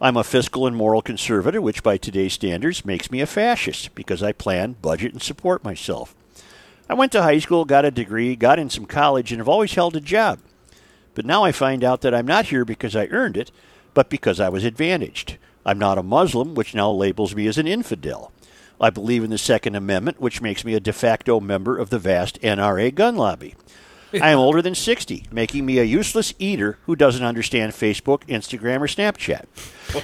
I'm 0.00 0.16
a 0.16 0.24
fiscal 0.24 0.66
and 0.66 0.76
moral 0.76 1.02
conservative, 1.02 1.62
which 1.62 1.82
by 1.82 1.96
today's 1.96 2.32
standards 2.32 2.84
makes 2.84 3.10
me 3.10 3.20
a 3.20 3.26
fascist 3.26 3.94
because 3.94 4.22
I 4.22 4.32
plan, 4.32 4.76
budget, 4.82 5.12
and 5.12 5.22
support 5.22 5.62
myself. 5.62 6.14
I 6.88 6.94
went 6.94 7.12
to 7.12 7.22
high 7.22 7.38
school, 7.38 7.64
got 7.64 7.84
a 7.84 7.90
degree, 7.90 8.36
got 8.36 8.58
in 8.58 8.68
some 8.70 8.86
college, 8.86 9.32
and 9.32 9.38
have 9.38 9.48
always 9.48 9.74
held 9.74 9.96
a 9.96 10.00
job. 10.00 10.40
But 11.14 11.24
now 11.24 11.44
I 11.44 11.52
find 11.52 11.84
out 11.84 12.00
that 12.00 12.14
I'm 12.14 12.26
not 12.26 12.46
here 12.46 12.64
because 12.64 12.96
I 12.96 13.06
earned 13.06 13.36
it, 13.36 13.50
but 13.94 14.10
because 14.10 14.40
I 14.40 14.48
was 14.48 14.64
advantaged. 14.64 15.38
I'm 15.64 15.78
not 15.78 15.98
a 15.98 16.02
Muslim, 16.02 16.54
which 16.54 16.74
now 16.74 16.90
labels 16.90 17.34
me 17.34 17.46
as 17.46 17.56
an 17.56 17.66
infidel. 17.66 18.32
I 18.80 18.90
believe 18.90 19.22
in 19.24 19.30
the 19.30 19.38
Second 19.38 19.76
Amendment, 19.76 20.20
which 20.20 20.42
makes 20.42 20.64
me 20.64 20.74
a 20.74 20.80
de 20.80 20.92
facto 20.92 21.40
member 21.40 21.78
of 21.78 21.90
the 21.90 21.98
vast 21.98 22.40
NRA 22.42 22.94
gun 22.94 23.16
lobby. 23.16 23.54
I 24.20 24.30
am 24.30 24.38
older 24.38 24.62
than 24.62 24.74
60, 24.74 25.26
making 25.30 25.66
me 25.66 25.78
a 25.78 25.84
useless 25.84 26.34
eater 26.38 26.78
who 26.86 26.96
doesn't 26.96 27.24
understand 27.24 27.72
Facebook, 27.72 28.26
Instagram, 28.26 28.80
or 28.80 28.86
Snapchat. 28.86 29.44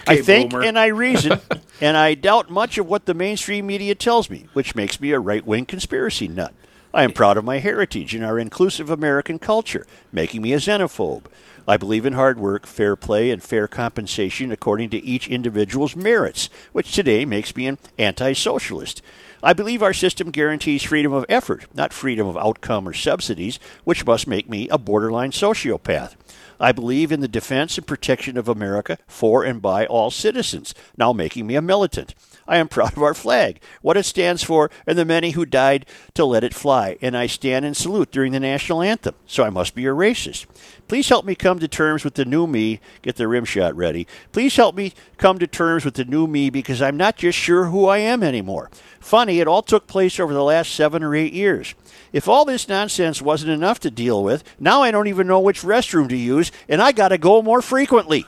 I 0.07 0.21
think 0.21 0.51
boomer. 0.51 0.65
and 0.65 0.79
I 0.79 0.87
reason, 0.87 1.41
and 1.81 1.97
I 1.97 2.15
doubt 2.15 2.51
much 2.51 2.79
of 2.79 2.87
what 2.87 3.07
the 3.07 3.15
mainstream 3.15 3.67
media 3.67 3.95
tells 3.95 4.31
me, 4.31 4.47
which 4.53 4.75
makes 4.75 5.01
me 5.01 5.13
a 5.13 5.21
right 5.21 5.47
wing 5.47 5.67
conspiracy 5.67 6.29
nut. 6.29 6.55
I 6.93 7.05
am 7.05 7.13
proud 7.13 7.37
of 7.37 7.45
my 7.45 7.59
heritage 7.59 8.15
and 8.15 8.25
our 8.25 8.39
inclusive 8.39 8.91
American 8.91 9.39
culture, 9.39 9.87
making 10.11 10.43
me 10.43 10.53
a 10.53 10.57
xenophobe. 10.57 11.27
I 11.69 11.77
believe 11.77 12.05
in 12.05 12.15
hard 12.15 12.39
work, 12.41 12.67
fair 12.67 12.97
play, 12.97 13.31
and 13.31 13.41
fair 13.41 13.69
compensation 13.69 14.51
according 14.51 14.91
to 14.91 15.05
each 15.05 15.29
individual's 15.29 15.95
merits, 15.95 16.51
which 16.73 16.93
today 16.93 17.25
makes 17.25 17.55
me 17.55 17.69
an 17.69 17.79
anti 17.97 18.33
socialist. 18.33 19.03
I 19.43 19.55
believe 19.55 19.82
our 19.82 19.95
system 19.95 20.30
guarantees 20.30 20.82
freedom 20.82 21.12
of 21.12 21.24
effort, 21.28 21.66
not 21.74 21.95
freedom 21.95 22.26
of 22.26 22.36
outcome 22.36 22.86
or 22.86 22.93
subsidies, 22.93 23.59
which 23.84 24.05
must 24.05 24.26
make 24.26 24.51
me 24.51 24.68
a 24.68 24.76
borderline 24.76 25.30
sociopath. 25.30 26.14
I 26.61 26.72
believe 26.72 27.11
in 27.11 27.20
the 27.20 27.28
defense 27.28 27.78
and 27.78 27.86
protection 27.86 28.36
of 28.36 28.49
America 28.49 28.99
for 29.07 29.43
and 29.43 29.62
by 29.62 29.86
all 29.86 30.11
citizens, 30.11 30.74
now 30.99 31.14
making 31.14 31.47
me 31.47 31.55
a 31.55 31.62
militant. 31.62 32.14
I 32.51 32.59
am 32.59 32.67
proud 32.67 32.97
of 32.97 33.03
our 33.05 33.15
flag, 33.15 33.61
what 33.81 33.97
it 33.97 34.03
stands 34.03 34.43
for, 34.43 34.73
and 34.85 34.99
the 34.99 35.05
many 35.05 35.31
who 35.31 35.47
died 35.47 35.87
to 36.15 36.25
let 36.25 36.43
it 36.43 36.53
fly, 36.53 36.99
and 37.01 37.17
I 37.17 37.29
stand 37.29 37.65
and 37.65 37.77
salute 37.77 38.11
during 38.11 38.33
the 38.33 38.41
national 38.41 38.83
anthem, 38.83 39.15
so 39.25 39.45
I 39.45 39.51
must 39.51 39.73
be 39.77 39.87
a 39.87 39.91
racist. 39.91 40.47
Please 40.89 41.09
help 41.09 41.25
me 41.25 41.37
come 41.37 41.61
to 41.61 41.69
terms 41.69 42.03
with 42.03 42.15
the 42.15 42.25
new 42.25 42.49
me. 42.49 42.81
Get 43.03 43.15
the 43.15 43.29
rim 43.29 43.45
shot 43.45 43.77
ready. 43.77 44.05
Please 44.33 44.57
help 44.57 44.75
me 44.75 44.93
come 45.17 45.39
to 45.39 45.47
terms 45.47 45.85
with 45.85 45.95
the 45.95 46.05
new 46.05 46.27
me 46.27 46.51
because 46.51 46.83
I'm 46.83 46.97
not 46.97 47.17
just 47.17 47.39
sure 47.39 47.67
who 47.67 47.87
I 47.87 47.99
am 47.99 48.25
anymore. 48.25 48.69
Funny, 48.99 49.39
it 49.39 49.47
all 49.47 49.63
took 49.63 49.87
place 49.87 50.19
over 50.19 50.35
the 50.35 50.43
last 50.43 50.75
seven 50.75 51.05
or 51.05 51.15
eight 51.15 51.33
years. 51.33 51.77
If 52.13 52.27
all 52.27 52.45
this 52.45 52.69
nonsense 52.69 53.23
wasn't 53.23 53.53
enough 53.53 53.79
to 53.81 53.93
deal 53.93 54.25
with, 54.25 54.43
now 54.59 54.83
I 54.83 54.91
don't 54.91 55.07
even 55.07 55.29
know 55.29 55.39
which 55.39 55.63
restroom 55.63 56.09
to 56.09 56.17
use, 56.17 56.51
and 56.69 56.83
I 56.83 56.91
gotta 56.91 57.17
go 57.17 57.43
more 57.43 57.63
frequently. 57.63 58.27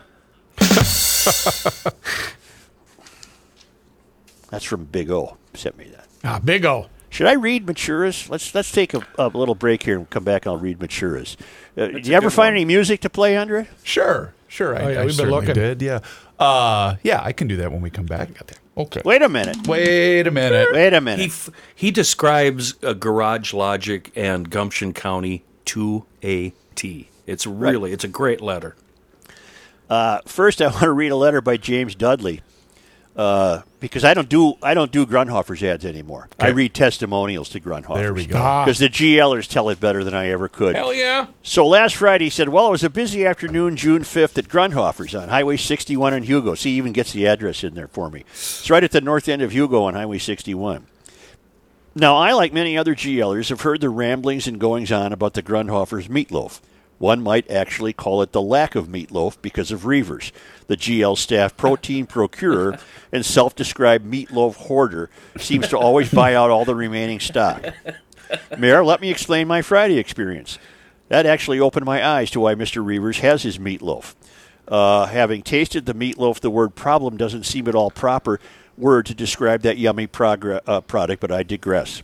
That's 4.53 4.65
from 4.65 4.85
Big 4.85 5.11
O. 5.11 5.39
Sent 5.55 5.79
me 5.79 5.87
that. 5.87 6.07
Ah, 6.23 6.39
big 6.39 6.65
O. 6.67 6.87
Should 7.09 7.27
I 7.27 7.33
read 7.33 7.67
Matura's? 7.67 8.29
Let's 8.31 8.55
let's 8.55 8.71
take 8.71 8.93
a, 8.95 9.05
a 9.19 9.29
little 9.29 9.55
break 9.55 9.83
here 9.83 9.97
and 9.97 10.09
come 10.11 10.25
back. 10.25 10.45
and 10.47 10.53
I'll 10.55 10.59
read 10.61 10.79
Matura's. 10.79 11.37
Uh, 11.77 11.87
did 11.87 12.07
you 12.07 12.15
ever 12.15 12.29
find 12.31 12.55
any 12.55 12.65
music 12.67 13.01
to 13.01 13.11
play 13.11 13.35
under 13.37 13.57
it? 13.59 13.69
Sure, 13.83 14.35
sure. 14.49 14.77
I, 14.77 14.81
Oh, 14.83 14.89
yeah, 14.89 15.01
I 15.01 15.05
we've 15.05 15.09
been 15.09 15.13
certainly 15.27 15.41
looking. 15.41 15.55
Did 15.55 15.81
yeah, 15.83 16.01
uh, 16.39 16.97
yeah. 17.03 17.23
I 17.25 17.33
can 17.33 17.49
do 17.49 17.57
that 17.57 17.73
when 17.73 17.81
we 17.81 17.89
come 17.91 18.05
back. 18.07 18.29
Okay. 18.77 19.01
Wait 19.07 19.23
a 19.23 19.29
minute. 19.31 19.67
Wait 19.67 20.27
a 20.27 20.31
minute. 20.31 20.69
Wait 20.73 20.93
a 20.93 20.99
He 20.99 21.05
minute. 21.05 21.27
f- 21.27 21.51
he 21.75 21.91
describes 21.91 22.75
uh, 22.85 22.93
Garage 22.93 23.53
Logic 23.55 24.13
and 24.15 24.49
Gumption 24.51 24.93
County 24.93 25.45
to 25.67 26.05
a 26.23 26.53
T. 26.75 27.09
It's 27.27 27.47
really 27.47 27.93
it's 27.93 28.05
a 28.05 28.09
great 28.09 28.41
letter. 28.43 28.77
Uh, 29.91 30.21
first, 30.27 30.63
I 30.63 30.69
want 30.69 30.81
to 30.81 30.93
read 30.93 31.13
a 31.13 31.17
letter 31.17 31.41
by 31.41 31.57
James 31.57 31.95
Dudley 31.95 32.41
uh, 33.15 33.63
because 33.81 34.05
I 34.05 34.15
don't 34.15 34.29
do 34.29 34.55
I 34.63 34.75
don't 34.75 34.91
do 34.91 35.05
Grunhofer's 35.05 35.63
ads 35.63 35.85
anymore. 35.85 36.29
I 36.39 36.49
read 36.49 36.73
testimonials 36.73 37.51
to 37.51 37.61
Grunhofer. 37.61 37.97
There 37.97 38.15
we 38.15 38.27
go. 38.27 38.39
Ah. 38.39 38.65
Because 38.65 38.79
the 38.79 38.89
GLers 38.89 39.47
tell 39.47 39.69
it 39.69 39.81
better 39.81 40.03
than 40.03 40.15
I 40.15 40.29
ever 40.29 40.49
could. 40.49 40.77
Hell 40.77 40.95
yeah. 40.95 41.27
So 41.43 41.67
last 41.67 41.97
Friday, 41.97 42.25
he 42.25 42.31
said, 42.31 42.49
Well, 42.49 42.69
it 42.69 42.71
was 42.71 42.85
a 42.85 42.91
busy 42.91 43.27
afternoon, 43.27 43.77
June 43.77 44.03
5th, 44.03 44.39
at 44.39 44.49
Grunhofer's 44.49 45.15
on 45.15 45.29
Highway 45.29 45.57
61 45.57 46.15
in 46.15 46.23
Hugo. 46.23 46.55
See, 46.55 46.71
he 46.71 46.77
even 46.79 46.93
gets 46.93 47.13
the 47.13 47.27
address 47.27 47.63
in 47.63 47.75
there 47.75 47.89
for 47.89 48.11
me. 48.11 48.25
It's 48.31 48.71
right 48.71 48.85
at 48.85 48.93
the 48.93 49.01
north 49.01 49.29
end 49.29 49.43
of 49.43 49.53
Hugo 49.53 49.83
on 49.85 49.95
Highway 49.95 50.19
61. 50.19 50.87
Now, 51.95 52.17
I, 52.17 52.33
like 52.33 52.55
many 52.55 52.79
other 52.79 52.95
GLers, 52.95 53.51
have 53.51 53.61
heard 53.61 53.83
the 53.83 53.91
ramblings 53.91 54.47
and 54.47 54.59
goings 54.59 54.91
on 54.91 55.13
about 55.13 55.35
the 55.35 55.43
Grunhofer's 55.43 56.09
meatloaf. 56.09 56.61
One 57.03 57.21
might 57.21 57.51
actually 57.51 57.93
call 57.93 58.23
it 58.23 58.31
the 58.31 58.41
lack 58.41 58.77
of 58.77 58.87
meatloaf 58.87 59.43
because 59.43 59.73
of 59.73 59.87
Reuvers, 59.87 60.31
the 60.69 60.77
GL 60.77 61.19
staff 61.19 61.57
protein 61.57 62.07
procurer 62.07 62.79
and 63.13 63.27
self 63.27 63.57
described 63.57 64.09
meatloaf 64.09 64.55
hoarder, 64.55 65.11
seems 65.37 65.67
to 65.71 65.77
always 65.77 66.15
buy 66.15 66.37
out 66.37 66.51
all 66.51 66.65
the 66.65 66.77
remaining 66.77 67.19
stock. 67.19 67.65
Mayor, 68.57 68.85
let 68.85 69.01
me 69.01 69.11
explain 69.11 69.49
my 69.49 69.63
Friday 69.63 69.99
experience. 69.99 70.61
That 71.09 71.27
actually 71.27 71.59
opened 71.59 71.87
my 71.87 72.07
eyes 72.07 72.31
to 72.31 72.41
why 72.41 72.55
Mr. 72.55 72.87
Reuvers 72.87 73.19
has 73.19 73.43
his 73.43 73.59
meatloaf. 73.59 74.15
Uh, 74.69 75.07
having 75.07 75.43
tasted 75.43 75.87
the 75.87 75.95
meatloaf, 75.95 76.39
the 76.39 76.51
word 76.51 76.77
problem 76.77 77.17
doesn't 77.17 77.47
seem 77.47 77.67
at 77.67 77.75
all 77.75 77.91
proper 77.91 78.39
word 78.79 79.07
to 79.07 79.15
describe 79.15 79.63
that 79.63 79.77
yummy 79.77 80.07
progr- 80.07 80.61
uh, 80.69 80.81
product, 80.81 81.21
but 81.21 81.33
I 81.33 81.43
digress. 81.43 82.01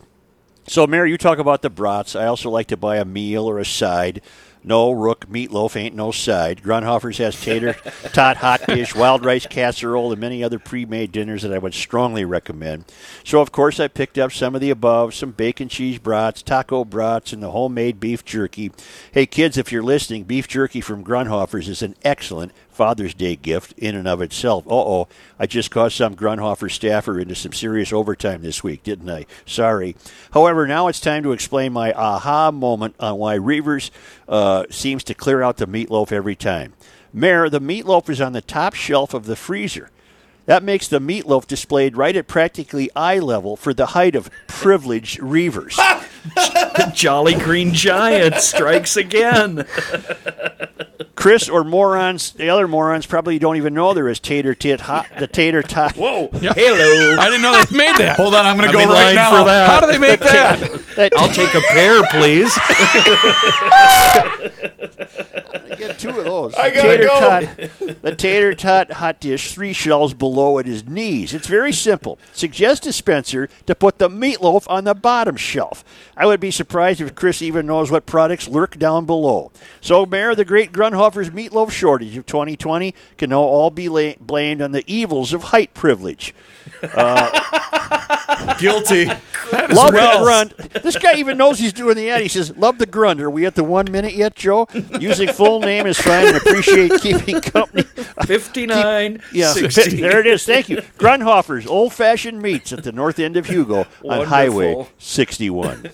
So, 0.67 0.87
Mayor, 0.87 1.07
you 1.07 1.17
talk 1.17 1.39
about 1.39 1.63
the 1.63 1.71
brats. 1.71 2.15
I 2.15 2.27
also 2.27 2.51
like 2.51 2.67
to 2.67 2.77
buy 2.77 2.99
a 2.99 3.05
meal 3.05 3.49
or 3.49 3.59
a 3.59 3.65
side. 3.65 4.21
No, 4.65 4.91
Rook, 4.91 5.29
meatloaf 5.29 5.77
ain't 5.77 5.95
no 5.95 6.11
side. 6.11 6.63
Grunhofer's 6.63 7.19
has 7.19 7.41
tater, 7.41 7.73
tot, 8.13 8.39
hot 8.39 8.67
dish, 8.67 8.95
wild 8.95 9.25
rice 9.25 9.47
casserole, 9.47 10.13
and 10.13 10.21
many 10.21 10.43
other 10.43 10.59
pre-made 10.59 11.13
dinners 11.13 11.43
that 11.43 11.53
I 11.53 11.59
would 11.59 11.75
strongly 11.75 12.25
recommend. 12.25 12.85
So, 13.25 13.41
of 13.41 13.53
course, 13.53 13.81
I 13.81 13.89
picked 13.89 14.19
up 14.19 14.33
some 14.33 14.55
of 14.55 14.61
the 14.61 14.71
above, 14.71 15.15
some 15.15 15.31
bacon 15.31 15.69
cheese 15.69 15.99
brats, 15.99 16.43
taco 16.43 16.85
brats, 16.85 17.33
and 17.33 17.43
the 17.43 17.53
homemade 17.53 18.01
beef 18.01 18.25
jerky. 18.25 18.73
Hey, 19.13 19.27
kids, 19.27 19.57
if 19.57 19.73
you're 19.73 19.83
listening, 19.83 20.25
beef 20.25 20.49
jerky 20.49 20.81
from 20.81 21.05
Grunhofer's 21.05 21.69
is 21.69 21.83
an 21.83 21.95
excellent 22.05 22.53
Father's 22.79 23.13
Day 23.13 23.35
gift 23.35 23.77
in 23.77 23.97
and 23.97 24.07
of 24.07 24.23
itself. 24.23 24.65
Uh 24.69 24.77
oh, 24.77 25.09
I 25.37 25.47
just 25.47 25.73
caused 25.73 25.97
some 25.97 26.15
Grunhofer 26.15 26.71
staffer 26.71 27.19
into 27.19 27.35
some 27.35 27.53
serious 27.53 27.93
overtime 27.93 28.41
this 28.43 28.63
week, 28.63 28.85
didn't 28.85 29.11
I? 29.11 29.27
Sorry. 29.45 29.97
However, 30.31 30.65
now 30.65 30.87
it's 30.87 31.01
time 31.01 31.25
to 31.25 31.33
explain 31.33 31.73
my 31.73 31.93
aha 31.93 32.53
moment 32.53 32.95
on 33.01 33.19
why 33.19 33.35
Reuvers 33.35 33.91
uh, 34.29 34.63
seems 34.71 35.03
to 35.05 35.15
clear 35.15 35.43
out 35.43 35.57
the 35.57 35.67
meatloaf 35.67 36.13
every 36.13 36.37
time. 36.37 36.75
Mayor, 37.13 37.49
the 37.49 37.61
meatloaf 37.61 38.09
is 38.09 38.21
on 38.21 38.33
the 38.33 38.41
top 38.41 38.75
shelf 38.75 39.13
of 39.13 39.27
the 39.27 39.35
freezer. 39.35 39.91
That 40.47 40.63
makes 40.63 40.87
the 40.87 41.01
meatloaf 41.01 41.49
displayed 41.49 41.97
right 41.97 42.15
at 42.15 42.29
practically 42.29 42.91
eye 42.95 43.19
level 43.19 43.57
for 43.57 43.75
the 43.75 43.87
height 43.87 44.15
of 44.15 44.31
privileged 44.47 45.21
Reuvers. 45.21 45.77
Jolly 46.95 47.35
Green 47.35 47.75
Giant 47.75 48.37
strikes 48.37 48.97
again. 48.97 49.67
Chris 51.19 51.49
or 51.49 51.65
morons, 51.65 52.31
the 52.31 52.49
other 52.49 52.69
morons 52.69 53.05
probably 53.05 53.41
don't 53.41 53.57
even 53.57 53.75
know 53.75 53.93
there 53.93 54.09
is 54.09 54.21
tater 54.21 54.55
tit 54.55 54.83
hot, 54.83 55.09
the 55.19 55.27
tater 55.27 55.65
tot. 55.65 55.97
Whoa. 55.97 56.29
Hello. 56.33 57.17
I 57.19 57.25
didn't 57.25 57.43
know 57.43 57.61
they 57.61 57.77
made 57.77 57.97
that. 57.97 58.17
Hold 58.17 58.37
on, 58.37 58.47
I'm 58.47 58.57
going 58.57 58.71
to 58.71 58.79
I'm 58.79 58.87
go 58.87 58.95
right 58.95 59.17
now. 59.17 59.37
for 59.37 59.45
that. 59.47 59.69
How 59.69 59.81
do 59.81 59.89
they 59.89 59.99
make 59.99 60.21
that? 60.21 60.61
That 60.95 61.13
I'll 61.17 61.29
take 61.29 61.53
a 61.57 61.61
pair, 61.61 62.05
please. 62.13 62.57
I 65.71 65.75
get 65.77 65.99
two 65.99 66.11
of 66.11 66.25
those. 66.25 66.55
I 66.55 66.71
gotta 66.71 66.89
tater 66.89 67.05
go. 67.05 67.21
tot, 67.21 67.43
the 68.03 68.15
tater 68.17 68.55
tot 68.55 68.93
hot 68.93 69.21
dish, 69.21 69.53
three 69.53 69.73
shelves 69.73 70.15
below 70.15 70.59
at 70.59 70.67
his 70.67 70.87
knees. 70.87 71.35
It's 71.35 71.47
very 71.47 71.73
simple. 71.73 72.19
Suggest 72.33 72.85
to 72.85 72.93
Spencer 72.93 73.49
to 73.67 73.75
put 73.75 73.99
the 73.99 74.09
meatloaf 74.09 74.69
on 74.71 74.85
the 74.85 74.95
bottom 74.95 75.37
shelf. 75.37 75.85
I 76.17 76.27
would 76.27 76.41
be 76.41 76.51
surprised 76.51 77.01
if 77.01 77.15
Chris 77.15 77.43
even 77.43 77.67
knows 77.67 77.91
what 77.91 78.07
products 78.07 78.49
lurk 78.49 78.79
down 78.79 79.05
below. 79.05 79.53
So, 79.81 80.05
Mayor, 80.07 80.35
the 80.35 80.45
great 80.45 80.73
Grunhofer's 81.11 81.31
meatloaf 81.31 81.71
shortage 81.71 82.17
of 82.17 82.27
2020 82.27 82.95
can 83.17 83.31
now 83.31 83.41
all 83.41 83.71
be 83.71 83.89
la- 83.89 84.13
blamed 84.21 84.61
on 84.63 84.73
the 84.73 84.85
evils 84.87 85.33
of 85.33 85.45
height 85.45 85.73
privilege. 85.75 86.35
Uh, 86.83 88.57
Guilty. 88.59 89.07
Love 89.07 89.93
the 89.93 90.19
grunt. 90.23 90.83
This 90.83 90.97
guy 90.99 91.15
even 91.15 91.39
knows 91.39 91.59
he's 91.59 91.73
doing 91.73 91.97
the 91.97 92.11
ad. 92.11 92.21
He 92.21 92.29
says, 92.29 92.55
"Love 92.57 92.79
the 92.79 92.87
grunt." 92.87 93.21
Are 93.21 93.31
we 93.31 93.47
at 93.47 93.55
the 93.55 93.65
one 93.65 93.91
minute 93.91 94.13
yet, 94.15 94.35
Joe? 94.35 94.69
Using 95.01 95.33
full 95.33 95.61
name 95.61 95.87
is 95.87 95.99
fine 95.99 96.27
and 96.27 96.37
appreciate 96.37 97.01
keeping 97.01 97.41
company. 97.41 97.85
59. 98.27 99.23
Yeah, 99.33 99.53
60. 99.53 99.97
there 100.01 100.21
it 100.21 100.27
is. 100.27 100.45
Thank 100.45 100.69
you. 100.69 100.77
Grunhofer's 100.99 101.67
Old 101.67 101.95
Fashioned 101.95 102.43
Meats 102.43 102.73
at 102.73 102.85
the 102.85 102.93
north 102.93 103.19
end 103.19 103.37
of 103.39 103.47
Hugo 103.47 103.87
on 104.05 104.27
Highway 104.27 104.87
61. 104.99 105.91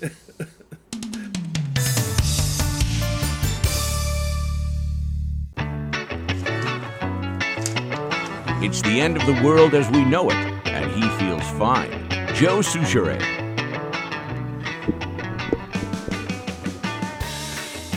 It's 8.64 8.80
the 8.80 8.98
end 8.98 9.18
of 9.18 9.26
the 9.26 9.38
world 9.44 9.74
as 9.74 9.90
we 9.90 10.06
know 10.06 10.30
it, 10.30 10.36
and 10.36 10.90
he 10.90 11.06
feels 11.18 11.42
fine. 11.58 11.90
Joe 12.34 12.60
Soucheray. 12.60 13.20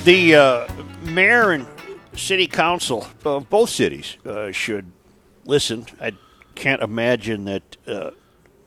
The 0.03 0.35
uh, 0.35 0.67
mayor 1.03 1.51
and 1.51 1.65
city 2.17 2.47
council 2.47 3.07
of 3.23 3.49
both 3.49 3.69
cities 3.69 4.17
uh, 4.25 4.51
should 4.51 4.91
listen. 5.45 5.85
I 6.01 6.11
can't 6.55 6.81
imagine 6.81 7.45
that 7.45 7.77
uh, 7.87 8.11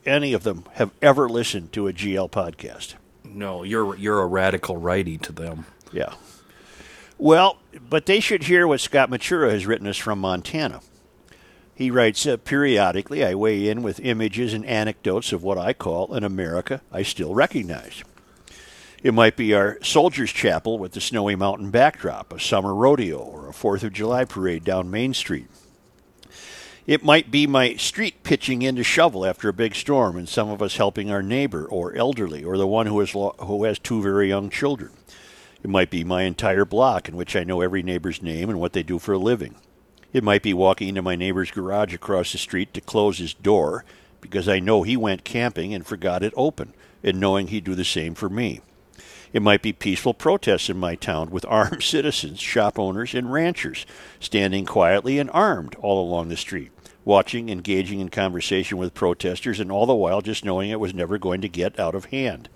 any 0.03 0.33
of 0.33 0.41
them 0.41 0.65
have 0.73 0.89
ever 1.03 1.29
listened 1.29 1.71
to 1.73 1.87
a 1.87 1.93
GL 1.93 2.31
podcast. 2.31 2.95
No, 3.23 3.61
you're 3.61 3.95
you're 3.95 4.21
a 4.21 4.27
radical 4.27 4.75
righty 4.75 5.19
to 5.19 5.31
them. 5.31 5.67
Yeah. 5.93 6.15
Well, 7.19 7.59
but 7.87 8.07
they 8.07 8.19
should 8.19 8.45
hear 8.45 8.67
what 8.67 8.79
Scott 8.79 9.11
Matura 9.11 9.51
has 9.51 9.67
written 9.67 9.85
us 9.85 9.97
from 9.97 10.17
Montana. 10.17 10.81
He 11.73 11.89
writes 11.89 12.27
uh, 12.27 12.37
periodically, 12.37 13.23
I 13.23 13.33
weigh 13.33 13.67
in 13.67 13.81
with 13.81 13.99
images 14.01 14.53
and 14.53 14.65
anecdotes 14.65 15.31
of 15.31 15.43
what 15.43 15.57
I 15.57 15.73
call 15.73 16.13
an 16.13 16.23
America 16.23 16.81
I 16.91 17.03
still 17.03 17.33
recognize. 17.33 18.03
It 19.03 19.15
might 19.15 19.35
be 19.35 19.53
our 19.53 19.79
Soldiers 19.81 20.31
Chapel 20.31 20.77
with 20.77 20.91
the 20.91 21.01
snowy 21.01 21.35
mountain 21.35 21.71
backdrop, 21.71 22.31
a 22.31 22.39
summer 22.39 22.75
rodeo, 22.75 23.17
or 23.17 23.49
a 23.49 23.53
Fourth 23.53 23.83
of 23.83 23.93
July 23.93 24.25
parade 24.25 24.63
down 24.63 24.91
Main 24.91 25.15
Street. 25.15 25.47
It 26.85 27.03
might 27.03 27.31
be 27.31 27.47
my 27.47 27.75
street 27.75 28.21
pitching 28.21 28.61
in 28.61 28.75
to 28.75 28.83
shovel 28.83 29.25
after 29.25 29.49
a 29.49 29.53
big 29.53 29.73
storm, 29.73 30.17
and 30.17 30.29
some 30.29 30.49
of 30.49 30.61
us 30.61 30.77
helping 30.77 31.09
our 31.09 31.23
neighbor 31.23 31.65
or 31.65 31.95
elderly 31.95 32.43
or 32.43 32.57
the 32.57 32.67
one 32.67 32.85
who 32.85 32.99
has, 32.99 33.15
lo- 33.15 33.35
who 33.39 33.63
has 33.63 33.79
two 33.79 34.01
very 34.01 34.27
young 34.27 34.49
children. 34.49 34.91
It 35.63 35.69
might 35.69 35.89
be 35.89 36.03
my 36.03 36.23
entire 36.23 36.65
block 36.65 37.07
in 37.07 37.15
which 37.15 37.35
I 37.35 37.43
know 37.43 37.61
every 37.61 37.81
neighbor's 37.81 38.21
name 38.21 38.49
and 38.49 38.59
what 38.59 38.73
they 38.73 38.83
do 38.83 38.99
for 38.99 39.13
a 39.13 39.17
living. 39.19 39.55
It 40.13 40.23
might 40.23 40.43
be 40.43 40.53
walking 40.53 40.89
into 40.89 41.01
my 41.01 41.15
neighbor's 41.15 41.51
garage 41.51 41.93
across 41.93 42.31
the 42.31 42.37
street 42.37 42.73
to 42.73 42.81
close 42.81 43.17
his 43.17 43.33
door 43.33 43.85
because 44.19 44.47
I 44.47 44.59
know 44.59 44.83
he 44.83 44.97
went 44.97 45.23
camping 45.23 45.73
and 45.73 45.85
forgot 45.85 46.23
it 46.23 46.33
open, 46.35 46.73
and 47.03 47.19
knowing 47.19 47.47
he'd 47.47 47.63
do 47.63 47.75
the 47.75 47.85
same 47.85 48.13
for 48.13 48.29
me. 48.29 48.61
It 49.33 49.41
might 49.41 49.61
be 49.61 49.73
peaceful 49.73 50.13
protests 50.13 50.69
in 50.69 50.77
my 50.77 50.95
town 50.95 51.31
with 51.31 51.45
armed 51.49 51.83
citizens, 51.83 52.39
shop 52.39 52.77
owners, 52.77 53.13
and 53.15 53.31
ranchers 53.31 53.85
standing 54.19 54.65
quietly 54.65 55.17
and 55.17 55.29
armed 55.31 55.75
all 55.75 56.05
along 56.05 56.27
the 56.29 56.37
street, 56.37 56.71
watching, 57.05 57.49
engaging 57.49 57.99
in 57.99 58.09
conversation 58.09 58.77
with 58.77 58.93
protesters, 58.93 59.59
and 59.59 59.71
all 59.71 59.85
the 59.85 59.95
while 59.95 60.21
just 60.21 60.45
knowing 60.45 60.69
it 60.69 60.79
was 60.79 60.93
never 60.93 61.17
going 61.17 61.41
to 61.41 61.49
get 61.49 61.79
out 61.79 61.95
of 61.95 62.05
hand. 62.05 62.49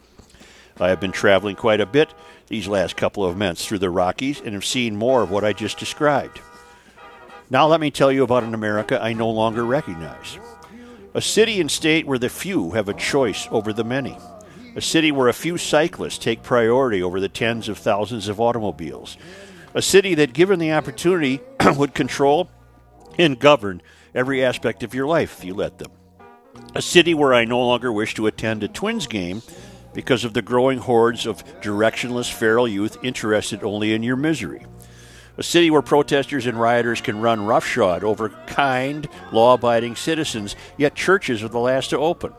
I 0.77 0.90
have 0.90 0.99
been 0.99 1.14
traveling 1.14 1.56
quite 1.56 1.80
a 1.80 1.86
bit 1.86 2.14
these 2.48 2.68
last 2.68 2.98
couple 2.98 3.23
of 3.23 3.38
months 3.38 3.65
through 3.65 3.80
the 3.80 3.90
Rockies 3.90 4.41
and 4.41 4.53
have 4.53 4.65
seen 4.65 4.98
more 4.98 5.23
of 5.23 5.32
what 5.32 5.45
I 5.45 5.53
just 5.53 5.80
described. 5.80 6.41
Now, 7.49 7.67
let 7.67 7.80
me 7.80 7.91
tell 7.91 8.11
you 8.11 8.23
about 8.23 8.43
an 8.43 8.55
America 8.55 9.01
I 9.01 9.13
no 9.13 9.30
longer 9.30 9.63
recognize. 9.63 10.39
A 11.13 11.22
city 11.22 11.61
and 11.61 11.69
state 11.69 12.07
where 12.07 12.17
the 12.17 12.27
few 12.27 12.72
have 12.72 12.89
a 12.89 12.93
choice 12.93 13.47
over 13.51 13.72
the 13.72 13.84
many. 13.84 14.17
A 14.76 14.81
city 14.81 15.11
where 15.11 15.27
a 15.27 15.34
few 15.34 15.57
cyclists 15.57 16.17
take 16.17 16.43
priority 16.43 17.03
over 17.03 17.19
the 17.19 17.30
tens 17.30 17.69
of 17.69 17.77
thousands 17.77 18.27
of 18.27 18.41
automobiles. 18.41 19.15
A 19.76 19.81
city 19.81 20.15
that, 20.15 20.34
given 20.34 20.59
the 20.59 20.73
opportunity, 20.73 21.39
would 21.77 21.93
control 21.93 22.49
and 23.17 23.39
govern 23.39 23.81
every 24.13 24.43
aspect 24.43 24.81
of 24.81 24.93
your 24.95 25.05
life 25.05 25.38
if 25.39 25.45
you 25.45 25.53
let 25.53 25.77
them. 25.77 25.91
A 26.73 26.81
city 26.81 27.13
where 27.13 27.34
I 27.34 27.45
no 27.45 27.59
longer 27.65 27.91
wish 27.91 28.15
to 28.15 28.27
attend 28.27 28.63
a 28.63 28.67
Twins 28.67 29.07
game 29.07 29.41
because 29.93 30.26
of 30.26 30.34
the 30.34 30.41
growing 30.41 30.80
hordes 30.80 31.26
of 31.26 31.45
directionless 31.61 32.31
feral 32.31 32.67
youth 32.67 32.97
interested 33.03 33.63
only 33.63 33.93
in 33.93 34.03
your 34.03 34.15
misery. 34.15 34.65
A 35.38 35.44
city 35.44 35.70
where 35.70 35.82
protesters 35.82 36.45
and 36.45 36.60
rioters 36.60 37.02
can 37.02 37.20
run 37.20 37.45
roughshod 37.45 38.03
over 38.03 38.30
kind, 38.48 39.07
law 39.32 39.56
abiding 39.56 39.95
citizens, 39.98 40.56
yet 40.78 40.95
churches 40.95 41.44
are 41.44 41.49
the 41.49 41.60
last 41.60 41.90
to 41.90 41.98
open. 41.98 42.34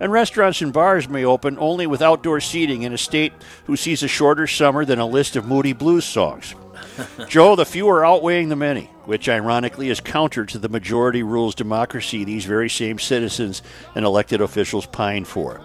And 0.00 0.10
restaurants 0.10 0.60
and 0.60 0.72
bars 0.72 1.08
may 1.08 1.24
open 1.24 1.56
only 1.60 1.86
with 1.86 2.02
outdoor 2.02 2.40
seating 2.40 2.82
in 2.82 2.92
a 2.92 2.98
state 2.98 3.32
who 3.66 3.76
sees 3.76 4.02
a 4.02 4.08
shorter 4.08 4.48
summer 4.48 4.84
than 4.84 4.98
a 4.98 5.06
list 5.06 5.36
of 5.36 5.46
moody 5.46 5.72
blues 5.72 6.04
songs. 6.04 6.56
Joe, 7.28 7.54
the 7.54 7.64
few 7.64 7.88
are 7.88 8.04
outweighing 8.04 8.48
the 8.48 8.56
many, 8.56 8.90
which 9.04 9.28
ironically 9.28 9.88
is 9.88 10.00
counter 10.00 10.44
to 10.46 10.58
the 10.58 10.68
majority 10.68 11.22
rules 11.22 11.54
democracy 11.54 12.24
these 12.24 12.44
very 12.44 12.68
same 12.68 12.98
citizens 12.98 13.62
and 13.94 14.04
elected 14.04 14.40
officials 14.40 14.86
pine 14.86 15.24
for. 15.24 15.60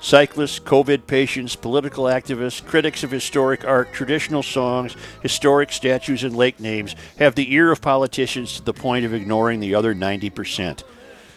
Cyclists, 0.00 0.58
COVID 0.58 1.06
patients, 1.06 1.56
political 1.56 2.04
activists, 2.04 2.64
critics 2.64 3.04
of 3.04 3.10
historic 3.10 3.66
art, 3.66 3.92
traditional 3.92 4.42
songs, 4.42 4.96
historic 5.22 5.70
statues, 5.72 6.24
and 6.24 6.34
lake 6.34 6.58
names 6.58 6.96
have 7.18 7.34
the 7.34 7.52
ear 7.52 7.70
of 7.70 7.82
politicians 7.82 8.56
to 8.56 8.62
the 8.62 8.72
point 8.72 9.04
of 9.04 9.12
ignoring 9.12 9.60
the 9.60 9.74
other 9.74 9.94
90%. 9.94 10.82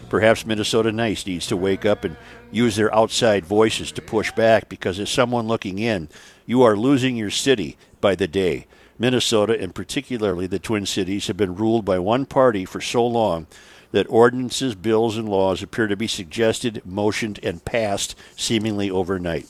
Perhaps 0.10 0.46
Minnesota 0.46 0.94
Nice 0.94 1.26
needs 1.26 1.48
to 1.48 1.58
wake 1.58 1.86
up 1.86 2.06
and 2.06 2.16
use 2.52 2.78
their 2.78 2.94
outside 2.96 3.46
voices 3.46 3.92
to 3.92 4.02
push 4.02 4.32
back 4.32 4.70
because, 4.70 4.98
as 4.98 5.10
someone 5.10 5.48
looking 5.48 5.80
in, 5.80 6.08
you 6.46 6.62
are 6.64 6.78
losing 6.78 7.18
your 7.18 7.32
city 7.32 7.78
by 8.00 8.16
the 8.16 8.28
day. 8.28 8.66
Minnesota, 8.98 9.60
and 9.60 9.76
particularly 9.76 10.48
the 10.48 10.60
Twin 10.60 10.86
Cities, 10.86 11.28
have 11.28 11.36
been 11.38 11.56
ruled 11.56 11.84
by 11.84 12.00
one 12.00 12.26
party 12.26 12.64
for 12.64 12.80
so 12.80 13.06
long 13.06 13.48
that 13.94 14.10
ordinances, 14.10 14.76
bills, 14.76 15.16
and 15.16 15.30
laws 15.30 15.64
appear 15.64 15.88
to 15.88 15.96
be 15.96 16.08
suggested, 16.08 16.82
motioned, 16.84 17.40
and 17.42 17.64
passed 17.64 18.16
seemingly 18.36 18.92
overnight. 18.92 19.48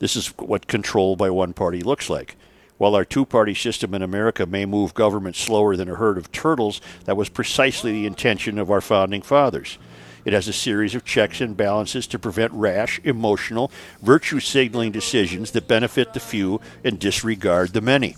This 0.00 0.16
is 0.16 0.28
what 0.36 0.66
control 0.66 1.16
by 1.16 1.30
one 1.30 1.54
party 1.54 1.80
looks 1.80 2.10
like. 2.10 2.36
While 2.76 2.94
our 2.94 3.04
two 3.04 3.24
party 3.24 3.54
system 3.54 3.94
in 3.94 4.02
America 4.02 4.46
may 4.46 4.66
move 4.66 4.94
government 4.94 5.36
slower 5.36 5.76
than 5.76 5.88
a 5.88 5.94
herd 5.94 6.18
of 6.18 6.30
turtles, 6.30 6.80
that 7.06 7.16
was 7.16 7.28
precisely 7.28 7.92
the 7.92 8.06
intention 8.06 8.58
of 8.58 8.70
our 8.70 8.80
founding 8.80 9.22
fathers. 9.22 9.78
It 10.24 10.32
has 10.32 10.48
a 10.48 10.52
series 10.52 10.94
of 10.94 11.04
checks 11.04 11.40
and 11.40 11.56
balances 11.56 12.06
to 12.08 12.18
prevent 12.18 12.52
rash, 12.52 13.00
emotional, 13.02 13.70
virtue 14.02 14.40
signaling 14.40 14.92
decisions 14.92 15.52
that 15.52 15.68
benefit 15.68 16.12
the 16.12 16.20
few 16.20 16.60
and 16.84 16.98
disregard 16.98 17.72
the 17.72 17.80
many. 17.80 18.16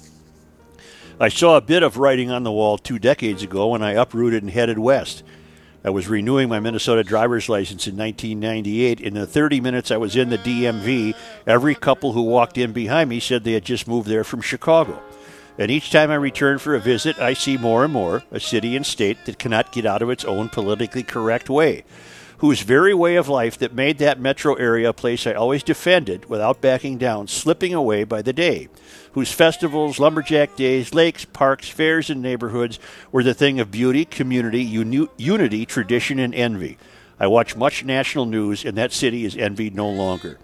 I 1.20 1.28
saw 1.28 1.56
a 1.56 1.62
bit 1.62 1.82
of 1.82 1.98
writing 1.98 2.30
on 2.30 2.44
the 2.44 2.52
wall 2.52 2.78
two 2.78 2.98
decades 2.98 3.42
ago 3.42 3.68
when 3.68 3.82
I 3.82 3.92
uprooted 3.92 4.42
and 4.42 4.50
headed 4.50 4.78
west. 4.78 5.22
I 5.82 5.88
was 5.88 6.08
renewing 6.08 6.50
my 6.50 6.60
Minnesota 6.60 7.02
driver's 7.02 7.48
license 7.48 7.86
in 7.86 7.96
1998. 7.96 9.00
In 9.00 9.14
the 9.14 9.26
30 9.26 9.62
minutes 9.62 9.90
I 9.90 9.96
was 9.96 10.14
in 10.14 10.28
the 10.28 10.36
DMV, 10.36 11.14
every 11.46 11.74
couple 11.74 12.12
who 12.12 12.22
walked 12.22 12.58
in 12.58 12.72
behind 12.72 13.08
me 13.08 13.18
said 13.18 13.44
they 13.44 13.54
had 13.54 13.64
just 13.64 13.88
moved 13.88 14.06
there 14.06 14.24
from 14.24 14.42
Chicago. 14.42 15.02
And 15.56 15.70
each 15.70 15.90
time 15.90 16.10
I 16.10 16.16
return 16.16 16.58
for 16.58 16.74
a 16.74 16.80
visit, 16.80 17.18
I 17.18 17.32
see 17.32 17.56
more 17.56 17.82
and 17.82 17.92
more 17.92 18.22
a 18.30 18.40
city 18.40 18.76
and 18.76 18.84
state 18.84 19.24
that 19.24 19.38
cannot 19.38 19.72
get 19.72 19.86
out 19.86 20.02
of 20.02 20.10
its 20.10 20.24
own 20.24 20.50
politically 20.50 21.02
correct 21.02 21.48
way, 21.48 21.84
whose 22.38 22.60
very 22.60 22.92
way 22.92 23.16
of 23.16 23.28
life 23.28 23.56
that 23.58 23.74
made 23.74 23.98
that 23.98 24.20
metro 24.20 24.54
area 24.54 24.90
a 24.90 24.92
place 24.92 25.26
I 25.26 25.32
always 25.32 25.62
defended 25.62 26.28
without 26.28 26.60
backing 26.60 26.98
down, 26.98 27.26
slipping 27.26 27.72
away 27.72 28.04
by 28.04 28.20
the 28.20 28.34
day 28.34 28.68
whose 29.12 29.32
festivals, 29.32 29.98
lumberjack 29.98 30.56
days, 30.56 30.94
lakes, 30.94 31.24
parks, 31.24 31.68
fairs, 31.68 32.10
and 32.10 32.22
neighborhoods 32.22 32.78
were 33.10 33.22
the 33.22 33.34
thing 33.34 33.60
of 33.60 33.70
beauty, 33.70 34.04
community, 34.04 34.62
uni- 34.62 35.08
unity, 35.16 35.66
tradition, 35.66 36.18
and 36.18 36.34
envy. 36.34 36.78
I 37.18 37.26
watch 37.26 37.56
much 37.56 37.84
national 37.84 38.26
news, 38.26 38.64
and 38.64 38.78
that 38.78 38.92
city 38.92 39.24
is 39.24 39.36
envied 39.36 39.74
no 39.74 39.88
longer. 39.88 40.38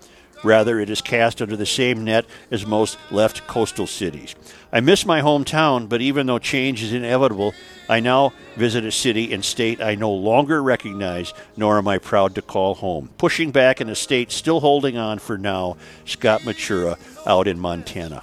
Rather, 0.44 0.78
it 0.78 0.90
is 0.90 1.00
cast 1.00 1.40
under 1.40 1.56
the 1.56 1.64
same 1.64 2.04
net 2.04 2.26
as 2.50 2.66
most 2.66 2.98
left 3.10 3.46
coastal 3.46 3.86
cities. 3.86 4.34
I 4.70 4.80
miss 4.80 5.06
my 5.06 5.22
hometown, 5.22 5.88
but 5.88 6.02
even 6.02 6.26
though 6.26 6.38
change 6.38 6.82
is 6.82 6.92
inevitable, 6.92 7.54
I 7.88 8.00
now 8.00 8.34
visit 8.56 8.84
a 8.84 8.92
city 8.92 9.32
and 9.32 9.42
state 9.42 9.80
I 9.80 9.94
no 9.94 10.12
longer 10.12 10.62
recognize, 10.62 11.32
nor 11.56 11.78
am 11.78 11.88
I 11.88 11.98
proud 11.98 12.34
to 12.34 12.42
call 12.42 12.74
home. 12.74 13.08
Pushing 13.16 13.50
back 13.50 13.80
in 13.80 13.88
a 13.88 13.94
state 13.94 14.30
still 14.30 14.60
holding 14.60 14.98
on 14.98 15.18
for 15.18 15.38
now, 15.38 15.78
Scott 16.04 16.42
Matura 16.42 16.98
out 17.26 17.48
in 17.48 17.58
Montana. 17.58 18.22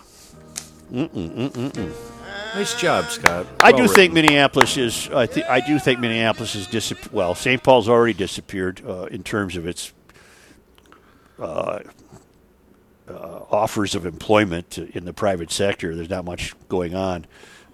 Mm-mm, 0.91 1.51
mm-mm. 1.51 1.93
Nice 2.55 2.75
job, 2.79 3.05
Scott. 3.05 3.47
I 3.61 3.71
Well 3.71 3.77
do 3.77 3.87
written. 3.87 3.95
think 3.95 4.13
Minneapolis 4.13 4.77
is. 4.77 5.09
I, 5.09 5.25
th- 5.25 5.45
I 5.47 5.59
do 5.59 5.79
think 5.79 5.99
Minneapolis 5.99 6.55
is 6.55 6.67
disap- 6.67 7.11
Well, 7.11 7.33
St. 7.35 7.63
Paul's 7.63 7.89
already 7.89 8.13
disappeared 8.13 8.81
uh, 8.87 9.05
in 9.05 9.23
terms 9.23 9.55
of 9.55 9.65
its 9.65 9.91
uh, 11.39 11.79
uh, 13.09 13.39
offers 13.51 13.95
of 13.95 14.05
employment 14.05 14.77
in 14.77 15.05
the 15.05 15.13
private 15.13 15.51
sector. 15.51 15.95
There's 15.95 16.09
not 16.09 16.25
much 16.25 16.53
going 16.69 16.93
on 16.95 17.25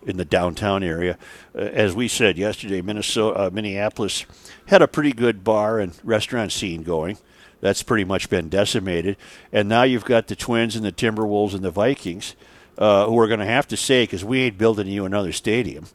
in 0.05 0.15
the 0.17 0.25
downtown 0.25 0.81
area. 0.81 1.17
Uh, 1.53 1.59
as 1.59 1.93
we 1.93 2.07
said 2.07 2.37
yesterday, 2.37 2.81
Minnesota, 2.81 3.37
uh, 3.39 3.49
Minneapolis 3.51 4.25
had 4.67 4.81
a 4.81 4.87
pretty 4.87 5.11
good 5.11 5.43
bar 5.43 5.79
and 5.79 5.93
restaurant 6.05 6.51
scene 6.53 6.83
going. 6.83 7.17
That's 7.61 7.83
pretty 7.83 8.05
much 8.05 8.29
been 8.29 8.47
decimated, 8.47 9.17
and 9.51 9.67
now 9.67 9.83
you've 9.83 10.05
got 10.05 10.27
the 10.27 10.35
Twins 10.37 10.77
and 10.77 10.85
the 10.85 10.93
Timberwolves 10.93 11.53
and 11.53 11.61
the 11.61 11.71
Vikings, 11.71 12.33
uh, 12.79 13.05
who 13.05 13.19
are 13.19 13.27
going 13.27 13.41
to 13.41 13.45
have 13.45 13.67
to 13.67 13.77
say, 13.77 14.03
because 14.03 14.25
we 14.25 14.41
ain't 14.41 14.57
building 14.57 14.87
you 14.87 15.05
another 15.05 15.31
stadium, 15.31 15.85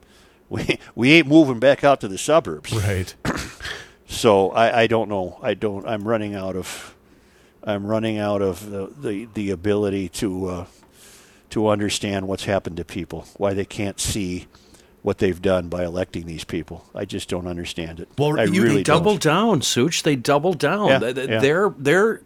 we 0.48 0.78
we 0.94 1.12
ain't 1.12 1.26
moving 1.26 1.58
back 1.58 1.82
out 1.82 2.00
to 2.02 2.08
the 2.08 2.18
suburbs. 2.18 2.72
Right. 2.72 3.14
So 4.06 4.50
I, 4.50 4.82
I 4.82 4.86
don't 4.86 5.08
know. 5.08 5.38
I 5.42 5.54
don't. 5.54 5.88
I'm 5.88 6.06
running 6.06 6.34
out 6.34 6.56
of. 6.56 6.94
I'm 7.64 7.86
running 7.86 8.18
out 8.18 8.42
of 8.42 8.70
the 8.70 8.86
the, 8.86 9.28
the 9.32 9.50
ability 9.50 10.10
to 10.10 10.46
uh, 10.46 10.66
to 11.50 11.68
understand 11.68 12.28
what's 12.28 12.44
happened 12.44 12.76
to 12.76 12.84
people. 12.84 13.26
Why 13.38 13.54
they 13.54 13.64
can't 13.64 13.98
see 13.98 14.46
what 15.04 15.18
they've 15.18 15.42
done 15.42 15.68
by 15.68 15.84
electing 15.84 16.24
these 16.24 16.44
people. 16.44 16.86
I 16.94 17.04
just 17.04 17.28
don't 17.28 17.46
understand 17.46 18.00
it. 18.00 18.08
Well, 18.16 18.40
I 18.40 18.44
you- 18.44 18.62
really 18.62 18.76
They 18.76 18.82
doubled 18.84 19.20
don't. 19.20 19.34
down, 19.34 19.62
Such. 19.62 20.02
They 20.02 20.16
doubled 20.16 20.58
down. 20.58 20.88
Yeah, 20.88 20.98
Th- 20.98 21.14
th- 21.14 21.28
yeah. 21.28 21.40
They're 21.40 21.74
they're 21.76 22.22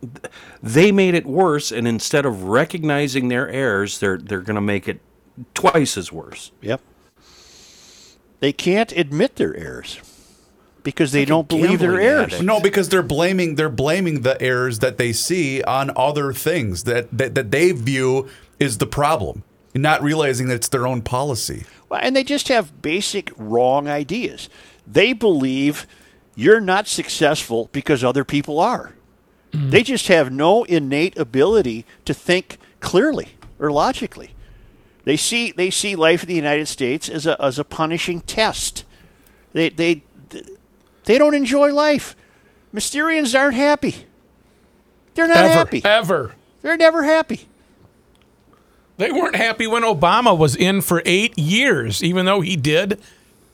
they 0.62 0.92
made 0.92 1.14
it 1.16 1.26
worse, 1.26 1.72
and 1.72 1.88
instead 1.88 2.24
of 2.24 2.44
recognizing 2.44 3.26
their 3.28 3.48
errors, 3.48 3.98
they're 3.98 4.16
they're 4.16 4.42
going 4.42 4.54
to 4.54 4.60
make 4.60 4.86
it 4.86 5.00
twice 5.54 5.98
as 5.98 6.12
worse. 6.12 6.52
Yep. 6.62 6.80
They 8.40 8.52
can't 8.52 8.92
admit 8.92 9.34
their 9.36 9.56
errors 9.56 9.98
because 10.84 11.10
they 11.10 11.24
don't 11.24 11.48
believe 11.48 11.80
their 11.80 12.00
errors. 12.00 12.34
addict. 12.34 12.44
No, 12.44 12.60
because 12.60 12.88
they're 12.88 13.02
blaming 13.02 13.56
they're 13.56 13.68
blaming 13.68 14.22
the 14.22 14.40
errors 14.40 14.78
that 14.78 14.98
they 14.98 15.12
see 15.12 15.62
on 15.64 15.90
other 15.96 16.32
things 16.32 16.84
that 16.84 17.08
that, 17.10 17.34
that 17.34 17.50
they 17.50 17.72
view 17.72 18.28
is 18.60 18.78
the 18.78 18.86
problem, 18.86 19.42
not 19.80 20.02
realizing 20.02 20.48
that 20.48 20.54
it's 20.54 20.68
their 20.68 20.86
own 20.86 21.02
policy. 21.02 21.64
Well, 21.88 22.00
and 22.02 22.14
they 22.14 22.24
just 22.24 22.48
have 22.48 22.82
basic 22.82 23.32
wrong 23.36 23.88
ideas. 23.88 24.48
They 24.86 25.12
believe 25.12 25.86
you're 26.34 26.60
not 26.60 26.86
successful 26.86 27.68
because 27.72 28.04
other 28.04 28.24
people 28.24 28.60
are. 28.60 28.94
Mm. 29.52 29.70
They 29.70 29.82
just 29.82 30.08
have 30.08 30.30
no 30.30 30.64
innate 30.64 31.16
ability 31.18 31.84
to 32.04 32.14
think 32.14 32.58
clearly 32.80 33.30
or 33.58 33.70
logically. 33.72 34.34
They 35.04 35.16
see 35.16 35.52
they 35.52 35.70
see 35.70 35.96
life 35.96 36.22
in 36.22 36.28
the 36.28 36.34
United 36.34 36.68
States 36.68 37.08
as 37.08 37.26
a 37.26 37.40
as 37.42 37.58
a 37.58 37.64
punishing 37.64 38.20
test. 38.20 38.84
They 39.54 39.70
they 39.70 40.02
They 41.08 41.16
don't 41.16 41.34
enjoy 41.34 41.72
life. 41.72 42.14
Mysterians 42.74 43.38
aren't 43.38 43.54
happy. 43.54 44.04
They're 45.14 45.26
not 45.26 45.38
ever, 45.38 45.48
happy. 45.48 45.82
ever. 45.82 46.34
They're 46.60 46.76
never 46.76 47.02
happy. 47.02 47.47
They 48.98 49.10
weren't 49.12 49.36
happy 49.36 49.66
when 49.66 49.82
Obama 49.84 50.36
was 50.36 50.54
in 50.54 50.80
for 50.82 51.02
eight 51.06 51.38
years, 51.38 52.02
even 52.04 52.26
though 52.26 52.40
he 52.40 52.56
did 52.56 53.00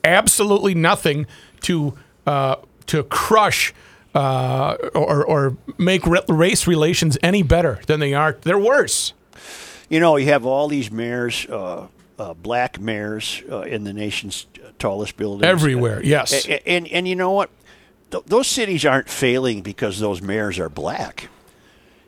absolutely 0.03 0.75
nothing 0.75 1.25
to 1.61 1.93
uh, 2.27 2.55
to 2.87 3.03
crush 3.03 3.73
uh, 4.13 4.75
or, 4.93 5.23
or 5.25 5.57
make 5.77 6.01
race 6.27 6.67
relations 6.67 7.17
any 7.23 7.43
better 7.43 7.79
than 7.87 7.99
they 7.99 8.13
are. 8.13 8.37
They're 8.41 8.57
worse. 8.59 9.13
You 9.89 9.99
know, 9.99 10.15
you 10.17 10.27
have 10.27 10.45
all 10.45 10.67
these 10.67 10.89
mayors, 10.91 11.45
uh, 11.47 11.87
uh, 12.17 12.33
black 12.33 12.79
mayors 12.79 13.43
uh, 13.51 13.61
in 13.61 13.83
the 13.83 13.93
nation's 13.93 14.47
tallest 14.79 15.15
buildings. 15.17 15.43
Everywhere, 15.43 16.03
yes. 16.03 16.45
A- 16.47 16.53
a- 16.53 16.67
And, 16.77 16.87
and, 16.87 17.07
you 17.07 17.15
know 17.15 17.31
what? 17.31 17.49
Th- 18.11 18.23
those 18.25 18.47
cities 18.47 18.83
aren't 18.85 19.09
failing 19.09 19.61
because 19.61 19.99
those 19.99 20.21
mayors 20.23 20.57
are 20.59 20.69
black. 20.69 21.29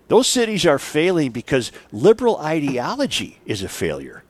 Those 0.07 0.27
cities 0.27 0.65
are 0.65 0.79
failing 0.79 1.31
because 1.31 1.71
liberal 1.91 2.37
ideology 2.37 3.39
is 3.45 3.61
a 3.61 3.69
failure. 3.69 4.23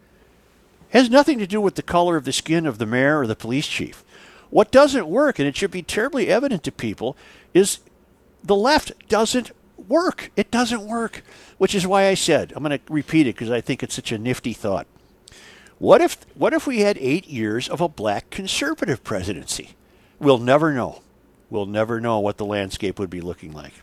It 0.92 0.98
has 0.98 1.10
nothing 1.10 1.38
to 1.40 1.48
do 1.48 1.62
with 1.62 1.76
the 1.76 1.82
color 1.82 2.16
of 2.16 2.26
the 2.26 2.34
skin 2.34 2.66
of 2.66 2.78
the 2.78 2.86
mayor 2.86 3.20
or 3.20 3.28
the 3.28 3.36
police 3.36 3.68
chief. 3.68 4.04
What 4.50 4.72
doesn't 4.72 5.08
work, 5.08 5.40
and 5.40 5.48
it 5.48 5.56
should 5.56 5.72
be 5.72 5.84
terribly 5.84 6.30
evident 6.30 6.64
to 6.64 6.72
people, 6.72 7.18
is 7.54 7.80
the 8.44 8.56
left 8.56 8.92
doesn't 9.10 9.52
work. 9.78 10.32
It 10.36 10.50
doesn't 10.50 10.88
work, 10.88 11.22
which 11.58 11.76
is 11.76 11.86
why 11.86 12.08
I 12.08 12.14
said 12.14 12.54
I'm 12.56 12.64
going 12.64 12.80
to 12.80 12.94
repeat 12.94 13.28
it 13.28 13.36
because 13.36 13.52
I 13.52 13.62
think 13.62 13.84
it's 13.84 13.96
such 13.96 14.12
a 14.12 14.18
nifty 14.18 14.54
thought. 14.54 14.88
What 15.80 16.02
if 16.02 16.18
what 16.34 16.54
if 16.54 16.66
we 16.66 16.80
had 16.80 16.98
8 16.98 17.28
years 17.28 17.70
of 17.70 17.82
a 17.82 17.90
black 17.90 18.30
conservative 18.30 19.04
presidency? 19.04 19.76
We'll 20.20 20.40
never 20.40 20.74
know. 20.74 21.02
We'll 21.50 21.68
never 21.68 22.02
know 22.02 22.20
what 22.20 22.38
the 22.38 22.46
landscape 22.46 22.98
would 22.98 23.10
be 23.10 23.22
looking 23.22 23.54
like. 23.54 23.74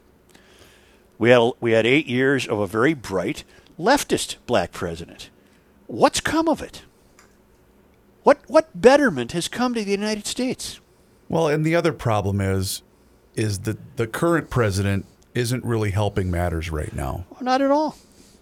We 1.19 1.31
had 1.31 1.53
we 1.61 1.73
had 1.73 1.87
8 1.87 2.07
years 2.07 2.47
of 2.47 2.59
a 2.59 2.67
very 2.67 2.95
bright 2.95 3.45
leftist 3.79 4.37
black 4.47 4.73
president. 4.73 5.31
What's 5.87 6.21
come 6.21 6.49
of 6.49 6.61
it? 6.63 6.83
What 8.23 8.39
what 8.47 8.69
betterment 8.81 9.33
has 9.33 9.49
come 9.49 9.75
to 9.75 9.85
the 9.85 9.91
United 9.91 10.27
States? 10.27 10.81
Well, 11.29 11.49
and 11.49 11.65
the 11.65 11.75
other 11.75 11.93
problem 11.93 12.41
is, 12.41 12.83
is 13.35 13.61
that 13.61 13.97
the 13.97 14.07
current 14.07 14.51
president 14.51 15.07
isn't 15.35 15.65
really 15.65 15.91
helping 15.91 16.31
matters 16.31 16.71
right 16.71 16.95
now. 16.95 17.25
Well, 17.31 17.43
not 17.43 17.61
at 17.61 17.71
all. 17.71 17.97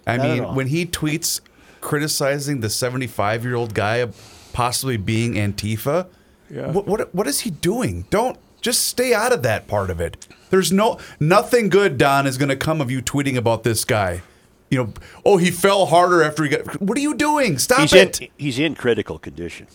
I 0.07 0.17
Not 0.17 0.27
mean, 0.27 0.45
all. 0.45 0.55
when 0.55 0.67
he 0.67 0.85
tweets 0.85 1.41
criticizing 1.81 2.61
the 2.61 2.69
75 2.71 3.45
year 3.45 3.55
old 3.55 3.75
guy 3.75 4.07
possibly 4.53 4.97
being 4.97 5.35
Antifa, 5.35 6.07
what, 6.49 6.87
what 6.87 7.15
what 7.15 7.27
is 7.27 7.41
he 7.41 7.51
doing? 7.51 8.05
Don't 8.11 8.39
just 8.63 8.87
stay 8.87 9.13
out 9.13 9.33
of 9.33 9.43
that 9.43 9.67
part 9.69 9.91
of 9.91 10.01
it. 10.01 10.27
There's 10.51 10.73
no 10.73 10.99
nothing 11.21 11.69
good, 11.69 11.99
Don, 11.99 12.27
is 12.27 12.39
going 12.39 12.49
to 12.49 12.57
come 12.57 12.81
of 12.81 12.91
you 12.91 13.03
tweeting 13.03 13.37
about 13.37 13.65
this 13.65 13.85
guy. 13.85 14.23
You 14.71 14.79
know, 14.79 14.93
oh, 15.27 15.37
he 15.37 15.51
fell 15.51 15.87
harder 15.87 16.23
after 16.23 16.45
he 16.45 16.49
got. 16.49 16.81
What 16.81 16.97
are 16.97 17.03
you 17.03 17.15
doing? 17.15 17.59
Stop 17.59 17.81
He's 17.81 17.93
it! 17.93 18.21
in 18.23 18.29
he's 18.39 18.59
in 18.59 18.75
critical 18.75 19.19
condition 19.19 19.67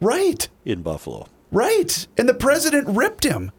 right, 0.00 0.48
in 0.64 0.82
Buffalo. 0.82 1.26
right. 1.50 2.06
And 2.16 2.28
the 2.28 2.34
president 2.34 2.88
ripped 2.88 3.24
him. 3.24 3.50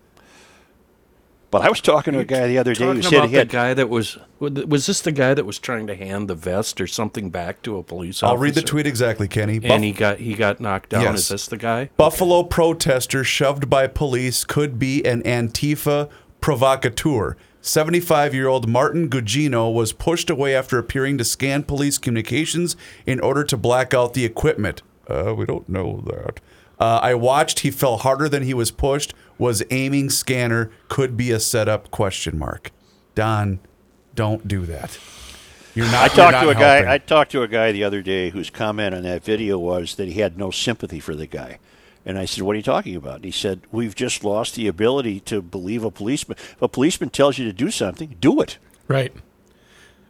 But 1.52 1.64
I 1.64 1.70
was 1.70 1.82
talking 1.82 2.14
to 2.14 2.20
a 2.20 2.26
guy 2.26 2.48
the 2.48 2.60
other 2.60 2.76
day 2.76 2.86
who 2.86 3.02
Talking 3.02 3.10
said 3.10 3.18
about 3.18 3.30
he 3.30 3.36
the 3.38 3.46
guy 3.46 3.74
that 3.74 3.90
was 3.90 4.18
was 4.40 4.86
this 4.86 5.02
the 5.02 5.12
guy 5.12 5.34
that 5.34 5.46
was 5.46 5.58
trying 5.58 5.88
to 5.88 5.96
hand 5.96 6.28
the 6.28 6.36
vest 6.36 6.80
or 6.80 6.86
something 6.86 7.32
back 7.32 7.64
to 7.64 7.78
a 7.78 7.84
police 7.84 8.22
officer? 8.22 8.26
I'll 8.28 8.38
read 8.38 8.54
the 8.54 8.62
tweet 8.62 8.86
exactly, 8.86 9.28
Kenny. 9.28 9.60
And 9.64 9.84
he 9.84 9.92
got 9.92 10.20
he 10.20 10.36
got 10.36 10.60
knocked 10.60 10.90
down. 10.90 11.04
Yes. 11.04 11.22
Is 11.22 11.28
this 11.30 11.48
the 11.48 11.58
guy? 11.58 11.90
Buffalo 11.98 12.44
protester 12.44 13.24
shoved 13.24 13.70
by 13.70 13.88
police 13.88 14.44
could 14.44 14.78
be 14.78 15.04
an 15.04 15.24
Antifa 15.24 16.10
provocateur. 16.40 17.36
75 17.62 18.34
year 18.34 18.48
old 18.48 18.70
Martin 18.70 19.10
Gugino 19.10 19.74
was 19.74 19.92
pushed 19.92 20.30
away 20.30 20.56
after 20.56 20.78
appearing 20.78 21.18
to 21.18 21.26
scan 21.26 21.64
police 21.64 21.98
communications 21.98 22.76
in 23.06 23.20
order 23.20 23.44
to 23.44 23.58
black 23.58 23.94
out 23.94 24.14
the 24.14 24.24
equipment. 24.24 24.82
Uh, 25.08 25.34
we 25.36 25.46
don't 25.46 25.68
know 25.68 26.04
that. 26.06 26.40
Uh, 26.80 27.00
I 27.02 27.14
watched. 27.16 27.60
He 27.60 27.72
fell 27.72 27.98
harder 27.98 28.30
than 28.30 28.44
he 28.44 28.54
was 28.54 28.72
pushed. 28.72 29.14
Was 29.40 29.64
aiming 29.72 30.12
scanner. 30.12 30.70
Could 30.90 31.18
be 31.18 31.32
a 31.32 31.40
setup? 31.40 31.90
Question 31.90 32.38
mark. 32.38 32.72
Don, 33.16 33.60
don't 34.14 34.48
do 34.48 34.66
that. 34.68 35.00
You're 35.74 35.86
not. 35.88 36.04
I 36.04 36.08
talked 36.10 36.32
not 36.34 36.42
to 36.44 36.50
a 36.50 36.56
guy. 36.56 36.94
I 36.94 36.98
talked 36.98 37.32
to 37.32 37.42
a 37.42 37.48
guy 37.48 37.72
the 37.72 37.84
other 37.84 38.02
day 38.02 38.30
whose 38.30 38.50
comment 38.50 38.94
on 38.94 39.04
that 39.04 39.24
video 39.24 39.58
was 39.58 39.96
that 39.96 40.08
he 40.10 40.20
had 40.20 40.38
no 40.38 40.52
sympathy 40.52 41.00
for 41.00 41.16
the 41.16 41.26
guy, 41.26 41.60
and 42.06 42.18
I 42.18 42.26
said, 42.26 42.44
"What 42.44 42.54
are 42.54 42.58
you 42.58 42.64
talking 42.64 42.96
about?" 42.96 43.16
And 43.16 43.26
he 43.26 43.32
said, 43.32 43.62
"We've 43.72 43.96
just 43.96 44.24
lost 44.24 44.56
the 44.56 44.68
ability 44.68 45.22
to 45.22 45.42
believe 45.42 45.84
a 45.84 45.92
policeman. 45.92 46.38
If 46.38 46.62
a 46.62 46.68
policeman 46.68 47.10
tells 47.10 47.38
you 47.38 47.46
to 47.46 47.54
do 47.54 47.72
something, 47.72 48.16
do 48.20 48.42
it." 48.42 48.58
Right. 48.88 49.14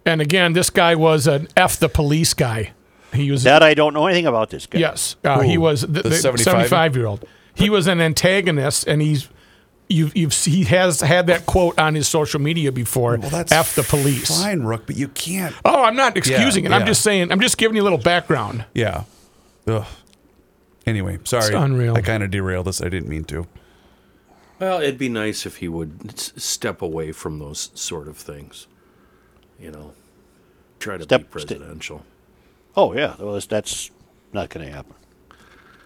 And 0.06 0.22
again, 0.22 0.54
this 0.54 0.70
guy 0.70 0.96
was 0.96 1.28
an 1.28 1.50
F 1.56 1.78
the 1.78 1.90
police 1.90 2.34
guy. 2.34 2.72
He 3.14 3.30
was 3.30 3.44
That 3.44 3.62
I 3.62 3.74
don't 3.74 3.94
know 3.94 4.06
anything 4.08 4.28
about 4.28 4.50
this 4.50 4.66
guy. 4.66 4.80
Yes, 4.80 5.18
uh, 5.24 5.42
he 5.42 5.58
was 5.58 5.82
the, 5.82 5.88
The 5.88 6.10
the 6.10 6.16
75? 6.16 6.46
75 6.46 6.96
year 6.96 7.06
old. 7.06 7.26
He 7.60 7.70
was 7.70 7.88
an 7.88 8.02
antagonist, 8.02 8.88
and 8.88 9.02
he's 9.02 9.30
you've 9.88 10.16
you've 10.16 10.34
he 10.34 10.64
has 10.66 11.02
had 11.02 11.28
that 11.28 11.46
quote 11.46 11.78
on 11.80 11.96
his 11.96 12.08
social 12.08 12.40
media 12.40 12.72
before. 12.72 13.18
Well, 13.18 13.30
that's 13.30 13.52
F 13.52 13.76
the 13.76 13.84
police. 13.84 14.42
Fine, 14.42 14.62
Rook, 14.64 14.86
but 14.86 14.96
you 14.98 15.08
can't. 15.10 15.56
Oh, 15.66 15.84
I'm 15.84 15.96
not 15.96 16.16
excusing 16.18 16.66
it. 16.66 16.72
I'm 16.72 16.82
yeah. 16.82 16.88
just 16.88 17.02
saying. 17.02 17.32
I'm 17.32 17.40
just 17.42 17.58
giving 17.58 17.76
you 17.76 17.82
a 17.82 17.86
little 17.86 17.98
background. 18.00 18.66
Yeah. 18.74 19.04
Ugh. 19.68 19.86
Anyway, 20.86 21.20
sorry. 21.26 21.46
It's 21.46 21.54
unreal. 21.56 21.96
I 21.96 22.02
kind 22.02 22.24
of 22.24 22.32
derailed 22.32 22.66
this. 22.66 22.82
I 22.82 22.90
didn't 22.90 23.10
mean 23.10 23.24
to. 23.26 23.46
Well, 24.60 24.82
it'd 24.82 24.98
be 24.98 25.10
nice 25.10 25.46
if 25.46 25.58
he 25.58 25.68
would 25.68 26.14
s- 26.14 26.34
step 26.36 26.82
away 26.82 27.12
from 27.12 27.40
those 27.40 27.70
sort 27.76 28.08
of 28.08 28.18
things. 28.18 28.68
You 29.60 29.72
know, 29.72 29.94
try 30.80 30.98
to 30.98 31.04
Step- 31.04 31.22
be 31.22 31.40
sta- 31.40 31.56
presidential. 31.56 32.04
Oh 32.76 32.94
yeah. 32.94 33.16
Well, 33.20 33.34
that's, 33.34 33.46
that's 33.46 33.92
not 34.34 34.50
going 34.50 34.66
to 34.66 34.72
happen. 34.72 34.94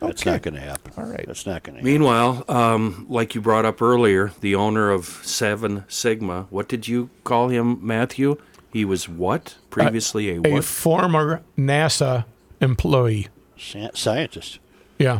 That's 0.07 0.21
Okay. 0.21 0.31
not 0.31 0.41
going 0.41 0.53
to 0.55 0.59
happen. 0.61 0.91
All 0.97 1.05
right. 1.05 1.25
That's 1.25 1.45
not 1.45 1.63
going 1.63 1.75
to. 1.75 1.80
happen. 1.80 1.91
Meanwhile, 1.91 2.45
um, 2.47 3.05
like 3.09 3.35
you 3.35 3.41
brought 3.41 3.65
up 3.65 3.81
earlier, 3.81 4.31
the 4.41 4.55
owner 4.55 4.91
of 4.91 5.05
Seven 5.23 5.84
Sigma, 5.88 6.47
what 6.49 6.67
did 6.67 6.88
you 6.88 7.09
call 7.23 7.49
him, 7.49 7.80
Matthew? 7.85 8.38
He 8.71 8.85
was 8.85 9.07
what? 9.07 9.55
Previously 9.69 10.30
a 10.30 10.38
A 10.43 10.53
what? 10.53 10.63
former 10.63 11.41
NASA 11.57 12.25
employee. 12.59 13.27
Sci- 13.57 13.91
Scientist. 13.93 14.59
Yeah. 14.99 15.19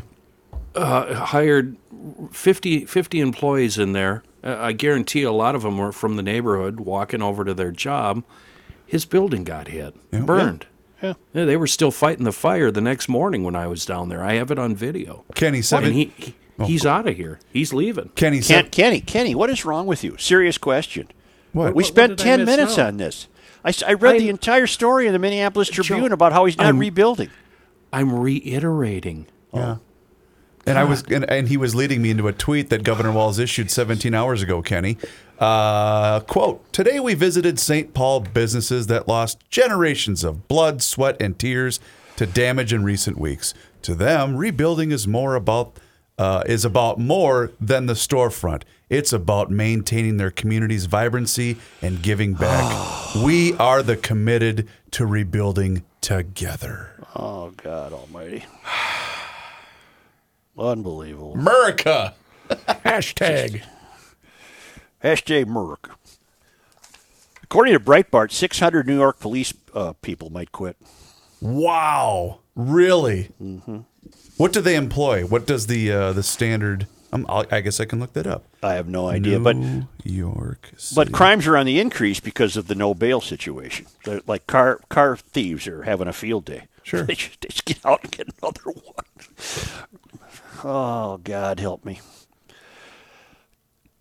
hired 0.76 1.78
50, 2.32 2.86
50 2.86 3.20
employees 3.20 3.78
in 3.78 3.94
there. 3.94 4.24
Uh, 4.44 4.58
I 4.60 4.72
guarantee 4.74 5.24
a 5.24 5.32
lot 5.32 5.56
of 5.56 5.62
them 5.62 5.78
were 5.78 5.92
from 5.92 6.16
the 6.16 6.24
neighborhood 6.24 6.80
walking 6.80 7.22
over 7.22 7.46
to 7.46 7.54
their 7.54 7.72
job. 7.72 8.24
His 8.86 9.06
building 9.06 9.44
got 9.44 9.70
hit, 9.70 9.96
burned. 10.12 10.66
Yeah. 11.04 11.14
Yeah, 11.34 11.46
they 11.46 11.58
were 11.58 11.68
still 11.68 11.92
fighting 11.92 12.24
the 12.24 12.32
fire 12.32 12.72
the 12.72 12.82
next 12.82 13.10
morning 13.10 13.44
when 13.44 13.56
I 13.56 13.68
was 13.68 13.86
down 13.86 14.08
there. 14.10 14.24
I 14.24 14.36
have 14.36 14.50
it 14.52 14.58
on 14.58 14.76
video. 14.76 15.26
Kenny, 15.36 15.62
seven. 15.62 15.90
And 15.90 15.96
he, 15.96 16.14
he 16.16 16.36
oh, 16.58 16.66
he's 16.66 16.86
out 16.86 17.08
of 17.08 17.16
here. 17.18 17.40
He's 17.52 17.74
leaving. 17.74 18.10
Kenny, 18.16 18.42
Ken. 18.42 18.70
Kenny, 18.70 19.02
Kenny, 19.02 19.36
what 19.36 19.50
is 19.50 19.66
wrong 19.66 19.86
with 19.86 20.04
you? 20.04 20.16
Serious 20.18 20.58
question. 20.58 21.10
What? 21.52 21.76
We 21.76 21.84
what 21.84 21.86
spent 21.86 22.18
did 22.18 22.22
I 22.22 22.38
10 22.38 22.46
minutes 22.46 22.78
out? 22.78 22.88
on 22.88 22.98
this. 22.98 23.28
I, 23.66 23.74
I 23.86 23.94
read 23.94 24.16
I- 24.16 24.20
the 24.20 24.30
entire 24.30 24.66
story 24.68 25.06
in 25.08 25.14
the 25.14 25.20
Minneapolis 25.20 25.70
Tribune 25.70 26.14
about 26.14 26.32
how 26.32 26.46
he's 26.46 26.58
not 26.58 26.68
I'm- 26.68 26.80
rebuilding. 26.80 27.30
I'm 27.92 28.12
reiterating. 28.20 29.28
Yeah. 29.54 29.78
And 30.66 30.78
I 30.78 30.86
was, 30.86 31.04
and, 31.04 31.30
and 31.30 31.50
he 31.50 31.58
was 31.58 31.76
leading 31.76 32.02
me 32.02 32.10
into 32.10 32.28
a 32.30 32.32
tweet 32.34 32.70
that 32.70 32.84
Governor 32.84 33.12
Walz 33.12 33.38
issued 33.38 33.70
17 33.70 34.14
hours 34.14 34.42
ago. 34.42 34.62
Kenny, 34.62 34.98
uh, 35.40 36.22
quote: 36.22 36.72
Today 36.74 37.00
we 37.00 37.14
visited 37.14 37.60
St. 37.60 37.94
Paul 37.94 38.22
businesses 38.22 38.88
that 38.88 39.08
lost 39.08 39.40
generations 39.50 40.24
of 40.24 40.48
blood, 40.48 40.82
sweat, 40.82 41.22
and 41.22 41.38
tears 41.38 41.80
to 42.16 42.26
damage 42.26 42.74
in 42.74 42.84
recent 42.84 43.18
weeks. 43.18 43.54
To 43.84 43.96
them, 43.96 44.38
rebuilding 44.38 44.92
is 44.92 45.08
more 45.08 45.36
about 45.36 45.78
uh, 46.18 46.44
is 46.46 46.64
about 46.64 47.00
more 47.00 47.52
than 47.60 47.86
the 47.88 47.94
storefront. 47.94 48.64
It's 48.90 49.12
about 49.12 49.50
maintaining 49.50 50.18
their 50.18 50.32
community's 50.32 50.86
vibrancy 50.86 51.58
and 51.82 52.02
giving 52.02 52.34
back. 52.34 53.16
we 53.24 53.54
are 53.54 53.82
the 53.82 53.98
committed 53.98 54.68
to 54.92 55.06
rebuilding 55.06 55.84
together. 56.02 56.92
Oh, 57.16 57.52
God 57.58 57.94
almighty. 57.94 58.46
Unbelievable. 60.58 61.34
America. 61.34 62.14
Hashtag. 62.50 63.64
Hashtag 65.04 65.46
Merck. 65.46 65.92
According 67.44 67.74
to 67.74 67.80
Breitbart, 67.80 68.32
600 68.32 68.88
New 68.88 68.98
York 68.98 69.20
police 69.20 69.54
uh, 69.74 69.94
people 70.02 70.30
might 70.30 70.52
quit. 70.52 70.78
Wow, 71.42 72.40
really? 72.56 73.30
Mm-hmm. 73.42 73.80
What 74.38 74.54
do 74.54 74.62
they 74.62 74.76
employ? 74.76 75.26
What 75.26 75.46
does 75.46 75.68
the 75.68 75.92
uh, 75.92 76.14
the 76.14 76.24
standard? 76.24 76.88
Um, 77.12 77.28
I 77.30 77.62
guess 77.62 77.80
I 77.80 77.86
can 77.86 78.00
look 78.00 78.14
that 78.14 78.26
up. 78.26 78.44
I 78.64 78.74
have 78.74 78.88
no 78.88 79.08
idea. 79.08 79.40
But 79.40 79.56
New 79.58 79.88
York. 80.04 80.72
but 80.96 81.12
crimes 81.12 81.46
are 81.46 81.56
on 81.56 81.68
the 81.68 81.80
increase 81.80 82.20
because 82.20 82.58
of 82.58 82.66
the 82.68 82.74
no 82.74 82.96
bail 82.96 83.22
situation. 83.22 83.86
They're 84.04 84.22
like 84.26 84.48
car 84.48 84.80
car 84.90 85.18
thieves 85.18 85.68
are 85.68 85.84
having 85.84 86.08
a 86.08 86.14
field 86.14 86.46
day. 86.46 86.64
Sure. 86.82 87.04
They 87.06 87.14
should, 87.14 87.38
they 87.42 87.50
should 87.50 87.66
get 87.66 87.86
out 87.86 88.04
and 88.04 88.12
get 88.12 88.30
another 88.42 88.62
one. 88.64 89.06
Oh 90.64 91.18
God, 91.24 91.60
help 91.60 91.86
me. 91.86 92.00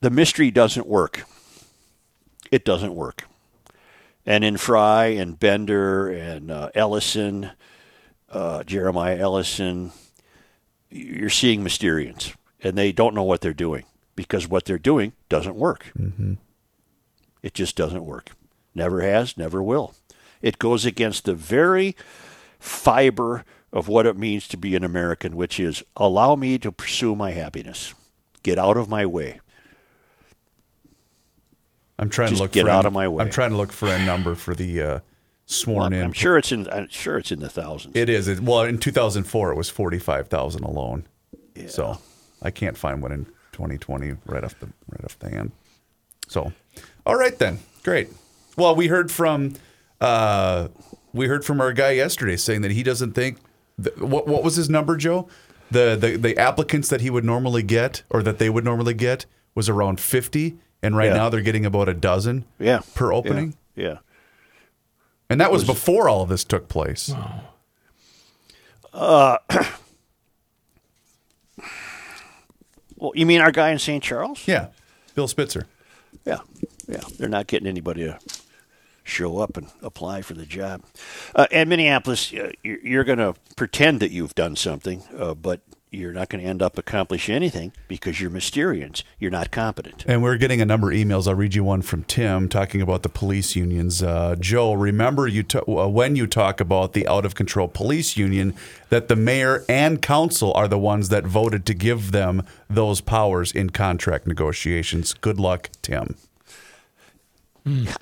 The 0.03 0.11
mystery 0.11 0.51
doesn't 0.51 0.89
work. 0.89 1.25
It 2.51 2.65
doesn't 2.65 2.97
work. 2.97 3.23
And 4.27 4.43
in 4.43 4.57
Frey 4.57 5.17
and 5.17 5.39
Bender 5.39 6.09
and 6.09 6.51
uh, 6.51 6.71
Ellison, 6.75 7.53
uh, 8.29 8.65
Jeremiah 8.65 9.17
Ellison, 9.17 9.93
you're 10.91 11.31
seeing 11.31 11.63
Mysterians, 11.63 12.35
and 12.65 12.77
they 12.77 12.91
don't 12.91 13.15
know 13.15 13.23
what 13.23 13.43
they're 13.43 13.55
doing 13.55 13.85
because 14.17 14.49
what 14.49 14.65
they're 14.65 14.77
doing 14.77 15.13
doesn't 15.29 15.55
work. 15.55 15.93
It 17.45 17.55
just 17.55 17.77
doesn't 17.77 18.05
work. 18.05 18.31
Never 18.75 19.03
has, 19.03 19.39
never 19.39 19.63
will. 19.63 19.95
It 20.41 20.59
goes 20.59 20.85
against 20.85 21.27
the 21.27 21.35
very 21.35 21.95
fiber 22.59 23.45
of 23.73 23.87
what 23.87 24.07
it 24.07 24.17
means 24.17 24.49
to 24.49 24.57
be 24.57 24.75
an 24.75 24.83
American, 24.83 25.37
which 25.37 25.61
is 25.61 25.85
allow 25.97 26.35
me 26.35 26.59
to 26.59 26.73
pursue 26.73 27.15
my 27.15 27.31
happiness. 27.31 27.95
Get 28.43 28.59
out 28.59 28.77
of 28.77 28.89
my 28.89 29.07
way. 29.07 29.39
I'm 31.99 32.09
trying 32.11 32.31
Just 32.31 32.39
to 32.39 32.43
look 32.45 32.53
get 32.53 32.65
for 32.65 32.71
out 32.71 32.85
a- 32.85 32.89
of 32.89 32.93
my 32.95 33.07
way. 33.09 33.23
I'm 33.25 33.31
trying 33.31 33.51
to 33.51 33.57
look 33.57 33.73
for 33.73 33.89
a 33.89 34.05
number 34.05 34.35
for 34.35 34.55
the 34.55 34.81
uh, 34.83 35.01
sworn 35.47 35.93
in. 35.93 36.03
I'm 36.03 36.13
sure 36.13 36.37
it's 36.39 36.51
in. 36.53 36.69
I'm 36.71 36.89
sure 36.89 37.19
it's 37.19 37.31
in 37.31 37.41
the 37.41 37.49
thousands. 37.49 37.95
It 37.97 38.09
is. 38.09 38.29
It, 38.29 38.41
well, 38.41 38.63
in 38.63 38.79
2004, 38.79 39.53
it 39.53 39.57
was 39.57 39.69
45,000 39.71 40.63
alone. 40.65 41.07
Yeah. 41.55 41.69
So 41.69 41.99
I 42.41 42.51
can't 42.51 42.77
find 42.77 43.03
one 43.03 43.13
in 43.13 43.25
2020 43.53 44.15
right 44.27 44.43
off 44.43 44.59
the 44.59 44.67
right 44.91 45.05
off 45.05 45.19
the 45.19 45.31
hand. 45.31 45.53
So, 46.29 46.53
all 47.05 47.17
right 47.17 47.39
then, 47.39 47.59
great. 47.83 48.09
Well, 48.57 48.75
we 48.75 48.89
heard 48.89 49.11
from 49.13 49.55
uh, 50.01 50.69
we 51.13 51.27
heard 51.27 51.45
from 51.45 51.61
our 51.61 51.73
guy 51.73 51.91
yesterday 51.93 52.37
saying 52.37 52.63
that 52.63 52.71
he 52.71 52.83
doesn't 52.83 53.13
think 53.13 53.39
th- 53.83 53.97
what 53.99 54.27
what 54.27 54.43
was 54.43 54.57
his 54.57 54.71
number, 54.71 54.97
Joe? 54.97 55.29
The, 55.71 55.97
the 55.99 56.17
the 56.17 56.39
applicants 56.39 56.89
that 56.89 57.01
he 57.03 57.11
would 57.11 57.25
normally 57.25 57.63
get 57.63 58.03
or 58.11 58.23
that 58.23 58.39
they 58.39 58.49
would 58.51 58.65
normally 58.65 58.95
get 58.95 59.27
was 59.55 59.69
around 59.69 60.01
50, 60.01 60.57
and 60.83 60.97
right 60.97 61.07
Yeah. 61.09 61.15
now 61.17 61.29
they're 61.29 61.41
getting 61.41 61.65
about 61.67 61.89
a 61.89 61.95
dozen 61.95 62.45
yeah. 62.59 62.81
per 62.95 63.13
opening. 63.13 63.55
Yeah. 63.77 63.99
And 65.31 65.41
that 65.41 65.51
was, 65.51 65.65
before 65.65 66.09
all 66.09 66.23
of 66.23 66.29
this 66.29 66.45
took 66.45 66.69
place. 66.69 67.13
Well, 72.97 73.11
you 73.17 73.27
mean 73.27 73.41
our 73.41 73.51
guy 73.51 73.71
in 73.71 73.81
St. 73.81 74.01
Charles? 74.01 74.47
Yeah, 74.47 74.69
Bill 75.17 75.27
Spitzer. 75.27 75.67
Yeah, 76.25 76.39
yeah. 76.87 77.01
They're 77.19 77.29
not 77.29 77.49
getting 77.49 77.67
anybody 77.67 78.05
to 78.05 78.17
show 79.03 79.39
up 79.39 79.57
and 79.57 79.67
apply 79.83 80.23
for 80.23 80.35
the 80.35 80.47
job. 80.47 80.83
Uh, 81.35 81.49
and 81.51 81.69
Minneapolis, 81.69 82.33
uh, 82.33 82.53
you're, 82.63 82.79
you're 82.79 83.05
going 83.05 83.19
to 83.19 83.35
pretend 83.57 83.99
that 84.01 84.13
you've 84.13 84.37
done 84.37 84.55
something, 84.55 85.03
uh, 85.19 85.35
but 85.35 85.63
you're 85.93 86.13
not 86.13 86.31
going 86.31 86.43
to 86.43 86.49
end 86.49 86.63
up 86.63 86.79
accomplishing 86.79 87.35
anything 87.35 87.71
because 87.87 88.19
you're 88.19 88.31
Mysterians. 88.31 89.03
You're 89.19 89.31
not 89.31 89.51
competent. 89.51 90.05
And 90.09 90.23
we're 90.23 90.39
getting 90.39 90.63
a 90.63 90.65
number 90.65 90.91
of 90.91 90.97
emails. 90.97 91.29
I'll 91.29 91.35
read 91.35 91.55
you 91.55 91.63
one 91.65 91.83
from 91.83 92.03
Tim 92.05 92.49
talking 92.49 92.81
about 92.81 93.03
the 93.03 93.11
police 93.11 93.55
unions. 93.55 94.03
Uh, 94.03 94.35
Joe, 94.41 94.73
remember 94.73 95.29
you 95.29 95.43
ta- 95.43 95.61
uh, 95.69 95.87
when 95.89 96.17
you 96.17 96.27
talk 96.27 96.61
about 96.61 96.95
the 96.95 97.07
out 97.07 97.27
of 97.27 97.35
control 97.35 97.69
police 97.69 98.17
union 98.17 98.55
that 98.89 99.09
the 99.09 99.17
mayor 99.17 99.65
and 99.69 100.01
council 100.01 100.53
are 100.55 100.67
the 100.67 100.79
ones 100.79 101.11
that 101.11 101.25
voted 101.25 101.67
to 101.67 101.75
give 101.75 102.11
them 102.11 102.43
those 102.71 103.03
powers 103.03 103.53
in 103.53 103.69
contract 103.71 104.27
negotiations. 104.27 105.13
Good 105.13 105.39
luck, 105.39 105.69
Tim. 105.83 106.17
Yeah, 107.65 107.95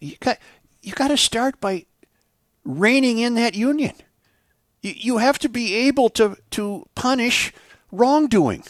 You 0.00 0.16
got 0.20 0.38
you 0.82 0.92
got 0.92 1.08
to 1.08 1.16
start 1.16 1.60
by 1.60 1.86
reining 2.64 3.18
in 3.18 3.34
that 3.36 3.54
union. 3.54 3.94
You, 4.82 4.94
you 4.96 5.18
have 5.18 5.38
to 5.38 5.48
be 5.48 5.74
able 5.74 6.10
to 6.10 6.36
to 6.50 6.86
punish 6.94 7.52
wrongdoing. 7.90 8.64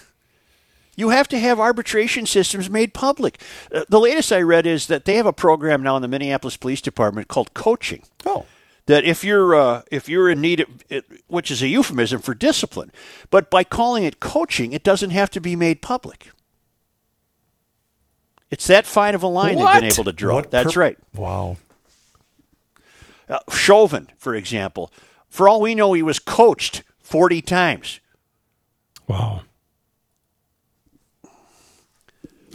You 0.95 1.09
have 1.09 1.27
to 1.29 1.39
have 1.39 1.59
arbitration 1.59 2.27
systems 2.27 2.69
made 2.69 2.93
public. 2.93 3.41
Uh, 3.75 3.85
the 3.89 3.99
latest 3.99 4.31
I 4.31 4.43
read 4.43 4.67
is 4.67 4.87
that 4.89 5.07
they 5.07 5.17
have 5.17 5.27
a 5.27 5.33
program 5.33 5.83
now 5.83 5.97
in 5.97 6.03
the 6.03 6.09
Minneapolis 6.09 6.59
Police 6.59 6.83
Department 6.83 7.29
called 7.29 7.55
coaching. 7.55 8.03
Oh. 8.27 8.45
That 8.87 9.05
if 9.05 9.25
you're 9.25 9.55
uh, 9.55 9.83
if 9.91 10.09
you're 10.09 10.29
in 10.29 10.41
need 10.41 10.61
of 10.61 10.69
it, 10.89 11.05
which 11.29 11.51
is 11.51 11.63
a 11.63 11.69
euphemism 11.69 12.21
for 12.21 12.35
discipline, 12.35 12.91
but 13.31 13.49
by 13.49 13.65
calling 13.65 14.05
it 14.05 14.21
coaching, 14.21 14.73
it 14.73 14.83
doesn't 14.83 15.11
have 15.11 15.31
to 15.31 15.41
be 15.41 15.57
made 15.57 15.83
public. 15.83 16.31
It's 18.51 18.67
that 18.67 18.85
fine 18.85 19.15
of 19.15 19.23
a 19.23 19.29
line 19.29 19.57
they've 19.57 19.81
been 19.81 19.85
able 19.85 20.05
to 20.05 20.13
draw. 20.13 20.35
What 20.35 20.51
That's 20.51 20.75
per- 20.75 20.81
right. 20.81 20.99
Wow. 21.15 21.57
Uh, 23.29 23.39
Chauvin, 23.51 24.09
for 24.19 24.35
example, 24.35 24.93
for 25.33 25.49
all 25.49 25.61
we 25.63 25.75
know, 25.75 25.95
he 25.95 26.03
was 26.03 26.19
coached 26.19 26.83
40 27.01 27.41
times. 27.43 28.01
Wow. 29.09 29.41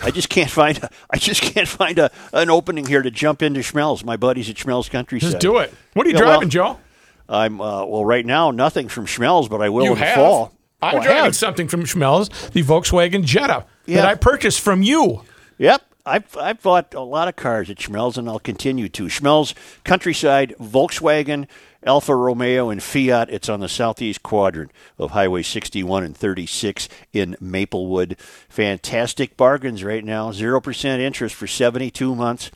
I 0.04 0.12
just 0.12 0.30
can't 0.30 0.49
find. 0.49 0.78
A, 0.78 0.90
I 1.10 1.18
just 1.18 1.41
can't 1.41 1.68
find 1.68 1.98
a, 1.98 2.12
an 2.32 2.49
opening 2.52 2.86
here 2.86 3.02
to 3.02 3.10
jump 3.10 3.41
into 3.41 3.62
Schmelz. 3.62 4.04
My 4.06 4.16
buddies 4.16 4.48
at 4.49 4.56
Schmelz 4.56 4.90
Countryside. 4.90 5.32
Just 5.32 5.41
do 5.41 5.58
it. 5.58 5.74
What 5.94 6.06
are 6.06 6.10
you 6.10 6.16
Yeah, 6.16 6.22
well, 6.22 6.32
driving, 6.34 6.49
Joe? 6.49 6.80
I'm 7.28 7.60
uh, 7.60 7.84
well 7.86 8.06
right 8.06 8.26
now. 8.26 8.52
Nothing 8.52 8.90
from 8.90 9.06
Schmelz, 9.08 9.49
but 9.49 9.62
I 9.62 9.70
will 9.70 9.86
You 9.86 9.94
in 9.94 9.99
the 9.99 10.06
have. 10.06 10.16
fall. 10.16 10.54
I'm 10.82 10.95
Oh, 10.95 10.99
I 10.99 11.04
driving 11.04 11.34
something 11.34 11.68
from 11.68 11.82
Schmelz, 11.84 12.52
the 12.52 12.62
Volkswagen 12.62 13.24
Jetta 13.24 13.66
Yeah. 13.88 13.98
that 14.02 14.06
I 14.06 14.14
purchased 14.14 14.62
from 14.62 14.84
you. 14.84 15.24
Yep. 15.58 15.82
I've, 16.06 16.38
I've 16.38 16.62
bought 16.62 16.94
a 16.94 17.02
lot 17.02 17.28
of 17.28 17.36
cars 17.36 17.70
at 17.72 17.78
Schmelz, 17.78 18.18
and 18.18 18.30
I'll 18.30 18.40
continue 18.40 18.88
to. 18.90 19.06
Schmelz 19.08 19.56
Countryside, 19.84 20.54
Volkswagen, 20.62 21.48
Alfa 21.88 22.16
Romeo, 22.16 22.70
and 22.70 22.84
Fiat. 22.84 23.30
It's 23.30 23.48
on 23.48 23.62
the 23.62 23.70
southeast 23.70 24.22
quadrant 24.22 24.72
of 25.00 25.12
Highway 25.12 25.42
61 25.42 26.04
and 26.04 26.16
36 26.16 26.90
in 27.14 27.38
Maplewood. 27.40 28.18
Fantastic 28.50 29.38
bargains 29.38 29.84
right 29.84 30.04
now. 30.04 30.32
0% 30.32 31.00
interest 31.00 31.34
for 31.34 31.48
72 31.48 32.14
months 32.14 32.52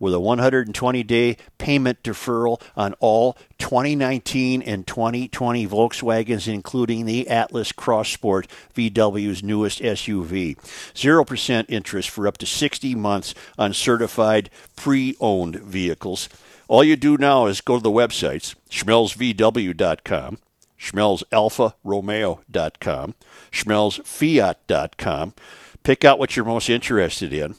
with 0.00 0.14
a 0.14 0.18
120 0.18 1.02
day 1.02 1.36
payment 1.58 2.02
deferral 2.02 2.60
on 2.74 2.94
all 2.94 3.34
2019 3.58 4.62
and 4.62 4.86
2020 4.86 5.68
Volkswagens, 5.68 6.52
including 6.52 7.04
the 7.04 7.28
Atlas 7.28 7.70
Cross 7.70 8.08
Sport, 8.08 8.48
VW's 8.74 9.42
newest 9.42 9.80
SUV. 9.80 10.56
0% 10.94 11.66
interest 11.68 12.08
for 12.08 12.26
up 12.26 12.38
to 12.38 12.46
60 12.46 12.94
months 12.94 13.34
on 13.58 13.74
certified 13.74 14.48
pre 14.74 15.14
owned 15.20 15.56
vehicles. 15.56 16.30
All 16.70 16.84
you 16.84 16.94
do 16.94 17.18
now 17.18 17.46
is 17.46 17.60
go 17.60 17.78
to 17.78 17.82
the 17.82 17.90
websites, 17.90 18.54
schmelzvw.com, 18.70 20.38
schmelzalfaromeo.com, 20.78 23.14
schmelzfiat.com. 23.50 25.34
Pick 25.82 26.04
out 26.04 26.20
what 26.20 26.36
you're 26.36 26.44
most 26.44 26.70
interested 26.70 27.32
in 27.32 27.56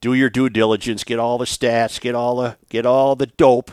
do 0.00 0.14
your 0.14 0.30
due 0.30 0.48
diligence, 0.48 1.04
get 1.04 1.18
all 1.18 1.36
the 1.36 1.44
stats, 1.44 2.00
get 2.00 2.14
all 2.14 2.36
the 2.36 2.56
get 2.68 2.86
all 2.86 3.16
the 3.16 3.26
dope. 3.26 3.72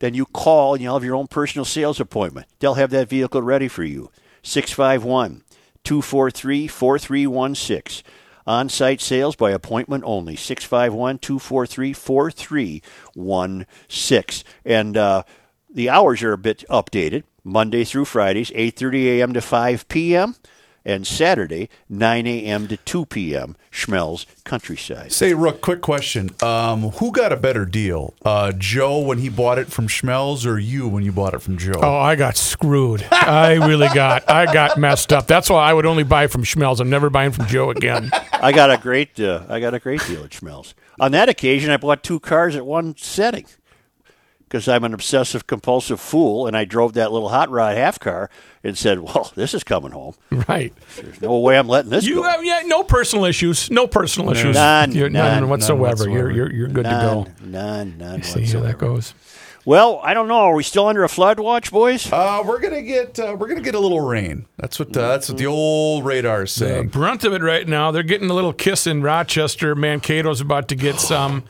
Then 0.00 0.14
you 0.14 0.26
call 0.26 0.74
and 0.74 0.82
you'll 0.82 0.94
have 0.94 1.04
your 1.04 1.14
own 1.14 1.26
personal 1.26 1.64
sales 1.64 2.00
appointment. 2.00 2.46
They'll 2.58 2.74
have 2.74 2.90
that 2.90 3.08
vehicle 3.08 3.40
ready 3.40 3.68
for 3.68 3.84
you. 3.84 4.10
651 4.42 5.44
243 5.84 6.66
4316. 6.66 8.04
On 8.46 8.68
site 8.68 9.00
sales 9.00 9.36
by 9.36 9.50
appointment 9.50 10.04
only. 10.06 10.36
651 10.36 11.18
243 11.18 11.92
4316. 11.92 14.44
And 14.64 14.96
uh, 14.96 15.24
the 15.72 15.90
hours 15.90 16.22
are 16.22 16.32
a 16.32 16.38
bit 16.38 16.64
updated. 16.70 17.24
Monday 17.42 17.84
through 17.84 18.04
Fridays, 18.04 18.50
8.30 18.50 19.18
a.m. 19.18 19.32
to 19.32 19.40
5 19.40 19.88
p.m. 19.88 20.36
And 20.84 21.06
Saturday, 21.06 21.68
9 21.88 22.26
a.m. 22.26 22.66
to 22.68 22.76
2 22.78 23.06
p.m. 23.06 23.56
Schmelz 23.70 24.24
Countryside. 24.44 25.12
Say, 25.12 25.34
Rook, 25.34 25.60
quick 25.60 25.82
question. 25.82 26.30
Um, 26.42 26.90
who 26.92 27.12
got 27.12 27.32
a 27.32 27.36
better 27.36 27.66
deal? 27.66 28.14
Uh, 28.24 28.52
Joe 28.52 29.00
when 29.00 29.18
he 29.18 29.28
bought 29.28 29.58
it 29.58 29.70
from 29.70 29.88
Schmelz 29.88 30.46
or 30.46 30.58
you 30.58 30.88
when 30.88 31.04
you 31.04 31.12
bought 31.12 31.34
it 31.34 31.42
from 31.42 31.58
Joe? 31.58 31.80
Oh, 31.82 31.96
I 31.96 32.16
got 32.16 32.36
screwed. 32.36 33.06
I 33.10 33.54
really 33.54 33.88
got. 33.88 34.28
I 34.28 34.52
got 34.52 34.78
messed 34.78 35.12
up. 35.12 35.26
That's 35.26 35.50
why 35.50 35.68
I 35.68 35.72
would 35.74 35.86
only 35.86 36.04
buy 36.04 36.26
from 36.26 36.44
Schmelz. 36.44 36.80
I'm 36.80 36.90
never 36.90 37.10
buying 37.10 37.32
from 37.32 37.46
Joe 37.46 37.70
again. 37.70 38.10
I 38.32 38.52
got 38.52 38.70
a 38.70 38.78
great 38.78 39.20
uh, 39.20 39.44
I 39.48 39.60
got 39.60 39.74
a 39.74 39.78
great 39.78 40.04
deal 40.06 40.24
at 40.24 40.30
Schmelz. 40.30 40.74
On 40.98 41.12
that 41.12 41.28
occasion, 41.28 41.70
I 41.70 41.76
bought 41.76 42.02
two 42.02 42.20
cars 42.20 42.56
at 42.56 42.64
one 42.66 42.96
setting 42.96 43.46
because 44.50 44.66
I'm 44.66 44.82
an 44.82 44.92
obsessive 44.92 45.46
compulsive 45.46 46.00
fool, 46.00 46.48
and 46.48 46.56
I 46.56 46.64
drove 46.64 46.94
that 46.94 47.12
little 47.12 47.28
hot 47.28 47.48
rod 47.50 47.76
half 47.76 48.00
car 48.00 48.28
and 48.64 48.76
said, 48.76 48.98
"Well, 49.00 49.30
this 49.36 49.54
is 49.54 49.62
coming 49.62 49.92
home. 49.92 50.14
Right. 50.48 50.72
There's 50.96 51.20
no 51.22 51.38
way 51.38 51.56
I'm 51.56 51.68
letting 51.68 51.90
this 51.90 52.04
You 52.04 52.16
go." 52.16 52.22
have 52.24 52.44
yeah, 52.44 52.62
no 52.66 52.82
personal 52.82 53.24
issues. 53.26 53.70
No 53.70 53.86
personal 53.86 54.30
issues. 54.32 54.54
None, 54.56 54.92
You're- 54.92 55.08
none, 55.08 55.40
none 55.42 55.48
whatsoever. 55.48 55.80
whatsoever. 55.82 56.12
You're 56.12 56.30
you're 56.32 56.52
you're 56.52 56.68
good 56.68 56.82
none, 56.84 57.24
to 57.26 57.30
go. 57.30 57.46
none, 57.46 57.96
none 57.98 58.22
See 58.24 58.44
how 58.46 58.60
that 58.60 58.78
goes. 58.78 59.14
Well, 59.66 60.00
I 60.02 60.14
don't 60.14 60.26
know. 60.26 60.36
Are 60.38 60.54
we 60.54 60.62
still 60.62 60.86
under 60.88 61.04
a 61.04 61.08
flood 61.08 61.38
watch, 61.38 61.70
boys? 61.70 62.10
Uh, 62.10 62.42
we're 62.44 62.60
gonna 62.60 62.80
get 62.82 63.20
uh, 63.20 63.36
we're 63.38 63.46
gonna 63.46 63.60
get 63.60 63.74
a 63.74 63.78
little 63.78 64.00
rain. 64.00 64.46
That's 64.56 64.78
what 64.78 64.88
uh, 64.96 65.08
that's 65.08 65.28
what 65.28 65.36
the 65.38 65.46
old 65.46 66.04
radar 66.06 66.44
is 66.44 66.54
The 66.54 66.60
saying. 66.66 66.88
brunt 66.88 67.24
of 67.24 67.34
it 67.34 67.42
right 67.42 67.68
now. 67.68 67.90
They're 67.90 68.02
getting 68.02 68.30
a 68.30 68.34
little 68.34 68.54
kiss 68.54 68.86
in 68.86 69.02
Rochester. 69.02 69.76
Mankato's 69.76 70.40
about 70.40 70.66
to 70.68 70.74
get 70.76 70.98
some. 71.00 71.44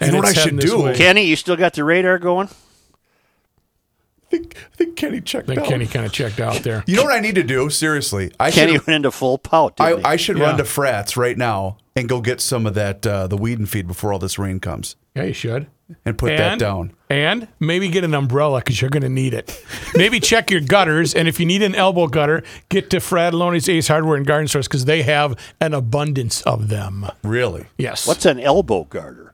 And 0.00 0.12
know 0.12 0.18
what 0.18 0.26
I 0.28 0.32
should 0.32 0.58
do? 0.58 0.82
way. 0.82 0.96
Kenny, 0.96 1.22
you 1.22 1.36
still 1.36 1.56
got 1.56 1.72
the 1.74 1.84
radar 1.84 2.18
going? 2.18 2.48
I 2.48 4.28
think, 4.28 4.56
I 4.72 4.76
think 4.76 4.96
Kenny 4.96 5.20
checked 5.20 5.48
I 5.48 5.54
think 5.54 5.66
out. 5.66 5.68
Kenny 5.70 5.86
kind 5.86 6.04
of 6.04 6.12
checked 6.12 6.40
out 6.40 6.56
there. 6.64 6.82
You 6.86 6.96
know 6.96 7.04
what 7.04 7.12
I 7.14 7.20
need 7.20 7.36
to 7.36 7.44
do? 7.44 7.70
Seriously, 7.70 8.32
I 8.40 8.50
Kenny 8.50 8.72
should. 8.72 8.86
went 8.86 8.96
into 8.96 9.10
full 9.12 9.38
pout. 9.38 9.74
I, 9.78 9.90
didn't 9.90 10.00
he? 10.00 10.04
I 10.04 10.16
should 10.16 10.36
Yeah. 10.38 10.44
run 10.44 10.58
to 10.58 10.64
Frats 10.64 11.16
right 11.16 11.38
now 11.38 11.78
and 11.94 12.08
go 12.08 12.20
get 12.20 12.40
some 12.40 12.66
of 12.66 12.74
that 12.74 13.06
uh, 13.06 13.28
the 13.28 13.36
weed 13.36 13.58
and 13.60 13.68
feed 13.68 13.86
before 13.86 14.12
all 14.12 14.18
this 14.18 14.36
rain 14.38 14.58
comes 14.58 14.96
Yeah, 15.14 15.22
you 15.24 15.32
should. 15.32 15.68
and 16.04 16.18
put 16.18 16.36
that 16.36 16.58
down. 16.58 16.92
And 17.08 17.46
maybe 17.60 17.88
get 17.88 18.02
an 18.02 18.14
umbrella 18.14 18.58
because 18.58 18.80
you're 18.82 18.90
going 18.90 19.04
to 19.04 19.08
need 19.08 19.32
it. 19.32 19.64
Maybe 19.94 20.18
check 20.18 20.50
your 20.50 20.60
gutters, 20.60 21.14
and 21.14 21.28
if 21.28 21.38
you 21.38 21.46
need 21.46 21.62
an 21.62 21.76
elbow 21.76 22.08
gutter, 22.08 22.42
get 22.68 22.90
to 22.90 22.96
Frattallone's 22.96 23.68
Ace 23.68 23.86
Hardware 23.86 24.16
and 24.16 24.26
Garden 24.26 24.48
Stores 24.48 24.66
because 24.66 24.86
they 24.86 25.02
have 25.04 25.38
an 25.60 25.72
abundance 25.72 26.42
of 26.42 26.68
them. 26.68 27.06
Really? 27.22 27.66
Yes. 27.78 28.08
What's 28.08 28.26
an 28.26 28.40
elbow 28.40 28.84
garter? 28.84 29.25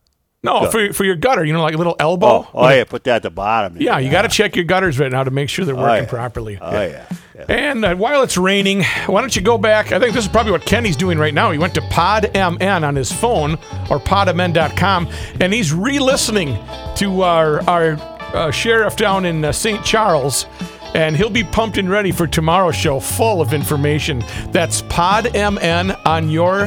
No 0.43 0.71
for 0.71 0.93
for 0.93 1.05
your 1.05 1.17
gutter? 1.17 1.45
You 1.45 1.53
know, 1.53 1.63
like 1.63 1.75
a 1.75 1.79
little 1.79 1.97
elbow. 1.99 2.27
Oh, 2.27 2.51
oh 2.55 2.69
yeah, 2.69 2.85
put 2.85 3.05
that 3.05 3.17
at 3.17 3.23
the 3.23 3.31
bottom. 3.31 3.77
Yeah, 3.81 3.99
you 3.99 4.11
got 4.11 4.23
to 4.23 4.29
check 4.29 4.57
your 4.57 4.65
gutters 4.65 4.99
right 4.99 5.11
now 5.11 5.25
to 5.25 5.31
make 5.31 5.49
sure 5.49 5.65
they're 5.65 5.77
working 5.77 6.05
yeah. 6.05 6.11
properly. 6.11 6.59
Oh 6.61 6.71
yeah. 6.71 7.07
yeah. 7.35 7.45
And 7.49 7.85
uh, 7.85 7.95
while 7.95 8.23
it's 8.23 8.37
raining, 8.37 8.83
why 9.07 9.21
don't 9.21 9.35
you 9.35 9.43
go 9.43 9.57
back? 9.59 9.93
I 9.93 9.99
think 9.99 10.15
this 10.15 10.25
is 10.25 10.31
probably 10.31 10.53
what 10.53 10.63
Kenny's 10.63 10.97
doing 10.97 11.19
right 11.19 11.35
now. 11.35 11.51
He 11.51 11.59
went 11.59 11.75
to 11.75 11.81
PodMN 11.83 12.87
on 12.87 12.97
his 12.97 13.13
phone 13.13 13.53
or 13.91 13.99
podmn.com, 13.99 15.09
and 15.41 15.53
he's 15.53 15.73
re-listening 15.73 16.59
to 16.97 17.23
our 17.23 17.63
our 17.69 17.93
uh, 18.35 18.51
sheriff 18.51 18.97
down 18.97 19.25
in 19.25 19.45
uh, 19.45 19.53
St. 19.53 19.85
Charles. 19.85 20.47
And 20.95 21.17
he'll 21.17 21.31
be 21.31 21.43
pumped 21.43 21.79
and 21.79 21.89
ready 21.89 22.13
for 22.13 22.27
tomorrow's 22.27 22.77
show, 22.77 23.01
full 23.01 23.41
of 23.41 23.55
information. 23.55 24.23
That's 24.51 24.83
PodMN 24.83 25.99
on 26.05 26.29
your 26.29 26.67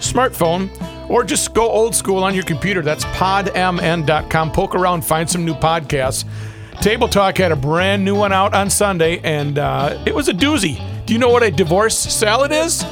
smartphone, 0.00 0.68
or 1.12 1.22
just 1.22 1.54
go 1.54 1.68
old 1.70 1.94
school 1.94 2.24
on 2.24 2.34
your 2.34 2.44
computer. 2.44 2.82
That's 2.82 3.04
podmn.com. 3.04 4.50
Poke 4.52 4.74
around, 4.74 5.04
find 5.04 5.28
some 5.30 5.44
new 5.44 5.54
podcasts. 5.54 6.24
Table 6.80 7.06
Talk 7.06 7.36
had 7.38 7.52
a 7.52 7.56
brand 7.56 8.04
new 8.04 8.16
one 8.16 8.32
out 8.32 8.54
on 8.54 8.68
Sunday, 8.70 9.20
and 9.22 9.58
uh, 9.58 10.02
it 10.06 10.14
was 10.14 10.28
a 10.28 10.32
doozy. 10.32 10.80
Do 11.06 11.12
you 11.12 11.18
know 11.20 11.28
what 11.28 11.42
a 11.44 11.50
divorce 11.50 11.96
salad 11.96 12.50
is? 12.50 12.82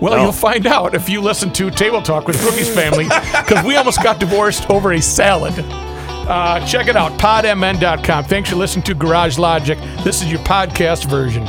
Well, 0.00 0.14
No. 0.16 0.22
you'll 0.22 0.32
find 0.32 0.66
out 0.66 0.94
if 0.94 1.08
you 1.08 1.20
listen 1.20 1.52
to 1.54 1.70
Table 1.70 2.00
Talk 2.00 2.26
with 2.28 2.40
Rookie's 2.44 2.72
family, 2.72 3.04
because 3.04 3.64
we 3.64 3.76
almost 3.76 4.02
got 4.02 4.20
divorced 4.20 4.70
over 4.70 4.92
a 4.92 5.00
salad. 5.02 5.54
Uh, 5.58 6.64
check 6.66 6.86
it 6.86 6.96
out, 6.96 7.12
podmn.com. 7.18 8.24
Thanks 8.24 8.48
for 8.50 8.56
listening 8.56 8.84
to 8.84 8.94
Garage 8.94 9.36
Logic. 9.36 9.78
This 10.04 10.22
is 10.22 10.30
your 10.30 10.40
podcast 10.40 11.06
version. 11.06 11.44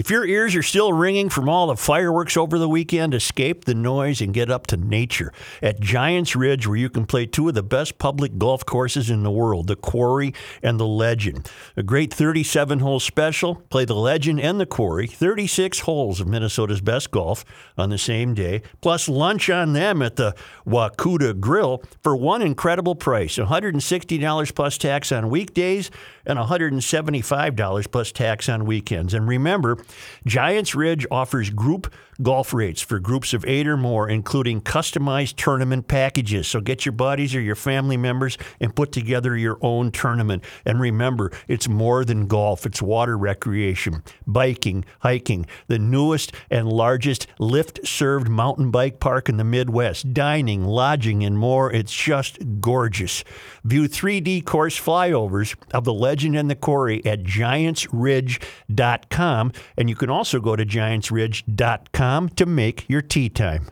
If 0.00 0.08
your 0.08 0.24
ears 0.24 0.56
are 0.56 0.62
still 0.62 0.94
ringing 0.94 1.28
from 1.28 1.46
all 1.46 1.66
the 1.66 1.76
fireworks 1.76 2.34
over 2.34 2.58
the 2.58 2.70
weekend, 2.70 3.12
escape 3.12 3.66
the 3.66 3.74
noise 3.74 4.22
and 4.22 4.32
get 4.32 4.50
up 4.50 4.66
to 4.68 4.78
nature 4.78 5.30
at 5.60 5.78
Giants 5.78 6.34
Ridge, 6.34 6.66
where 6.66 6.78
you 6.78 6.88
can 6.88 7.04
play 7.04 7.26
two 7.26 7.48
of 7.48 7.54
the 7.54 7.62
best 7.62 7.98
public 7.98 8.38
golf 8.38 8.64
courses 8.64 9.10
in 9.10 9.24
the 9.24 9.30
world, 9.30 9.66
the 9.66 9.76
Quarry 9.76 10.32
and 10.62 10.80
the 10.80 10.86
Legend. 10.86 11.50
A 11.76 11.82
great 11.82 12.14
37 12.14 12.78
hole 12.78 12.98
special. 12.98 13.56
Play 13.68 13.84
the 13.84 13.94
Legend 13.94 14.40
and 14.40 14.58
the 14.58 14.64
Quarry, 14.64 15.06
36 15.06 15.80
holes 15.80 16.18
of 16.18 16.26
Minnesota's 16.26 16.80
best 16.80 17.10
golf 17.10 17.44
on 17.76 17.90
the 17.90 17.98
same 17.98 18.32
day, 18.32 18.62
plus 18.80 19.06
lunch 19.06 19.50
on 19.50 19.74
them 19.74 20.00
at 20.00 20.16
the 20.16 20.34
Wakuda 20.66 21.38
Grill 21.38 21.82
for 22.02 22.16
one 22.16 22.40
incredible 22.40 22.94
price 22.94 23.36
$160 23.36 24.54
plus 24.54 24.78
tax 24.78 25.12
on 25.12 25.28
weekdays 25.28 25.90
and 26.26 26.38
$175 26.38 27.90
plus 27.90 28.12
tax 28.12 28.48
on 28.48 28.64
weekends. 28.64 29.14
And 29.14 29.28
remember, 29.28 29.78
Giants 30.26 30.74
Ridge 30.74 31.06
offers 31.10 31.50
group 31.50 31.92
golf 32.22 32.52
rates 32.52 32.80
for 32.80 32.98
groups 32.98 33.32
of 33.32 33.44
eight 33.46 33.66
or 33.66 33.76
more, 33.76 34.08
including 34.08 34.60
customized 34.60 35.36
tournament 35.36 35.88
packages. 35.88 36.48
So 36.48 36.60
get 36.60 36.84
your 36.84 36.92
buddies 36.92 37.34
or 37.34 37.40
your 37.40 37.54
family 37.54 37.96
members 37.96 38.36
and 38.60 38.74
put 38.74 38.92
together 38.92 39.36
your 39.36 39.58
own 39.60 39.92
tournament. 39.92 40.44
And 40.64 40.80
remember, 40.80 41.32
it's 41.48 41.68
more 41.68 42.04
than 42.04 42.26
golf, 42.26 42.66
it's 42.66 42.82
water 42.82 43.16
recreation, 43.16 44.02
biking, 44.26 44.84
hiking, 45.00 45.46
the 45.68 45.78
newest 45.78 46.32
and 46.50 46.68
largest 46.68 47.26
lift 47.38 47.86
served 47.86 48.28
mountain 48.28 48.70
bike 48.70 49.00
park 49.00 49.28
in 49.28 49.36
the 49.36 49.44
Midwest, 49.44 50.12
dining, 50.12 50.64
lodging, 50.64 51.24
and 51.24 51.38
more. 51.38 51.72
It's 51.72 51.94
just 51.94 52.38
gorgeous. 52.60 53.24
View 53.64 53.88
3D 53.88 54.44
course 54.44 54.78
flyovers 54.78 55.56
of 55.72 55.84
the 55.84 55.94
legend 55.94 56.36
and 56.36 56.50
the 56.50 56.56
quarry 56.56 57.04
at 57.06 57.22
giantsridge.com. 57.22 59.52
And 59.76 59.88
you 59.88 59.96
can 59.96 60.10
also 60.10 60.40
go 60.40 60.56
to 60.56 60.66
giantsridge.com 60.66 62.09
to 62.30 62.44
make 62.44 62.88
your 62.88 63.02
tee 63.02 63.28
time. 63.28 63.64